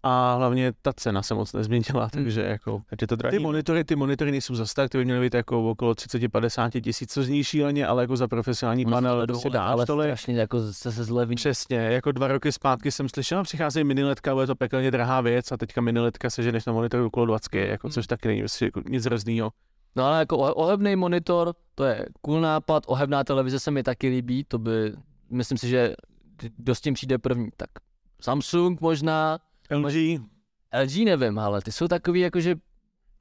A 0.06 0.36
hlavně 0.36 0.72
ta 0.82 0.94
cena 0.94 1.22
se 1.22 1.34
moc 1.34 1.54
nezměnila, 1.54 2.10
takže 2.10 2.42
jako 2.42 2.82
je 3.02 3.08
to 3.08 3.16
drahý. 3.16 3.38
ty 3.38 3.44
monitory, 3.44 3.84
ty 3.84 3.96
monitory 3.96 4.32
nejsou 4.32 4.56
zas 4.56 4.74
tak, 4.74 4.90
ty 4.90 4.98
by 4.98 5.06
měly 5.06 5.22
být 5.22 5.34
jako 5.34 5.70
okolo 5.72 5.92
30-50 5.94 6.82
tisíc, 6.82 7.14
co 7.14 7.24
zní 7.24 7.44
šíleně, 7.44 7.88
ale 7.88 8.04
jako 8.04 8.18
za 8.18 8.28
profesionální 8.28 8.86
panel 8.86 9.28
to 9.28 9.36
si 9.36 9.50
dáš 9.50 9.72
ale 9.72 9.86
tolik. 9.86 10.08
strašně 10.08 10.40
jako 10.40 10.74
se, 10.74 10.92
se 10.92 11.04
zlevní. 11.04 11.36
Přesně, 11.36 11.78
jako 11.78 12.12
dva 12.12 12.28
roky 12.28 12.52
zpátky 12.52 12.92
jsem 12.92 13.10
slyšel, 13.10 13.44
přicházejí 13.44 13.84
miniletka, 13.84 14.34
bude 14.34 14.48
to 14.48 14.56
pekelně 14.56 14.92
drahá 14.92 15.22
věc 15.22 15.52
a 15.52 15.58
teďka 15.58 15.82
miniletka 15.82 16.30
seženeš 16.30 16.66
na 16.66 16.74
monitoru 16.74 17.06
okolo 17.06 17.26
20, 17.26 17.56
jako, 17.56 17.90
což 17.90 18.08
taky 18.08 18.28
není 18.28 18.42
prostě 18.42 18.66
jako 18.66 18.82
nic 18.90 19.06
hroznýho. 19.06 19.52
No 19.96 20.04
ale 20.06 20.20
jako 20.20 20.38
ohe- 20.38 20.54
ohebný 20.56 20.96
monitor, 20.96 21.54
to 21.76 21.84
je 21.84 22.06
cool 22.22 22.42
nápad, 22.42 22.84
ohebná 22.88 23.24
televize 23.24 23.60
se 23.60 23.72
mi 23.72 23.84
taky 23.84 24.08
líbí, 24.08 24.44
to 24.48 24.60
by, 24.60 24.94
myslím 25.30 25.58
si, 25.58 25.68
že 25.70 25.94
kdo 26.58 26.76
s 26.76 26.82
tím 26.82 26.94
přijde 26.94 27.18
první, 27.18 27.50
tak 27.58 27.70
Samsung 28.22 28.82
možná, 28.82 29.40
LG, 29.72 30.22
LG 30.84 30.96
nevím, 31.06 31.40
ale 31.40 31.62
ty 31.62 31.72
jsou 31.72 31.88
takový 31.88 32.20
jako, 32.20 32.40
že 32.40 32.56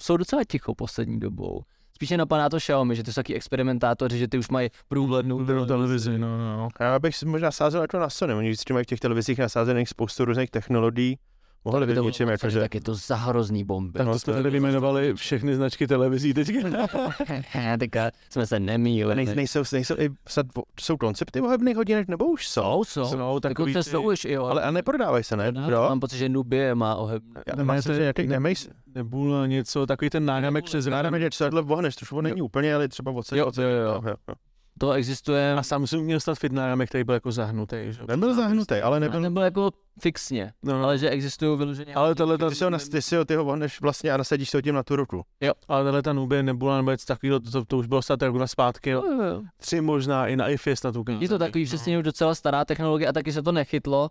jsou 0.02 0.16
docela 0.16 0.44
ticho 0.44 0.74
poslední 0.74 1.20
dobou. 1.20 1.62
Spíše 1.94 2.16
napadá 2.16 2.48
to 2.48 2.56
Xiaomi, 2.56 2.96
že 2.96 3.02
ty 3.02 3.12
jsou 3.12 3.18
taky 3.18 3.34
experimentátoři, 3.34 4.18
že 4.18 4.28
ty 4.28 4.38
už 4.38 4.48
mají 4.48 4.70
průhlednou 4.88 5.66
televizi, 5.66 6.18
no, 6.18 6.38
no, 6.38 6.56
no. 6.56 6.68
Já 6.80 6.98
bych 6.98 7.16
si 7.16 7.26
možná 7.26 7.50
sázel 7.50 7.82
jako 7.82 7.98
na 7.98 8.10
Sony, 8.10 8.34
oni 8.34 8.48
vždycky 8.48 8.72
mají 8.72 8.84
v 8.84 8.86
těch 8.86 9.00
televizích 9.00 9.38
nasázených 9.38 9.88
spoustu 9.88 10.24
různých 10.24 10.50
technologií, 10.50 11.18
mohli 11.64 11.86
Tak 11.86 11.94
to 11.94 12.00
být 12.02 12.06
něčím 12.06 12.26
bylo 12.26 12.32
jako, 12.32 12.50
že... 12.50 12.60
Tak 12.60 12.74
je 12.74 12.80
to 12.80 12.94
za 12.94 13.16
hrozný 13.16 13.64
bomby. 13.64 13.98
Tak 13.98 14.06
to 14.06 14.18
jsme 14.18 14.32
tady 14.32 14.50
vyjmenovali 14.50 15.14
všechny 15.14 15.54
značky 15.56 15.86
televizí 15.86 16.34
teďka. 16.34 16.68
Teďka 17.78 18.10
jsme 18.30 18.46
se 18.46 18.60
nemýlili. 18.60 19.24
Nej, 19.24 19.34
nejsou, 19.36 19.62
nejsou, 19.72 19.94
i, 19.98 20.10
snad, 20.28 20.46
jsou 20.80 20.96
koncepty 20.96 21.40
ohebných 21.40 21.76
hodinek, 21.76 22.08
nebo 22.08 22.24
už 22.26 22.48
jsou? 22.48 22.84
Jsou, 22.84 23.04
jsou. 23.04 23.16
Jsou 23.18 23.40
takový 23.40 23.72
Dokonce 23.72 23.90
ty- 23.90 23.94
jsou 23.96 24.12
už 24.12 24.24
jo. 24.24 24.44
Ale 24.44 24.62
a 24.62 24.70
neprodávají 24.70 25.24
se, 25.24 25.36
ne? 25.36 25.52
Jo? 25.70 25.82
Mám 25.88 26.00
pocit, 26.00 26.16
že 26.18 26.28
Nubie 26.28 26.74
má 26.74 26.94
ohebné. 26.94 27.42
Já 27.46 27.56
Ne, 27.56 27.64
mám 27.64 27.76
to 27.76 27.82
se, 27.82 27.92
je- 27.92 27.96
že 27.96 28.02
jaký 28.04 28.22
ne- 28.22 28.28
nemej, 28.28 28.54
Nebula 28.94 29.46
něco, 29.46 29.86
takový 29.86 30.10
ten 30.10 30.24
náramek 30.24 30.64
přes 30.64 30.86
Ráda 30.86 31.02
rád. 31.02 31.10
mi, 31.10 31.20
že 31.20 31.28
tohle 31.38 31.62
vohneš, 31.62 31.96
trošku 31.96 32.20
není 32.20 32.42
úplně, 32.42 32.74
ale 32.74 32.88
třeba 32.88 33.12
odsaď. 33.12 33.38
Jo, 33.38 33.52
jo, 33.58 33.68
jo. 33.68 34.34
Jo, 34.82 34.88
jo. 34.88 34.88
To 34.88 34.92
existuje. 34.92 35.52
A 35.52 35.62
Samsung 35.62 36.04
měl 36.04 36.20
snad 36.20 36.38
fit 36.38 36.52
náramek, 36.52 36.88
který 36.88 37.04
byl 37.04 37.14
jako 37.14 37.32
zahnutý. 37.32 37.76
Že? 37.90 38.00
Nebyl 38.08 38.34
zahnutý, 38.34 38.74
ale 38.74 39.00
Nebyl, 39.00 39.12
nebyl... 39.12 39.30
nebyl 39.30 39.42
jako 39.42 39.70
fixně, 40.00 40.52
No, 40.62 40.78
no. 40.78 40.84
ale 40.84 40.98
že 40.98 41.10
existují 41.10 41.58
vyloženě. 41.58 41.94
Ale 41.94 42.14
tohle 42.14 42.38
ta, 42.38 42.48
Ty 42.48 42.54
si 42.54 42.64
ho, 42.64 42.70
ty 42.90 43.02
si 43.02 43.16
ho, 43.16 43.24
ty 43.24 43.34
ho 43.34 43.44
vohneš 43.44 43.80
vlastně 43.80 44.12
a 44.12 44.16
nasadíš 44.16 44.50
to 44.50 44.62
tím 44.62 44.74
na 44.74 44.82
tu 44.82 44.96
ruku. 44.96 45.22
ale 45.68 45.84
tahle 45.84 46.02
ta 46.02 46.12
Nubie 46.12 46.42
nebula 46.42 46.76
nebo 46.76 46.90
něco 46.90 47.06
takového, 47.06 47.40
to, 47.40 47.50
to, 47.50 47.64
to, 47.64 47.78
už 47.78 47.86
bylo 47.86 48.02
snad 48.02 48.22
rok 48.22 48.36
zpátky. 48.48 48.90
Jo, 48.90 49.02
jo, 49.06 49.22
jo. 49.22 49.42
Tři 49.56 49.80
možná 49.80 50.26
i 50.26 50.36
na 50.36 50.48
IFI 50.48 50.76
snad 50.76 50.96
ukázali. 50.96 51.24
Je 51.24 51.28
to 51.28 51.38
takový 51.38 51.64
přesně 51.64 51.98
už 51.98 52.04
docela 52.04 52.34
stará 52.34 52.64
technologie 52.64 53.08
a 53.08 53.12
taky 53.12 53.32
se 53.32 53.42
to 53.42 53.52
nechytlo. 53.52 54.10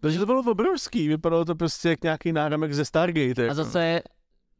Protože 0.00 0.18
to 0.18 0.26
bylo 0.26 0.42
obrovský, 0.50 1.08
vypadalo 1.08 1.44
to 1.44 1.54
prostě 1.54 1.88
jak 1.88 2.02
nějaký 2.02 2.32
náramek 2.32 2.72
ze 2.74 2.84
Stargate. 2.84 3.42
A 3.42 3.44
Jako. 3.44 3.54
zase, 3.54 4.00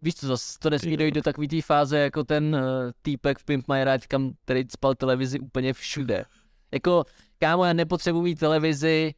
víš 0.03 0.15
co, 0.15 0.27
zase 0.27 0.59
to 0.59 0.71
nesmí 0.71 0.97
dojít 0.97 1.15
do 1.15 1.23
takové 1.23 1.47
té 1.49 1.63
fáze 1.63 1.99
jako 1.99 2.25
ten 2.25 2.55
uh, 2.55 2.61
týpek 3.03 3.39
v 3.39 3.45
Pimp 3.45 3.69
My 3.69 3.85
Ride, 3.85 4.07
kam 4.09 4.33
který 4.45 4.65
spal 4.73 4.95
televizi 4.95 5.41
úplně 5.41 5.73
všude. 5.73 6.25
Jako, 6.73 7.05
kámo, 7.39 7.65
já 7.65 7.73
nepotřebuji 7.73 8.23
mít 8.23 8.39
televizi 8.39 9.15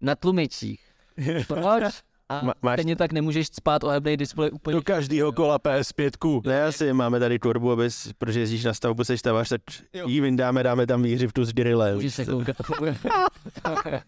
na 0.00 0.14
tlumičích. 0.14 0.80
Proč? 1.46 1.84
A 2.28 2.42
Ma- 2.44 2.52
máš- 2.62 2.74
stejně 2.76 2.96
tak 2.96 3.12
nemůžeš 3.12 3.46
spát 3.52 3.84
ohebný 3.84 4.16
displej 4.16 4.50
úplně 4.52 4.74
Do 4.74 4.82
každého 4.82 5.32
kola 5.32 5.58
PS5. 5.58 6.46
Ne, 6.46 6.64
asi 6.64 6.92
máme 6.92 7.20
tady 7.20 7.38
turbu, 7.38 7.72
abys, 7.72 8.10
protože 8.18 8.40
jezdíš 8.40 8.64
na 8.64 8.74
stavbu, 8.74 9.04
seš 9.04 9.20
stavař, 9.20 9.48
tak 9.48 9.60
Jo. 9.92 10.08
jí 10.08 10.20
vyndáme, 10.20 10.62
dáme 10.62 10.86
tam 10.86 11.02
výřivku 11.02 11.44
s 11.44 11.52
grillem. 11.52 11.94
Můžeš 11.94 12.14
se 12.14 12.24
koukat. 12.26 12.56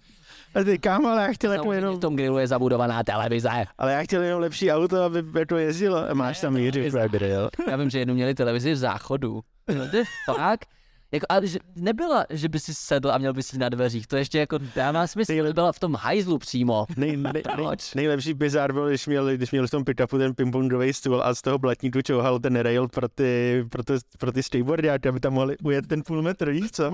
Ty 0.65 0.79
kámo, 0.79 1.09
ale 1.09 1.23
já 1.23 1.33
chtěl 1.33 1.53
jako 1.53 1.73
jenom, 1.73 1.97
v 1.97 2.01
tom 2.01 2.17
grilu 2.17 2.39
je 2.39 2.47
zabudovaná 2.47 3.05
televize. 3.05 3.49
ale 3.79 3.93
já 3.93 4.03
chtěl 4.03 4.23
jenom 4.23 4.41
lepší 4.41 4.73
auto, 4.73 5.03
aby 5.03 5.47
to 5.47 5.57
jezdilo. 5.57 6.11
A 6.11 6.15
máš 6.15 6.41
tam 6.41 6.55
výřivku 6.55 6.99
a 6.99 7.07
grill. 7.07 7.51
Já 7.71 7.77
vím, 7.77 7.91
že 7.91 7.99
jednou 7.99 8.15
měli 8.15 8.35
televizi 8.35 8.73
v 8.73 8.77
záchodu. 8.77 9.41
No 9.79 9.89
to 9.91 9.97
je 9.97 10.05
fakt. 10.27 10.67
Jako, 11.13 11.27
a 11.29 11.45
že 11.45 11.59
nebyla, 11.77 12.27
že 12.31 12.49
by 12.49 12.61
si 12.61 12.75
sedl 12.75 13.11
a 13.13 13.19
měl 13.19 13.33
by 13.33 13.43
si 13.43 13.59
na 13.59 13.69
dveřích. 13.69 14.07
To 14.07 14.17
ještě 14.17 14.39
jako 14.39 14.59
dává 14.77 15.07
smysl. 15.07 15.53
Byla 15.53 15.73
v 15.73 15.79
tom 15.79 15.95
hajzlu 15.95 16.39
přímo. 16.39 16.87
Nej, 16.97 17.17
nej, 17.17 17.43
nej, 17.57 17.67
nejlepší 17.95 18.35
bizár 18.35 18.73
byl, 18.73 18.89
když 18.89 19.07
měl, 19.07 19.27
když 19.37 19.51
měl 19.51 19.67
v 19.67 19.71
tom 19.71 19.85
pick-upu 19.85 20.19
ten 20.19 20.35
pingpongový 20.35 20.93
stůl 20.93 21.23
a 21.23 21.35
z 21.35 21.43
toho 21.43 21.59
blatníku 21.59 22.03
čouhal 22.03 22.39
ten 22.39 22.57
rail 22.57 22.89
pro 22.89 23.09
ty, 23.09 23.65
pro 23.71 23.83
ty, 23.83 23.93
pro 24.19 24.33
ty 24.33 24.43
skateboardiáky, 24.43 25.09
aby 25.09 25.21
tam 25.21 25.33
mohli 25.33 25.57
ujet 25.65 25.87
ten 25.87 26.03
půl 26.07 26.23
metr, 26.23 26.51
víš 26.51 26.71
co? 26.73 26.91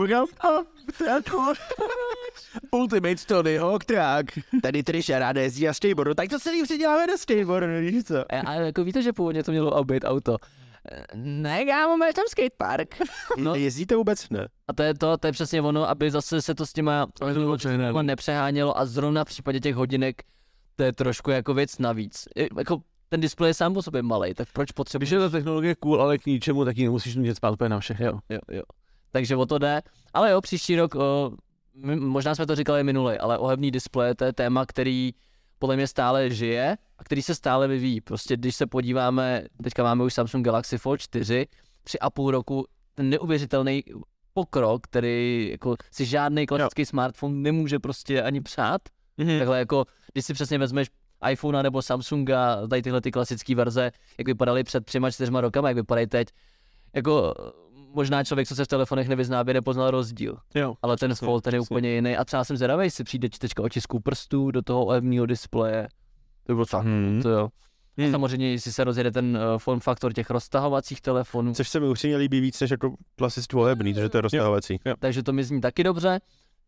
Ultimate 2.70 3.16
Tony 3.26 3.56
Hawk 3.56 3.84
Track. 3.84 4.26
Tady 4.62 4.82
Trisha 4.82 5.18
ráda 5.18 5.40
jezdí 5.40 5.64
na 5.66 5.72
skateboardu, 5.72 6.14
tak 6.14 6.28
to 6.28 6.38
celý 6.38 6.62
předěláme 6.62 7.06
na 7.06 7.16
skateboardu, 7.16 7.66
víš 7.80 8.04
co? 8.04 8.18
A, 8.32 8.40
a 8.46 8.52
jako 8.54 8.84
víte, 8.84 9.02
že 9.02 9.12
původně 9.12 9.42
to 9.42 9.50
mělo 9.50 9.84
být 9.84 10.04
auto. 10.04 10.36
Ne, 11.14 11.64
kámo, 11.64 11.96
máš 11.96 12.14
tam 12.14 12.24
skatepark. 12.28 12.94
No. 13.38 13.54
Jezdíte 13.54 13.96
vůbec? 13.96 14.28
Ne. 14.30 14.48
A 14.68 14.72
to 14.72 14.82
je 14.82 14.94
to, 14.94 15.16
to 15.18 15.26
je 15.26 15.32
přesně 15.32 15.62
ono, 15.62 15.88
aby 15.88 16.10
zase 16.10 16.42
se 16.42 16.54
to 16.54 16.66
s 16.66 16.72
těma 16.72 17.06
Ale 17.20 17.34
to 17.34 17.40
bylo 17.40 17.56
přehnané. 17.56 18.02
nepřehánělo 18.02 18.78
a 18.78 18.86
zrovna 18.86 19.24
v 19.24 19.28
případě 19.28 19.60
těch 19.60 19.74
hodinek 19.74 20.22
to 20.76 20.82
je 20.82 20.92
trošku 20.92 21.30
jako 21.30 21.54
věc 21.54 21.78
navíc. 21.78 22.24
Je, 22.36 22.48
jako 22.58 22.78
ten 23.08 23.20
displej 23.20 23.50
je 23.50 23.54
sám 23.54 23.74
po 23.74 23.82
sobě 23.82 24.02
malý, 24.02 24.34
tak 24.34 24.48
proč 24.52 24.66
Když 24.66 24.72
potřebuješ? 24.72 25.10
je 25.10 25.18
ta 25.18 25.28
technologie 25.28 25.74
cool, 25.74 26.02
ale 26.02 26.18
k 26.18 26.26
ničemu, 26.26 26.64
tak 26.64 26.76
ji 26.76 26.84
nemusíš 26.84 27.16
nutit 27.16 27.36
spát 27.36 27.50
úplně 27.50 27.68
na 27.68 27.80
všechno. 27.80 28.06
Jo, 28.06 28.20
jo, 28.30 28.38
jo. 28.52 28.62
Takže 29.12 29.36
o 29.36 29.46
to 29.46 29.58
jde. 29.58 29.82
Ale 30.14 30.30
jo, 30.30 30.40
příští 30.40 30.76
rok, 30.76 30.94
o, 30.94 31.30
možná 31.96 32.34
jsme 32.34 32.46
to 32.46 32.56
říkali 32.56 32.84
minulej, 32.84 33.18
ale 33.20 33.38
ohebný 33.38 33.70
displej 33.70 34.14
to 34.14 34.24
je 34.24 34.32
téma, 34.32 34.66
který 34.66 35.12
podle 35.58 35.76
mě 35.76 35.86
stále 35.86 36.30
žije 36.30 36.76
a 36.98 37.04
který 37.04 37.22
se 37.22 37.34
stále 37.34 37.68
vyvíjí. 37.68 38.00
Prostě 38.00 38.36
když 38.36 38.56
se 38.56 38.66
podíváme, 38.66 39.44
teďka 39.62 39.82
máme 39.82 40.04
už 40.04 40.14
Samsung 40.14 40.44
Galaxy 40.44 40.78
Fold 40.78 41.00
4, 41.00 41.46
tři 41.84 41.98
a 41.98 42.10
půl 42.10 42.30
roku, 42.30 42.66
ten 42.94 43.10
neuvěřitelný 43.10 43.84
pokrok, 44.34 44.82
který 44.84 45.48
jako 45.50 45.76
si 45.90 46.04
žádný 46.04 46.46
klasický 46.46 46.82
jo. 46.82 46.86
smartphone 46.86 47.34
nemůže 47.34 47.78
prostě 47.78 48.22
ani 48.22 48.40
přát. 48.40 48.80
Mhm. 49.16 49.38
Takhle 49.38 49.58
jako, 49.58 49.84
když 50.12 50.24
si 50.24 50.34
přesně 50.34 50.58
vezmeš 50.58 50.88
iPhone 51.30 51.62
nebo 51.62 51.82
Samsunga, 51.82 52.66
tady 52.66 52.82
tyhle 52.82 53.00
ty 53.00 53.10
klasické 53.10 53.54
verze, 53.54 53.90
jak 54.18 54.26
vypadaly 54.26 54.64
před 54.64 54.84
třema, 54.84 55.10
čtyřma 55.10 55.40
rokama, 55.40 55.68
jak 55.68 55.76
vypadají 55.76 56.06
teď, 56.06 56.28
jako 56.94 57.34
možná 57.98 58.24
člověk, 58.24 58.48
co 58.48 58.54
se 58.54 58.64
v 58.64 58.68
telefonech 58.68 59.08
nevyzná, 59.08 59.44
by 59.44 59.54
nepoznal 59.54 59.90
rozdíl. 59.90 60.36
Jo. 60.54 60.74
Ale 60.82 60.96
ten 60.96 61.10
Přesně, 61.10 61.26
Fold 61.26 61.44
ten 61.44 61.54
je 61.54 61.60
úplně 61.60 61.88
jiný. 61.90 62.16
A 62.16 62.24
třeba 62.24 62.44
jsem 62.44 62.56
zvědavý, 62.56 62.84
jestli 62.86 63.04
přijde 63.04 63.28
čtečka 63.28 63.62
otisků 63.62 64.00
prstů 64.00 64.50
do 64.50 64.62
toho 64.62 64.84
ohebného 64.86 65.26
displeje. 65.26 65.88
To 66.46 66.52
by 66.52 66.54
bylo 66.54 66.66
fakt, 66.66 66.84
Hmm. 66.84 67.20
to 67.22 67.28
jo. 67.30 67.48
A 67.98 68.02
Hmm. 68.02 68.10
samozřejmě, 68.10 68.50
jestli 68.50 68.72
se 68.72 68.84
rozjede 68.84 69.10
ten 69.10 69.36
uh, 69.52 69.58
form 69.58 69.80
faktor 69.80 70.12
těch 70.12 70.30
roztahovacích 70.30 71.00
telefonů, 71.00 71.54
Což 71.54 71.68
se 71.68 71.80
mi 71.80 71.88
upřímně 71.88 72.16
líbí 72.16 72.40
víc, 72.40 72.60
než 72.60 72.70
jako 72.70 72.94
klasicky 73.16 73.56
ohebný, 73.56 73.94
protože 73.94 74.08
to 74.08 74.18
je 74.18 74.22
roztahovací. 74.22 74.80
takže 74.98 75.22
to 75.22 75.32
mi 75.32 75.44
zní 75.44 75.60
taky 75.60 75.84
dobře. 75.84 76.18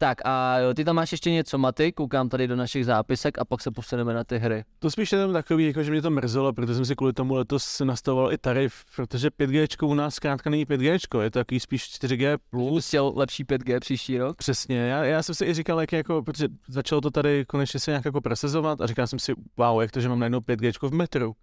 Tak 0.03 0.19
a 0.25 0.59
jo, 0.59 0.75
ty 0.75 0.85
tam 0.85 0.97
máš 0.97 1.13
ještě 1.13 1.31
něco, 1.31 1.59
Maty, 1.59 1.93
koukám 1.93 2.29
tady 2.29 2.47
do 2.47 2.57
našich 2.57 2.87
zápisek 2.87 3.39
a 3.39 3.45
pak 3.45 3.61
se 3.61 3.71
posuneme 3.71 4.15
na 4.15 4.25
ty 4.25 4.39
hry. 4.39 4.65
To 4.79 4.91
spíš 4.91 5.13
jenom 5.13 5.33
takový, 5.33 5.67
jako, 5.67 5.83
že 5.83 5.91
mě 5.91 6.03
to 6.03 6.11
mrzelo, 6.11 6.53
protože 6.53 6.75
jsem 6.75 6.85
si 6.85 6.97
kvůli 6.97 7.13
tomu 7.13 7.35
letos 7.35 7.81
nastavoval 7.81 8.33
i 8.33 8.39
tarif, 8.39 8.85
protože 8.97 9.29
5G 9.29 9.87
u 9.87 9.95
nás 9.95 10.15
zkrátka 10.15 10.51
není 10.51 10.67
5G, 10.67 11.21
je 11.21 11.31
to 11.31 11.39
takový 11.39 11.61
spíš 11.61 11.85
4G+. 11.85 12.39
Plus 12.51 12.87
chtěl 12.89 13.13
lepší 13.17 13.45
5G 13.45 13.81
příští 13.81 14.19
rok? 14.19 14.37
Přesně, 14.37 14.77
já, 14.77 15.05
já 15.05 15.23
jsem 15.23 15.35
si 15.35 15.45
i 15.45 15.55
říkal, 15.55 15.81
jak 15.81 15.93
jako, 15.93 16.23
protože 16.23 16.49
začalo 16.69 17.01
to 17.01 17.11
tady 17.11 17.45
konečně 17.45 17.81
se 17.81 17.91
nějak 17.91 18.05
jako 18.05 18.21
presazovat 18.21 18.81
a 18.81 18.87
říkal 18.87 19.07
jsem 19.07 19.19
si, 19.19 19.33
wow, 19.57 19.83
jak 19.83 19.91
to, 19.91 20.01
že 20.01 20.09
mám 20.09 20.19
najednou 20.19 20.39
5G 20.39 20.89
v 20.89 20.93
metru. 20.93 21.35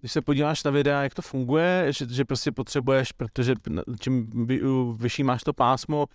Když 0.00 0.12
se 0.12 0.20
podíváš 0.20 0.64
na 0.64 0.70
videa, 0.70 1.02
jak 1.02 1.14
to 1.14 1.22
funguje, 1.22 1.86
že, 1.88 2.06
že 2.10 2.24
prostě 2.24 2.52
potřebuješ, 2.52 3.12
protože 3.12 3.54
čím 4.00 4.30
vy, 4.46 4.60
vyšší 4.96 5.22
máš 5.22 5.42
to 5.42 5.52
pásmo, 5.52 6.06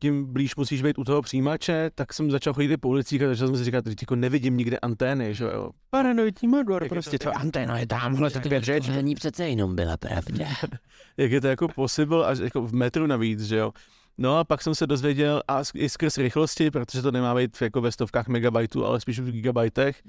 tím 0.00 0.32
blíž 0.32 0.56
musíš 0.56 0.82
být 0.82 0.98
u 0.98 1.04
toho 1.04 1.22
přijímače, 1.22 1.90
tak 1.94 2.12
jsem 2.12 2.30
začal 2.30 2.54
chodit 2.54 2.76
po 2.76 2.88
ulicích 2.88 3.22
a 3.22 3.28
začal 3.28 3.48
jsem 3.48 3.56
si 3.56 3.64
říkat, 3.64 3.86
že 3.86 3.94
jako 4.02 4.16
nevidím 4.16 4.56
nikde 4.56 4.78
antény, 4.78 5.34
že 5.34 5.44
jo. 5.44 5.70
Paranoidní 5.90 6.48
modor, 6.48 6.88
prostě 6.88 7.18
to 7.18 7.36
anténa 7.36 7.78
je 7.78 7.86
tamhle, 7.86 8.30
to 8.30 8.38
dvě 8.38 8.60
řeč. 8.60 8.86
To 8.86 8.92
není 8.92 9.14
přece 9.14 9.48
jenom 9.48 9.76
byla 9.76 9.96
pravda. 9.96 10.46
jak 11.16 11.30
je 11.30 11.40
to 11.40 11.46
jako 11.46 11.68
possible, 11.68 12.26
až 12.26 12.38
jako 12.38 12.62
v 12.62 12.72
metru 12.72 13.06
navíc, 13.06 13.42
že 13.42 13.56
jo. 13.56 13.72
No 14.18 14.38
a 14.38 14.44
pak 14.44 14.62
jsem 14.62 14.74
se 14.74 14.86
dozvěděl, 14.86 15.42
a 15.48 15.62
i 15.74 15.88
skrz 15.88 16.18
rychlosti, 16.18 16.70
protože 16.70 17.02
to 17.02 17.10
nemá 17.10 17.34
být 17.34 17.62
jako 17.62 17.80
ve 17.80 17.92
stovkách 17.92 18.28
megabajtů, 18.28 18.86
ale 18.86 19.00
spíš 19.00 19.20
v 19.20 19.30
gigabajtech, 19.30 20.02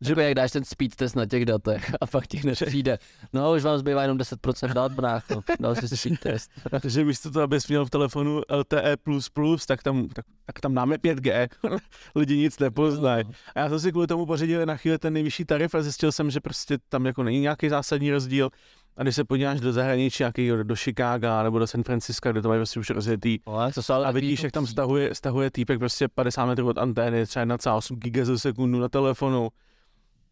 že 0.00 0.12
jako 0.12 0.20
jak 0.20 0.34
dáš 0.34 0.52
ten 0.52 0.64
speed 0.64 0.94
test 0.94 1.16
na 1.16 1.26
těch 1.26 1.44
datech 1.44 1.92
a 2.00 2.06
pak 2.06 2.26
ti 2.26 2.36
hned 2.36 2.54
přijde, 2.66 2.98
no 3.32 3.52
už 3.52 3.62
vám 3.62 3.78
zbývá 3.78 4.02
jenom 4.02 4.18
10% 4.18 4.72
dat, 4.72 4.92
brácho, 4.92 5.42
dal 5.60 5.74
si 5.74 5.96
speed 5.96 6.20
test. 6.20 6.50
Takže 6.70 7.04
místo 7.04 7.30
toho, 7.30 7.42
abys 7.42 7.68
měl 7.68 7.86
v 7.86 7.90
telefonu 7.90 8.40
LTE++, 8.50 8.96
tak 9.66 9.82
tam, 9.82 10.08
tak, 10.08 10.24
tak 10.46 10.60
tam 10.60 10.74
dáme 10.74 10.96
5G, 10.96 11.48
lidi 12.14 12.36
nic 12.36 12.58
nepoznají. 12.58 13.24
A 13.54 13.60
já 13.60 13.68
jsem 13.68 13.80
si 13.80 13.92
kvůli 13.92 14.06
tomu 14.06 14.26
pořídil 14.26 14.66
na 14.66 14.76
chvíli 14.76 14.98
ten 14.98 15.12
nejvyšší 15.12 15.44
tarif 15.44 15.74
a 15.74 15.82
zjistil 15.82 16.12
jsem, 16.12 16.30
že 16.30 16.40
prostě 16.40 16.78
tam 16.88 17.06
jako 17.06 17.22
není 17.22 17.40
nějaký 17.40 17.68
zásadní 17.68 18.10
rozdíl. 18.10 18.50
A 18.96 19.02
když 19.02 19.14
se 19.14 19.24
podíváš 19.24 19.60
do 19.60 19.72
zahraničí, 19.72 20.22
jaký 20.22 20.50
do 20.62 20.76
Chicaga 20.76 21.42
nebo 21.42 21.58
do 21.58 21.66
San 21.66 21.82
Francisca, 21.82 22.32
kde 22.32 22.42
to 22.42 22.48
mají 22.48 22.58
prostě 22.58 22.80
už 22.80 22.90
rozjetý, 22.90 23.38
no, 23.46 23.58
a 24.04 24.10
vidíš, 24.10 24.42
jak 24.42 24.52
tam 24.52 24.66
stahuje, 24.66 25.14
stahuje 25.14 25.50
týpek 25.50 25.78
prostě 25.78 26.08
50 26.08 26.46
metrů 26.46 26.68
od 26.68 26.78
antény, 26.78 27.26
třeba 27.26 27.44
1,8 27.44 27.96
giga 27.96 28.24
za 28.24 28.38
sekundu 28.38 28.80
na 28.80 28.88
telefonu 28.88 29.48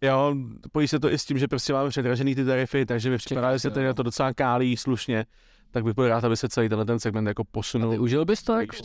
Jo, 0.02 0.34
pojí 0.72 0.88
se 0.88 1.00
to 1.00 1.12
i 1.12 1.18
s 1.18 1.24
tím, 1.24 1.38
že 1.38 1.48
prostě 1.48 1.72
máme 1.72 1.88
předražený 1.88 2.34
ty 2.34 2.44
tarify, 2.44 2.86
takže 2.86 3.10
mi 3.10 3.18
připadá, 3.18 3.52
že 3.52 3.58
se 3.58 3.70
tady 3.70 3.86
na 3.86 3.94
to 3.94 4.02
docela 4.02 4.34
kálí 4.34 4.76
slušně, 4.76 5.26
tak 5.70 5.84
bych 5.84 5.94
byl 5.94 6.08
rád, 6.08 6.24
aby 6.24 6.36
se 6.36 6.48
celý 6.48 6.68
tenhle 6.68 6.84
ten 6.84 7.00
segment 7.00 7.26
jako 7.26 7.44
posunul. 7.44 7.90
A 7.90 7.94
ty 7.94 7.98
užil 7.98 8.24
bys 8.24 8.42
to 8.42 8.60
jako 8.60 8.76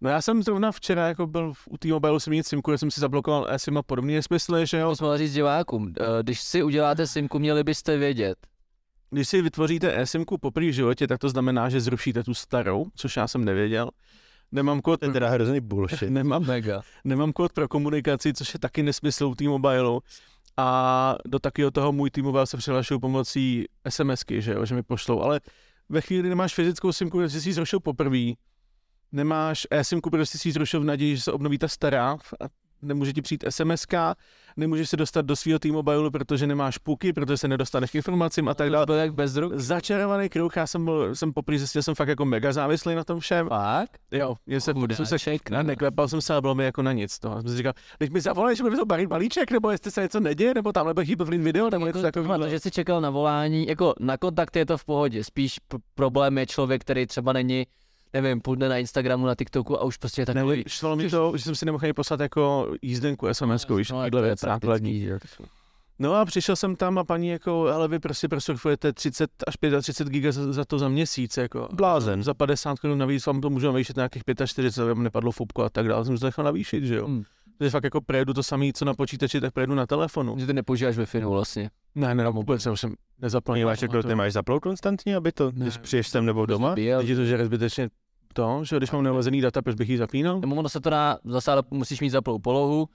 No 0.00 0.10
já 0.10 0.22
jsem 0.22 0.42
zrovna 0.42 0.72
včera 0.72 1.08
jako 1.08 1.26
byl 1.26 1.52
u 1.70 1.76
T-Mobile 1.76 2.20
jsem 2.20 2.30
mít 2.30 2.46
simku, 2.46 2.70
já 2.70 2.78
jsem 2.78 2.90
si 2.90 3.00
zablokoval 3.00 3.46
eSIM 3.50 3.76
a 3.76 3.82
podobně 3.82 4.22
smysly, 4.22 4.66
že 4.66 4.78
jo. 4.78 4.88
To 4.88 4.96
jsem 4.96 5.18
říct 5.18 5.32
divákům, 5.32 5.92
eh, 6.00 6.22
když 6.22 6.40
si 6.40 6.62
uděláte 6.62 7.06
simku, 7.06 7.38
měli 7.38 7.64
byste 7.64 7.98
vědět. 7.98 8.38
Když 9.10 9.28
si 9.28 9.42
vytvoříte 9.42 10.00
eSIMku 10.00 10.38
poprvé 10.38 10.66
v 10.66 10.72
životě, 10.72 11.06
tak 11.06 11.18
to 11.18 11.28
znamená, 11.28 11.68
že 11.68 11.80
zrušíte 11.80 12.24
tu 12.24 12.34
starou, 12.34 12.86
což 12.94 13.16
já 13.16 13.28
jsem 13.28 13.44
nevěděl. 13.44 13.90
Nemám 14.52 14.80
kód. 14.80 15.00
To 15.00 15.06
je 15.06 15.12
teda 15.12 15.28
hrozný 15.28 15.60
bullshit. 15.60 16.10
Nemám, 16.10 16.46
Mega. 16.46 16.82
nemám 17.04 17.32
kód 17.32 17.52
pro 17.52 17.68
komunikaci, 17.68 18.32
což 18.32 18.54
je 18.54 18.60
taky 18.60 18.82
nesmysl 18.82 19.26
u 19.26 19.34
T-Mobile. 19.34 20.00
A 20.56 21.16
do 21.26 21.38
takového 21.38 21.70
toho 21.70 21.92
můj 21.92 22.10
T-Mobile 22.10 22.46
se 22.46 22.56
přihlašují 22.56 23.00
pomocí 23.00 23.64
SMSky, 23.88 24.42
že, 24.42 24.52
jo, 24.52 24.64
že 24.64 24.74
mi 24.74 24.82
pošlou. 24.82 25.20
Ale 25.20 25.40
ve 25.88 26.00
chvíli, 26.00 26.20
kdy 26.22 26.28
nemáš 26.28 26.54
fyzickou 26.54 26.92
simku, 26.92 27.20
že 27.22 27.40
jsi 27.40 27.48
ji 27.48 27.52
zrušil 27.52 27.80
poprvé, 27.80 28.32
nemáš 29.12 29.66
e-simku, 29.70 30.10
protože 30.10 30.26
jsi 30.26 30.48
ji 30.48 30.52
zrušil 30.52 30.80
v 30.80 30.84
naději, 30.84 31.16
že 31.16 31.22
se 31.22 31.32
obnoví 31.32 31.58
ta 31.58 31.68
stará 31.68 32.12
a 32.12 32.44
nemůže 32.82 33.12
ti 33.12 33.22
přijít 33.22 33.44
SMS, 33.48 33.86
nemůžeš 34.56 34.88
se 34.88 34.96
dostat 34.96 35.26
do 35.26 35.36
svého 35.36 35.58
T-Mobile, 35.58 36.10
protože 36.10 36.46
nemáš 36.46 36.78
puky, 36.78 37.12
protože 37.12 37.36
se 37.36 37.48
nedostaneš 37.48 37.90
k 37.90 37.94
informacím 37.94 38.48
a 38.48 38.54
tak 38.54 38.70
dále. 38.70 38.86
To 38.86 38.94
jak 38.94 39.14
bez 39.14 39.32
druk. 39.32 39.52
Začarovaný 39.54 40.28
kruh, 40.28 40.56
já 40.56 40.66
jsem 40.66 40.84
byl, 40.84 41.14
jsem 41.14 41.32
poprvé 41.32 41.58
zjistil, 41.58 41.82
jsem 41.82 41.94
fakt 41.94 42.08
jako 42.08 42.24
mega 42.24 42.52
závislý 42.52 42.94
na 42.94 43.04
tom 43.04 43.20
všem. 43.20 43.48
Fakt? 43.48 43.98
Jo, 44.12 44.34
je 44.46 44.60
se, 44.60 44.72
jsem 44.92 45.06
se 45.06 45.16
ne, 45.50 45.62
neklepal 45.62 46.08
jsem 46.08 46.20
se, 46.20 46.32
ale 46.32 46.40
bylo 46.40 46.54
mi 46.54 46.64
jako 46.64 46.82
na 46.82 46.92
nic. 46.92 47.18
To. 47.18 47.40
Jsem 47.40 47.50
si 47.50 47.56
říkal, 47.56 47.72
teď 47.98 48.10
mi 48.10 48.20
zavolej, 48.20 48.56
že 48.56 48.62
mi 48.62 48.76
to 48.76 48.86
barí 48.86 49.06
balíček, 49.06 49.50
nebo 49.50 49.70
jestli 49.70 49.90
se 49.90 50.02
něco 50.02 50.20
neděje, 50.20 50.54
nebo 50.54 50.72
tamhle 50.72 50.94
bych 50.94 51.08
chyběl 51.08 51.26
video, 51.26 51.70
nebo 51.70 51.86
něco 51.86 51.98
jako 51.98 52.22
takového. 52.22 52.48
že 52.48 52.60
jsi 52.60 52.70
čekal 52.70 53.00
na 53.00 53.10
volání, 53.10 53.66
jako 53.66 53.94
na 54.00 54.16
kontakt 54.16 54.56
je 54.56 54.66
to 54.66 54.78
v 54.78 54.84
pohodě, 54.84 55.24
spíš 55.24 55.60
problém 55.94 56.38
je 56.38 56.46
člověk, 56.46 56.80
který 56.80 57.06
třeba 57.06 57.32
není 57.32 57.66
nevím, 58.12 58.40
půl 58.40 58.56
dne 58.56 58.68
na 58.68 58.78
Instagramu, 58.78 59.26
na 59.26 59.34
TikToku 59.34 59.80
a 59.80 59.84
už 59.84 59.96
prostě 59.96 60.22
je 60.22 60.26
takový... 60.26 60.56
Ne, 60.56 60.64
šlo 60.66 60.96
mi 60.96 61.10
to, 61.10 61.32
že 61.36 61.44
jsem 61.44 61.54
si 61.54 61.64
nemohl 61.64 61.92
poslat 61.94 62.20
jako 62.20 62.72
jízdenku 62.82 63.28
SMS, 63.32 63.68
no, 63.68 63.76
víš, 63.76 63.90
no, 63.90 64.00
takhle 64.00 64.22
věc, 64.22 64.40
základní. 64.40 65.08
No 65.98 66.14
a 66.14 66.24
přišel 66.24 66.56
jsem 66.56 66.76
tam 66.76 66.98
a 66.98 67.04
paní 67.04 67.28
jako, 67.28 67.68
ale 67.68 67.88
vy 67.88 67.98
prostě 67.98 68.28
prosurfujete 68.28 68.92
30 68.92 69.30
až 69.46 69.54
35 69.82 70.12
giga 70.12 70.32
za, 70.32 70.52
za 70.52 70.64
to 70.64 70.78
za 70.78 70.88
měsíc, 70.88 71.36
jako. 71.36 71.68
Blázen. 71.72 72.22
Za 72.22 72.34
50 72.34 72.78
korun 72.78 72.98
navíc 72.98 73.26
vám 73.26 73.40
to 73.40 73.50
můžu 73.50 73.66
navýšit 73.66 73.96
nějakých 73.96 74.22
45, 74.46 74.90
aby 74.90 75.02
nepadlo 75.02 75.32
fupko 75.32 75.64
a 75.64 75.70
tak 75.70 75.88
dále, 75.88 76.04
jsem 76.04 76.18
to 76.18 76.26
nechal 76.26 76.44
navýšit, 76.44 76.84
že 76.84 76.94
jo. 76.94 77.06
Hmm. 77.06 77.24
Takže 77.58 77.70
fakt 77.70 77.84
jako 77.84 78.00
prejedu 78.00 78.34
to 78.34 78.42
samé, 78.42 78.66
co 78.74 78.84
na 78.84 78.94
počítači, 78.94 79.40
tak 79.40 79.52
prejedu 79.52 79.74
na 79.74 79.86
telefonu. 79.86 80.38
Že 80.38 80.46
ty 80.46 80.52
nepoužíváš 80.52 80.98
wi 80.98 81.20
no 81.20 81.30
vlastně. 81.30 81.70
Ne, 81.94 82.14
ne, 82.14 82.28
vůbec, 82.28 82.66
já 82.66 82.72
už 82.72 82.80
jsem 82.80 82.94
nezaplnil. 83.18 83.68
Máš 83.68 83.82
jako, 83.82 84.02
ty 84.02 84.14
máš 84.14 84.32
zaplout 84.32 84.62
konstantně, 84.62 85.16
aby 85.16 85.32
to, 85.32 85.52
ne, 85.54 85.64
když 85.64 85.76
přiješ 85.76 86.08
sem 86.08 86.26
nebo 86.26 86.46
doma? 86.46 86.74
Teď 86.74 87.16
to 87.16 87.24
že 87.24 87.44
zbytečně 87.44 87.88
to, 88.32 88.64
že 88.64 88.76
když 88.76 88.90
mám 88.90 89.02
neomezený 89.02 89.40
data, 89.40 89.62
proč 89.62 89.76
bych 89.76 89.88
ji 89.88 89.98
zapínal? 89.98 90.40
Nebo 90.40 90.56
ono 90.56 90.68
se 90.68 90.80
to 90.80 90.90
dá, 90.90 91.18
zase 91.24 91.52
ale 91.52 91.62
musíš 91.70 92.00
mít 92.00 92.10
zaplou 92.10 92.38
polohu, 92.38 92.82
uh, 92.82 92.88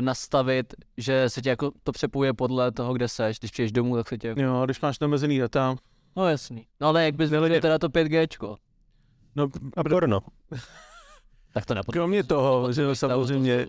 nastavit, 0.00 0.74
že 0.96 1.30
se 1.30 1.42
ti 1.42 1.48
jako 1.48 1.72
to 1.82 1.92
přepuje 1.92 2.32
podle 2.32 2.72
toho, 2.72 2.94
kde 2.94 3.08
seš, 3.08 3.38
když 3.38 3.50
přijdeš 3.50 3.72
domů, 3.72 3.96
tak 3.96 4.08
se 4.08 4.18
tě... 4.18 4.34
Jo, 4.36 4.62
když 4.64 4.80
máš 4.80 5.00
neomezený 5.00 5.38
data. 5.38 5.76
No 6.16 6.28
jasný. 6.28 6.66
No 6.80 6.88
ale 6.88 7.04
jak 7.04 7.14
bys 7.14 7.30
měl 7.30 7.60
teda 7.60 7.78
to 7.78 7.88
5G? 7.88 8.56
No 9.36 9.48
a 9.76 9.84
porno. 9.84 10.20
tak 11.56 11.66
to 11.66 11.74
nepotřebuje. 11.74 12.00
Kromě 12.00 12.24
toho, 12.24 12.72
že 12.72 12.94
samozřejmě... 12.94 13.66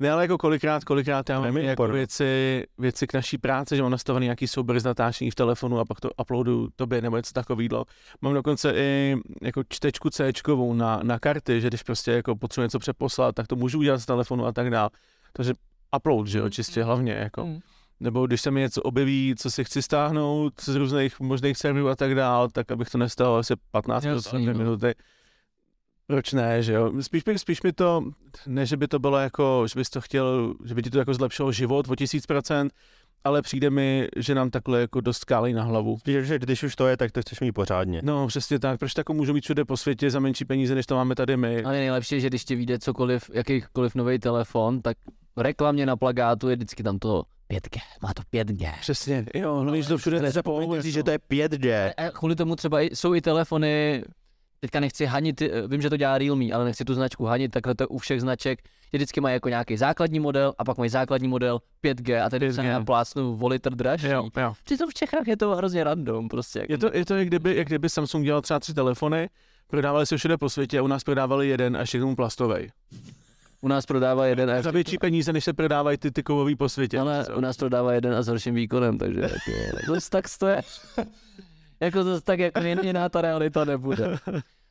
Ne, 0.00 0.10
ale 0.10 0.22
jako 0.22 0.38
kolikrát, 0.38 0.84
kolikrát 0.84 1.28
já 1.28 1.40
mám 1.40 1.56
jako 1.56 1.88
věci, 1.88 2.64
věci 2.78 3.06
k 3.06 3.14
naší 3.14 3.38
práci, 3.38 3.76
že 3.76 3.82
mám 3.82 3.90
nastavený 3.90 4.26
nějaký 4.26 4.48
soubor 4.48 4.80
z 4.80 4.84
natáčení 4.84 5.30
v 5.30 5.34
telefonu 5.34 5.78
a 5.78 5.84
pak 5.84 6.00
to 6.00 6.10
uploadu 6.20 6.68
tobě 6.76 7.02
nebo 7.02 7.16
něco 7.16 7.32
takového. 7.32 7.84
Mám 8.20 8.34
dokonce 8.34 8.72
i 8.76 9.16
jako 9.42 9.62
čtečku 9.68 10.10
C 10.10 10.32
na, 10.72 11.00
na 11.02 11.18
karty, 11.18 11.60
že 11.60 11.68
když 11.68 11.82
prostě 11.82 12.12
jako 12.12 12.36
potřebuji 12.36 12.64
něco 12.64 12.78
přeposlat, 12.78 13.34
tak 13.34 13.46
to 13.46 13.56
můžu 13.56 13.78
udělat 13.78 13.98
z 13.98 14.06
telefonu 14.06 14.46
a 14.46 14.52
tak 14.52 14.70
dále. 14.70 14.90
Takže 15.32 15.52
upload, 15.96 16.26
že 16.26 16.38
jo, 16.38 16.44
mm, 16.44 16.50
čistě 16.50 16.80
mm. 16.80 16.86
hlavně 16.86 17.12
jako. 17.12 17.46
Mm. 17.46 17.58
Nebo 18.00 18.26
když 18.26 18.40
se 18.40 18.50
mi 18.50 18.60
něco 18.60 18.82
objeví, 18.82 19.34
co 19.38 19.50
si 19.50 19.64
chci 19.64 19.82
stáhnout 19.82 20.60
z 20.60 20.74
různých 20.74 21.20
možných 21.20 21.58
serverů 21.58 21.88
a 21.88 21.96
tak 21.96 22.14
dále, 22.14 22.48
tak 22.52 22.70
abych 22.70 22.90
to 22.90 22.98
nestalo 22.98 23.36
asi 23.36 23.54
15 23.70 24.04
no. 24.32 24.40
minuty 24.40 24.94
proč 26.10 26.32
ne, 26.32 26.62
že 26.62 26.72
jo? 26.72 26.92
Spíš, 27.00 27.24
mi, 27.24 27.38
spíš 27.38 27.62
mi 27.62 27.72
to, 27.72 28.02
ne, 28.46 28.66
že 28.66 28.76
by 28.76 28.88
to 28.88 28.98
bylo 28.98 29.18
jako, 29.18 29.64
že 29.68 29.78
bys 29.80 29.90
to 29.90 30.00
chtěl, 30.00 30.54
že 30.64 30.74
by 30.74 30.82
ti 30.82 30.90
to 30.90 30.98
jako 30.98 31.14
zlepšilo 31.14 31.52
život 31.52 31.86
o 31.88 31.96
tisíc 31.96 32.26
procent, 32.26 32.72
ale 33.24 33.42
přijde 33.42 33.70
mi, 33.70 34.08
že 34.16 34.34
nám 34.34 34.50
takhle 34.50 34.80
jako 34.80 35.00
dost 35.00 35.24
kálí 35.24 35.52
na 35.52 35.62
hlavu. 35.62 35.98
Spíš, 35.98 36.26
že 36.26 36.38
když 36.38 36.62
už 36.62 36.76
to 36.76 36.86
je, 36.86 36.96
tak 36.96 37.12
to 37.12 37.20
chceš 37.20 37.40
mít 37.40 37.52
pořádně. 37.52 38.00
No, 38.04 38.26
přesně 38.26 38.58
tak. 38.58 38.78
Proč 38.78 38.94
tak 38.94 39.10
můžu 39.10 39.32
mít 39.32 39.44
všude 39.44 39.64
po 39.64 39.76
světě 39.76 40.10
za 40.10 40.20
menší 40.20 40.44
peníze, 40.44 40.74
než 40.74 40.86
to 40.86 40.94
máme 40.94 41.14
tady 41.14 41.36
my? 41.36 41.62
Ale 41.62 41.74
nejlepší 41.74 42.20
že 42.20 42.26
když 42.26 42.44
ti 42.44 42.54
vyjde 42.54 42.78
cokoliv, 42.78 43.30
jakýkoliv 43.32 43.94
nový 43.94 44.18
telefon, 44.18 44.82
tak 44.82 44.96
reklamně 45.36 45.86
na 45.86 45.96
plagátu 45.96 46.48
je 46.48 46.56
vždycky 46.56 46.82
tam 46.82 46.98
to 46.98 47.22
5G, 47.50 47.78
má 48.02 48.14
to 48.14 48.22
5G. 48.32 48.72
Přesně, 48.80 49.26
jo, 49.34 49.54
hlavně, 49.56 49.82
že 49.82 49.88
to 49.88 49.98
všude 49.98 50.22
nezapomeňte 50.22 50.82
říct, 50.82 50.94
že 50.94 51.02
to 51.02 51.10
je 51.10 51.18
5G. 51.18 51.92
A 51.96 52.10
kvůli 52.10 52.36
tomu 52.36 52.56
třeba 52.56 52.80
jsou 52.80 53.14
i 53.14 53.20
telefony 53.20 54.02
teďka 54.60 54.80
nechci 54.80 55.06
hanit, 55.06 55.42
eh, 55.42 55.48
vím, 55.66 55.82
že 55.82 55.90
to 55.90 55.96
dělá 55.96 56.18
Realme, 56.18 56.52
ale 56.52 56.64
nechci 56.64 56.84
tu 56.84 56.94
značku 56.94 57.24
hanit, 57.24 57.52
takhle 57.52 57.74
to 57.74 57.88
u 57.88 57.98
všech 57.98 58.20
značek, 58.20 58.58
že 58.92 58.98
vždycky 58.98 59.20
mají 59.20 59.32
jako 59.32 59.48
nějaký 59.48 59.76
základní 59.76 60.20
model 60.20 60.54
a 60.58 60.64
pak 60.64 60.78
mají 60.78 60.90
základní 60.90 61.28
model 61.28 61.60
5G 61.82 62.24
a 62.24 62.30
tedy 62.30 62.52
se 62.52 62.62
naplácnu 62.62 63.38
o 63.40 63.48
litr 63.48 63.74
dražší. 63.74 64.06
Jo, 64.06 64.28
jo. 64.40 64.52
Přitom 64.64 64.90
v 64.90 64.94
Čechách 64.94 65.28
je 65.28 65.36
to 65.36 65.56
hrozně 65.56 65.84
random 65.84 66.28
prostě. 66.28 66.66
Je 66.68 66.78
to, 66.78 66.90
je 66.92 67.04
to 67.04 67.16
jak, 67.16 67.26
kdyby, 67.26 67.56
jak 67.56 67.66
kdyby 67.66 67.88
Samsung 67.88 68.24
dělal 68.24 68.42
třeba 68.42 68.60
tři 68.60 68.74
telefony, 68.74 69.28
prodávali 69.66 70.06
se 70.06 70.16
všude 70.16 70.38
po 70.38 70.50
světě 70.50 70.78
a 70.78 70.82
u 70.82 70.86
nás 70.86 71.04
prodávali 71.04 71.48
jeden 71.48 71.76
a 71.76 71.84
tomu 71.92 72.16
plastový. 72.16 72.72
U 73.60 73.68
nás 73.68 73.86
prodává 73.86 74.26
jeden 74.26 74.50
a... 74.50 74.62
Za 74.62 74.70
větší 74.70 74.98
peníze, 74.98 75.32
než 75.32 75.44
se 75.44 75.52
prodávají 75.52 75.98
ty, 75.98 76.10
ty 76.10 76.22
kovový 76.22 76.56
po 76.56 76.68
světě. 76.68 76.98
Ale 76.98 77.26
u 77.36 77.40
nás 77.40 77.56
prodává 77.56 77.92
jeden 77.92 78.14
a 78.14 78.22
s 78.22 78.28
horším 78.28 78.54
výkonem, 78.54 78.98
takže 78.98 79.20
jako, 79.20 80.00
tak 80.10 80.24
to 80.38 80.46
je. 80.46 80.62
Jako 81.80 82.04
to 82.04 82.20
tak 82.20 82.38
jako 82.38 82.60
jiná 82.60 83.08
ta 83.08 83.20
realita 83.20 83.64
nebude. 83.64 84.18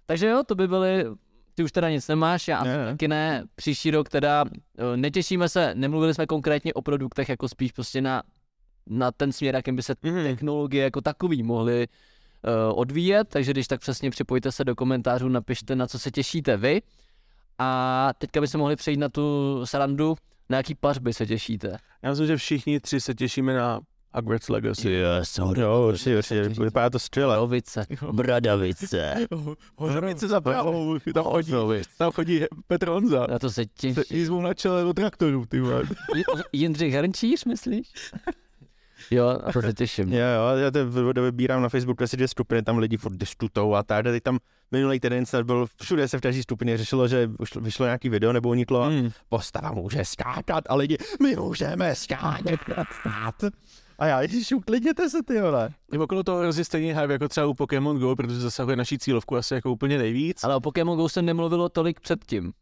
Takže 0.05 0.27
jo, 0.27 0.43
to 0.47 0.55
by 0.55 0.67
byly, 0.67 1.05
ty 1.55 1.63
už 1.63 1.71
teda 1.71 1.89
nic 1.89 2.07
nemáš, 2.07 2.47
já 2.47 2.63
ne, 2.63 2.77
ne. 2.77 2.85
taky 2.85 3.07
ne, 3.07 3.43
příští 3.55 3.91
rok 3.91 4.09
teda 4.09 4.45
eh, 4.77 4.97
netěšíme 4.97 5.49
se, 5.49 5.75
nemluvili 5.75 6.13
jsme 6.13 6.25
konkrétně 6.25 6.73
o 6.73 6.81
produktech, 6.81 7.29
jako 7.29 7.49
spíš 7.49 7.71
prostě 7.71 8.01
na, 8.01 8.23
na 8.87 9.11
ten 9.11 9.31
směr, 9.31 9.55
jakým 9.55 9.75
by 9.75 9.83
se 9.83 9.95
mm. 10.03 10.23
technologie 10.23 10.83
jako 10.83 11.01
takový 11.01 11.43
mohly 11.43 11.87
uh, 11.87 12.79
odvíjet, 12.79 13.27
takže 13.29 13.51
když 13.51 13.67
tak 13.67 13.79
přesně 13.79 14.09
připojte 14.09 14.51
se 14.51 14.63
do 14.63 14.75
komentářů, 14.75 15.29
napište, 15.29 15.75
na 15.75 15.87
co 15.87 15.99
se 15.99 16.11
těšíte 16.11 16.57
vy. 16.57 16.81
A 17.57 18.11
teďka 18.17 18.41
bychom 18.41 18.59
mohli 18.59 18.75
přejít 18.75 18.97
na 18.97 19.09
tu 19.09 19.61
srandu, 19.65 20.15
na 20.49 20.57
jaký 20.57 20.75
pařby 20.75 21.13
se 21.13 21.25
těšíte. 21.25 21.77
Já 22.01 22.09
myslím, 22.09 22.27
že 22.27 22.37
všichni 22.37 22.79
tři 22.79 23.01
se 23.01 23.13
těšíme 23.13 23.53
na 23.53 23.79
Hogwarts 24.13 24.49
Legacy. 24.49 24.89
Yes, 24.91 25.37
Jo, 25.57 25.85
určitě, 25.87 26.17
určitě, 26.17 26.41
vypadá 26.63 26.89
to 26.89 26.99
střele. 26.99 27.35
Bradavice. 27.35 27.85
Bradavice. 28.11 29.15
Hořovice 29.77 30.27
za 30.27 30.41
pravou, 30.41 30.97
tam 31.13 31.23
chodí, 31.23 31.51
tam 31.97 32.11
chodí 32.11 32.41
Petr 32.67 32.87
Honza. 32.87 33.27
Na 33.29 33.39
to 33.39 33.49
se 33.49 33.53
Se 33.53 33.65
těším. 33.65 34.03
jízvou 34.09 34.41
na 34.41 34.53
čele 34.53 34.83
do 34.83 34.93
traktoru, 34.93 35.45
ty 35.45 35.59
vole. 35.59 35.83
Jindřich 36.53 36.93
Hrnčíř, 36.93 37.45
myslíš? 37.45 37.87
Jo, 39.11 39.39
na 39.45 39.51
to 39.51 39.61
se 39.61 39.73
těším. 39.73 40.13
Jo, 40.13 40.19
jo, 40.19 40.57
já 40.57 40.71
to 40.71 41.21
vybírám 41.23 41.61
na 41.61 41.69
Facebooku 41.69 42.03
asi 42.03 42.15
dvě 42.17 42.27
skupiny, 42.27 42.61
tam 42.63 42.77
lidi 42.77 42.97
furt 42.97 43.13
diskutou 43.17 43.73
a 43.75 43.83
tady, 43.83 44.11
teď 44.11 44.23
tam 44.23 44.37
minulý 44.71 44.99
týden 44.99 45.25
snad 45.25 45.45
byl, 45.45 45.67
všude 45.81 46.07
se 46.07 46.17
v 46.17 46.21
každé 46.21 46.43
skupině 46.43 46.77
řešilo, 46.77 47.07
že 47.07 47.29
už 47.39 47.55
vyšlo 47.55 47.85
nějaký 47.85 48.09
video 48.09 48.33
nebo 48.33 48.49
uniklo 48.49 48.81
a 48.81 48.87
Hmm. 48.87 49.09
postava 49.29 49.71
může 49.71 50.05
skákat 50.05 50.63
a 50.69 50.75
lidi, 50.75 50.97
my 51.23 51.35
můžeme 51.35 51.95
skákat. 51.95 52.87
A 53.99 54.05
já, 54.05 54.21
ježiši, 54.21 54.55
uklidněte 54.55 55.09
se, 55.09 55.23
ty 55.23 55.41
vole. 55.41 55.69
Je 55.91 55.99
okolo 55.99 56.23
toho 56.23 56.39
hrozně 56.39 56.65
stejně 56.65 56.99
hype 56.99 57.13
jako 57.13 57.27
třeba 57.27 57.47
u 57.47 57.53
Pokémon 57.53 57.99
Go, 57.99 58.15
protože 58.15 58.39
zasahuje 58.39 58.75
naší 58.75 58.97
cílovku 58.97 59.35
asi 59.35 59.53
jako 59.53 59.71
úplně 59.71 59.97
nejvíc. 59.97 60.43
Ale 60.43 60.55
o 60.55 60.59
Pokémon 60.59 60.97
Go 60.97 61.09
se 61.09 61.21
nemluvilo 61.21 61.69
tolik 61.69 61.99
předtím. 61.99 62.53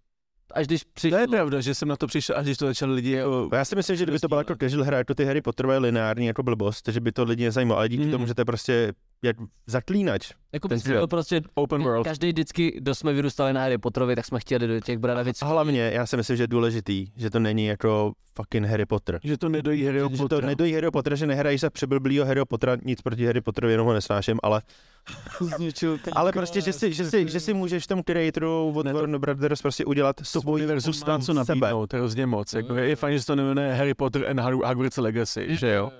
Až 0.54 0.68
když 0.68 0.84
To 0.84 0.90
přišlo. 0.94 1.18
je 1.20 1.28
pravda, 1.28 1.62
že 1.62 1.74
jsem 1.76 1.88
na 1.88 1.96
to 1.96 2.08
přišel, 2.08 2.38
až 2.38 2.46
když 2.46 2.58
to 2.58 2.66
začali 2.66 2.94
lidi 2.94 3.12
jako... 3.12 3.50
Já 3.54 3.66
si 3.66 3.76
myslím, 3.76 3.96
že 3.96 4.04
kdyby 4.06 4.20
to 4.20 4.28
byla 4.28 4.42
jako 4.42 4.56
casual 4.56 4.84
hra, 4.84 4.98
jako 4.98 5.14
ty 5.14 5.26
hry 5.26 5.42
Potterové 5.42 5.78
lineární 5.78 6.26
jako 6.26 6.44
blbost, 6.44 6.88
že 6.88 7.00
by 7.00 7.12
to 7.12 7.24
lidi 7.24 7.44
nezajímalo, 7.44 7.78
ale 7.80 7.90
díky 7.90 8.06
Mm. 8.06 8.12
tomu, 8.12 8.26
že 8.28 8.34
to 8.36 8.42
je 8.42 8.46
prostě 8.46 8.94
jak 9.24 9.36
zaklínač. 9.68 10.32
Jako 10.54 10.68
ten 10.68 10.80
svět. 10.80 11.08
prostě 11.10 11.42
Open 11.56 11.84
world. 11.84 12.04
Každý 12.08 12.28
vždycky, 12.28 12.72
kdo 12.78 12.96
jsme 12.96 13.14
vyrůstali 13.14 13.54
na 13.54 13.62
Harry 13.62 13.78
Potterovi, 13.78 14.16
tak 14.16 14.26
jsme 14.26 14.40
chtěli 14.40 14.68
do 14.68 14.80
těch 14.80 14.98
bradavic. 14.98 15.42
A 15.42 15.46
hlavně, 15.46 15.92
já 15.94 16.06
si 16.06 16.18
myslím, 16.18 16.38
že 16.38 16.44
je 16.44 16.48
důležitý, 16.48 17.08
že 17.16 17.30
to 17.30 17.40
není 17.40 17.66
jako 17.66 18.14
fucking 18.36 18.66
Harry 18.68 18.86
Potter. 18.86 19.20
Že 19.24 19.38
to 19.38 19.50
nedojí 19.50 19.86
Harryho 19.86 20.10
Že 20.14 20.28
to 20.30 20.42
nedojí 20.42 20.74
Harry 20.74 20.92
Pottera, 20.92 21.16
že 21.16 21.28
nehrají 21.28 21.58
za 21.58 21.70
přeblblýho 21.70 22.26
Harry 22.26 22.42
Pottera, 22.46 22.78
nic 22.86 23.02
proti 23.02 23.26
Harry 23.26 23.42
Potterovi, 23.42 23.74
jenom 23.74 23.88
ho 23.88 23.94
nesnáším, 23.94 24.38
ale, 24.44 24.62
Zničil 25.42 25.98
ten 25.98 26.14
ale 26.18 26.32
prostě, 26.32 26.62
že 26.62 26.74
si, 26.74 26.94
že, 26.94 27.06
si, 27.06 27.30
že 27.30 27.40
si 27.40 27.54
můžeš 27.54 27.84
v 27.84 27.88
tom 27.88 28.04
creatoru 28.04 28.74
od 28.76 28.92
Warner 28.92 29.20
Brothers 29.20 29.62
prostě 29.62 29.86
udělat 29.86 30.16
to 30.16 30.24
svůj 30.42 30.54
univerzum 30.54 30.94
má 31.08 31.20
co 31.20 31.34
nabídnout, 31.34 31.88
to 31.88 31.96
je 31.96 32.00
hrozně 32.00 32.26
moc. 32.26 32.54
Jako, 32.54 32.76
je, 32.76 32.90
je 32.90 32.96
fajn, 32.96 33.14
že 33.14 33.22
se 33.22 33.28
to 33.28 33.36
nejmenuje 33.36 33.74
Harry 33.74 33.94
Potter 33.94 34.30
and 34.30 34.40
Hog- 34.40 34.68
Hogwarts 34.68 34.98
Legacy, 34.98 35.48
že 35.50 35.74
jo? 35.74 35.92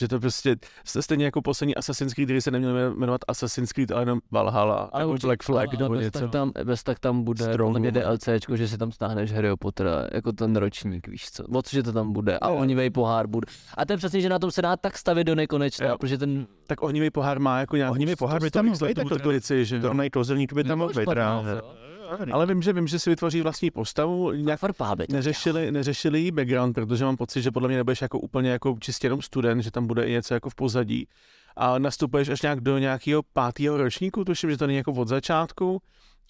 Že 0.00 0.08
to 0.08 0.20
prostě, 0.20 0.56
st- 0.86 1.00
stejně 1.00 1.24
jako 1.24 1.42
poslední 1.42 1.74
Assassin's 1.76 2.14
Creed, 2.14 2.26
který 2.26 2.40
se 2.40 2.50
neměl 2.50 2.94
jmenovat 2.94 3.20
Assassin's 3.28 3.72
Creed, 3.72 3.90
ale 3.92 4.02
jenom 4.02 4.20
Valhalla, 4.30 4.90
Ale 4.92 5.02
nebo 5.02 5.12
určitě- 5.12 5.26
Black 5.26 5.42
Flag, 5.42 5.78
nebo 5.78 5.94
bez, 5.94 6.04
něco. 6.04 6.18
tak 6.20 6.30
tam, 6.30 6.52
bez 6.64 6.82
tak 6.82 6.98
tam 6.98 7.22
bude 7.24 7.56
podle 7.56 7.80
mě. 7.80 7.90
DLCčko, 7.92 8.56
že 8.56 8.68
si 8.68 8.78
tam 8.78 8.92
stáhneš 8.92 9.32
Harry 9.32 9.48
Pottera, 9.58 10.06
jako 10.12 10.32
ten 10.32 10.56
ročník, 10.56 11.08
víš 11.08 11.30
co, 11.30 11.44
o 11.54 11.62
co, 11.62 11.70
že 11.76 11.82
to 11.82 11.92
tam 11.92 12.12
bude 12.12 12.38
a 12.38 12.48
Jo. 12.48 12.54
onivej 12.56 12.90
pohár 12.90 13.26
bude. 13.26 13.46
A 13.76 13.84
to 13.84 13.92
je 13.92 13.96
přesně, 13.96 14.20
že 14.20 14.28
na 14.28 14.38
tom 14.38 14.50
se 14.50 14.62
dá 14.62 14.76
tak 14.76 14.98
stavit 14.98 15.24
do 15.26 15.34
nekonečna, 15.34 15.86
Jo. 15.86 15.98
protože 15.98 16.18
ten 16.18 16.46
Tak 16.66 16.82
ohnivý 16.82 17.10
pohár 17.10 17.40
má 17.40 17.58
jako 17.60 17.76
nějakou... 17.76 17.92
Ohnivý 17.94 18.16
pohár 18.16 18.40
by 18.42 18.50
tam 18.50 18.66
mohl 18.66 18.86
být, 18.86 18.94
tak 18.94 19.06
že 19.48 19.76
jo? 19.76 19.94
Kouzelník 20.12 20.52
by 20.52 20.64
tam 20.64 20.78
mohl 20.78 20.92
být. 20.94 21.08
Ale 22.32 22.46
vím, 22.46 22.62
že 22.62 22.72
vím, 22.72 22.88
že 22.88 22.98
si 22.98 23.10
vytvoří 23.10 23.40
vlastní 23.40 23.70
postavu, 23.70 24.32
nějak 24.32 24.60
to 24.60 24.96
neřešili, 25.08 25.72
neřešili 25.72 26.20
jí 26.20 26.30
background, 26.30 26.74
protože 26.74 27.04
mám 27.04 27.16
pocit, 27.16 27.42
že 27.42 27.50
podle 27.50 27.68
mě 27.68 27.76
nebudeš 27.76 28.02
jako 28.02 28.18
úplně 28.18 28.50
jako 28.50 28.76
čistě 28.80 29.06
jenom 29.06 29.22
student, 29.22 29.62
že 29.62 29.70
tam 29.70 29.86
bude 29.86 30.04
i 30.04 30.12
něco 30.12 30.34
jako 30.34 30.50
v 30.50 30.54
pozadí. 30.54 31.08
A 31.56 31.78
nastupuješ 31.78 32.28
až 32.28 32.42
nějak 32.42 32.60
do 32.60 32.78
nějakého 32.78 33.22
pátého 33.32 33.76
ročníku, 33.76 34.24
tuším, 34.24 34.50
že 34.50 34.56
to 34.56 34.66
není 34.66 34.76
jako 34.76 34.92
od 34.92 35.08
začátku. 35.08 35.82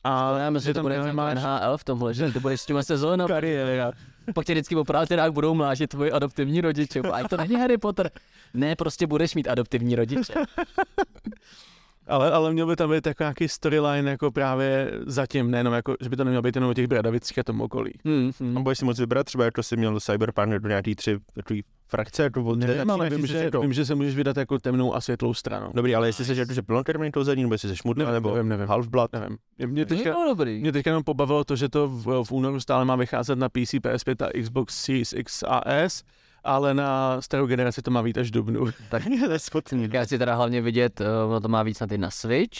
A 0.04 0.38
já 0.38 0.50
myslím, 0.50 0.70
že 0.70 0.74
to 0.74 0.82
bude 0.82 0.96
tam 0.96 1.06
jako 1.06 1.16
máš 1.16 1.34
NHL 1.34 1.76
v 1.76 1.84
tomhle, 1.84 2.14
že 2.14 2.32
ty 2.32 2.40
budeš 2.40 2.60
s 2.60 2.66
těma 2.66 2.82
sezónama, 2.82 3.28
kariéra. 3.28 3.92
pak 4.34 4.46
tě 4.46 4.52
vždycky 4.52 4.74
po 4.74 4.84
prázdninách 4.84 5.30
budou 5.30 5.54
mlážit 5.54 5.90
tvoji 5.90 6.12
adoptivní 6.12 6.60
rodiče, 6.60 7.00
a 7.00 7.28
to 7.28 7.36
není 7.36 7.54
Harry 7.54 7.78
Potter. 7.78 8.10
Ne, 8.54 8.76
prostě 8.76 9.06
budeš 9.06 9.34
mít 9.34 9.48
adoptivní 9.48 9.94
rodiče. 9.96 10.32
Ale, 12.10 12.30
ale 12.32 12.52
měl 12.52 12.66
by 12.66 12.76
tam 12.76 12.90
být 12.90 13.06
jako 13.06 13.22
nějaký 13.22 13.48
storyline 13.48 14.10
jako 14.10 14.30
právě 14.30 14.90
zatím, 15.06 15.50
nejenom 15.50 15.74
jako, 15.74 15.94
že 16.00 16.08
by 16.08 16.16
to 16.16 16.24
nemělo 16.24 16.42
být 16.42 16.54
jenom 16.56 16.70
o 16.70 16.74
těch 16.74 16.86
bradavicích 16.86 17.38
a 17.38 17.42
tom 17.42 17.60
okolí. 17.60 17.92
Hmm, 18.04 18.30
A 18.40 18.44
hmm. 18.44 18.62
budeš 18.62 18.78
si 18.78 18.84
moc 18.84 18.98
vybrat, 19.00 19.24
třeba 19.26 19.44
jako 19.44 19.62
si 19.62 19.76
měl 19.76 20.00
Cyberpunk 20.00 20.54
do 20.54 20.68
nějaký 20.68 20.94
tři 20.94 21.18
takový 21.34 21.64
frakce, 21.88 22.22
jako 22.22 22.44
od 22.44 22.58
Nevím, 22.58 22.90
ale 22.90 23.10
vím, 23.10 23.26
že, 23.26 23.38
jako- 23.38 23.60
vím, 23.60 23.72
že 23.72 23.84
se 23.84 23.94
můžeš 23.94 24.14
vydat 24.16 24.36
jako 24.36 24.58
temnou 24.58 24.94
a 24.94 25.00
světlou 25.00 25.34
stranou. 25.34 25.70
Dobrý, 25.74 25.94
ale 25.94 26.08
jestli 26.08 26.24
jsi 26.24 26.38
jako, 26.38 26.52
že 26.52 26.62
plnokrevný 26.62 27.12
kouzelník, 27.12 27.44
nebo 27.44 27.54
jestli 27.54 27.68
jsi 27.68 27.76
šmudný, 27.76 28.00
Nevím, 28.00 28.14
nebo 28.14 28.34
nevím, 28.34 28.48
nevím. 28.48 28.66
half-blood. 28.66 29.08
Nevím. 29.12 29.38
Mě 29.66 29.86
teďka, 29.86 30.10
No, 30.12 30.24
dobrý. 30.28 30.60
Mě 30.60 30.72
teďka 30.72 30.90
jenom 30.90 31.04
pobavilo 31.04 31.44
to, 31.44 31.56
že 31.56 31.68
to 31.68 31.88
v, 31.88 32.24
v 32.24 32.32
únoru 32.32 32.60
stále 32.60 32.84
má 32.84 32.96
vycházet 32.96 33.38
na 33.38 33.48
PC, 33.48 33.74
PS5 33.74 34.26
a 34.26 34.42
Xbox 34.42 34.84
Series 34.84 35.12
X 35.12 35.42
a 35.48 35.60
S, 35.70 36.02
ale 36.44 36.74
na 36.74 37.20
starou 37.20 37.46
generaci 37.46 37.82
to 37.82 37.90
má 37.90 38.02
být 38.02 38.18
až 38.18 38.28
v 38.28 38.30
dubnu. 38.30 38.64
Tak 38.90 39.02
to 39.28 39.38
smutný. 39.38 39.88
já 39.92 40.04
chci 40.04 40.18
teda 40.18 40.34
hlavně 40.34 40.60
vidět, 40.62 41.00
uh, 41.00 41.06
ono 41.30 41.40
to 41.40 41.48
má 41.48 41.62
víc 41.62 41.80
na 41.80 41.86
ty 41.86 41.98
na 41.98 42.10
Switch, 42.10 42.58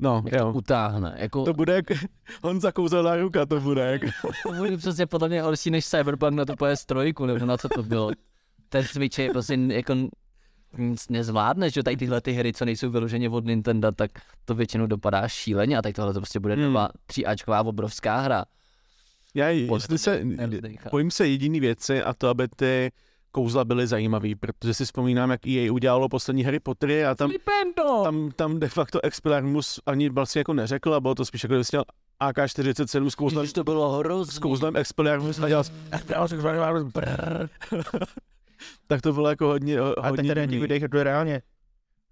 No, 0.00 0.22
jak 0.26 0.40
to 0.40 0.46
jo. 0.46 0.52
utáhne. 0.52 1.14
Jako, 1.18 1.44
To 1.44 1.52
bude 1.54 1.74
jak 1.74 1.84
Honza 2.42 2.72
kouzelná 2.72 3.16
ruka, 3.16 3.46
to 3.46 3.60
bude 3.60 3.82
jak. 3.92 4.02
to 4.42 4.52
bude 4.52 4.76
přesně 4.76 5.06
podle 5.06 5.28
mě 5.28 5.42
horší 5.42 5.70
než 5.70 5.86
Cyberpunk 5.86 6.32
na 6.32 6.44
to 6.44 6.52
PS3, 6.52 7.26
nebo 7.26 7.46
na 7.46 7.56
co 7.56 7.68
to 7.68 7.82
bylo. 7.82 8.10
Ten 8.68 8.84
Switch 8.84 9.18
je 9.18 9.30
prostě 9.30 9.54
jako 9.54 9.94
nic 10.78 11.08
nezvládneš, 11.08 11.74
že 11.74 11.82
tady 11.82 11.96
tyhle 11.96 12.20
ty 12.20 12.32
hry, 12.32 12.52
co 12.52 12.64
nejsou 12.64 12.90
vyloženě 12.90 13.28
od 13.30 13.44
Nintendo, 13.44 13.92
tak 13.92 14.10
to 14.44 14.54
většinou 14.54 14.86
dopadá 14.86 15.28
šíleně 15.28 15.78
a 15.78 15.82
tak 15.82 15.94
tohle 15.94 16.14
to 16.14 16.20
prostě 16.20 16.40
bude 16.40 16.54
Hmm. 16.54 16.62
nová 16.64 16.88
tříáčková 17.06 17.62
obrovská 17.62 18.20
hra. 18.20 18.44
Já 19.34 19.48
jestli 19.48 19.98
se, 19.98 20.22
bojím 20.90 21.10
se 21.10 21.28
jediný 21.28 21.60
věci 21.60 22.02
a 22.02 22.12
to, 22.14 22.28
aby 22.28 22.48
ty 22.56 22.90
kouzla 23.32 23.64
byly 23.64 23.86
zajímavý, 23.86 24.34
protože 24.34 24.74
si 24.74 24.84
vzpomínám, 24.84 25.30
jak 25.30 25.46
EA 25.46 25.72
udělalo 25.72 26.08
poslední 26.08 26.42
Harry 26.44 26.60
Pottery 26.60 27.04
a 27.04 27.14
tam, 27.14 27.30
Flipendo! 27.30 28.00
tam, 28.04 28.30
tam 28.36 28.60
de 28.60 28.68
facto 28.68 29.04
Expelliarmus 29.04 29.80
ani 29.86 30.08
vlastně 30.08 30.38
jako 30.40 30.54
neřekl 30.54 30.94
a 30.94 31.00
bylo 31.00 31.14
to 31.14 31.24
spíš 31.24 31.42
jako, 31.42 31.54
kdyby 31.54 31.64
měl 31.72 31.84
AK-47 32.22 33.06
s 33.06 33.14
kouzlem, 33.14 33.42
Když 33.42 33.52
to 33.52 33.64
bylo 33.64 33.98
hrozný. 33.98 34.32
s 34.34 34.38
kouzlem 34.38 34.76
Expelliarmus 34.76 35.38
a 35.38 35.48
dělal 35.48 35.64
tak 38.86 39.02
to 39.02 39.12
bylo 39.12 39.28
jako 39.30 39.46
hodně, 39.46 39.78
A 39.78 40.08
hodně 40.08 40.28
tady 40.34 40.40
těch 40.40 40.50
divný. 40.50 40.60
videích 40.62 40.82
je 40.82 40.88
to 40.88 41.02
reálně. 41.02 41.42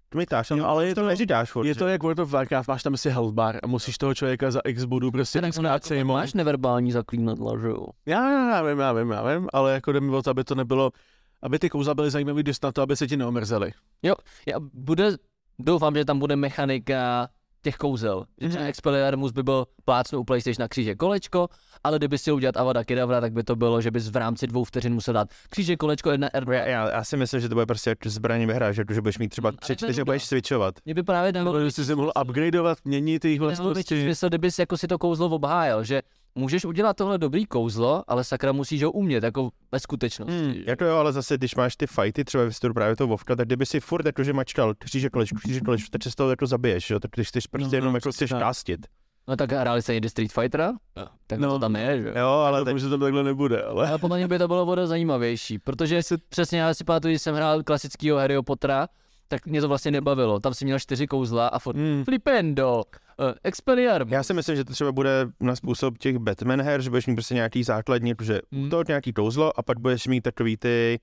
To 0.09 0.17
mi 0.17 0.25
táš, 0.25 0.49
Jo, 0.51 0.65
ale 0.65 0.87
je 0.87 0.95
to 0.95 1.01
to- 1.01 1.07
neříkáš 1.07 1.51
furt. 1.51 1.65
Je 1.65 1.73
že- 1.73 1.79
to 1.79 1.87
jak 1.87 2.03
World 2.03 2.19
of 2.19 2.31
Warcraft, 2.31 2.67
máš 2.67 2.83
tam 2.83 2.97
si 2.97 3.09
health 3.09 3.33
bar 3.33 3.59
a 3.63 3.67
musíš 3.67 3.97
toho 3.97 4.13
člověka 4.13 4.51
za 4.51 4.59
X 4.65 4.85
bodů 4.85 5.11
prostě 5.11 5.41
Tak 5.41 5.53
jako, 5.89 6.05
máš 6.07 6.33
neverbální 6.33 6.91
zaklínadla, 6.91 7.59
že 7.59 7.67
jo? 7.67 7.85
Já, 8.05 8.31
já, 8.31 8.49
já 8.49 8.61
vím, 8.63 8.79
já 8.79 8.93
vím, 8.93 9.11
já 9.11 9.23
vím, 9.37 9.47
ale 9.53 9.73
jako 9.73 9.91
jde 9.91 9.99
mi 10.01 10.15
o 10.15 10.21
to, 10.21 10.29
aby 10.29 10.43
to 10.43 10.55
nebylo, 10.55 10.91
aby 11.41 11.59
ty 11.59 11.69
kouzla 11.69 11.93
byly 11.95 12.11
zajímavé 12.11 12.43
dost 12.43 12.63
na 12.63 12.71
to, 12.71 12.81
aby 12.81 12.95
se 12.95 13.07
ti 13.07 13.17
neomrzely. 13.17 13.71
Já 14.03 14.55
bude, 14.73 15.11
doufám, 15.59 15.95
že 15.95 16.05
tam 16.05 16.19
bude 16.19 16.35
mechanika 16.35 17.29
těch 17.61 17.75
kouzel. 17.77 18.25
Že 18.41 18.49
třeba 18.49 18.61
Mhm. 18.61 18.69
Expelliarmus 18.69 19.31
by 19.31 19.43
byl 19.43 19.65
plácnu 19.85 20.19
u 20.19 20.23
PlayStation 20.23 20.63
na 20.63 20.67
kříže 20.67 20.95
kolečko, 20.95 21.47
ale 21.83 21.97
kdyby 21.97 22.17
si 22.17 22.31
udělat 22.31 22.57
Avada 22.57 22.83
Kedavra, 22.83 23.21
tak 23.21 23.33
by 23.33 23.43
to 23.43 23.55
bylo, 23.55 23.81
že 23.81 23.91
bys 23.91 24.09
v 24.09 24.15
rámci 24.15 24.47
dvou 24.47 24.63
vteřin 24.63 24.93
musel 24.93 25.13
dát 25.13 25.29
kříže 25.49 25.75
kolečko 25.77 26.11
jedna 26.11 26.29
R2. 26.29 26.51
Já, 26.51 26.65
já, 26.65 26.89
já, 26.89 27.03
si 27.03 27.17
myslím, 27.17 27.41
že 27.41 27.49
to 27.49 27.55
bude 27.55 27.65
prostě 27.65 27.95
zbraně 28.05 28.47
ve 28.47 28.53
hrách, 28.53 28.73
že, 28.73 28.83
že 28.93 29.01
budeš 29.01 29.17
mít 29.17 29.29
třeba 29.29 29.51
tři, 29.51 29.75
to 29.75 29.85
čtyři, 29.85 30.03
budeš 30.03 30.25
switchovat. 30.25 30.75
Mě 30.85 30.93
by 30.93 31.03
právě 31.03 31.31
dalo, 31.31 31.69
jsi 31.71 31.85
si 31.85 31.95
mohl 31.95 32.11
upgradeovat, 32.21 32.77
měnit 32.85 33.25
jejich 33.25 33.39
vlastnosti. 33.39 34.01
smysl, 34.03 34.29
kdybys 34.29 34.59
jako 34.59 34.77
si 34.77 34.87
to 34.87 34.97
kouzlo 34.97 35.29
obhájil, 35.29 35.83
že 35.83 36.01
můžeš 36.35 36.65
udělat 36.65 36.97
tohle 36.97 37.17
dobrý 37.17 37.45
kouzlo, 37.45 38.03
ale 38.07 38.23
sakra 38.23 38.51
musíš 38.51 38.83
ho 38.83 38.91
umět, 38.91 39.23
jako 39.23 39.49
ve 39.71 39.79
skutečnosti. 39.79 40.33
Hmm. 40.33 40.63
Jako 40.67 40.85
jo, 40.85 40.95
ale 40.95 41.13
zase, 41.13 41.37
když 41.37 41.55
máš 41.55 41.75
ty 41.75 41.87
fighty, 41.87 42.23
třeba 42.23 42.43
v 42.43 42.51
stylu 42.51 42.73
právě 42.73 42.95
toho 42.95 43.07
Vovka, 43.07 43.35
tak 43.35 43.47
kdyby 43.47 43.65
si 43.65 43.79
furt 43.79 44.05
jako, 44.05 44.23
že 44.23 44.33
mačkal 44.33 44.73
kříže 44.77 45.09
kolečko, 45.09 45.37
kříže 45.39 45.61
kolečko, 45.61 45.89
tak 45.91 46.03
se 46.03 46.11
z 46.11 46.15
toho 46.15 46.29
jako 46.29 46.47
zabiješ, 46.47 46.89
jo, 46.89 46.99
tak 46.99 47.11
když 47.15 47.27
chceš 47.27 47.47
prostě 47.47 47.75
No, 47.75 47.77
jenom 47.77 47.93
no, 47.93 47.97
jako 47.97 48.11
chceš 48.11 48.29
tak. 48.29 48.39
kástit. 48.39 48.87
No 49.27 49.35
tak 49.35 49.51
hráli 49.51 49.81
se 49.81 49.93
někdy 49.93 50.09
Street 50.09 50.31
Fightera? 50.31 50.71
Tak 51.27 51.39
No. 51.39 51.49
to 51.49 51.59
tam 51.59 51.75
je, 51.75 52.01
že 52.01 52.13
jo? 52.19 52.27
Ale 52.27 52.65
tak, 52.65 52.79
že 52.79 52.89
to 52.89 52.97
takhle 52.97 53.23
nebude, 53.23 53.63
ale... 53.63 53.87
Ale 53.89 53.97
podle 53.97 54.17
mě 54.17 54.27
by 54.27 54.37
to 54.39 54.47
bylo 54.47 54.65
voda 54.65 54.87
zajímavější, 54.87 55.59
protože 55.59 56.03
si, 56.03 56.17
přesně 56.29 56.59
já 56.59 56.73
si 56.73 56.83
pamatuju, 56.83 57.11
když 57.11 57.21
jsem 57.21 57.35
hrál 57.35 57.63
klasického 57.63 58.17
Harryho 58.17 58.43
Pottera, 58.43 58.87
tak 59.27 59.45
mě 59.45 59.61
to 59.61 59.67
vlastně 59.67 59.91
nebavilo. 59.91 60.39
Tam 60.39 60.53
si 60.53 60.65
měl 60.65 60.79
čtyři 60.79 61.07
kouzla 61.07 61.47
a 61.47 61.59
fot... 61.59 61.75
Hmm. 61.75 62.03
Flipendo, 62.05 62.75
uh, 63.19 63.25
Expelliarmus. 63.43 64.11
já 64.11 64.23
si 64.23 64.33
myslím, 64.33 64.55
že 64.55 64.65
to 64.65 64.73
třeba 64.73 64.91
bude 64.91 65.27
na 65.39 65.55
způsob 65.55 65.97
těch 65.97 66.17
Batman 66.17 66.61
her, 66.61 66.81
že 66.81 66.89
budeš 66.89 67.07
mít 67.07 67.15
prostě 67.15 67.33
nějaký 67.35 67.63
základní, 67.63 68.15
protože 68.15 68.39
Hmm. 68.51 68.69
to 68.69 68.83
nějaký 68.87 69.13
kouzlo 69.13 69.59
a 69.59 69.63
pak 69.63 69.79
budeš 69.79 70.07
mít 70.07 70.21
takový 70.21 70.57
ty 70.57 70.99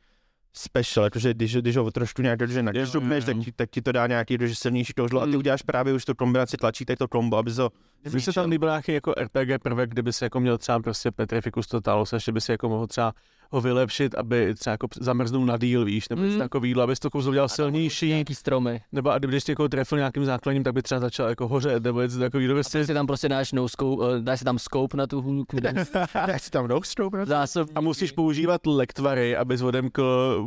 special, 0.57 1.05
jakože 1.05 1.35
když, 1.35 1.57
když 1.57 1.77
ho 1.77 1.91
trošku 1.91 2.23
nějak 2.23 2.41
jakože 2.41 2.63
nakřupneš, 2.63 3.25
tak, 3.25 3.37
ti- 3.39 3.53
tak 3.53 3.71
ti 3.71 3.83
to 3.83 3.93
dá 3.93 4.07
nějaký 4.07 4.35
jakože 4.35 4.55
silnější 4.55 4.93
tohle 4.97 5.21
a 5.23 5.25
ty 5.25 5.31
Mm. 5.31 5.37
uděláš 5.39 5.63
právě 5.63 5.93
už 5.95 6.05
tu 6.05 6.15
kombinaci 6.15 6.57
tlačítek, 6.57 6.99
to 6.99 7.09
kombo, 7.09 7.37
aby 7.37 7.53
to 7.55 7.71
Mně 8.13 8.21
se 8.21 8.33
tam 8.33 8.51
líbil 8.51 8.69
nějaký 8.69 8.93
jako 8.93 9.15
RPG 9.19 9.59
prvek, 9.63 9.91
kdyby 9.91 10.13
si 10.13 10.25
jako 10.25 10.41
měl 10.41 10.59
třeba 10.59 10.81
prostě 10.81 11.11
Petrificus 11.11 11.67
Totalus, 11.67 12.13
ještě 12.13 12.33
by 12.33 12.41
si 12.41 12.53
jako 12.53 12.69
mohl 12.69 12.87
třeba 12.87 13.13
ho 13.51 13.61
vylepšit, 13.61 14.15
aby 14.15 14.55
třeba 14.55 14.73
jako 14.73 14.87
zamrznul 15.01 15.47
na 15.47 15.57
díl, 15.57 15.85
víš, 15.85 16.09
nebo 16.09 16.23
Mm. 16.23 16.39
takový, 16.39 16.75
aby 16.75 16.95
to 16.97 17.11
kouzlo 17.11 17.31
udělal 17.31 17.49
silnější, 17.49 18.09
Nějaký 18.09 18.35
stromy. 18.35 18.81
nebo 18.93 19.11
a 19.11 19.19
kdyby 19.19 19.41
tě 19.41 19.53
jako 19.53 19.69
trefil 19.69 19.99
nějakým 19.99 20.25
základním, 20.25 20.65
tak 20.65 20.75
by 20.75 20.83
třeba 20.83 21.01
začal 21.01 21.29
jako 21.29 21.49
hořet, 21.49 21.83
nebo 21.83 22.03
něco 22.03 22.19
takového, 22.19 22.55
prostě 22.55 22.87
Si 22.87 22.95
tam 22.95 23.07
prostě 23.07 23.29
dáš, 23.29 23.53
no 23.53 23.69
scope, 23.69 24.03
dáš 24.21 24.39
si 24.39 24.45
tam 24.45 24.59
scope 24.59 24.97
na 24.97 25.07
tu 25.07 25.23
hůlku. 25.23 25.57
Já 26.29 26.39
si 26.39 26.51
tam 26.51 26.69
no 26.69 26.81
Zásob. 27.27 27.69
a 27.75 27.81
musíš 27.81 28.13
používat 28.13 28.67
lektvary, 28.67 29.37
abys 29.37 29.63
odemkl 29.63 30.05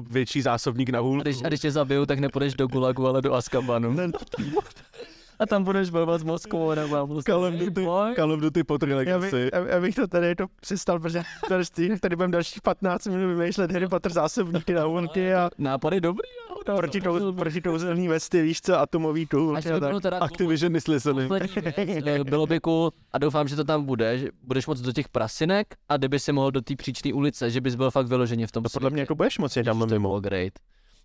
větší 0.10 0.42
zásobník 0.42 0.90
na 0.90 1.00
A 1.00 1.02
hůlku. 1.02 1.22
když, 1.22 1.38
a 1.44 1.48
když 1.48 1.60
tě 1.60 1.72
zabiju, 1.72 2.06
tak 2.06 2.20
nepůjdeš 2.20 2.54
do 2.54 2.68
Gulagu, 2.68 3.08
ale 3.08 3.22
do 3.22 3.34
Azkabanu. 3.34 3.96
A 5.40 5.46
tam 5.46 5.64
budeš 5.64 5.90
bojovat 5.90 6.18
s 6.22 6.24
Moskvou 6.24 6.74
nebo 6.76 7.08
prostě. 7.08 7.32
Call 7.32 7.44
of 7.44 7.54
Duty. 7.54 7.88
Call 8.16 8.32
of 8.32 8.40
Duty 8.40 8.64
po 8.64 8.74
Já, 8.74 8.88
bych, 8.88 8.96
Legacy. 8.98 9.50
já, 9.54 9.60
já 9.60 9.82
bych 9.82 9.96
to 9.96 10.08
tady 10.08 10.36
to 10.36 10.46
přestal, 10.62 11.00
protože 11.00 11.24
tady, 11.50 12.00
tady 12.00 12.16
budeme 12.16 12.32
další 12.32 12.60
15 12.64 13.06
minut 13.08 13.36
vymýšlet 13.38 13.72
Harry 13.72 13.88
Potter 13.88 14.12
zásobníky 14.12 14.74
na 14.74 14.86
únky 14.88 15.34
a 15.34 15.50
Nápady 15.58 16.02
dobrý. 16.02 16.28
proti, 16.76 17.02
tou, 17.02 17.34
proti 17.34 17.62
kouzelný 17.62 18.08
vesty, 18.08 18.42
víš 18.42 18.62
co, 18.62 18.80
atomový 18.80 19.26
tool. 19.26 19.58
Až 19.58 19.64
to 22.18 22.24
bylo 22.24 22.48
by 22.48 22.60
cool 22.60 22.92
a 23.14 23.18
doufám, 23.18 23.48
že 23.48 23.56
to 23.56 23.64
tam 23.64 23.86
bude, 23.86 24.18
že 24.18 24.28
budeš 24.44 24.68
moc 24.68 24.82
do 24.82 24.92
těch 24.92 25.10
prasinek 25.10 25.76
a 25.90 25.98
kdyby 25.98 26.20
si 26.20 26.32
mohl 26.32 26.52
do 26.52 26.62
té 26.62 26.76
příčné 26.76 27.14
ulice, 27.14 27.52
že 27.52 27.62
bys 27.62 27.76
byl 27.76 27.92
fakt 27.92 28.08
vyloženě 28.08 28.48
v 28.48 28.52
tom 28.52 28.64
To 28.64 28.70
podle 28.70 28.90
mě 28.90 29.02
jako 29.02 29.16
budeš 29.16 29.38
moci 29.38 29.64
tam 29.64 29.80
to 29.80 29.86
by 29.86 29.94
mimo. 29.94 30.10
bylo 30.10 30.52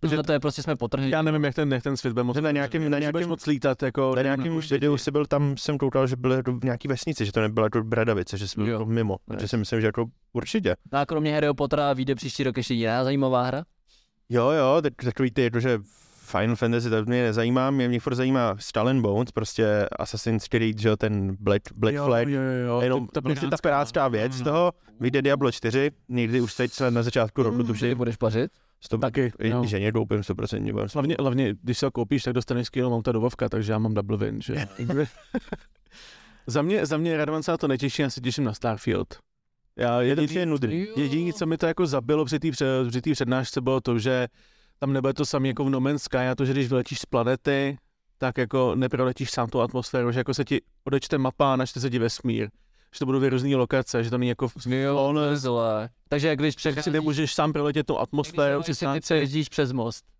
great. 0.09 0.11
Tohle 0.11 0.23
to 0.23 0.31
je 0.33 0.39
prostě 0.39 0.63
jsme 0.63 0.75
potrhli. 0.75 1.09
Já 1.09 1.21
nevím, 1.21 1.43
jak 1.43 1.55
ten, 1.55 1.73
jak 1.73 1.83
ten 1.83 1.97
svět 1.97 2.13
bude 2.13 2.23
moc, 2.23 2.37
Na 2.37 2.51
nějakém, 2.51 2.89
na 2.91 2.99
nějakém, 2.99 3.29
moc 3.29 3.45
lítat, 3.45 3.83
jako 3.83 4.15
na 4.15 4.21
nějakém 4.21 4.59
videu 4.71 4.97
si 4.97 5.11
byl 5.11 5.25
tam, 5.25 5.57
jsem 5.57 5.77
koukal, 5.77 6.07
že 6.07 6.15
byly 6.15 6.41
v 6.59 6.63
nějaký 6.63 6.87
vesnici, 6.87 7.25
že 7.25 7.31
to 7.31 7.41
nebyla 7.41 7.65
jako 7.65 7.83
Bradavice, 7.83 8.37
že 8.37 8.47
jsi 8.47 8.55
byl 8.55 8.67
jako 8.67 8.85
mimo. 8.85 9.17
Takže 9.27 9.47
si 9.47 9.57
myslím, 9.57 9.81
že 9.81 9.87
jako 9.87 10.05
určitě. 10.33 10.75
No 10.91 10.99
a 10.99 11.05
kromě 11.05 11.33
Harryho 11.33 11.53
Pottera 11.53 11.93
vyjde 11.93 12.15
příští 12.15 12.43
rok 12.43 12.57
ještě 12.57 12.73
jiná 12.73 13.03
zajímavá 13.03 13.43
hra. 13.43 13.63
Jo, 14.29 14.49
jo, 14.49 14.81
tak, 14.81 14.93
takový 15.03 15.31
ty, 15.31 15.43
jakože 15.43 15.79
Final 16.25 16.55
Fantasy, 16.55 16.89
to 16.89 17.05
mě 17.05 17.23
nezajímá, 17.23 17.71
mě, 17.71 17.87
mě 17.87 17.99
furt 17.99 18.15
zajímá 18.15 18.55
and 18.75 19.01
Bones, 19.01 19.31
prostě 19.31 19.87
Assassin's 19.99 20.47
Creed, 20.47 20.79
že 20.79 20.89
jo, 20.89 20.97
ten 20.97 21.37
Black, 21.39 21.61
Black 21.75 21.95
jo, 21.95 22.05
Flag, 22.05 22.27
Jo, 22.27 22.41
jo, 22.41 22.67
jo. 22.67 22.81
jenom 22.81 23.07
ta, 23.07 23.21
prostě 23.21 23.47
ta 23.47 23.57
pirátská 23.63 24.07
věc 24.07 24.33
z 24.33 24.41
toho, 24.41 24.71
vyjde 24.99 25.21
Diablo 25.21 25.51
4, 25.51 25.91
někdy 26.09 26.41
už 26.41 26.53
teď 26.55 26.71
na 26.89 27.03
začátku 27.03 27.43
roku, 27.43 27.57
Ty 27.57 27.63
tuším, 27.63 27.97
budeš 27.97 28.15
pařit? 28.17 28.51
To 28.89 28.97
Taky, 28.97 29.31
i, 29.39 29.49
no. 29.49 29.63
i 29.63 29.67
ženě 29.67 29.91
koupím 29.91 30.19
100%. 30.19 30.71
Budem 30.71 30.89
se- 30.89 30.93
Hlavně, 30.97 31.15
hlavně, 31.19 31.55
když 31.61 31.77
se 31.77 31.85
ho 31.85 31.91
koupíš, 31.91 32.23
tak 32.23 32.33
dostaneš 32.33 32.67
skill 32.67 32.89
mount 32.89 33.05
do 33.05 33.19
Vovka, 33.21 33.49
takže 33.49 33.71
já 33.71 33.79
mám 33.79 33.93
double 33.93 34.17
win, 34.17 34.41
že? 34.41 34.67
za 36.47 36.61
mě, 36.61 36.85
za 36.85 36.97
mě 36.97 37.17
Radovan 37.17 37.43
se 37.43 37.51
na 37.51 37.57
to 37.57 37.67
netěší, 37.67 38.01
já 38.01 38.09
se 38.09 38.21
těším 38.21 38.43
na 38.43 38.53
Starfield. 38.53 39.17
Já 39.77 40.01
Je 40.01 40.15
to 40.15 40.25
přijde 40.25 40.45
nudný. 40.45 40.87
jediný, 40.95 41.33
co 41.33 41.45
mi 41.45 41.57
to 41.57 41.65
jako 41.65 41.85
zabilo 41.87 42.25
při 42.25 42.39
té 42.39 42.51
před, 42.51 42.67
při 42.89 43.01
té 43.01 43.11
přednášce, 43.11 43.61
bylo 43.61 43.81
to, 43.81 43.99
že 43.99 44.27
tam 44.79 44.93
nebude 44.93 45.13
to 45.13 45.25
samé 45.25 45.47
jako 45.47 45.65
v 45.65 45.69
No 45.69 45.79
Man's 45.79 46.03
Sky, 46.03 46.17
a 46.17 46.35
to, 46.35 46.45
že 46.45 46.51
když 46.53 46.67
vyletíš 46.67 46.99
z 46.99 47.05
planety, 47.05 47.77
tak 48.17 48.37
jako 48.37 48.75
neproletíš 48.75 49.31
sám 49.31 49.49
tu 49.49 49.61
atmosféru, 49.61 50.11
že 50.11 50.19
jako 50.19 50.33
se 50.33 50.43
ti 50.45 50.61
odečte 50.83 51.17
mapa 51.17 51.53
a 51.53 51.55
načte 51.55 51.79
se 51.79 51.89
ti 51.89 51.99
vesmír. 51.99 52.49
Že 52.93 52.99
to 52.99 53.05
budou 53.05 53.19
dvě 53.19 53.29
různé 53.29 53.55
lokace, 53.55 54.03
že 54.03 54.09
to 54.09 54.17
není 54.17 54.29
jako 54.29 54.47
je 54.69 55.37
zlé. 55.37 55.89
Takže 56.09 56.35
když 56.35 56.55
přecházíš, 56.55 56.93
nemůžeš 56.93 57.33
sám 57.33 57.53
proletět 57.53 57.87
tu 57.87 57.99
atmosféru, 57.99 58.61
přejezdíš 58.99 59.49
přes 59.49 59.71
most. 59.71 60.12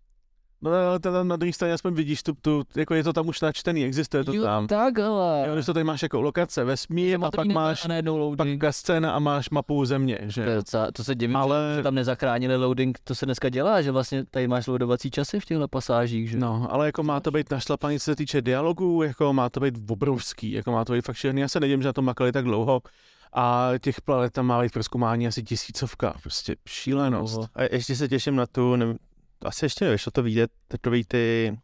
No 0.64 0.70
ale 0.88 0.98
teda 1.00 1.24
na 1.24 1.36
druhé 1.36 1.52
straně 1.52 1.74
aspoň 1.74 1.94
vidíš 1.94 2.22
tu, 2.22 2.32
tu, 2.42 2.62
jako 2.76 2.94
je 2.94 3.04
to 3.04 3.12
tam 3.12 3.28
už 3.28 3.40
načtený, 3.40 3.84
existuje 3.84 4.24
to 4.24 4.32
Jo, 4.32 4.42
tam. 4.42 4.66
takhle. 4.66 5.44
Jo, 5.48 5.54
když 5.54 5.66
to 5.66 5.74
tady 5.74 5.84
máš 5.84 6.02
jako 6.02 6.20
lokace, 6.20 6.64
vesmír 6.64 7.18
a 7.24 7.30
pak 7.30 7.46
máš 7.46 7.84
a 7.84 7.88
najednou 7.88 8.36
pak 8.36 8.48
scéna 8.70 9.12
a 9.12 9.18
máš 9.18 9.50
mapu 9.50 9.84
země, 9.84 10.16
To, 10.16 10.24
je 10.24 10.30
že? 10.30 10.54
docela, 10.54 10.92
to 10.92 11.04
se 11.04 11.14
divím, 11.14 11.36
Ale- 11.36 11.72
že 11.76 11.82
tam 11.82 11.94
nezachránili 11.94 12.56
loading, 12.56 12.98
to 13.04 13.14
se 13.14 13.26
dneska 13.26 13.48
dělá, 13.48 13.82
že 13.82 13.90
vlastně 13.90 14.24
tady 14.30 14.48
máš 14.48 14.66
loadovací 14.66 15.10
časy 15.10 15.40
v 15.40 15.44
těchto 15.44 15.68
pasážích, 15.68 16.30
že? 16.30 16.38
No, 16.38 16.66
ale 16.70 16.86
jako 16.86 17.02
má 17.02 17.20
to 17.20 17.30
být 17.30 17.50
našlapaný, 17.50 17.98
co 17.98 18.04
se 18.04 18.16
týče 18.16 18.42
dialogů, 18.42 19.02
jako 19.02 19.32
má 19.32 19.50
to 19.50 19.60
být 19.60 19.74
obrovský, 19.90 20.52
jako 20.52 20.72
má 20.72 20.84
to 20.84 20.92
být 20.92 21.04
fakt 21.04 21.16
šílený. 21.16 21.40
Já 21.40 21.48
se 21.48 21.60
nedím, 21.60 21.82
že 21.82 21.88
na 21.88 21.92
to 21.92 22.02
makali 22.02 22.32
tak 22.32 22.44
dlouho 22.44 22.82
a 23.32 23.70
těch 23.80 24.00
planet 24.00 24.32
tam 24.32 24.46
má 24.46 24.62
být 24.62 24.72
pro 24.72 24.82
zkoumání 24.82 25.26
asi 25.26 25.42
tisícovka, 25.42 26.14
prostě 26.22 26.56
šílenost. 26.68 27.38
Oho. 27.38 27.48
A 27.54 27.62
ještě 27.74 27.96
se 27.96 28.08
těším 28.08 28.36
na 28.36 28.46
tu, 28.46 28.76
nevím, 28.76 28.98
asi 29.44 29.64
ještě 29.64 29.84
nevyšlo 29.84 30.12
to 30.12 30.22
vidět, 30.22 30.50
takový 30.68 31.04
ty, 31.04 31.56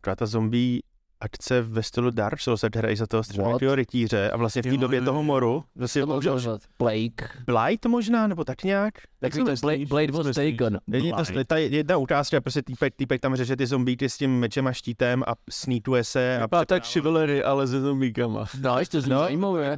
taková 0.00 0.16
ta 0.16 0.26
zombie 0.26 0.80
akce 1.20 1.62
ve 1.62 1.82
stylu 1.82 2.10
Dark 2.10 2.40
Souls, 2.40 2.62
jak 2.62 2.76
hrají 2.76 2.96
za 2.96 3.06
toho 3.06 3.22
středního 3.22 3.74
rytíře 3.74 4.30
a 4.30 4.36
vlastně 4.36 4.62
v 4.62 4.64
té 4.64 4.76
době 4.76 5.00
toho 5.00 5.22
moru, 5.22 5.64
vlastně 5.76 6.02
To 6.02 6.06
už, 6.06 6.14
může 6.14 6.30
už 6.30 6.48
Blake. 6.78 7.30
Blight 7.46 7.86
možná, 7.86 8.26
nebo 8.26 8.44
tak 8.44 8.64
nějak. 8.64 8.94
Tak 9.20 9.34
to? 9.34 9.44
Blade, 9.60 9.86
Blade 9.86 10.12
was 10.12 10.26
taken. 10.26 10.78
Je 10.92 11.12
to, 11.12 11.44
ta 11.44 11.56
jedna 11.56 11.96
ukázka, 11.96 12.40
prostě 12.40 12.62
týpek, 12.62 12.94
týpek 12.96 13.20
tam 13.20 13.36
řeže 13.36 13.56
ty 13.56 13.66
zombíky 13.66 14.08
s 14.08 14.18
tím 14.18 14.38
mečem 14.38 14.66
a 14.66 14.72
štítem 14.72 15.24
a 15.26 15.32
snítuje 15.50 16.04
se 16.04 16.38
a 16.38 16.42
Vypadá 16.42 16.64
tak 16.64 16.86
chivalry, 16.86 17.44
ale 17.44 17.66
se 17.66 17.80
zombíkama. 17.80 18.44
No, 18.60 18.78
ještě 18.78 19.02
to 19.02 19.08
No, 19.08 19.18
zajímavé. 19.18 19.76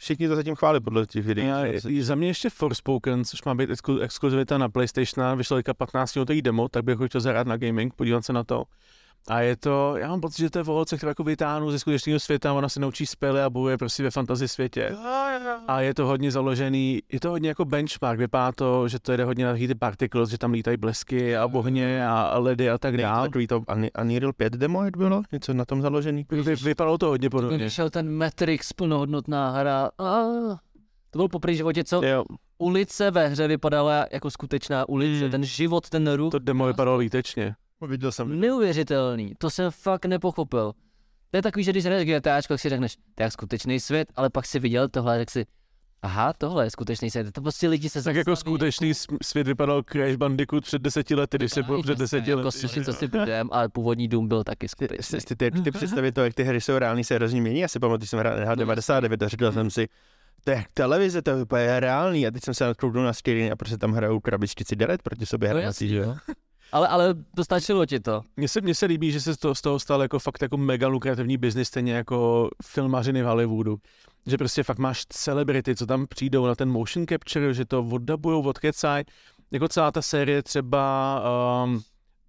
Všichni 0.00 0.28
to 0.28 0.36
zatím 0.36 0.54
chválí 0.54 0.80
podle 0.80 1.06
těch 1.06 1.24
videí. 1.24 1.46
Já, 1.46 1.64
za 2.00 2.14
mě 2.14 2.26
ještě 2.28 2.50
Forspoken, 2.50 3.24
což 3.24 3.44
má 3.44 3.54
být 3.54 3.70
exklu- 3.70 4.02
exkluzivita 4.02 4.58
na 4.58 4.68
PlayStation, 4.68 5.38
vyšlo 5.38 5.56
teďka 5.56 5.74
15 5.74 6.14
minutý 6.14 6.42
demo, 6.42 6.68
tak 6.68 6.84
bych 6.84 6.98
ho 6.98 7.06
chtěl 7.06 7.20
zahrát 7.20 7.46
na 7.46 7.56
gaming, 7.56 7.94
podívat 7.94 8.24
se 8.24 8.32
na 8.32 8.44
to. 8.44 8.64
A 9.28 9.40
je 9.40 9.56
to, 9.56 9.96
já 9.96 10.08
mám 10.08 10.20
pocit, 10.20 10.42
že 10.42 10.50
to 10.50 10.58
je 10.58 10.62
o 10.62 10.72
holce, 10.72 10.96
která 10.96 11.10
jako 11.10 11.24
vytáhnu 11.24 11.70
ze 11.70 11.78
skutečného 11.78 12.20
světa, 12.20 12.52
ona 12.52 12.68
se 12.68 12.80
naučí 12.80 13.06
spely 13.06 13.42
a 13.42 13.50
bojuje 13.50 13.78
prostě 13.78 14.02
ve 14.02 14.10
fantasy 14.10 14.48
světě. 14.48 14.96
A 15.66 15.80
je 15.80 15.94
to 15.94 16.06
hodně 16.06 16.30
založený, 16.30 17.02
je 17.12 17.20
to 17.20 17.30
hodně 17.30 17.48
jako 17.48 17.64
benchmark, 17.64 18.18
vypadá 18.18 18.52
to, 18.52 18.88
že 18.88 18.98
to 18.98 19.16
jde 19.16 19.24
hodně 19.24 19.44
na 19.44 19.54
ty 19.54 19.74
particles, 19.74 20.30
že 20.30 20.38
tam 20.38 20.52
lítají 20.52 20.76
blesky 20.76 21.36
a 21.36 21.46
ohně 21.46 22.06
a 22.06 22.38
ledy 22.38 22.70
a 22.70 22.78
tak 22.78 22.96
dále. 22.96 23.28
Takový 23.28 23.46
to 23.46 23.62
Unreal 24.02 24.32
5 24.32 24.52
demo, 24.52 24.84
jak 24.84 24.96
bylo? 24.96 25.22
Něco 25.32 25.54
na 25.54 25.64
tom 25.64 25.82
založený? 25.82 26.26
Vy, 26.30 26.56
vypadalo 26.56 26.98
to 26.98 27.06
hodně 27.06 27.30
podobně. 27.30 27.58
vyšel 27.58 27.90
ten 27.90 28.12
Matrix 28.16 28.72
plnohodnotná 28.72 29.50
hra. 29.50 29.90
A, 29.98 30.22
to 31.10 31.18
byl 31.18 31.28
poprvé 31.28 31.52
v 31.52 31.56
životě, 31.56 31.84
co 31.84 32.04
Jo, 32.04 32.24
ulice 32.58 33.10
ve 33.10 33.28
hře 33.28 33.48
vypadala 33.48 34.06
jako 34.12 34.30
skutečná 34.30 34.88
ulice. 34.88 35.20
Hmm. 35.22 35.30
Ten 35.30 35.44
život, 35.44 35.88
ten 35.88 36.12
ruch. 36.12 36.30
to 36.30 36.38
demo 36.38 36.66
vypadalo 36.66 36.98
výtečně. 36.98 37.54
Viděl 37.86 38.12
jsem. 38.12 38.40
Neuvěřitelný, 38.40 39.34
to 39.38 39.50
jsem 39.50 39.70
fakt 39.70 40.04
nepochopil. 40.04 40.72
To 41.30 41.36
je 41.36 41.42
takový, 41.42 41.64
že 41.64 41.70
když 41.70 41.84
hraješ 41.84 42.08
GTAčko, 42.08 42.54
tak 42.54 42.60
si 42.60 42.68
řekneš, 42.68 42.96
to 43.14 43.22
je 43.22 43.30
skutečný 43.30 43.80
svět, 43.80 44.08
ale 44.16 44.30
pak 44.30 44.46
si 44.46 44.58
viděl 44.58 44.88
tohle, 44.88 45.18
tak 45.18 45.30
si, 45.30 45.46
aha, 46.02 46.32
tohle 46.38 46.66
je 46.66 46.70
skutečný 46.70 47.10
svět. 47.10 47.32
To 47.32 47.40
prostě 47.40 47.68
lidi 47.68 47.88
se 47.88 48.02
Tak 48.02 48.16
jako 48.16 48.30
zastaví, 48.30 48.54
skutečný 48.54 48.94
s- 48.94 49.06
svět 49.22 49.46
vypadal 49.46 49.82
Crash 49.92 50.16
Bandicoot 50.16 50.64
před 50.64 50.82
deseti 50.82 51.14
lety, 51.14 51.36
když 51.38 51.52
se 51.52 51.62
byl 51.62 51.82
před 51.82 51.98
deseti 51.98 52.30
Jako 52.30 52.42
lety. 52.42 52.68
si, 52.68 52.84
co 52.84 52.92
si 52.92 53.08
budem, 53.08 53.48
ale 53.52 53.68
původní 53.68 54.08
Doom 54.08 54.28
byl 54.28 54.44
taky 54.44 54.66
Ty, 54.66 54.68
skutečný. 54.68 55.18
ty, 55.20 55.36
ty, 55.36 55.50
ty, 55.50 55.62
ty 55.62 55.70
představy 55.70 56.12
to, 56.12 56.24
jak 56.24 56.34
ty 56.34 56.42
hry 56.44 56.60
jsou 56.60 56.78
reální, 56.78 57.04
se 57.04 57.14
hrozně 57.14 57.40
mění. 57.40 57.58
Já 57.60 57.68
si 57.68 57.78
pamatuju, 57.78 57.98
když 57.98 58.10
jsem 58.10 58.18
hrál 58.18 58.36
hrál 58.36 58.56
99 58.56 59.22
a 59.22 59.28
říkal 59.28 59.52
jsem 59.52 59.70
si, 59.70 59.88
to 60.44 60.50
je 60.50 60.64
televize, 60.74 61.22
to 61.22 61.30
je 61.30 61.42
úplně 61.42 61.80
reálný. 61.80 62.26
A 62.26 62.30
teď 62.30 62.44
jsem 62.44 62.54
se 62.54 62.64
nakouknul 62.64 63.04
na 63.04 63.12
screen 63.12 63.52
a 63.52 63.56
prostě 63.56 63.78
tam 63.78 63.92
hrajou 63.92 64.20
krabičky 64.20 64.64
cigaret 64.64 65.02
proti 65.02 65.26
sobě 65.26 65.48
No 65.54 65.60
hrací, 65.60 65.84
jasně, 65.84 65.88
že 65.88 66.14
Ale, 66.72 66.88
ale 66.88 67.14
dostačilo 67.34 67.86
ti 67.86 68.00
to. 68.00 68.22
Mně 68.36 68.48
se, 68.48 68.60
mně 68.60 68.74
se 68.74 68.86
líbí, 68.86 69.12
že 69.12 69.20
se 69.20 69.36
toho, 69.36 69.54
z 69.54 69.60
toho 69.60 69.78
stal 69.78 70.02
jako 70.02 70.18
fakt 70.18 70.42
jako 70.42 70.56
mega 70.56 70.88
lukrativní 70.88 71.36
biznis, 71.36 71.68
stejně 71.68 71.92
jako 71.92 72.50
filmařiny 72.64 73.22
v 73.22 73.26
Hollywoodu. 73.26 73.78
Že 74.26 74.38
prostě 74.38 74.62
fakt 74.62 74.78
máš 74.78 75.06
celebrity, 75.08 75.76
co 75.76 75.86
tam 75.86 76.06
přijdou 76.06 76.46
na 76.46 76.54
ten 76.54 76.68
motion 76.68 77.06
capture, 77.06 77.54
že 77.54 77.64
to 77.64 77.80
oddabujou, 77.80 78.42
odkecaj. 78.42 79.04
Jako 79.50 79.68
celá 79.68 79.92
ta 79.92 80.02
série 80.02 80.42
třeba, 80.42 81.22
um, 81.64 81.80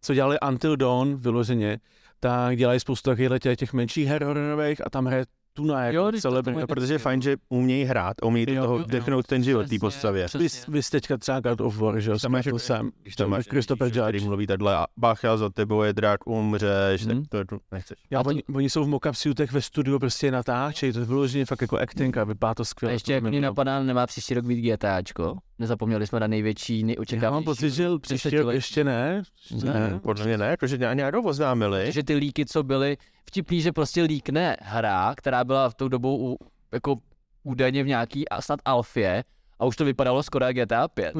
co 0.01 0.13
dělali 0.13 0.37
Until 0.49 0.77
Dawn 0.77 1.15
vyloženě, 1.15 1.79
tak 2.19 2.57
dělají 2.57 2.79
spoustu 2.79 3.09
takových 3.09 3.57
těch, 3.57 3.73
menších 3.73 4.09
hororových 4.09 4.85
a 4.85 4.89
tam 4.89 5.05
hraje 5.05 5.25
tuna 5.53 5.83
jako 5.85 5.95
Jo, 5.95 6.09
když 6.09 6.21
to 6.21 6.29
celebrity. 6.29 6.65
Protože 6.67 6.93
je 6.93 6.97
fajn, 6.97 7.21
že 7.21 7.35
umějí 7.49 7.83
hrát, 7.83 8.13
a 8.21 8.25
umějí 8.25 8.45
do 8.45 8.61
toho 8.61 8.79
vdechnout 8.79 9.27
ten 9.27 9.43
život 9.43 9.69
té 9.69 9.75
postavě. 9.79 10.27
Vy, 10.39 10.47
vy 10.67 10.83
jste 10.83 10.97
teďka 10.97 11.17
třeba 11.17 11.39
God 11.39 11.61
of 11.61 11.77
War, 11.77 11.99
že 11.99 12.11
jo, 12.11 12.19
Tam 12.19 12.31
máš- 12.31 12.47
jsem. 12.57 12.91
Když 13.01 13.15
tam 13.15 13.29
máš 13.29 13.45
Christopher 13.47 13.87
Judge. 13.97 14.25
mluví 14.25 14.47
takhle 14.47 14.75
a 14.75 14.87
bacha 14.97 15.37
za 15.37 15.49
tebou 15.49 15.81
je 15.83 15.93
drak, 15.93 16.27
umřeš, 16.27 17.05
Hmm. 17.05 17.25
tak 17.25 17.29
to, 17.47 17.55
to 17.55 17.61
nechceš. 17.71 17.97
Já, 18.11 18.19
A 18.19 18.23
to- 18.23 18.29
oni, 18.29 18.43
oni, 18.55 18.69
jsou 18.69 18.83
v 18.83 18.87
mock-up 18.87 19.13
suitech 19.13 19.51
ve 19.51 19.61
studiu 19.61 19.99
prostě 19.99 20.31
natáčejí, 20.31 20.93
to 20.93 20.99
je 20.99 21.05
vyloženě 21.05 21.45
fakt 21.45 21.61
jako 21.61 21.77
acting 21.79 22.17
a 22.17 22.23
vypadá 22.23 22.53
to 22.53 22.61
A 22.61 22.65
skvěle. 22.65 22.93
ještě 22.95 23.13
jak 23.13 23.23
mě 23.23 23.41
napadá, 23.41 23.83
nemá 23.83 24.07
příští 24.07 24.33
rok 24.33 24.45
být 24.45 24.61
GTAčko. 24.61 25.37
Nezapomněli 25.61 26.07
jsme 26.07 26.19
na 26.19 26.27
největší, 26.27 26.79
Já 26.79 26.85
nejočekávanější. 26.85 27.33
mám 27.33 27.43
pocit, 27.43 27.69
že 27.69 27.87
příště 28.01 28.43
ještě 28.49 28.83
ne. 28.83 29.23
Ne. 29.63 29.99
Podle 30.03 30.25
mě 30.25 30.37
ne, 30.37 30.57
protože 30.57 30.77
nějak 30.77 31.15
oznámili. 31.25 31.91
že 31.91 32.03
ty 32.03 32.15
líky, 32.15 32.45
co 32.45 32.63
byly, 32.63 32.97
vtipný, 33.25 33.61
že 33.61 33.71
prostě 33.71 34.03
líkne 34.03 34.57
hra, 34.61 35.15
která 35.15 35.43
byla 35.43 35.69
v 35.69 35.73
tou 35.73 35.87
dobou 35.87 36.31
u, 36.33 36.37
jako 36.71 36.95
údajně 37.43 37.83
v 37.83 37.87
nějaký 37.87 38.29
a 38.29 38.41
snad 38.41 38.59
alfě 38.65 39.23
A 39.59 39.65
už 39.65 39.75
to 39.75 39.85
vypadalo 39.85 40.23
skoro 40.23 40.45
jak 40.45 40.55
GTA 40.55 40.87
5. 40.87 41.13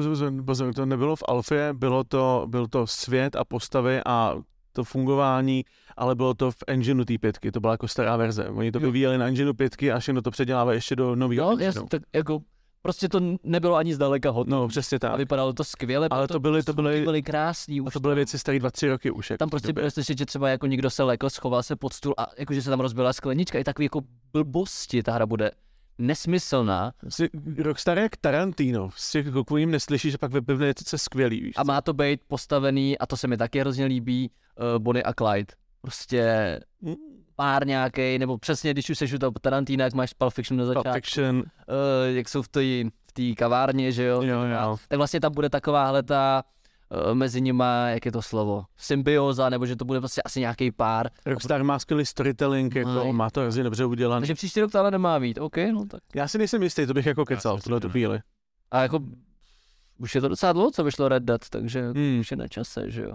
Pozor, 0.46 0.74
to 0.74 0.86
nebylo 0.86 1.16
v 1.16 1.22
Alfě, 1.28 1.72
bylo 1.72 2.04
to, 2.04 2.46
byl 2.48 2.66
to 2.66 2.86
svět 2.86 3.36
a 3.36 3.44
postavy 3.44 4.00
a 4.06 4.36
to 4.72 4.84
fungování, 4.84 5.64
ale 5.96 6.14
bylo 6.14 6.34
to 6.34 6.50
v 6.50 6.56
engineu 6.66 7.04
té 7.04 7.18
pětky, 7.18 7.52
to 7.52 7.60
byla 7.60 7.72
jako 7.72 7.88
stará 7.88 8.16
verze. 8.16 8.48
Oni 8.48 8.72
to 8.72 8.80
vyvíjeli 8.80 9.18
na 9.18 9.26
engineu 9.28 9.54
pětky 9.54 9.92
a 9.92 9.98
všechno 9.98 10.22
to 10.22 10.30
předělávají 10.30 10.76
ještě 10.76 10.96
do 10.96 11.14
nového 11.16 11.50
engineu. 11.50 11.64
jasně, 11.66 11.82
tak 11.88 12.02
jako, 12.12 12.38
prostě 12.82 13.08
to 13.08 13.20
nebylo 13.44 13.74
ani 13.76 13.94
zdaleka 13.94 14.30
hodno. 14.30 14.56
No, 14.60 14.68
přesně 14.68 14.96
A 14.96 14.98
tak. 14.98 15.16
vypadalo 15.16 15.52
to 15.52 15.64
skvěle, 15.64 16.08
Ale 16.10 16.28
to 16.28 16.40
byly, 16.40 16.62
to 16.62 16.72
byly, 16.72 17.02
byly 17.02 17.22
krásný. 17.22 17.80
a 17.86 17.90
to 17.90 18.00
byly 18.00 18.14
věci 18.14 18.38
staré 18.38 18.58
dva, 18.58 18.70
tři 18.70 18.88
roky 18.88 19.10
už. 19.10 19.30
jako 19.30 19.38
tam 19.38 19.50
prostě 19.50 19.72
bylo 19.72 19.90
slyšet, 19.90 20.18
že 20.18 20.26
třeba 20.26 20.48
jako 20.48 20.66
někdo 20.66 20.90
se 20.90 21.02
lekl, 21.02 21.30
schoval 21.30 21.62
se 21.62 21.76
pod 21.76 21.92
stůl 21.92 22.14
a 22.18 22.26
jakože 22.38 22.62
se 22.62 22.70
tam 22.70 22.80
rozbila 22.80 23.12
sklenička. 23.12 23.58
I 23.58 23.64
takový 23.64 23.84
jako 23.86 24.00
blbosti 24.32 25.02
ta 25.02 25.12
hra 25.12 25.26
bude 25.26 25.50
nesmyslná 25.98 26.92
Jsi 27.08 27.28
Rockstar 27.58 27.98
je 27.98 28.02
jak 28.02 28.16
Tarantino, 28.16 28.90
z 28.96 29.12
těch 29.12 29.30
kokovým 29.32 29.70
neslyšíš, 29.70 30.12
že 30.12 30.18
pak 30.18 30.32
vypivne 30.32 30.66
něco 30.66 30.98
skvělý, 30.98 31.40
víš. 31.40 31.52
a 31.56 31.62
má 31.64 31.80
to 31.80 31.92
být 31.92 32.20
postavený, 32.28 32.98
a 32.98 33.06
to 33.06 33.16
se 33.16 33.26
mi 33.28 33.36
taky 33.36 33.60
hrozně 33.60 33.84
líbí, 33.84 34.30
uh, 34.30 34.78
Bonnie 34.82 35.02
a 35.02 35.12
Clyde. 35.12 35.54
Prostě 35.82 36.60
Mm. 36.80 36.94
Pár 37.36 37.66
nějaký, 37.66 38.18
nebo 38.18 38.38
přesně, 38.38 38.72
když 38.72 38.90
už 38.90 38.98
seš 38.98 39.12
u 39.12 39.18
toho 39.18 39.32
Tarantina, 39.40 39.84
jak 39.84 39.94
máš 39.94 40.12
Pulp 40.12 40.32
Fiction 40.32 40.58
na 40.58 40.64
Pulp 40.64 40.76
začátku, 40.76 40.94
Fiction, 40.94 41.36
uh, 41.36 41.44
jak 42.16 42.28
jsou 42.28 42.42
v 42.42 42.48
té 42.48 42.60
v 43.08 43.12
té 43.12 43.34
kavárně, 43.34 43.92
že 43.92 44.04
jo, 44.04 44.22
jo, 44.22 44.42
jo. 44.42 44.76
tak 44.88 44.96
vlastně 44.96 45.20
tam 45.20 45.32
bude 45.32 45.50
takováhle 45.50 46.02
ta 46.02 46.44
uh, 47.08 47.14
mezi 47.14 47.40
nima, 47.40 47.88
jak 47.88 48.06
je 48.06 48.12
to 48.12 48.22
slovo, 48.22 48.64
symbioza, 48.76 49.48
nebo 49.48 49.66
že 49.66 49.76
to 49.76 49.84
bude 49.84 49.98
vlastně 49.98 50.22
asi 50.22 50.40
nějaký 50.40 50.70
pár. 50.70 51.10
Rockstar 51.26 51.64
má 51.64 51.78
skvělý 51.78 52.06
storytelling, 52.06 52.74
jako, 52.74 52.90
Mají. 52.90 53.12
má 53.12 53.30
to 53.30 53.40
hrozně 53.40 53.62
dobře 53.62 53.84
udělané. 53.84 54.20
Takže 54.20 54.34
příští 54.34 54.60
rok 54.60 54.72
to 54.72 54.78
ale 54.78 54.90
nemá 54.90 55.20
být, 55.20 55.38
OK, 55.38 55.56
no 55.56 55.86
tak. 55.86 56.00
Já 56.14 56.28
si 56.28 56.38
nejsem 56.38 56.62
jistý, 56.62 56.86
to 56.86 56.94
bych 56.94 57.06
jako 57.06 57.24
kecal 57.24 57.56
v 57.56 57.62
tuhle 57.62 57.76
myslím, 57.76 57.90
chvíli. 57.90 58.20
A 58.70 58.82
jako 58.82 59.00
už 59.98 60.14
je 60.14 60.20
to 60.20 60.28
docela 60.28 60.52
dlouho, 60.52 60.70
co 60.70 60.84
vyšlo 60.84 61.08
Red 61.08 61.22
Dead, 61.22 61.48
takže 61.50 61.82
Hmm. 61.82 62.20
už 62.20 62.30
je 62.30 62.36
na 62.36 62.48
čase, 62.48 62.90
že 62.90 63.02
jo. 63.02 63.14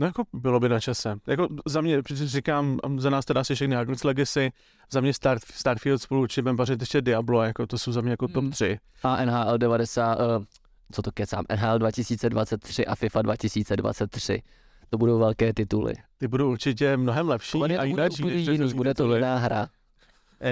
No 0.00 0.06
jako 0.06 0.22
bylo 0.32 0.60
by 0.60 0.68
na 0.68 0.80
čase. 0.80 1.16
Jako 1.26 1.48
za 1.66 1.80
mě, 1.80 2.02
protože 2.02 2.28
říkám, 2.28 2.78
za 2.96 3.10
nás 3.10 3.24
teda 3.24 3.40
asi 3.40 3.54
všechny 3.54 3.76
Hogwarts 3.76 4.04
Legacy, 4.04 4.52
za 4.90 5.00
mě 5.00 5.14
Star, 5.14 5.38
Starfield 5.54 6.02
spolu 6.02 6.26
budeme 6.42 6.56
pařit 6.56 6.80
ještě 6.80 7.00
Diablo, 7.00 7.42
jako 7.42 7.66
to 7.66 7.78
jsou 7.78 7.92
za 7.92 8.00
mě 8.00 8.10
jako 8.10 8.28
top 8.28 8.42
Hmm. 8.42 8.50
3. 8.52 8.78
A 9.02 9.24
NHL 9.24 9.58
90, 9.58 10.14
uh, 10.14 10.44
co 10.92 11.02
to 11.02 11.12
kecám, 11.12 11.44
NHL 11.56 11.78
2023 11.78 12.86
a 12.86 12.94
FIFA 12.94 13.22
2023. 13.22 14.42
To 14.90 14.98
budou 14.98 15.18
velké 15.18 15.52
tituly. 15.52 15.94
Ty 16.18 16.28
budou 16.28 16.50
určitě 16.50 16.96
mnohem 16.96 17.28
lepší 17.28 17.58
Bude 17.58 17.76
a 17.76 17.80
to 17.80 17.86
jinak 17.86 18.12
úplně 18.12 18.34
jiný, 18.34 18.74
bude 18.74 18.94
to 18.94 19.14
jiná 19.14 19.36
hra. 19.38 19.68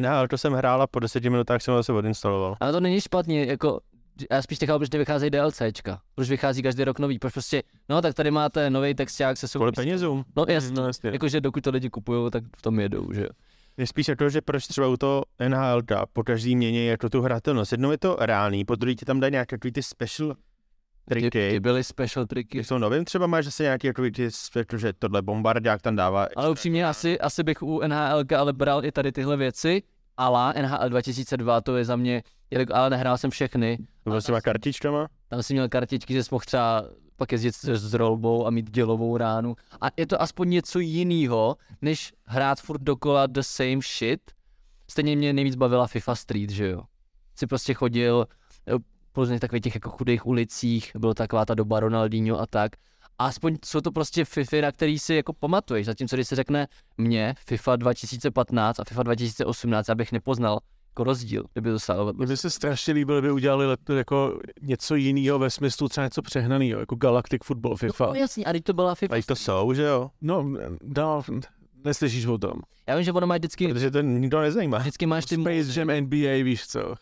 NHL, 0.01 0.29
to 0.29 0.39
jsem 0.39 0.53
hrál 0.53 0.83
a 0.83 0.87
po 0.87 1.01
deseti 1.01 1.31
minutách 1.31 1.63
jsem 1.63 1.75
ho 1.75 1.79
zase 1.79 1.93
odinstaloval. 1.93 2.57
Ale 2.61 2.73
to 2.73 2.81
není 2.81 3.01
špatně, 3.01 3.45
jako 3.45 3.81
já 4.31 4.43
spíš 4.43 4.61
nechápu, 4.61 4.79
proč 4.79 4.91
nevycházejí 4.91 5.31
DLCčka. 5.31 6.01
Proč 6.15 6.29
vychází 6.29 6.63
každý 6.63 6.85
rok 6.85 6.99
nový, 6.99 7.19
proč 7.19 7.33
prostě, 7.33 7.63
no 7.89 8.03
tak 8.03 8.15
tady 8.15 8.31
máte 8.31 8.71
nový 8.71 8.95
texták 8.95 9.37
se 9.37 9.47
Kvůli 9.49 9.69
souvisí. 9.73 9.75
penězům. 9.89 10.25
No 10.37 10.45
jasně, 10.49 10.71
No 10.81 10.87
jasně. 10.87 11.11
jakože 11.11 11.41
dokud 11.41 11.65
to 11.65 11.71
lidi 11.71 11.91
kupují, 11.91 12.31
tak 12.31 12.45
v 12.57 12.63
tom 12.63 12.81
jedou, 12.81 13.13
že 13.13 13.21
jo. 13.23 13.29
Je 13.77 13.87
spíš 13.87 14.09
jako, 14.09 14.29
že 14.31 14.41
proč 14.41 14.67
třeba 14.67 14.87
u 14.89 14.97
toho 14.97 15.25
NHL 15.49 15.83
po 16.13 16.23
každý 16.25 16.57
měně 16.57 16.91
jako 16.91 17.09
tu 17.09 17.21
hratelnost. 17.23 17.73
Jednou 17.73 17.91
je 17.91 17.99
to 17.99 18.17
reálný, 18.21 18.65
po 18.65 18.75
druhý 18.75 18.97
ti 18.97 19.05
tam 19.05 19.21
dají 19.21 19.33
nějaké 19.33 19.57
ty 19.73 19.83
special 19.83 20.35
Ty, 21.09 21.15
ty 21.15 21.21
triky. 21.31 21.61
byly 21.61 21.85
special 21.85 22.27
triky. 22.27 22.59
Ty 22.59 22.65
jsou 22.65 22.79
novým 22.79 23.05
třeba 23.05 23.27
máš 23.27 23.45
zase 23.45 23.63
nějaký 23.63 23.87
jako 23.87 24.03
ty, 24.15 24.29
že 24.77 24.93
tohle 24.93 25.23
bombardák 25.23 25.83
tam 25.83 25.97
dává. 25.97 26.27
Ale 26.37 26.51
upřímně 26.51 26.87
asi, 26.87 27.21
asi 27.21 27.43
bych 27.43 27.63
u 27.63 27.81
NHL 27.87 28.25
ale 28.37 28.53
bral 28.53 28.85
i 28.85 28.93
tady 28.93 29.13
tyhle 29.13 29.37
věci, 29.37 29.83
ale 30.19 30.55
NHL 30.63 30.89
2002 30.89 31.61
to 31.61 31.77
je 31.77 31.85
za 31.85 31.97
mě, 31.97 32.23
jelikož- 32.51 32.75
ale 32.77 32.91
nehrál 32.91 33.19
jsem 33.19 33.31
všechny, 33.31 33.79
To 34.05 34.21
s 34.21 34.25
těma 34.25 34.41
kartičkama. 34.41 35.09
tam 35.29 35.43
si 35.43 35.53
měl 35.55 35.69
kartičky, 35.69 36.15
že 36.15 36.25
jsi 36.25 36.29
mohl 36.33 36.45
třeba 36.47 36.85
pak 37.17 37.33
jezdit 37.33 37.55
s, 37.55 37.65
s 37.65 37.95
rolbou 37.95 38.47
a 38.47 38.51
mít 38.51 38.71
dělovou 38.71 39.17
ránu. 39.17 39.57
A 39.81 39.87
je 39.97 40.07
to 40.07 40.23
aspoň 40.23 40.51
něco 40.51 40.79
jiného, 40.79 41.57
než 41.83 42.13
hrát 42.25 42.61
furt 42.61 42.83
dokola 42.83 43.27
the 43.27 43.41
same 43.41 43.81
shit. 43.99 44.21
Stejně 44.91 45.17
mě 45.17 45.33
nejvíc 45.33 45.55
bavila 45.57 45.87
FIFA 45.87 46.15
Street, 46.15 46.51
že 46.51 46.69
jo. 46.69 46.83
Si 47.37 47.47
prostě 47.47 47.75
chodil 47.75 48.27
po 49.13 49.27
takových 49.27 49.63
těch 49.63 49.75
jako 49.75 49.91
chudých 49.91 50.27
ulicích, 50.27 50.93
bylo 50.99 51.15
taková 51.15 51.45
ta 51.45 51.55
doba 51.55 51.81
Ronaldinho 51.81 52.41
a 52.41 52.47
tak. 52.47 52.73
A 53.19 53.27
aspoň 53.27 53.57
jsou 53.65 53.81
to 53.81 53.93
prostě 53.93 54.25
FIFA, 54.25 54.57
na 54.61 54.73
který 54.73 54.99
si 54.99 55.15
jako 55.15 55.33
pamatuješ. 55.33 55.87
Zatímco 55.87 56.17
když 56.17 56.29
se 56.29 56.37
řekne 56.37 56.67
mě 56.99 57.35
FIFA 57.47 57.77
2015 57.77 58.81
a 58.81 58.85
FIFA 58.85 59.03
2018, 59.03 59.89
já 59.89 59.95
bych 59.95 60.13
nepoznal 60.13 60.59
jako 60.91 61.05
rozdíl, 61.05 61.45
kdyby 61.53 61.71
to 61.71 61.79
stalo. 61.79 62.13
Mně 62.13 62.27
by 62.27 62.37
se 62.37 62.51
strašně 62.51 62.93
líbilo, 62.95 63.19
kdyby 63.21 63.33
udělali 63.33 63.67
let- 63.67 63.91
jako 63.91 64.41
něco 64.63 64.95
jiného 64.95 65.39
ve 65.39 65.51
smyslu 65.51 65.89
třeba 65.89 66.05
něco 66.07 66.23
přehnaného, 66.23 66.81
jako 66.81 66.95
Galactic 66.95 67.41
Football 67.45 67.77
FIFA. 67.77 68.07
No 68.07 68.15
jasně, 68.15 68.45
a 68.45 68.53
teď 68.53 68.65
to 68.65 68.73
byla 68.73 68.95
FIFA. 68.95 69.15
A 69.17 69.23
to 69.27 69.37
jsou, 69.37 69.73
že 69.73 69.83
jo? 69.83 70.11
No, 70.21 70.51
no, 70.97 71.23
neslyšíš 71.85 72.27
o 72.27 72.39
tom. 72.39 72.53
Já 72.87 72.95
vím, 72.97 73.05
že 73.05 73.13
ono 73.13 73.27
má 73.27 73.35
vždycky, 73.37 73.69
Protože 73.69 73.91
to 73.91 74.01
nikdo 74.01 74.41
nezajímá. 74.41 74.79
vždycky 74.79 75.07
máš 75.07 75.25
ty 75.27 75.35
Space 75.35 75.81
Jam 75.81 75.89
NBA, 76.05 76.45
víš 76.45 76.67
co. 76.67 76.95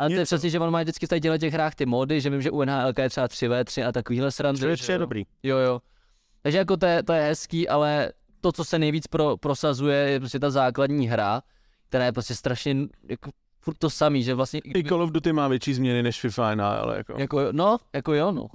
Ale 0.00 0.10
to 0.10 0.16
je 0.16 0.24
přesně, 0.24 0.50
že 0.50 0.58
on 0.58 0.70
má 0.70 0.82
vždycky 0.82 1.06
v 1.06 1.08
tady 1.08 1.38
těch 1.38 1.52
hrách 1.52 1.74
ty 1.74 1.86
mody, 1.86 2.20
že 2.20 2.30
vím, 2.30 2.42
že 2.42 2.50
u 2.50 2.64
NHL 2.64 2.92
je 3.02 3.08
třeba 3.08 3.28
3v3 3.28 3.88
a 3.88 3.92
takovýhle 3.92 4.30
srandy. 4.30 4.76
To 4.76 4.92
je 4.92 4.98
dobrý. 4.98 5.26
Jo, 5.42 5.56
jo. 5.56 5.80
Takže 6.42 6.58
jako 6.58 6.76
to 6.76 6.86
je, 6.86 7.02
to 7.02 7.12
je 7.12 7.22
hezký, 7.22 7.68
ale 7.68 8.12
to, 8.40 8.52
co 8.52 8.64
se 8.64 8.78
nejvíc 8.78 9.06
pro, 9.06 9.36
prosazuje, 9.36 9.96
je 9.96 10.20
prostě 10.20 10.38
ta 10.38 10.50
základní 10.50 11.08
hra, 11.08 11.42
která 11.88 12.04
je 12.04 12.12
prostě 12.12 12.34
strašně 12.34 12.76
jako 13.08 13.30
furt 13.60 13.78
to 13.78 13.90
samý, 13.90 14.22
že 14.22 14.34
vlastně... 14.34 14.60
I 14.64 14.84
Call 14.84 15.02
of 15.02 15.10
Duty 15.10 15.32
má 15.32 15.48
větší 15.48 15.74
změny 15.74 16.02
než 16.02 16.20
FIFA, 16.20 16.48
ale 16.48 16.96
jako. 16.96 17.14
Jako, 17.18 17.48
no, 17.52 17.78
jako 17.92 18.14
jo, 18.14 18.32
no. 18.32 18.46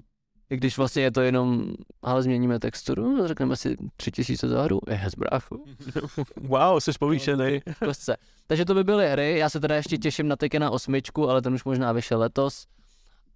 I 0.49 0.57
když 0.57 0.77
vlastně 0.77 1.03
je 1.03 1.11
to 1.11 1.21
jenom, 1.21 1.73
ale 2.01 2.23
změníme 2.23 2.59
texturu, 2.59 3.27
řekneme 3.27 3.55
si 3.55 3.75
tři 3.97 4.11
tisíce 4.11 4.47
za 4.47 4.63
hru, 4.63 4.79
je 4.89 5.01
bráchu. 5.17 5.65
Wow, 6.41 6.79
jsi 6.79 6.91
povýšený. 6.99 7.61
Kostce. 7.85 8.17
Takže 8.47 8.65
to 8.65 8.73
by 8.73 8.83
byly 8.83 9.09
hry, 9.09 9.37
já 9.37 9.49
se 9.49 9.59
teda 9.59 9.75
ještě 9.75 9.97
těším 9.97 10.27
na 10.27 10.35
Tekena 10.35 10.69
osmičku, 10.71 11.29
ale 11.29 11.41
ten 11.41 11.53
už 11.53 11.63
možná 11.63 11.91
vyšel 11.91 12.19
letos. 12.19 12.67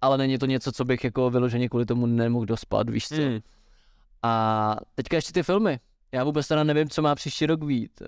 Ale 0.00 0.18
není 0.18 0.38
to 0.38 0.46
něco, 0.46 0.72
co 0.72 0.84
bych 0.84 1.04
jako 1.04 1.30
vyloženě 1.30 1.68
kvůli 1.68 1.86
tomu 1.86 2.06
nemohl 2.06 2.46
dospat, 2.46 2.90
víš 2.90 3.08
co. 3.08 3.14
Hmm. 3.14 3.38
A 4.22 4.76
teďka 4.94 5.16
ještě 5.16 5.32
ty 5.32 5.42
filmy. 5.42 5.80
Já 6.12 6.24
vůbec 6.24 6.48
teda 6.48 6.64
nevím, 6.64 6.88
co 6.88 7.02
má 7.02 7.14
příští 7.14 7.46
rok 7.46 7.64
být. 7.64 8.02
Eh, 8.02 8.06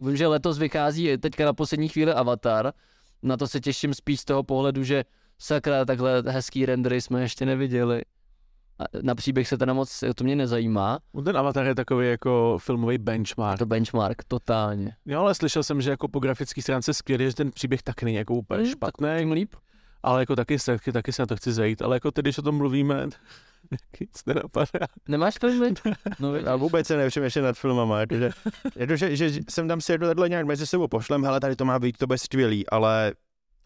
Vím, 0.00 0.16
že 0.16 0.26
letos 0.26 0.58
vychází 0.58 1.18
teďka 1.18 1.44
na 1.44 1.52
poslední 1.52 1.88
chvíli 1.88 2.12
Avatar. 2.12 2.72
Na 3.22 3.36
to 3.36 3.48
se 3.48 3.60
těším 3.60 3.94
spíš 3.94 4.20
z 4.20 4.24
toho 4.24 4.42
pohledu, 4.42 4.84
že 4.84 5.04
sakra, 5.38 5.84
takhle 5.84 6.22
hezký 6.26 6.66
rendery 6.66 7.00
jsme 7.00 7.22
ještě 7.22 7.46
neviděli. 7.46 8.02
Na 9.02 9.14
příběh 9.14 9.48
se 9.48 9.58
teda 9.58 9.72
moc, 9.72 10.04
to 10.14 10.24
mě 10.24 10.36
nezajímá. 10.36 10.98
Ten 11.24 11.36
Avatar 11.36 11.66
je 11.66 11.74
takový 11.74 12.08
jako 12.08 12.58
filmový 12.60 12.98
benchmark. 12.98 13.58
to 13.58 13.66
benchmark, 13.66 14.24
totálně. 14.24 14.96
Jo, 15.06 15.20
ale 15.20 15.34
slyšel 15.34 15.62
jsem, 15.62 15.80
že 15.80 15.90
jako 15.90 16.08
po 16.08 16.18
grafické 16.20 16.62
stránce 16.62 16.94
skvělý, 16.94 17.24
že 17.24 17.34
ten 17.34 17.50
příběh 17.50 17.82
tak 17.82 18.02
není 18.02 18.16
jako 18.16 18.34
úplně 18.34 18.62
Hmm, 18.62 18.70
špatný, 18.72 19.08
Tím 19.18 19.32
líp. 19.32 19.54
ale 20.02 20.20
jako 20.22 20.36
taky 20.36 20.58
se, 20.58 20.72
taky, 20.72 20.92
taky 20.92 21.12
se 21.12 21.22
na 21.22 21.26
to 21.26 21.36
chci 21.36 21.52
zajít. 21.52 21.82
Ale 21.82 21.96
jako 21.96 22.10
teď, 22.10 22.22
když 22.22 22.38
o 22.38 22.42
tom 22.42 22.56
mluvíme, 22.56 23.06
nic 24.00 24.24
nenapadá. 24.26 24.86
Nemáš 25.08 25.34
filmy? 25.40 25.74
No, 26.20 26.32
vidíš. 26.32 26.48
A 26.48 26.56
vůbec 26.56 26.86
se 26.86 26.96
nepřemýšlím 26.96 27.44
nad 27.44 27.56
filmama, 27.58 28.00
jakože, 28.00 28.30
jakože, 28.76 29.16
že 29.16 29.30
jsem 29.48 29.68
tam 29.68 29.80
si 29.80 29.92
jedno 29.92 30.06
takhle 30.06 30.28
nějak 30.28 30.46
mezi 30.46 30.66
sebou 30.66 30.88
pošlem, 30.88 31.24
hele, 31.24 31.40
tady 31.40 31.56
to 31.56 31.64
má 31.64 31.78
být, 31.78 31.96
to 31.98 32.06
bude 32.06 32.18
skvělý, 32.18 32.66
ale 32.68 33.12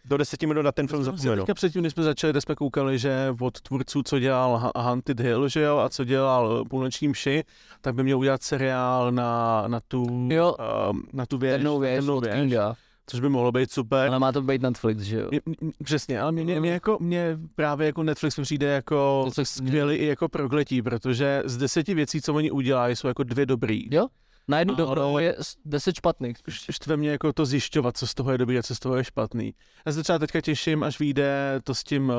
do 0.05 0.16
deseti 0.16 0.46
minut 0.46 0.62
na 0.62 0.72
ten 0.72 0.88
film 0.88 1.05
zapomenu. 1.05 1.36
Teďka 1.42 1.55
předtím, 1.55 1.80
když 1.82 1.92
jsme 1.92 2.03
začali, 2.03 2.40
jsme 2.40 2.55
koukali, 2.55 2.98
že 2.98 3.34
od 3.40 3.61
tvůrců, 3.61 4.03
co 4.03 4.18
dělal 4.18 4.72
Haunted 4.76 5.20
Hill, 5.20 5.48
že 5.48 5.61
jo, 5.61 5.78
a 5.78 5.88
co 5.88 6.05
dělal 6.05 6.64
Půlnoční 6.70 7.09
mši, 7.09 7.44
tak 7.80 7.94
by 7.94 8.03
měl 8.03 8.18
udělat 8.18 8.42
seriál 8.42 9.12
na, 9.12 9.64
na 9.66 9.80
tu, 9.88 10.28
Jo. 10.32 10.57
um, 10.90 11.03
na 11.12 11.26
tu 11.26 11.38
věž, 11.38 11.53
Temnou 11.55 11.78
věž 11.78 11.96
temnou 11.96 12.20
věž, 12.20 12.34
Kinga. 12.34 12.74
což 13.07 13.20
by 13.20 13.28
mohlo 13.28 13.53
být 13.53 13.70
super. 13.72 14.09
Ale 14.09 14.18
má 14.18 14.32
to 14.32 14.42
být 14.42 14.62
Netflix, 14.62 15.03
že 15.03 15.18
jo? 15.18 15.28
Mě, 15.30 15.40
mě, 15.46 15.70
přesně, 15.84 16.20
ale 16.20 16.32
mě, 16.32 16.44
mě, 16.44 16.61
mě, 16.61 16.70
jako, 16.70 16.96
mě 17.00 17.38
právě 17.55 17.86
jako 17.86 18.03
Netflix 18.03 18.36
mi 18.38 18.42
přijde 18.44 18.66
jako 18.66 19.24
Netflix- 19.28 19.44
skvělý 19.57 19.96
i 19.96 20.07
jako 20.07 20.28
prokletí, 20.28 20.82
protože 20.82 21.42
z 21.44 21.57
deseti 21.57 21.94
věcí, 21.94 22.20
co 22.22 22.34
oni 22.34 22.50
udělají, 22.50 22.96
jsou 22.96 23.09
jako 23.09 23.22
dvě 23.22 23.46
dobrý. 23.46 23.94
Jo? 23.94 24.07
Na 24.49 24.59
jednu 24.59 24.74
dobrou 24.74 25.18
je 25.18 25.36
deset 25.64 25.97
špatných. 25.97 26.36
Štve 26.70 26.97
mě 26.97 27.11
jako 27.11 27.32
to 27.32 27.47
zjišťovat, 27.47 27.97
co 27.97 28.07
z 28.07 28.14
toho 28.14 28.32
je 28.32 28.38
dobrý 28.38 28.59
a 28.59 28.62
co 28.62 28.74
z 28.74 28.78
toho 28.78 28.97
je 28.97 29.05
špatný. 29.05 29.55
Já 29.86 29.93
se 29.93 30.03
třeba 30.03 30.18
teďka 30.18 30.40
těším, 30.40 30.82
až 30.82 30.99
vyjde 30.99 31.61
to 31.64 31.74
s 31.74 31.84
tím 31.84 32.09
uh, 32.09 32.14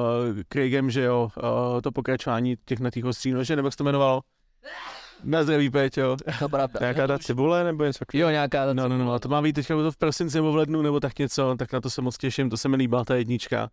Craigem, 0.50 0.92
že 0.92 1.02
jo, 1.02 1.32
uh, 1.38 1.82
to 1.82 1.92
pokračování 1.92 2.56
těch 2.66 2.80
na 2.80 2.90
těch 2.90 3.06
ostří 3.06 3.34
že 3.42 3.56
nebo 3.56 3.68
jak 3.68 3.74
se 3.74 3.78
to 3.78 3.84
jmenovalo? 3.84 4.22
Na 5.24 5.44
zdraví, 5.44 5.70
Péťo. 5.70 6.18
To 6.40 6.50
pravda. 6.50 6.80
Nějaká 6.82 7.08
ta 7.08 7.20
cibule 7.20 7.64
nebo 7.64 7.84
něco 7.84 8.00
takového? 8.00 8.30
Jo, 8.30 8.32
nějaká 8.32 8.66
ta 8.66 8.74
No, 8.74 8.88
no, 8.88 8.98
no, 8.98 9.14
a 9.14 9.20
to 9.20 9.30
má 9.30 9.42
být 9.42 9.54
teďka 9.54 9.76
to 9.76 9.92
v 9.92 9.98
prosinci 9.98 10.38
nebo 10.38 10.52
v 10.52 10.56
lednu, 10.56 10.82
nebo 10.82 11.00
tak 11.00 11.20
něco, 11.20 11.56
tak 11.60 11.74
na 11.74 11.82
to 11.82 11.90
se 11.90 12.02
moc 12.02 12.18
těším, 12.18 12.50
to 12.50 12.58
se 12.58 12.70
mi 12.70 12.76
líbila 12.76 13.06
ta 13.06 13.16
jednička. 13.16 13.70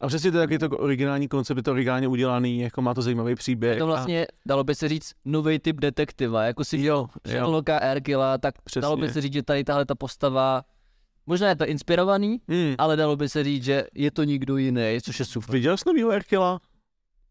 A 0.00 0.06
přesně 0.06 0.32
to 0.32 0.38
je 0.38 0.42
taky 0.46 0.58
to 0.58 0.68
originální 0.68 1.28
koncept, 1.28 1.56
je 1.56 1.62
to 1.62 1.70
originálně 1.70 2.08
udělaný, 2.08 2.60
jako 2.60 2.82
má 2.82 2.94
to 2.94 3.02
zajímavý 3.02 3.34
příběh. 3.34 3.78
To 3.78 3.86
vlastně, 3.86 4.26
dalo 4.46 4.64
by 4.64 4.74
se 4.74 4.88
říct, 4.88 5.12
nový 5.24 5.58
typ 5.58 5.80
detektiva, 5.80 6.44
jako 6.44 6.64
si 6.64 6.78
Jo, 6.78 6.84
jo. 6.84 7.06
Sherlocka 7.28 7.78
Erkila, 7.78 8.38
tak 8.38 8.54
Přesně. 8.64 8.82
dalo 8.82 8.96
by 8.96 9.08
se 9.08 9.20
říct, 9.20 9.32
že 9.32 9.42
tady 9.42 9.64
tahle 9.64 9.84
ta 9.86 9.94
postava 9.94 10.62
Možná 11.26 11.48
je 11.48 11.56
to 11.56 11.66
inspirovaný, 11.66 12.40
Hmm. 12.48 12.74
ale 12.78 12.96
dalo 12.96 13.16
by 13.16 13.28
se 13.28 13.44
říct, 13.44 13.64
že 13.64 13.84
je 13.94 14.10
to 14.10 14.24
nikdo 14.24 14.56
jiný, 14.56 14.98
což 15.02 15.18
je 15.18 15.24
super. 15.24 15.50
Viděl 15.52 15.76
jsi 15.76 15.84
novýho 15.86 16.10
Erkila? 16.10 16.60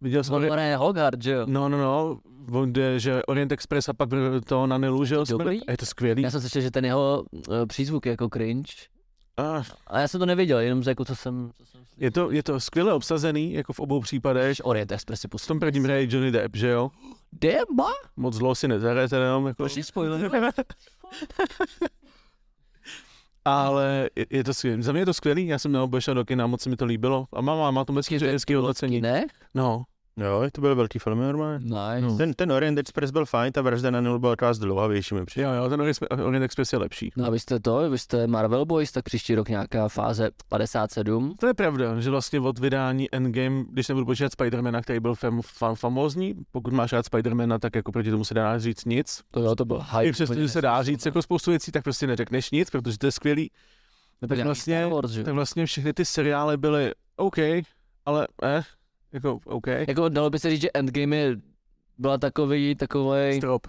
Viděl 0.01 0.23
jsi 0.23 0.31
On 0.31 0.41
Ori- 0.43 0.51
hraje 0.51 0.75
Hogarth, 0.77 1.21
že 1.23 1.31
jo? 1.31 1.45
No, 1.45 1.69
no, 1.69 1.77
no, 1.77 2.19
on 2.51 2.73
jde, 2.73 2.99
že 2.99 3.23
Orient 3.23 3.51
Express 3.51 3.89
a 3.89 3.93
pak 3.93 4.09
to 4.45 4.67
na 4.67 4.77
Nilu, 4.77 5.05
že 5.05 5.15
jo. 5.15 5.25
A 5.67 5.71
je 5.71 5.77
to 5.77 5.85
skvělý. 5.85 6.21
Já 6.23 6.31
jsem 6.31 6.41
slyšel, 6.41 6.61
že 6.61 6.71
ten 6.71 6.85
jeho 6.85 7.23
uh, 7.31 7.41
přízvuk 7.67 8.05
je 8.05 8.09
jako 8.09 8.29
cringe. 8.33 8.73
A 9.41 9.63
A 9.87 9.99
já 9.99 10.07
jsem 10.07 10.19
to 10.19 10.25
neviděl, 10.25 10.59
jenom 10.59 10.83
jako 10.87 11.05
co 11.05 11.15
jsem, 11.15 11.51
co 11.57 11.65
jsem 11.65 11.85
slyšel. 11.85 11.95
je 11.97 12.11
to, 12.11 12.31
je 12.31 12.43
to 12.43 12.59
skvěle 12.59 12.93
obsazený, 12.93 13.53
jako 13.53 13.73
v 13.73 13.79
obou 13.79 13.99
případech. 14.01 14.57
Orient 14.63 14.91
Express 14.91 15.21
si 15.21 15.27
V 15.27 15.31
pustím. 15.31 15.47
tom 15.47 15.59
prvním 15.59 15.83
hraje 15.83 16.07
Johnny 16.09 16.31
Depp, 16.31 16.55
že 16.55 16.67
jo? 16.67 16.91
Dema? 17.31 17.91
Moc 18.17 18.33
zlo 18.33 18.55
si 18.55 18.67
nezahraje 18.67 19.07
jenom, 19.13 19.47
jako... 19.47 19.57
Proč 19.57 19.85
spoiler? 19.85 20.31
Ale 23.45 24.09
je, 24.15 24.25
je 24.29 24.43
to 24.43 24.53
skvělý. 24.53 24.83
Za 24.83 24.91
mě 24.91 25.01
je 25.01 25.05
to 25.05 25.13
skvělý, 25.13 25.47
já 25.47 25.59
jsem 25.59 25.71
neobešel 25.71 26.13
do 26.13 26.25
kina, 26.25 26.47
moc 26.47 26.61
se 26.61 26.69
mi 26.69 26.75
to 26.75 26.85
líbilo. 26.85 27.27
A 27.33 27.41
má, 27.41 27.71
má 27.71 27.85
to 27.85 27.93
hezký, 27.93 28.17
hezký 28.17 28.53
hodnocení. 28.53 29.01
Ne? 29.01 29.25
No, 29.53 29.83
Jo, 30.17 30.43
to 30.51 30.61
byly 30.61 30.75
velký 30.75 30.99
filmy 30.99 31.23
normálně. 31.23 31.59
Nice. 31.59 32.01
No. 32.01 32.17
Ten, 32.17 32.33
ten 32.33 32.51
Orient 32.51 32.77
Express 32.79 33.11
byl 33.11 33.25
fajn, 33.25 33.53
ta 33.53 33.61
vražda 33.61 33.91
na 33.91 33.99
Nilu 34.01 34.19
byla 34.19 34.31
taková 34.31 34.53
zdlouhavější 34.53 35.15
mi 35.15 35.25
přijde. 35.25 35.45
jo, 35.47 35.53
jo, 35.53 35.69
ten 35.69 35.81
Orient- 35.81 36.43
Express 36.43 36.73
je 36.73 36.79
lepší. 36.79 37.11
No 37.17 37.25
a 37.25 37.29
vy 37.29 37.39
jste 37.39 37.59
to, 37.59 37.89
vy 37.89 37.97
jste 37.97 38.27
Marvel 38.27 38.65
Boys, 38.65 38.91
tak 38.91 39.03
příští 39.05 39.35
rok 39.35 39.49
nějaká 39.49 39.87
fáze 39.87 40.29
57. 40.49 41.35
To 41.39 41.47
je 41.47 41.53
pravda, 41.53 41.99
že 41.99 42.09
vlastně 42.09 42.39
od 42.39 42.59
vydání 42.59 43.07
Endgame, 43.15 43.63
když 43.69 43.87
nebudu 43.87 44.05
počítat 44.05 44.31
Spidermana, 44.31 44.81
který 44.81 44.99
byl 44.99 45.15
fam, 45.15 45.41
fam, 45.41 45.75
famózní, 45.75 46.35
pokud 46.51 46.73
máš 46.73 46.93
rád 46.93 47.05
Spidermana, 47.05 47.59
tak 47.59 47.75
jako 47.75 47.91
proti 47.91 48.11
tomu 48.11 48.25
se 48.25 48.33
dá 48.33 48.59
říct 48.59 48.85
nic. 48.85 49.21
To 49.31 49.39
jo, 49.39 49.55
to 49.55 49.65
byl 49.65 49.81
hype. 49.91 50.05
I 50.05 50.11
přesto, 50.11 50.35
že 50.35 50.49
se 50.49 50.61
dá 50.61 50.83
říct 50.83 51.05
jako 51.05 51.21
spoustu 51.21 51.51
věcí, 51.51 51.71
tak 51.71 51.83
prostě 51.83 52.07
neřekneš 52.07 52.51
nic, 52.51 52.69
protože 52.69 52.97
to 52.97 53.05
je 53.05 53.11
skvělý. 53.11 53.51
No, 54.21 54.27
tak 54.27 54.39
vlastně, 54.39 54.85
Wars, 54.85 55.13
tak 55.25 55.33
vlastně 55.33 55.65
všechny 55.65 55.93
ty 55.93 56.05
seriály 56.05 56.57
byly 56.57 56.91
OK, 57.15 57.37
ale 58.05 58.27
eh, 58.43 58.63
jako 59.13 59.39
OK. 59.45 59.67
Jako 59.67 60.09
dalo 60.09 60.29
by 60.29 60.39
se 60.39 60.49
říct, 60.49 60.61
že 60.61 60.69
Endgame 60.73 61.15
je, 61.15 61.35
byla 61.97 62.17
takový, 62.17 62.75
takový, 62.75 63.37
Strop. 63.37 63.67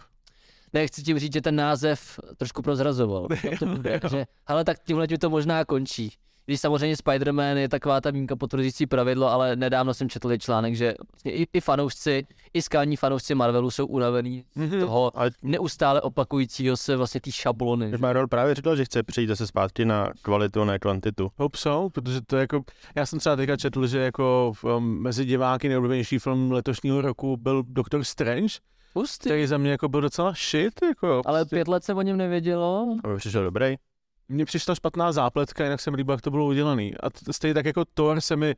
ne, 0.73 0.87
chci 0.87 1.03
tím 1.03 1.19
říct, 1.19 1.33
že 1.33 1.41
ten 1.41 1.57
název 1.57 2.21
trošku 2.37 2.63
prozrazoval. 2.63 3.29
To 3.59 3.67
bude, 3.67 4.01
že, 4.11 4.27
ale 4.47 4.65
tak 4.65 4.79
tímhle 4.85 5.09
tím 5.09 5.19
to 5.19 5.31
možná 5.31 5.65
končí. 5.65 6.13
Když 6.47 6.61
samozřejmě 6.61 6.97
Spider-Man 6.97 7.57
je 7.57 7.69
taková 7.69 8.01
ta 8.01 8.11
výjimka 8.11 8.37
potvrdící 8.37 8.87
pravidlo, 8.87 9.29
ale 9.29 9.57
nedávno 9.57 9.95
jsem 9.95 10.09
četl 10.09 10.37
článek, 10.37 10.75
že 10.77 10.95
vlastně 11.13 11.33
i, 11.33 11.47
i 11.53 11.61
fanoušci, 11.61 12.27
i 12.55 12.63
skální 12.63 12.97
fanoušci 12.97 13.35
Marvelu 13.35 13.71
jsou 13.71 13.87
unavený 13.87 14.45
z 14.55 14.57
Mhm. 14.57 14.81
toho 14.81 15.13
neustále 15.43 16.01
opakujícího 16.01 16.77
se 16.77 16.97
vlastně 16.97 17.21
té 17.21 17.33
šablony. 17.33 17.89
když 17.89 18.01
Marvel 18.01 18.29
právě 18.29 18.55
říkal, 18.55 18.77
že 18.77 18.85
chce 18.85 19.03
přejít 19.03 19.27
zase 19.27 19.47
zpátky 19.47 19.85
na 19.85 20.09
kvalitu, 20.23 20.65
ne 20.65 20.79
kvantitu. 20.79 21.31
Hope 21.37 21.59
so, 21.59 21.91
protože 21.91 22.21
to 22.27 22.37
je 22.37 22.41
jako, 22.41 22.63
já 22.95 23.07
jsem 23.07 23.19
třeba 23.19 23.37
teďka 23.37 23.57
četl, 23.57 23.87
že 23.87 23.99
jako 23.99 24.53
um, 24.77 25.03
mezi 25.03 25.25
diváky 25.25 25.69
nejoblíbenější 25.69 26.19
film 26.19 26.53
letošního 26.53 27.01
roku 27.01 27.37
byl 27.37 27.63
Doctor 27.69 28.05
Strange, 28.05 28.55
Hustý. 28.95 29.29
který 29.29 29.47
za 29.47 29.59
mě 29.59 29.71
jako 29.71 29.89
byl 29.89 30.01
docela 30.01 30.33
shit, 30.51 30.83
jako. 30.83 31.23
Ale 31.27 31.41
prostě- 31.41 31.57
pět 31.57 31.69
let 31.69 31.85
se 31.85 31.95
o 31.95 32.03
něm 32.03 32.17
nevědělo. 32.17 32.97
Aby 33.05 33.17
přišel 33.17 33.45
dobrý. 33.45 33.77
Mně 34.33 34.45
přišla 34.45 34.75
špatná 34.75 35.13
zápletka, 35.13 35.65
jinak 35.65 35.81
se 35.81 35.91
mi 35.91 35.97
líbilo, 35.97 36.13
jak 36.15 36.21
to 36.21 36.31
bylo 36.31 36.47
udělané. 36.47 36.83
A 36.83 37.07
stejně 37.33 37.55
tak 37.55 37.67
jako 37.67 37.85
Thor 37.95 38.21
se 38.21 38.37
mi 38.37 38.55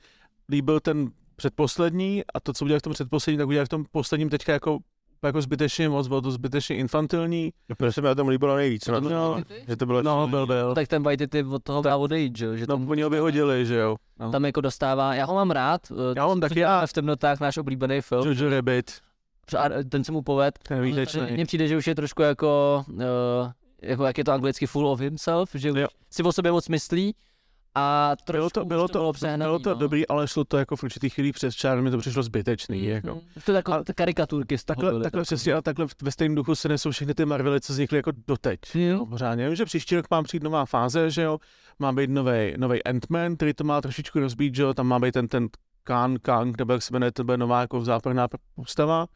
líbil 0.51 0.81
ten 0.81 1.11
předposlední 1.37 2.23
a 2.35 2.41
to, 2.41 2.53
co 2.53 2.65
udělal 2.65 2.79
v 2.79 2.83
tom 2.83 2.93
předposledním, 2.93 3.39
tak 3.39 3.49
udělal 3.49 3.67
v 3.67 3.69
tom 3.69 3.85
posledním 3.93 4.29
teďka 4.31 4.53
jako, 4.53 4.79
jako 5.25 5.43
zbytečně 5.43 5.89
moc, 5.89 6.09
bylo 6.09 6.21
to 6.21 6.31
zbytečně 6.31 6.77
infantilní. 6.77 7.53
Proto 7.77 7.93
se 7.93 8.01
mi 8.01 8.07
na 8.09 8.15
tom 8.15 8.29
líbilo 8.29 8.57
nejvíc, 8.57 8.87
no, 8.87 9.01
No, 9.01 9.43
že 9.69 9.77
to 9.77 9.87
bylo 9.87 10.03
no 10.03 10.29
byl, 10.29 10.47
byl. 10.47 10.75
Tak 10.75 10.89
ten 10.89 11.03
Waititi 11.03 11.45
od 11.45 11.63
toho 11.63 11.83
má 11.83 11.97
odejít, 11.97 12.39
že, 12.39 12.45
jo, 12.47 12.57
že 12.57 12.67
No, 12.69 12.77
tam, 12.79 12.91
oni 12.91 13.03
ho 13.03 13.11
vyhodili, 13.11 13.67
že 13.67 13.75
jo. 13.75 13.97
No. 14.21 14.31
tam 14.31 14.45
jako 14.45 14.61
dostává, 14.61 15.15
já 15.15 15.25
ho 15.25 15.35
mám 15.35 15.51
rád, 15.51 15.81
eh, 15.93 16.15
Já 16.17 16.27
mám 16.27 16.41
taky 16.41 16.61
já. 16.61 16.87
v 16.87 16.93
temnotách 16.93 17.41
náš 17.41 17.57
oblíbený 17.57 18.01
film, 18.01 18.27
Jojo 18.29 18.51
Rabbit, 18.51 18.91
a 19.59 19.69
ten 19.89 20.05
se 20.05 20.13
mu 20.13 20.23
poved. 20.23 20.59
ten 20.69 20.81
Mně 21.33 21.47
přijde, 21.47 21.69
že 21.69 21.77
už 21.77 21.87
je 21.87 21.95
trošku 21.95 22.23
jako, 22.23 22.85
uh, 22.89 23.01
jako 23.87 24.05
jak 24.05 24.19
je 24.19 24.25
to 24.25 24.33
anglicky 24.33 24.67
full 24.67 24.89
of 24.89 25.01
himself, 25.01 25.51
že 25.55 25.69
Jo. 25.69 25.87
si 26.11 26.23
o 26.23 26.33
sobě 26.33 26.53
moc 26.53 26.69
myslí 26.69 27.15
a 27.77 28.17
trošku 28.25 28.39
Bylo 28.39 28.51
to, 28.51 28.65
bylo 28.65 28.89
to, 28.89 28.99
bylo 28.99 29.13
přehnaný, 29.13 29.43
bylo 29.45 29.59
to 29.59 29.71
no. 29.71 29.77
dobrý, 29.77 30.07
ale 30.09 30.29
šlo 30.29 30.45
to 30.45 30.59
jako 30.59 30.77
v 30.77 30.83
určitých 30.83 31.15
chvílích 31.15 31.35
přes 31.35 31.55
čár, 31.55 31.83
mi 31.83 31.91
to 31.91 31.99
přišlo 31.99 32.23
zbytečný. 32.23 32.79
Mhm. 32.79 32.89
Jako. 32.89 33.21
To 33.45 33.51
je 33.53 33.63
takové 33.63 33.83
karikaturky 33.95 34.59
z 34.59 34.65
toho 34.65 34.75
Takhle, 34.75 34.91
byly 34.91 35.03
takhle 35.03 35.21
takový. 35.21 35.25
přesně, 35.37 35.53
ale 35.53 35.63
takhle 35.63 35.87
ve 36.03 36.11
stejném 36.11 36.35
duchu 36.35 36.55
se 36.55 36.69
nesou 36.69 36.91
všechny 36.91 37.15
ty 37.15 37.25
Marvely, 37.25 37.61
co 37.61 37.73
vznikly 37.73 37.99
jako 37.99 38.13
doteď. 38.29 38.61
Jo. 38.75 39.07
Pořádně. 39.07 39.47
Vím, 39.47 39.57
že 39.57 39.65
příští 39.65 39.97
rok 39.97 40.07
má 40.11 40.23
přijít 40.23 40.43
nová 40.43 40.65
fáze, 40.65 41.11
že 41.11 41.23
jo. 41.23 41.39
Má 41.79 41.93
být 41.93 42.11
nový 42.11 42.55
nový 42.57 42.85
Ant-Man, 42.85 43.37
který 43.37 43.55
to 43.55 43.65
má 43.65 43.81
trošičku 43.81 44.21
rozbít, 44.21 44.55
že 44.55 44.63
jo. 44.63 44.75
Tam 44.75 44.87
má 44.87 44.99
být 44.99 45.13
ten, 45.13 45.29
ten 45.29 45.49
Kang, 45.85 46.21
Kang, 46.23 46.59
nebo 46.59 46.73
jak 46.73 46.83
se 46.83 46.93
jmenuje, 46.93 47.13
to 47.13 47.25
bude 47.25 47.37
nová 47.37 47.61
jako 47.61 47.85
záporná 47.85 48.29
postava. 48.55 49.07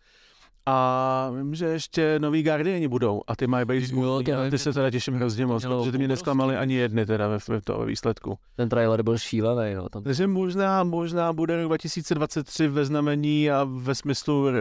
A 0.71 1.31
vím, 1.37 1.55
že 1.55 1.66
ještě 1.66 2.19
nový 2.19 2.43
Guardiani 2.43 2.89
budou 2.89 3.23
a 3.27 3.37
ty 3.37 3.47
mají 3.47 3.66
být 3.66 3.93
Jo, 3.93 4.23
je- 4.43 4.51
ty 4.51 4.59
se 4.59 4.73
teda 4.73 4.91
těším 4.91 5.14
hrozně 5.14 5.47
moc, 5.47 5.62
mělo 5.64 5.79
protože 5.81 5.93
ty 5.93 5.99
mě 5.99 6.09
nesklamali 6.09 6.57
ani 6.57 6.75
jedny 6.75 7.07
teda 7.07 7.29
ve, 7.29 7.39
ve, 7.49 7.61
to, 7.61 7.79
ve 7.79 7.87
výsledku. 7.87 8.39
Ten 8.57 8.69
trailer 8.69 9.03
byl 9.03 9.19
šílený, 9.19 9.75
no. 9.75 9.89
Tam 9.89 10.03
Takže 10.03 10.27
možná, 10.27 10.85
možná 10.85 11.33
bude 11.33 11.57
rok 11.57 11.66
2023 11.66 12.69
ve 12.69 12.85
znamení 12.85 13.51
a 13.51 13.66
ve 13.71 13.95
smyslu 13.95 14.51
re, 14.51 14.61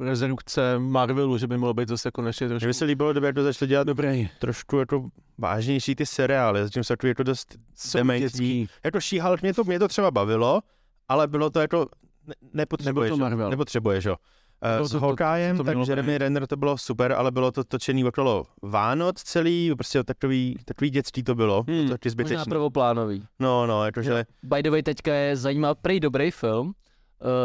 rezervce 0.00 0.78
Marvelu, 0.78 1.38
že 1.38 1.46
by 1.46 1.58
mohlo 1.58 1.74
být 1.74 1.88
zase 1.88 2.10
konečně 2.10 2.46
Mně 2.46 2.54
by 2.54 2.60
trošku 2.60 2.78
se 2.78 2.84
líbilo, 2.84 3.12
kdyby 3.12 3.32
to 3.32 3.42
začali 3.42 3.68
dělat 3.68 3.86
dobrý. 3.86 4.28
trošku 4.38 4.78
jako 4.78 5.08
vážnější 5.38 5.94
ty 5.94 6.06
seriály, 6.06 6.62
zatím 6.62 6.84
se 6.84 6.92
takový 6.92 7.08
jako 7.10 7.22
dost 7.22 7.56
dementní. 7.94 8.68
Jako 8.84 8.98
She-Hulk, 8.98 9.38
mě 9.42 9.54
to, 9.54 9.64
mě 9.64 9.78
to 9.78 9.88
třeba 9.88 10.10
bavilo, 10.10 10.60
ale 11.08 11.26
bylo 11.26 11.50
to 11.50 11.60
jako, 11.60 11.86
ne, 12.26 12.34
nepotřebuješ, 12.52 13.10
Nebyl 13.10 13.16
to 13.16 13.20
Marvel. 13.30 13.50
nepotřebuješ, 13.50 14.04
jo. 14.04 14.16
Uh, 14.64 14.74
Bylo 14.76 14.88
s 14.88 14.90
to- 14.90 15.00
to- 15.00 15.06
Hawkejem, 15.06 15.56
to 15.56 15.64
tak 15.64 15.74
mělo 15.76 15.90
Jeremy. 15.90 16.18
Renner 16.18 16.46
to 16.46 16.56
bylo 16.56 16.78
super, 16.78 17.12
ale 17.12 17.30
bylo 17.30 17.52
to 17.52 17.64
točený 17.64 18.04
okolo 18.04 18.44
Vánoc 18.62 19.22
celý, 19.22 19.70
prostě 19.74 20.04
takový, 20.04 20.56
takový 20.64 20.90
dětství 20.90 21.22
to 21.22 21.34
bylo, 21.34 21.64
Hmm. 21.68 21.78
hmm. 21.78 21.88
taky 21.88 22.08
možná 22.08 22.10
zbytečný. 22.10 22.50
prvoplánový. 22.50 23.22
No, 23.38 23.66
no, 23.66 23.84
jakože, 23.84 24.24
By 24.42 24.62
the 24.62 24.70
way, 24.70 24.82
teďka 24.82 25.14
je 25.14 25.36
zajímavý, 25.36 25.74
prej 25.82 26.00
dobrý 26.00 26.30
film, 26.30 26.66
uh, 26.66 26.72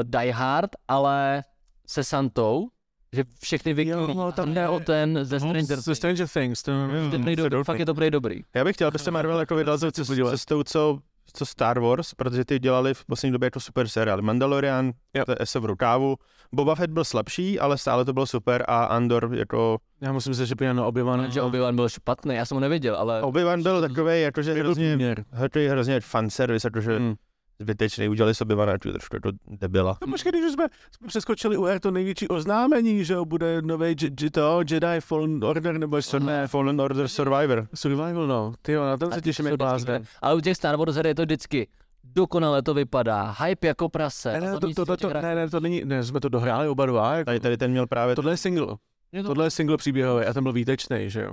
Die 0.03 0.31
Hard, 0.33 0.69
ale 0.87 1.43
se 1.87 2.03
Santou, 2.03 2.67
že 3.13 3.23
všechny 3.41 3.73
vyklí, 3.73 3.91
Jo, 3.91 4.07
no, 4.15 4.31
tam 4.31 4.53
jde 4.53 4.67
o 4.67 4.79
ten 4.79 5.19
ze 5.21 5.39
Stranger 5.39 5.63
The 5.77 5.83
Things. 5.83 5.97
Stranger 5.97 6.27
Things, 6.27 6.63
to 6.63 6.71
To 7.09 7.15
je 7.15 7.21
prej 7.23 7.35
dobrý, 7.35 7.63
fakt 7.63 7.79
je 7.79 7.85
to 7.85 7.93
prej 7.93 8.11
dobrý. 8.11 8.41
já 8.55 8.63
bych 8.63 8.75
chtěl, 8.75 8.87
aby 8.87 8.99
se 8.99 9.11
Marvel 9.11 9.39
jako 9.39 9.55
vydal 9.55 9.77
cestou, 9.77 10.63
co, 10.63 10.99
co 11.33 11.45
Star 11.45 11.79
Wars, 11.79 12.13
protože 12.13 12.45
ty 12.45 12.59
dělali 12.59 12.93
v 12.93 13.05
poslední 13.05 13.31
době 13.31 13.47
jako 13.47 13.59
super 13.59 13.87
seriály. 13.87 14.21
Mandalorian, 14.21 14.91
Jo. 15.13 15.25
to 15.25 15.31
je 15.39 15.45
se 15.45 15.59
v 15.59 15.65
rukávu, 15.65 16.15
Boba 16.53 16.75
Fett 16.75 16.91
byl 16.93 17.03
slabší, 17.03 17.59
ale 17.59 17.77
stále 17.77 18.05
to 18.05 18.13
bylo 18.13 18.25
super 18.25 18.63
a 18.67 18.83
Andor 18.85 19.29
jako, 19.33 19.77
Já 20.01 20.11
musím 20.11 20.33
říct, 20.33 20.47
že 20.47 20.55
Piano 20.55 20.91
Obi-Wan, 20.91 21.29
Že 21.29 21.41
Obi-Wan 21.41 21.75
byl 21.75 21.89
špatný, 21.89 22.35
já 22.35 22.45
jsem 22.45 22.55
ho 22.55 22.61
neviděl, 22.61 22.95
ale 22.95 23.21
Obi-Wan 23.21 23.63
byl 23.63 23.81
takový, 23.81 24.21
jakože 24.21 24.53
byl 24.53 24.63
hrozně, 24.63 25.15
hrozně, 25.31 25.69
hrozně 25.69 25.99
fanservice, 25.99 26.67
jakože 26.67 26.97
Hmm. 26.97 27.15
Zbytečný, 27.59 28.09
udělali 28.09 28.35
sobě 28.35 28.53
Ivana 28.53 28.77
trošku 28.77 29.15
jako 29.15 29.31
debila. 29.47 29.97
No 30.01 30.11
počkej, 30.11 30.31
když 30.31 30.53
jsme, 30.53 30.67
jsme 30.97 31.07
přeskočili 31.07 31.57
u 31.57 31.67
to 31.81 31.91
největší 31.91 32.27
oznámení, 32.27 33.05
že 33.05 33.13
jo, 33.13 33.25
bude 33.25 33.61
nový 33.61 33.95
to, 34.31 34.59
Jedi 34.71 34.99
Fallen 34.99 35.43
Order, 35.43 35.77
nebo 35.77 36.01
co 36.01 36.19
ne, 36.19 36.25
Ne, 36.25 36.47
Fallen 36.47 36.81
Order 36.81 37.07
Survivor. 37.07 37.67
Survival, 37.75 38.27
no, 38.27 38.53
ty 38.61 38.71
jo, 38.71 38.83
na 38.85 38.97
ten 38.97 39.09
A 39.11 39.15
se 39.15 39.21
těším 39.21 39.45
jak 39.45 39.57
blázne. 39.57 40.01
Ale 40.21 40.35
u 40.35 40.39
těch 40.39 40.57
Star 40.57 40.75
Wars 40.75 40.95
je 41.05 41.15
to 41.15 41.21
vždycky 41.21 41.67
dokonale 42.03 42.61
to 42.61 42.73
vypadá, 42.73 43.35
hype 43.45 43.67
jako 43.67 43.89
prase. 43.89 44.33
Ne, 44.33 44.41
ne, 44.41 44.59
to, 44.59 44.73
to, 44.73 44.85
to, 44.85 44.97
to, 44.97 45.13
ne, 45.13 45.35
ne, 45.35 45.49
to 45.49 45.59
není, 45.59 45.81
ne, 45.85 46.03
jsme 46.03 46.19
to 46.19 46.29
dohráli 46.29 46.67
oba 46.67 46.85
dva, 46.85 47.13
jako, 47.15 47.25
Tady, 47.25 47.39
tady 47.39 47.57
ten 47.57 47.71
měl 47.71 47.87
právě 47.87 48.15
tohle 48.15 48.33
je 48.33 48.37
single, 48.37 48.67
Je 49.11 49.21
to- 49.21 49.27
tohle 49.27 49.45
je 49.45 49.49
single 49.49 49.77
příběhový 49.77 50.25
a 50.25 50.33
ten 50.33 50.43
byl 50.43 50.53
výtečný, 50.53 51.09
že 51.09 51.21
jo. 51.21 51.31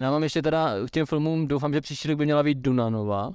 Já 0.00 0.10
mám 0.10 0.22
ještě 0.22 0.42
teda 0.42 0.74
k 0.86 0.90
těm 0.90 1.06
filmům, 1.06 1.48
doufám, 1.48 1.72
že 1.74 1.80
příští 1.80 2.08
rok 2.08 2.18
by 2.18 2.24
měla 2.24 2.42
být 2.42 2.58
Duna 2.58 2.90
nová. 2.90 3.24
A 3.24 3.30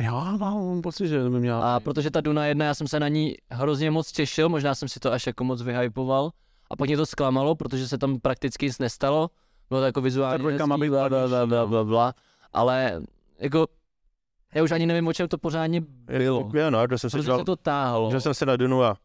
já 0.00 0.36
mám 0.36 0.82
pocit, 0.82 1.08
že 1.08 1.28
by 1.28 1.40
měla. 1.40 1.74
A 1.76 1.80
protože 1.80 2.10
ta 2.10 2.20
Duna 2.20 2.46
jedna, 2.46 2.66
já 2.66 2.74
jsem 2.74 2.88
se 2.88 3.00
na 3.00 3.08
ní 3.08 3.34
hrozně 3.50 3.90
moc 3.90 4.12
těšil, 4.12 4.48
možná 4.48 4.74
jsem 4.74 4.88
si 4.88 5.00
to 5.00 5.12
až 5.12 5.26
jako 5.26 5.44
moc 5.44 5.62
vyhypoval. 5.62 6.30
A 6.70 6.76
pak 6.76 6.88
mě 6.88 6.96
to 6.96 7.06
zklamalo, 7.06 7.54
protože 7.54 7.88
se 7.88 7.98
tam 7.98 8.20
prakticky 8.20 8.66
nic 8.66 8.78
nestalo. 8.78 9.30
Bylo 9.68 9.80
to 9.80 9.86
jako 9.86 10.00
vizuálně 10.00 10.44
má 10.44 10.50
hezký, 10.50 10.80
být 10.80 10.88
bla, 10.88 11.08
bla, 11.08 11.28
bla, 11.28 11.46
bla, 11.46 11.60
no. 11.60 11.66
bla, 11.66 11.84
bla, 11.84 12.14
ale 12.52 13.02
jako 13.38 13.66
já 14.54 14.62
už 14.62 14.70
ani 14.70 14.86
nevím, 14.86 15.06
o 15.06 15.12
čem 15.12 15.28
to 15.28 15.38
pořádně 15.38 15.80
bylo. 15.80 16.50
Jo, 16.54 16.70
no, 16.70 16.88
to 16.88 16.98
jsem 16.98 17.10
Protože 17.10 17.24
dělal, 17.24 17.38
se 17.38 17.44
to 17.44 17.56
táhlo. 17.56 18.10
že 18.10 18.20
jsem 18.20 18.34
se 18.34 18.46
na 18.46 18.56
Dunu 18.56 18.82
a 18.82 18.96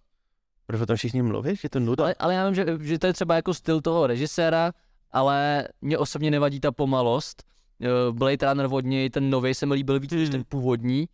proč 0.66 0.82
o 0.82 0.86
tom 0.86 0.96
všichni 0.96 1.22
mluví, 1.22 1.56
že 1.56 1.60
je 1.64 1.70
to 1.70 1.80
nuda. 1.80 2.04
Ale, 2.04 2.16
ale 2.20 2.34
já 2.34 2.46
vím, 2.46 2.56
že, 2.56 2.66
že 2.82 3.00
to 3.00 3.08
je 3.08 3.14
třeba 3.14 3.36
jako 3.36 3.54
styl 3.54 3.82
toho 3.82 4.08
režiséra, 4.08 4.72
ale 5.12 5.68
mě 5.82 5.98
osobně 5.98 6.32
nevadí 6.32 6.60
ta 6.60 6.72
pomalost. 6.72 7.44
Eh, 7.82 8.12
Blade 8.12 8.46
Runner 8.50 8.68
od 8.72 8.86
něj, 8.86 9.10
ten 9.10 9.30
nový 9.30 9.54
se 9.54 9.66
mi 9.66 9.74
líbil 9.74 10.00
víc 10.00 10.12
než 10.12 10.30
ten 10.30 10.44
původní, 10.50 11.08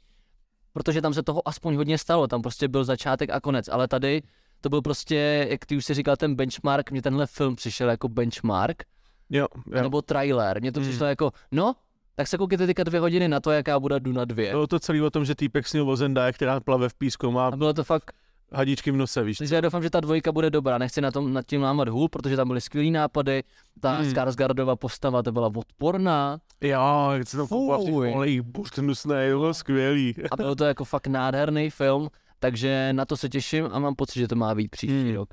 protože 0.74 1.02
tam 1.02 1.14
se 1.14 1.24
toho 1.24 1.48
aspoň 1.48 1.76
hodně 1.76 1.98
stalo, 1.98 2.28
tam 2.28 2.42
prostě 2.42 2.68
byl 2.68 2.84
začátek 2.84 3.30
a 3.30 3.40
konec, 3.40 3.68
ale 3.68 3.88
tady 3.88 4.22
to 4.62 4.70
byl 4.70 4.82
prostě, 4.82 5.48
jak 5.50 5.66
ty 5.66 5.78
už 5.78 5.86
si 5.86 5.94
říkal, 5.94 6.16
ten 6.16 6.36
benchmark, 6.36 6.92
mně 6.92 7.02
tenhle 7.02 7.28
film 7.28 7.56
přišel 7.56 7.90
jako 7.90 8.10
benchmark, 8.10 8.84
Jo, 9.30 9.48
jo. 9.76 9.82
nebo 9.84 10.02
trailer, 10.02 10.62
mně 10.62 10.72
to 10.72 10.80
Hmm. 10.80 10.90
přišlo 10.90 11.06
jako, 11.08 11.32
no, 11.52 11.76
tak 12.16 12.28
se 12.28 12.38
koukněte 12.38 12.68
teďka 12.68 12.84
dvě 12.84 13.00
hodiny 13.00 13.28
na 13.28 13.40
to, 13.40 13.52
jaká 13.52 13.80
bude 13.80 14.00
Duna 14.00 14.26
2. 14.26 14.50
Bylo 14.52 14.68
to 14.68 14.80
celý 14.80 15.02
o 15.02 15.10
tom, 15.10 15.26
že 15.26 15.36
týpek 15.36 15.68
snil 15.68 15.90
o 15.90 15.96
Zendaya, 15.96 16.32
která 16.32 16.60
plave 16.60 16.90
v 16.90 16.94
písku, 16.94 17.32
má 17.32 17.48
A 17.48 17.56
bylo 17.56 17.74
to 17.74 17.84
fakt, 17.84 18.12
hadičky 18.54 18.92
v 18.92 18.96
nose, 18.96 19.24
víš. 19.24 19.38
takže 19.38 19.56
já 19.56 19.62
doufám, 19.62 19.84
že 19.84 19.90
ta 19.90 20.00
dvojka 20.00 20.32
bude 20.32 20.50
dobrá, 20.50 20.78
nechci 20.78 21.02
na 21.02 21.12
tom 21.12 21.34
nad 21.34 21.46
tím 21.46 21.62
lámat 21.62 21.88
hůl, 21.90 22.10
protože 22.10 22.36
tam 22.36 22.48
byly 22.48 22.62
skvělý 22.62 22.92
nápady, 22.92 23.44
ta 23.80 23.92
Hmm. 23.92 24.10
Skarsgardova 24.10 24.76
postava, 24.76 25.24
to 25.24 25.32
byla 25.32 25.52
odporná 25.56 26.40
Jo, 26.62 27.10
jak 27.14 27.28
se 27.28 27.38
tam 27.38 27.48
koupal 27.48 27.82
v 27.82 27.84
těch 27.86 27.94
Fuj. 27.94 28.12
olejích, 28.16 28.42
buřt 28.42 28.78
hnusnej, 28.78 29.32
to 29.32 29.38
bylo 29.40 29.54
skvělý. 29.54 30.16
a 30.32 30.36
byl 30.36 30.56
to 30.56 30.66
jako 30.66 30.86
fakt 30.86 31.08
nádherný 31.08 31.70
film, 31.70 32.08
takže 32.40 32.90
na 32.94 33.06
to 33.06 33.18
se 33.18 33.30
těším 33.30 33.70
a 33.72 33.80
mám 33.80 33.96
pocit, 33.96 34.20
že 34.20 34.28
to 34.28 34.36
má 34.36 34.56
být 34.56 34.72
příští 34.72 35.04
Hmm. 35.04 35.16
rok. 35.16 35.30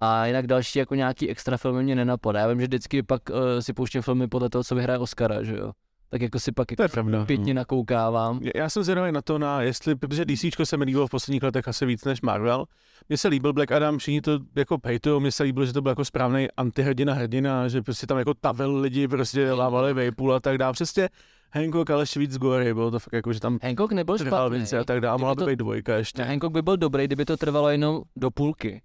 A 0.00 0.26
jinak 0.26 0.46
další 0.46 0.78
jako 0.78 0.94
nějaký 0.94 1.30
extra 1.30 1.56
filmy 1.56 1.82
mě 1.82 1.94
nenapadá. 1.94 2.40
Já 2.40 2.46
vím, 2.48 2.60
že 2.60 2.66
vždycky 2.66 3.02
pak 3.02 3.22
uh, 3.30 3.36
si 3.60 3.72
pouštím 3.72 4.02
filmy 4.02 4.28
podle 4.28 4.50
toho, 4.50 4.64
co 4.64 4.74
vyhraje 4.74 4.98
Oscara, 4.98 5.42
že 5.42 5.56
jo. 5.56 5.72
Tak 6.10 6.22
jako 6.22 6.40
si 6.40 6.52
pak 6.52 6.66
To 6.76 6.82
je 6.82 6.88
pravda. 6.88 7.24
pětně 7.24 7.54
nakoukávám. 7.54 8.40
Já- 8.42 8.50
Já 8.54 8.70
jsem 8.70 8.82
zvědavý 8.82 9.12
na 9.12 9.22
to, 9.22 9.38
na 9.38 9.62
jestli, 9.62 9.94
protože 9.94 10.24
DC 10.24 10.64
se 10.64 10.76
mi 10.76 10.84
líbilo 10.84 11.06
v 11.06 11.10
posledních 11.10 11.42
letech 11.42 11.68
asi 11.68 11.86
víc 11.86 12.04
než 12.04 12.20
Marvel. 12.20 12.64
Mně 13.08 13.18
se 13.18 13.28
líbil 13.28 13.52
Black 13.52 13.72
Adam, 13.72 13.98
všichni 13.98 14.20
to 14.20 14.38
jako 14.56 14.78
pejtují, 14.78 15.20
mně 15.20 15.32
se 15.32 15.42
líbilo, 15.42 15.66
že 15.66 15.72
to 15.72 15.82
byl 15.82 15.90
jako 15.90 16.04
správný 16.04 16.48
antihrdina 16.56 17.14
hrdina, 17.14 17.68
že 17.68 17.82
prostě 17.82 18.06
tam 18.06 18.18
jako 18.18 18.34
tavil 18.34 18.76
lidi, 18.76 19.08
prostě 19.08 19.52
lávali 19.52 19.94
vejpůl 19.94 20.34
a 20.34 20.40
tak 20.40 20.58
dále. 20.58 20.72
Přesně 20.72 21.08
Hancock, 21.52 21.90
ale 21.90 22.02
ještě 22.02 22.20
víc 22.20 22.38
gory, 22.38 22.74
bylo 22.74 22.90
to 22.90 22.98
fakt 22.98 23.12
jako, 23.12 23.32
že 23.32 23.40
tam 23.40 23.58
Hancock 23.62 23.92
nebyl 23.92 24.18
špatný. 24.18 24.64
a 24.80 24.84
tak 24.84 25.00
dále, 25.00 25.18
mohla 25.18 25.34
by 25.34 25.44
být 25.44 25.56
dvojka 25.56 25.96
ještě. 25.96 26.22
Hancock 26.22 26.52
by 26.52 26.62
byl 26.62 26.76
dobrý, 26.76 27.04
kdyby 27.04 27.24
to 27.24 27.36
trvalo 27.36 27.68
jenom 27.68 28.02
do 28.16 28.30
půlky. 28.30 28.82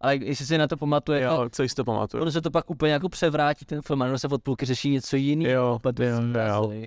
Ale 0.00 0.16
jestli 0.16 0.46
si 0.46 0.58
na 0.58 0.66
to 0.66 0.76
pamatuje, 0.76 1.20
Jo, 1.22 1.32
jo. 1.42 1.48
co 1.52 1.62
jsi 1.62 1.74
to 1.74 1.84
pamatuju. 1.84 2.22
ono 2.22 2.30
se 2.32 2.40
to 2.40 2.50
pak 2.50 2.70
úplně 2.70 2.92
jako 2.92 3.08
převrátí 3.08 3.64
ten 3.64 3.82
film, 3.82 4.02
a 4.02 4.06
ono 4.06 4.18
se 4.18 4.28
od 4.28 4.42
půlky 4.42 4.66
řeší 4.66 4.90
něco 4.90 5.16
jiného. 5.16 5.52
Jo, 5.52 5.80
jo, 5.98 6.20
jo. 6.72 6.82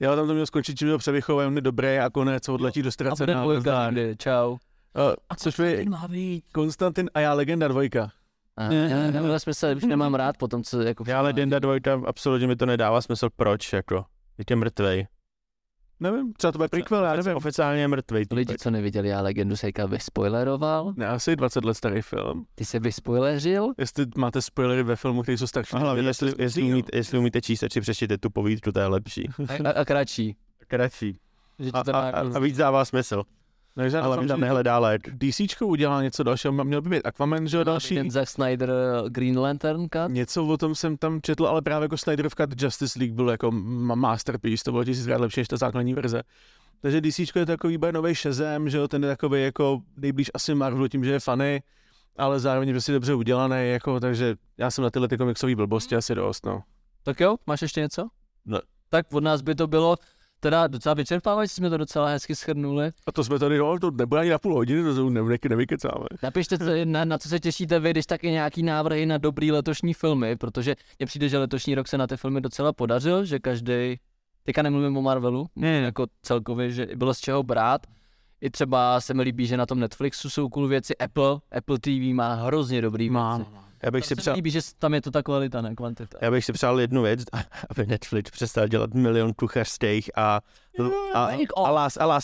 Já 0.00 0.16
tam 0.16 0.26
to 0.26 0.32
měl 0.34 0.46
skončit, 0.46 0.78
čím 0.78 0.88
byl 0.88 0.98
převychový, 0.98 1.46
on 1.46 1.54
je 1.56 1.60
dobrý 1.60 1.98
a 1.98 2.10
konec 2.10 2.48
odletí 2.48 2.82
do 2.82 2.86
A 2.86 2.88
bude 2.88 2.92
ztracená. 2.92 3.42
dvojka, 3.42 3.90
kdy, 3.90 4.16
čau. 4.18 4.50
Uh, 4.50 4.58
což 5.36 5.58
je 5.58 5.84
má 5.88 6.08
být? 6.08 6.44
Konstantin 6.52 7.10
a 7.14 7.20
já 7.20 7.32
legenda 7.32 7.68
dvojka. 7.68 8.10
A, 8.56 8.62
já 8.72 9.10
nemám 9.10 9.38
smysl, 9.38 9.66
už 9.76 9.82
nemám 9.84 10.14
rád 10.14 10.36
potom, 10.36 10.62
co 10.62 10.80
jako... 10.82 11.04
Já 11.06 11.18
ale 11.18 11.32
Denda 11.32 11.58
dvojka, 11.58 12.00
absolutně 12.06 12.46
mi 12.46 12.56
to 12.56 12.66
nedává 12.66 13.00
smysl, 13.00 13.28
proč, 13.36 13.72
jako. 13.72 14.04
Je 14.38 14.44
tě 14.44 14.56
mrtvej. 14.56 15.06
Nevím, 16.00 16.32
třeba 16.32 16.52
to 16.52 16.58
bude 16.58 16.68
prequel, 16.68 17.04
já 17.04 17.16
nevím. 17.16 17.36
Oficiálně 17.36 17.80
je 17.80 17.88
mrtvej. 17.88 18.24
Lidi, 18.32 18.58
co 18.58 18.70
neviděli, 18.70 19.08
já 19.08 19.20
legendu 19.20 19.56
Sejka 19.56 19.86
vyspoileroval. 19.86 20.92
Ne, 20.96 21.08
asi 21.08 21.36
20 21.36 21.64
let 21.64 21.74
starý 21.74 22.02
film. 22.02 22.46
Ty 22.54 22.64
se 22.64 22.78
vyspoileřil? 22.78 23.72
Jestli 23.78 24.06
máte 24.16 24.42
spoilery 24.42 24.82
ve 24.82 24.96
filmu, 24.96 25.22
který 25.22 25.38
jsou 25.38 25.46
starší. 25.46 25.76
A 25.76 25.78
hlavně, 25.78 26.02
než 26.02 26.08
jestli, 26.08 26.28
jestli, 26.28 26.62
zní, 26.62 26.72
umíte, 26.72 26.98
jestli 26.98 27.18
umíte 27.18 27.40
číst, 27.40 27.64
si 27.72 27.80
přečtěte 27.80 28.18
tu 28.18 28.30
povídku, 28.30 28.72
to 28.72 28.80
je 28.80 28.86
lepší. 28.86 29.28
A, 29.64 29.70
a 29.70 29.84
kratší. 29.84 30.36
Kratší. 30.68 31.18
Že 31.58 31.70
A, 31.72 31.80
a, 31.92 32.10
a, 32.10 32.36
a 32.36 32.38
víc 32.38 32.56
dává 32.56 32.84
smysl. 32.84 33.22
No, 33.78 33.88
že 33.88 33.98
Ale 33.98 34.16
tam 34.16 34.28
že 34.28 34.36
nehledá 34.36 34.78
led. 34.78 35.02
DCčko 35.06 35.66
udělá 35.66 36.02
něco 36.02 36.22
dalšího, 36.22 36.52
měl 36.52 36.82
by 36.82 36.90
být 36.90 37.06
Aquaman, 37.06 37.48
že 37.48 37.56
jo, 37.56 37.64
další. 37.64 37.94
Ten 37.94 38.10
Zack 38.10 38.28
Snyder 38.28 38.70
uh, 38.70 39.08
Green 39.08 39.38
Lantern 39.38 39.82
cut? 39.82 40.12
Něco 40.12 40.46
o 40.46 40.56
tom 40.56 40.74
jsem 40.74 40.96
tam 40.96 41.20
četl, 41.22 41.46
ale 41.46 41.62
právě 41.62 41.84
jako 41.84 41.96
Snyderov 41.96 42.34
cut 42.34 42.62
Justice 42.62 42.98
League 42.98 43.14
byl 43.14 43.28
jako 43.28 43.50
ma- 43.50 43.96
masterpiece, 43.96 44.64
to 44.64 44.72
bylo 44.72 44.84
tisíckrát 44.84 45.20
lepší 45.20 45.40
než 45.40 45.48
ta 45.48 45.56
základní 45.56 45.94
verze. 45.94 46.22
Takže 46.82 47.00
DC 47.00 47.18
je 47.36 47.46
takový 47.46 47.78
bude 47.78 47.92
nový 47.92 48.14
Shazam, 48.14 48.70
že 48.70 48.78
jo, 48.78 48.88
ten 48.88 49.02
je 49.02 49.08
takový 49.08 49.42
jako 49.42 49.80
nejblíž 49.96 50.30
asi 50.34 50.54
Marvelu 50.54 50.88
tím, 50.88 51.04
že 51.04 51.10
je 51.10 51.20
funny, 51.20 51.62
ale 52.16 52.40
zároveň 52.40 52.70
prostě 52.70 52.92
dobře 52.92 53.14
udělaný, 53.14 53.70
jako, 53.70 54.00
takže 54.00 54.36
já 54.58 54.70
jsem 54.70 54.84
na 54.84 54.90
tyhle 54.90 55.08
ty 55.08 55.18
komiksové 55.18 55.56
blbosti 55.56 55.96
asi 55.96 56.14
dost, 56.14 56.46
no. 56.46 56.62
Tak 57.02 57.20
jo, 57.20 57.36
máš 57.46 57.62
ještě 57.62 57.80
něco? 57.80 58.08
Ne. 58.46 58.60
Tak 58.90 59.12
od 59.12 59.24
nás 59.24 59.42
by 59.42 59.54
to 59.54 59.66
bylo 59.66 59.96
teda 60.40 60.66
docela 60.66 60.94
vyčerpávající, 60.94 61.54
jsme 61.54 61.70
to 61.70 61.76
docela 61.76 62.08
hezky 62.08 62.34
schrnuli. 62.34 62.90
A 63.06 63.12
to 63.12 63.24
jsme 63.24 63.38
tady, 63.38 63.58
no, 63.58 63.78
to 63.78 63.90
nebude 63.90 64.20
ani 64.20 64.30
na 64.30 64.38
půl 64.38 64.54
hodiny, 64.54 64.82
to 64.82 64.94
jsou 64.94 65.08
ne, 65.08 65.22
ne, 65.22 65.36
nevykecáme. 65.48 66.04
Napište, 66.22 66.58
co, 66.58 66.64
na, 66.84 67.04
na 67.04 67.18
co 67.18 67.28
se 67.28 67.40
těšíte 67.40 67.80
vy, 67.80 67.90
když 67.90 68.06
taky 68.06 68.30
nějaký 68.30 68.62
návrhy 68.62 69.06
na 69.06 69.18
dobrý 69.18 69.52
letošní 69.52 69.94
filmy, 69.94 70.36
protože 70.36 70.76
mně 70.98 71.06
přijde, 71.06 71.28
že 71.28 71.38
letošní 71.38 71.74
rok 71.74 71.88
se 71.88 71.98
na 71.98 72.06
ty 72.06 72.16
filmy 72.16 72.40
docela 72.40 72.72
podařil, 72.72 73.24
že 73.24 73.38
každý, 73.38 73.96
teďka 74.42 74.62
nemluvím 74.62 74.96
o 74.96 75.02
Marvelu, 75.02 75.46
Ne, 75.56 75.80
jako 75.80 76.06
celkově, 76.22 76.70
že 76.70 76.86
bylo 76.96 77.14
z 77.14 77.18
čeho 77.20 77.42
brát. 77.42 77.86
I 78.40 78.50
třeba 78.50 79.00
se 79.00 79.14
mi 79.14 79.22
líbí, 79.22 79.46
že 79.46 79.56
na 79.56 79.66
tom 79.66 79.80
Netflixu 79.80 80.30
jsou 80.30 80.48
cool 80.48 80.68
věci, 80.68 80.96
Apple, 80.96 81.36
Apple 81.58 81.78
TV 81.78 81.90
má 82.14 82.34
hrozně 82.34 82.82
dobrý 82.82 83.10
má. 83.10 83.36
věci. 83.36 83.50
Já 83.82 83.90
bych 83.90 84.04
si 84.04 84.08
Se 84.08 84.16
přál, 84.16 84.34
líbí, 84.34 84.50
že 84.50 84.60
tam 84.78 84.94
je 84.94 85.00
to 85.00 85.10
ta 85.10 85.22
kvalita, 85.22 85.60
ne 85.62 85.74
kvantita. 85.74 86.18
já 86.20 86.30
bych 86.30 86.44
si 86.44 86.52
přál 86.52 86.80
jednu 86.80 87.02
věc, 87.02 87.20
aby 87.70 87.86
Netflix 87.86 88.30
přestal 88.30 88.68
dělat 88.68 88.94
milion 88.94 89.32
kuchařských 89.34 90.10
a, 90.18 90.40
a, 91.14 91.28
a, 91.56 91.70
lás, 91.70 91.96
a 91.96 92.20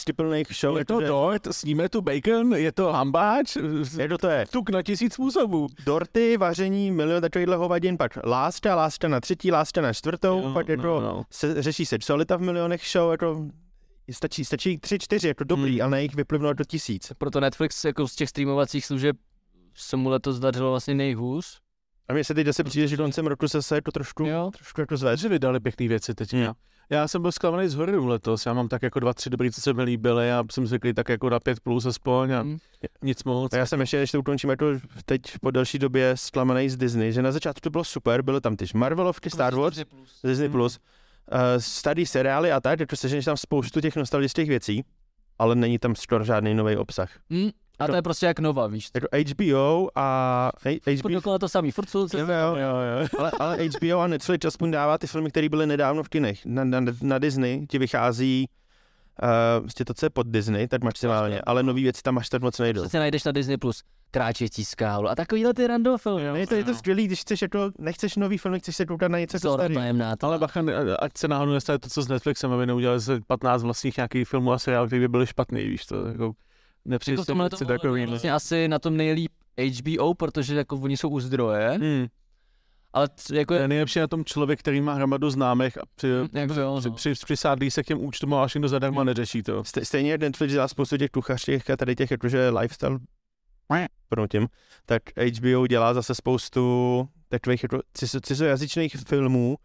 show. 0.60 0.78
Je 0.78 0.84
to 0.84 0.94
protože- 0.96 1.06
dort, 1.08 1.42
sníme 1.50 1.88
tu 1.88 2.00
bacon, 2.00 2.54
je 2.54 2.72
to 2.72 2.92
hambáč, 2.92 3.56
Je 3.98 4.08
to 4.08 4.18
to 4.18 4.28
je. 4.28 4.46
tuk 4.50 4.70
na 4.70 4.82
tisíc 4.82 5.14
způsobů. 5.14 5.66
Dorty, 5.86 6.36
vaření, 6.36 6.90
milion 6.90 7.20
takovýchhle 7.22 7.56
hovadin, 7.56 7.96
pak 7.98 8.18
lásta, 8.24 8.74
lásta 8.74 9.08
na 9.08 9.20
třetí, 9.20 9.52
lásta 9.52 9.80
na 9.80 9.92
čtvrtou, 9.92 10.42
Jo, 10.42 10.50
pak 10.54 10.68
jako 10.68 10.82
no, 10.82 11.00
no. 11.00 11.24
Se, 11.30 11.62
řeší 11.62 11.86
sexualita 11.86 12.36
v 12.36 12.40
milionech 12.40 12.82
show, 12.92 13.10
jako 13.10 13.46
stačí, 14.10 14.44
stačí 14.44 14.78
tři, 14.78 14.98
čtyři, 14.98 15.28
jako 15.28 15.44
dobrý, 15.44 15.72
Hmm. 15.72 15.82
a 15.86 15.88
na 15.90 15.98
jich 15.98 16.14
vyplivnout 16.14 16.56
do 16.56 16.64
tisíc. 16.64 17.12
Proto 17.18 17.40
Netflix 17.40 17.84
jako 17.84 18.08
z 18.08 18.14
těch 18.14 18.28
streamovacích 18.28 18.86
služeb 18.86 19.16
se 19.74 19.96
mu 19.96 20.08
letos 20.08 20.38
dařilo 20.38 20.70
vlastně 20.70 20.94
nejhůř. 20.94 21.58
A 22.08 22.12
mně 22.12 22.24
se 22.24 22.34
teď 22.34 22.46
zase 22.46 22.64
přijde, 22.64 22.88
že 22.88 22.96
koncem 22.96 23.26
roku 23.26 23.48
se 23.48 23.62
se 23.62 23.80
to 23.82 23.90
trošku, 23.92 24.24
Jo. 24.26 24.50
trošku 24.56 24.80
jako 24.80 24.96
zved. 24.96 25.10
Takže 25.10 25.28
vydali 25.28 25.60
pěkné 25.60 25.88
věci 25.88 26.14
teď. 26.14 26.32
Hmm. 26.32 26.52
Já 26.90 27.08
jsem 27.08 27.22
byl 27.22 27.32
zklamaný 27.32 27.68
z 27.68 27.74
horidu 27.74 28.06
letos, 28.06 28.46
já 28.46 28.52
mám 28.52 28.68
tak 28.68 28.82
jako 28.82 29.00
dva, 29.00 29.14
tři 29.14 29.30
dobrý, 29.30 29.50
co 29.50 29.60
se 29.60 29.72
mi 29.72 29.82
líbily 29.82 30.32
a 30.32 30.44
jsem 30.50 30.66
zvyklý 30.66 30.92
tak 30.94 31.08
jako 31.08 31.30
na 31.30 31.40
pět 31.40 31.60
plus 31.60 31.86
aspoň 31.86 32.32
a 32.32 32.40
Hmm. 32.40 32.58
nic 33.02 33.24
moc. 33.24 33.52
A 33.52 33.56
já 33.56 33.66
jsem 33.66 33.80
ještě, 33.80 33.98
než 33.98 34.10
to 34.10 34.18
ukončím, 34.20 34.50
jako 34.50 34.66
teď 35.04 35.20
po 35.40 35.50
delší 35.50 35.78
době 35.78 36.12
zklamaný 36.16 36.68
z 36.68 36.76
Disney, 36.76 37.12
že 37.12 37.22
na 37.22 37.32
začátku 37.32 37.60
to 37.60 37.70
bylo 37.70 37.84
super, 37.84 38.22
byly 38.22 38.40
tam 38.40 38.56
ty 38.56 38.64
Marvelovky, 38.74 39.30
Star 39.30 39.54
Wars, 39.54 39.76
Disney+, 40.24 40.48
Hmm. 40.48 40.52
Plus, 40.52 40.78
uh, 41.32 41.38
starý 41.58 42.06
seriály 42.06 42.52
a 42.52 42.60
tak, 42.60 42.80
jako 42.80 42.96
seženeš 42.96 43.24
tam 43.24 43.36
spoustu 43.36 43.80
těch 43.80 43.96
nostalgických 43.96 44.48
věcí, 44.48 44.84
ale 45.38 45.54
není 45.54 45.78
tam 45.78 45.94
skoro 45.94 46.24
žádný 46.24 46.54
nový 46.54 46.76
obsah. 46.76 47.10
Hmm. 47.30 47.50
A 47.78 47.86
to 47.86 47.94
je 47.94 48.02
prostě 48.02 48.26
jak 48.26 48.38
Nova, 48.38 48.66
víš. 48.66 48.90
Jako 48.94 49.06
HBO 49.30 49.88
a 49.94 50.50
Furt 50.58 50.98
HBO, 51.00 51.08
dokola 51.08 51.38
to 51.38 51.48
samý, 51.48 51.70
furt 51.70 51.88
jsou 51.88 52.00
jo, 52.00 52.08
jo, 52.18 52.56
Jo, 52.56 52.76
jo. 53.00 53.08
ale, 53.18 53.30
ale 53.40 53.58
HBO 53.68 53.98
a 54.00 54.06
Netflix 54.06 54.44
aspoň 54.46 54.70
dává 54.70 54.98
ty 54.98 55.06
filmy, 55.06 55.30
které 55.30 55.48
byly 55.48 55.66
nedávno 55.66 56.02
v 56.02 56.08
kinech. 56.08 56.46
Na, 56.46 56.64
na, 56.64 56.80
na 57.02 57.18
Disney 57.18 57.66
ti 57.66 57.78
vychází 57.78 58.48
uh, 59.22 59.60
prostě 59.60 59.84
to, 59.84 59.94
co 59.94 60.06
je 60.06 60.10
pod 60.10 60.26
Disney, 60.26 60.68
tak 60.68 60.84
maximálně, 60.84 61.40
ale 61.40 61.62
nový 61.62 61.82
věci 61.82 62.02
tam 62.02 62.18
až 62.18 62.28
tak 62.28 62.42
moc 62.42 62.58
nejdou. 62.58 62.82
Přesně 62.82 63.00
najdeš 63.00 63.24
na 63.24 63.32
Disney 63.32 63.56
Plus 63.56 63.82
kráčející 64.10 64.64
skálu 64.64 65.08
a 65.08 65.14
takovýhle 65.14 65.54
ty 65.54 65.66
random 65.66 65.98
filmy. 65.98 66.24
Jo. 66.24 66.32
Ne, 66.32 66.40
je 66.40 66.46
to, 66.46 66.54
je 66.54 66.64
to 66.64 66.74
skvělý, 66.74 67.06
když 67.06 67.20
chceš 67.20 67.42
jako, 67.42 67.70
nechceš 67.78 68.16
nový 68.16 68.38
film, 68.38 68.58
chceš 68.58 68.76
se 68.76 68.86
koukat 68.86 69.10
na 69.10 69.18
něco 69.18 69.36
jako 69.36 69.48
Zora 69.48 69.62
starý. 69.62 69.74
tajemná. 69.74 70.14
Ale 70.22 70.38
bacha, 70.38 70.60
ať 70.98 71.18
se 71.18 71.28
náhodou 71.28 71.52
nestane 71.52 71.78
to, 71.78 71.88
co 71.88 72.02
s 72.02 72.08
Netflixem, 72.08 72.52
aby 72.52 72.66
neudělali 72.66 73.00
se 73.00 73.20
15 73.26 73.62
vlastních 73.62 73.96
nějakých 73.96 74.28
filmů 74.28 74.52
a 74.52 74.58
seriálů, 74.58 74.86
které 74.86 75.00
by 75.00 75.08
byly 75.08 75.26
špatný, 75.26 75.64
víš 75.64 75.86
to, 75.86 76.06
jako 76.06 76.32
nepřijde 76.84 77.22
Jako 77.28 77.64
takový. 77.64 78.06
vlastně 78.06 78.32
asi 78.32 78.68
na 78.68 78.78
tom 78.78 78.96
nejlíp 78.96 79.32
HBO, 79.80 80.14
protože 80.14 80.54
jako 80.56 80.76
oni 80.76 80.96
jsou 80.96 81.08
u 81.08 81.20
zdroje, 81.20 81.70
Hmm. 81.80 82.06
ale 82.92 83.08
c- 83.16 83.36
jako 83.36 83.54
To 83.54 83.60
je, 83.60 83.68
nejlepší 83.68 83.98
na 83.98 84.06
tom 84.06 84.24
člověk, 84.24 84.58
který 84.60 84.80
má 84.80 84.94
hromadu 84.94 85.30
známých 85.30 85.78
a 85.78 85.82
při, 85.94 86.08
jako 86.32 86.54
jo, 86.54 86.76
při, 86.80 86.88
no. 86.88 86.94
při, 86.94 87.12
přisádlí 87.24 87.70
se 87.70 87.82
k 87.82 87.86
těm 87.86 88.00
účtům 88.04 88.34
a 88.34 88.44
až 88.44 88.52
to 88.52 88.68
zadarmo 88.68 89.00
a 89.00 89.04
neřeší 89.04 89.42
to. 89.42 89.62
Ste- 89.62 89.82
Stejně 89.84 90.10
jak 90.10 90.20
Netflix 90.20 90.52
dělá 90.52 90.68
spoustu 90.68 90.96
těch 90.96 91.10
kuchařských 91.10 91.70
a 91.70 91.76
tady 91.76 91.94
těch 91.96 92.10
jakože 92.10 92.48
lifestyle 92.48 92.98
tím, 94.30 94.48
tak 94.86 95.02
HBO 95.38 95.66
dělá 95.66 95.94
zase 95.94 96.14
spoustu 96.14 97.08
takových 97.28 97.62
jako 97.62 97.80
cizo, 97.94 98.20
cizojazyčných 98.20 98.96
filmů, 99.06 99.56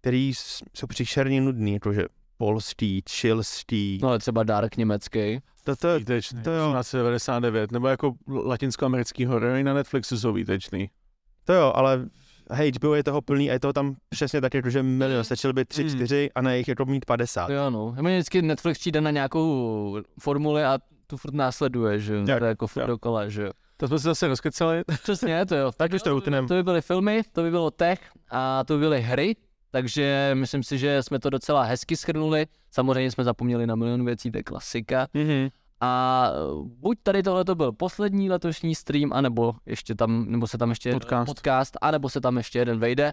který 0.00 0.32
jsou 0.74 0.86
příšerně 0.86 1.40
nudný, 1.40 1.72
jakože 1.72 2.02
polský, 2.42 3.02
chilský. 3.10 3.98
no 4.02 4.08
ale 4.08 4.18
třeba 4.18 4.42
Dark 4.42 4.76
německý. 4.76 5.40
To, 5.64 5.76
to, 5.76 5.98
Výtečný, 5.98 6.42
to 6.42 6.50
jo. 6.50 6.74
1899, 6.78 7.72
nebo 7.72 7.88
jako 7.88 8.14
latinskoamerický 8.28 9.24
horor 9.24 9.56
i 9.56 9.64
na 9.64 9.74
Netflixu 9.74 10.18
jsou 10.18 10.32
výtečný. 10.32 10.90
to 11.44 11.52
jo, 11.52 11.72
ale 11.74 12.08
HBO 12.76 12.94
je 12.94 13.04
toho 13.04 13.20
plný 13.22 13.50
a 13.50 13.52
je 13.52 13.60
toho 13.60 13.72
tam 13.72 13.94
přesně 14.08 14.40
tak, 14.40 14.54
jakože 14.54 14.82
milion, 14.82 15.24
stačilo 15.24 15.52
by 15.52 15.64
tři, 15.64 15.82
Hmm. 15.82 15.90
čtyři 15.90 16.30
a 16.34 16.42
na 16.42 16.52
jich 16.54 16.68
jako 16.68 16.84
mít 16.84 17.04
50. 17.04 17.50
Jo 17.50 17.70
no, 17.70 17.94
mě 18.00 18.16
vždycky 18.16 18.42
Netflix 18.42 18.78
přijde 18.78 19.00
na 19.00 19.10
nějakou 19.10 19.98
formuli 20.20 20.64
a 20.64 20.78
tu 21.06 21.16
furt 21.16 21.34
následuje, 21.34 21.98
že 22.00 22.14
jo, 22.14 22.24
to 22.26 22.44
je 22.44 22.48
jako 22.48 22.66
furt 22.66 22.86
dokola, 22.86 23.28
že 23.28 23.42
jo. 23.42 23.50
To 23.76 23.88
jsme 23.88 23.98
se 23.98 24.02
zase 24.08 24.28
rozkecali. 24.28 24.82
Přesně, 25.02 25.46
to 25.46 25.56
jo. 25.56 25.72
Tak 25.76 25.92
už 25.92 26.02
to 26.02 26.16
utneme. 26.16 26.48
To 26.48 26.54
by 26.54 26.62
byly 26.62 26.80
filmy, 26.82 27.22
to 27.32 27.42
by 27.42 27.50
bylo 27.50 27.70
tech 27.70 28.00
a 28.30 28.64
to 28.64 28.74
by 28.74 28.80
byly 28.80 29.00
hry, 29.02 29.36
takže 29.72 30.30
myslím 30.34 30.62
si, 30.62 30.78
že 30.78 31.02
jsme 31.02 31.18
to 31.18 31.30
docela 31.30 31.62
hezky 31.62 31.96
schrnuli. 31.96 32.46
Samozřejmě 32.70 33.10
jsme 33.10 33.24
zapomněli 33.24 33.66
na 33.66 33.74
milion 33.74 34.04
věcí, 34.04 34.30
to 34.30 34.38
je 34.38 34.42
klasika. 34.42 35.06
Mhm. 35.14 35.48
A 35.80 36.30
uh, 36.52 36.68
buď 36.68 36.98
tady 37.02 37.22
tohle 37.22 37.44
to 37.44 37.54
byl 37.54 37.72
poslední 37.72 38.30
letošní 38.30 38.74
stream, 38.74 39.12
anebo 39.12 39.52
ještě 39.66 39.94
tam, 39.94 40.24
nebo 40.28 40.46
se 40.46 40.58
tam 40.58 40.70
ještě 40.70 40.92
Podcast. 40.92 41.26
podcast 41.26 41.76
anebo 41.80 42.08
se 42.08 42.20
tam 42.20 42.36
ještě 42.36 42.58
jeden 42.58 42.78
vejde. 42.78 43.12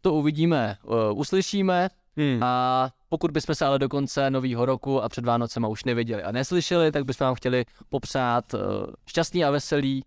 To 0.00 0.14
uvidíme, 0.14 0.76
uh, 0.84 1.18
uslyšíme. 1.18 1.88
Hmm. 2.16 2.42
A 2.42 2.90
pokud 3.08 3.30
bychom 3.30 3.54
se 3.54 3.66
ale 3.66 3.78
do 3.78 3.88
konce 3.88 4.30
nového 4.30 4.66
roku 4.66 5.02
a 5.02 5.08
před 5.08 5.24
Vánocema 5.24 5.68
už 5.68 5.84
neviděli 5.84 6.22
a 6.22 6.32
neslyšeli, 6.32 6.92
tak 6.92 7.04
bychom 7.04 7.24
vám 7.24 7.34
chtěli 7.34 7.64
popřát 7.88 8.54
uh, 8.54 8.60
šťastný 9.06 9.44
a 9.44 9.50
veselý, 9.50 10.04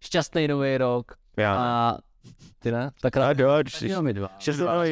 šťastný 0.00 0.48
nový 0.48 0.78
rok 0.78 1.12
Já. 1.36 1.56
a 1.56 1.98
ty 2.58 2.70
ne? 2.72 2.90
Tak 3.00 3.16
A 3.16 3.20
rád. 3.20 3.32
doč, 3.32 3.82
Jo, 3.82 4.02
my 4.02 4.12
dva. 4.14 4.30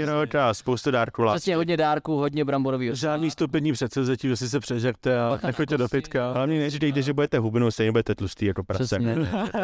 rok 0.04 0.34
a 0.34 0.54
spoustu 0.54 0.90
dárků. 0.90 1.24
Přesně 1.30 1.56
hodně 1.56 1.76
dárků, 1.76 2.16
hodně 2.16 2.44
bramborový 2.44 2.90
Žádný 2.92 3.30
stupidní 3.30 3.72
předsevzetí, 3.72 4.28
že 4.28 4.36
si 4.36 4.48
se 4.48 4.60
přežerte 4.60 5.20
a 5.20 5.38
nechoďte 5.46 5.78
do 5.78 5.88
fitka. 5.88 6.32
Hlavně 6.32 6.58
neříkejte, 6.60 7.02
že 7.02 7.12
budete 7.12 7.38
hubinu, 7.38 7.70
stejně 7.70 7.92
budete 7.92 8.14
tlustý 8.14 8.46
jako 8.46 8.64
prase. 8.64 8.84
Přesně. 8.84 9.16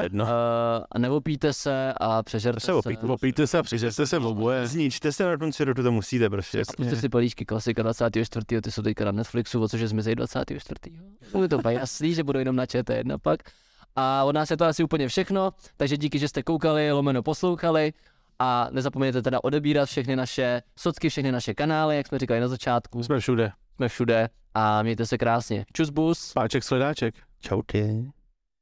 Jedno. 0.02 0.24
Uh, 0.78 0.84
a 0.92 0.98
neopijte 0.98 1.52
se 1.52 1.92
a 2.00 2.22
přežerte 2.22 2.60
Se 2.60 2.66
se. 2.66 2.72
opijte. 2.72 3.06
Opijte 3.06 3.46
se 3.46 3.58
a 3.58 3.62
přižerte 3.62 4.06
se 4.06 4.18
v 4.18 4.26
oboje. 4.26 4.66
Zničte 4.66 5.12
se 5.12 5.24
na 5.24 5.36
konci 5.36 5.64
roku, 5.64 5.82
to 5.82 5.92
musíte 5.92 6.30
prostě. 6.30 6.64
Zkuste 6.64 6.96
si 6.96 7.08
políčky 7.08 7.44
klasika 7.44 7.82
24. 7.82 8.44
ty 8.60 8.70
jsou 8.70 8.82
teďka 8.82 9.04
na 9.04 9.12
Netflixu, 9.12 9.62
o 9.62 9.68
což 9.68 9.80
je 9.80 9.88
zmizej 9.88 10.14
24. 10.14 10.80
Bude 11.32 11.48
to 11.48 11.68
jasný, 11.70 12.14
že 12.14 12.24
budou 12.24 12.38
jenom 12.38 12.56
na 12.56 12.64
ČT1 12.66 13.18
pak. 13.22 13.40
A 14.00 14.24
od 14.24 14.34
nás 14.34 14.50
je 14.50 14.56
to 14.56 14.64
asi 14.64 14.84
úplně 14.84 15.08
všechno, 15.08 15.50
takže 15.76 15.96
díky, 15.96 16.18
že 16.18 16.28
jste 16.28 16.42
koukali, 16.42 16.92
lomeno 16.92 17.22
poslouchali 17.22 17.92
a 18.38 18.68
nezapomeňte 18.70 19.22
teda 19.22 19.44
odebírat 19.44 19.88
všechny 19.88 20.16
naše 20.16 20.62
socky, 20.78 21.08
všechny 21.08 21.32
naše 21.32 21.54
kanály, 21.54 21.96
jak 21.96 22.06
jsme 22.06 22.18
říkali 22.18 22.40
na 22.40 22.48
začátku, 22.48 23.02
Jsme 23.02 23.20
všude. 23.20 23.52
jsme 23.76 23.88
všude 23.88 24.28
a 24.54 24.82
mějte 24.82 25.06
se 25.06 25.18
krásně. 25.18 25.64
Čus 25.72 25.90
bus. 25.90 26.32
Páček 26.32 26.64
sledáček. 26.64 27.14
Čau 27.40 27.62
ty. 27.66 28.10